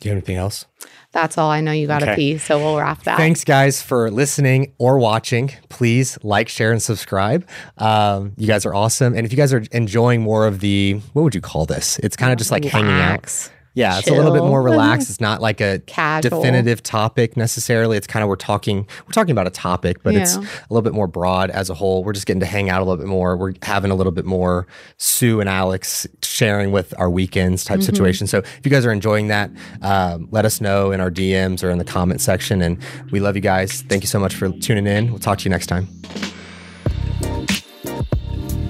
Do 0.00 0.08
you 0.08 0.14
have 0.14 0.18
anything 0.18 0.36
else? 0.36 0.66
That's 1.12 1.38
all 1.38 1.50
I 1.50 1.62
know 1.62 1.72
you 1.72 1.86
got 1.86 2.00
to 2.00 2.12
okay. 2.12 2.16
pee, 2.16 2.38
so 2.38 2.58
we'll 2.58 2.76
wrap 2.76 3.04
that. 3.04 3.16
Thanks, 3.16 3.44
guys, 3.44 3.80
for 3.80 4.10
listening 4.10 4.74
or 4.78 4.98
watching. 4.98 5.50
Please 5.70 6.18
like, 6.22 6.48
share, 6.48 6.72
and 6.72 6.82
subscribe. 6.82 7.48
Um, 7.78 8.34
you 8.36 8.46
guys 8.46 8.66
are 8.66 8.74
awesome. 8.74 9.14
And 9.14 9.24
if 9.24 9.32
you 9.32 9.38
guys 9.38 9.54
are 9.54 9.64
enjoying 9.72 10.20
more 10.20 10.46
of 10.46 10.60
the, 10.60 11.00
what 11.14 11.22
would 11.22 11.34
you 11.34 11.40
call 11.40 11.64
this? 11.64 11.98
It's 12.00 12.16
kind 12.16 12.32
of 12.32 12.38
just 12.38 12.50
like 12.50 12.64
Relax. 12.64 12.74
hanging 12.74 13.00
out. 13.00 13.52
Yeah, 13.76 13.90
chill. 13.90 13.98
it's 13.98 14.08
a 14.08 14.14
little 14.14 14.32
bit 14.32 14.42
more 14.42 14.62
relaxed. 14.62 15.10
It's 15.10 15.20
not 15.20 15.42
like 15.42 15.60
a 15.60 15.80
Casual. 15.80 16.40
definitive 16.40 16.82
topic 16.82 17.36
necessarily. 17.36 17.98
It's 17.98 18.06
kind 18.06 18.22
of 18.22 18.28
we're 18.30 18.36
talking 18.36 18.88
we're 19.04 19.12
talking 19.12 19.32
about 19.32 19.46
a 19.46 19.50
topic, 19.50 20.02
but 20.02 20.14
yeah. 20.14 20.22
it's 20.22 20.36
a 20.36 20.40
little 20.70 20.80
bit 20.80 20.94
more 20.94 21.06
broad 21.06 21.50
as 21.50 21.68
a 21.68 21.74
whole. 21.74 22.02
We're 22.02 22.14
just 22.14 22.24
getting 22.24 22.40
to 22.40 22.46
hang 22.46 22.70
out 22.70 22.80
a 22.80 22.84
little 22.84 22.96
bit 22.96 23.06
more. 23.06 23.36
We're 23.36 23.52
having 23.60 23.90
a 23.90 23.94
little 23.94 24.12
bit 24.12 24.24
more 24.24 24.66
Sue 24.96 25.40
and 25.40 25.48
Alex 25.48 26.06
sharing 26.22 26.72
with 26.72 26.98
our 26.98 27.10
weekends 27.10 27.64
type 27.64 27.80
mm-hmm. 27.80 27.84
situation. 27.84 28.26
So 28.26 28.38
if 28.38 28.60
you 28.64 28.70
guys 28.70 28.86
are 28.86 28.92
enjoying 28.92 29.28
that, 29.28 29.50
um, 29.82 30.28
let 30.30 30.46
us 30.46 30.62
know 30.62 30.90
in 30.90 31.02
our 31.02 31.10
DMs 31.10 31.62
or 31.62 31.68
in 31.68 31.76
the 31.76 31.84
comment 31.84 32.22
section. 32.22 32.62
And 32.62 32.82
we 33.10 33.20
love 33.20 33.36
you 33.36 33.42
guys. 33.42 33.82
Thank 33.82 34.02
you 34.02 34.08
so 34.08 34.18
much 34.18 34.36
for 34.36 34.48
tuning 34.52 34.86
in. 34.86 35.10
We'll 35.10 35.18
talk 35.18 35.36
to 35.40 35.44
you 35.44 35.50
next 35.50 35.66
time. 35.66 35.86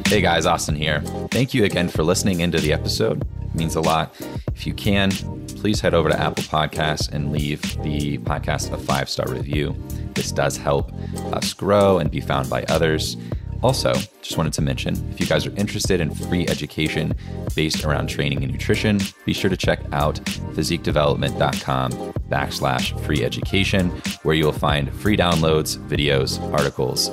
Hey 0.08 0.20
guys, 0.20 0.46
Austin 0.46 0.74
here. 0.74 1.00
Thank 1.30 1.54
you 1.54 1.62
again 1.62 1.88
for 1.88 2.02
listening 2.02 2.40
into 2.40 2.58
the 2.58 2.72
episode 2.72 3.24
means 3.56 3.74
a 3.74 3.80
lot. 3.80 4.14
If 4.54 4.66
you 4.66 4.74
can, 4.74 5.10
please 5.48 5.80
head 5.80 5.94
over 5.94 6.08
to 6.08 6.18
Apple 6.18 6.44
Podcasts 6.44 7.10
and 7.12 7.32
leave 7.32 7.60
the 7.82 8.18
podcast 8.18 8.72
a 8.72 8.78
five 8.78 9.08
star 9.08 9.28
review. 9.28 9.74
This 10.14 10.32
does 10.32 10.56
help 10.56 10.92
us 11.32 11.52
grow 11.52 11.98
and 11.98 12.10
be 12.10 12.20
found 12.20 12.48
by 12.48 12.62
others. 12.64 13.16
Also, 13.62 13.92
just 14.22 14.36
wanted 14.36 14.52
to 14.52 14.62
mention 14.62 14.94
if 15.10 15.20
you 15.20 15.26
guys 15.26 15.46
are 15.46 15.54
interested 15.56 16.00
in 16.00 16.14
free 16.14 16.46
education 16.46 17.14
based 17.54 17.84
around 17.84 18.06
training 18.08 18.42
and 18.42 18.52
nutrition, 18.52 19.00
be 19.24 19.32
sure 19.32 19.50
to 19.50 19.56
check 19.56 19.80
out 19.92 20.16
physiquedevelopment.com 20.54 21.92
backslash 22.30 22.98
free 23.04 23.24
education, 23.24 23.90
where 24.22 24.34
you 24.34 24.44
will 24.44 24.52
find 24.52 24.92
free 24.94 25.16
downloads, 25.16 25.78
videos, 25.88 26.40
articles, 26.52 27.10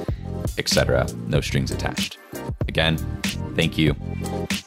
etc. 0.57 1.07
No 1.27 1.41
strings 1.41 1.71
attached. 1.71 2.17
Again, 2.67 2.97
thank 3.55 3.77
you. 3.77 3.95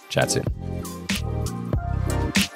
Chat 0.09 0.31
soon. 0.31 1.66
Thank 2.09 2.47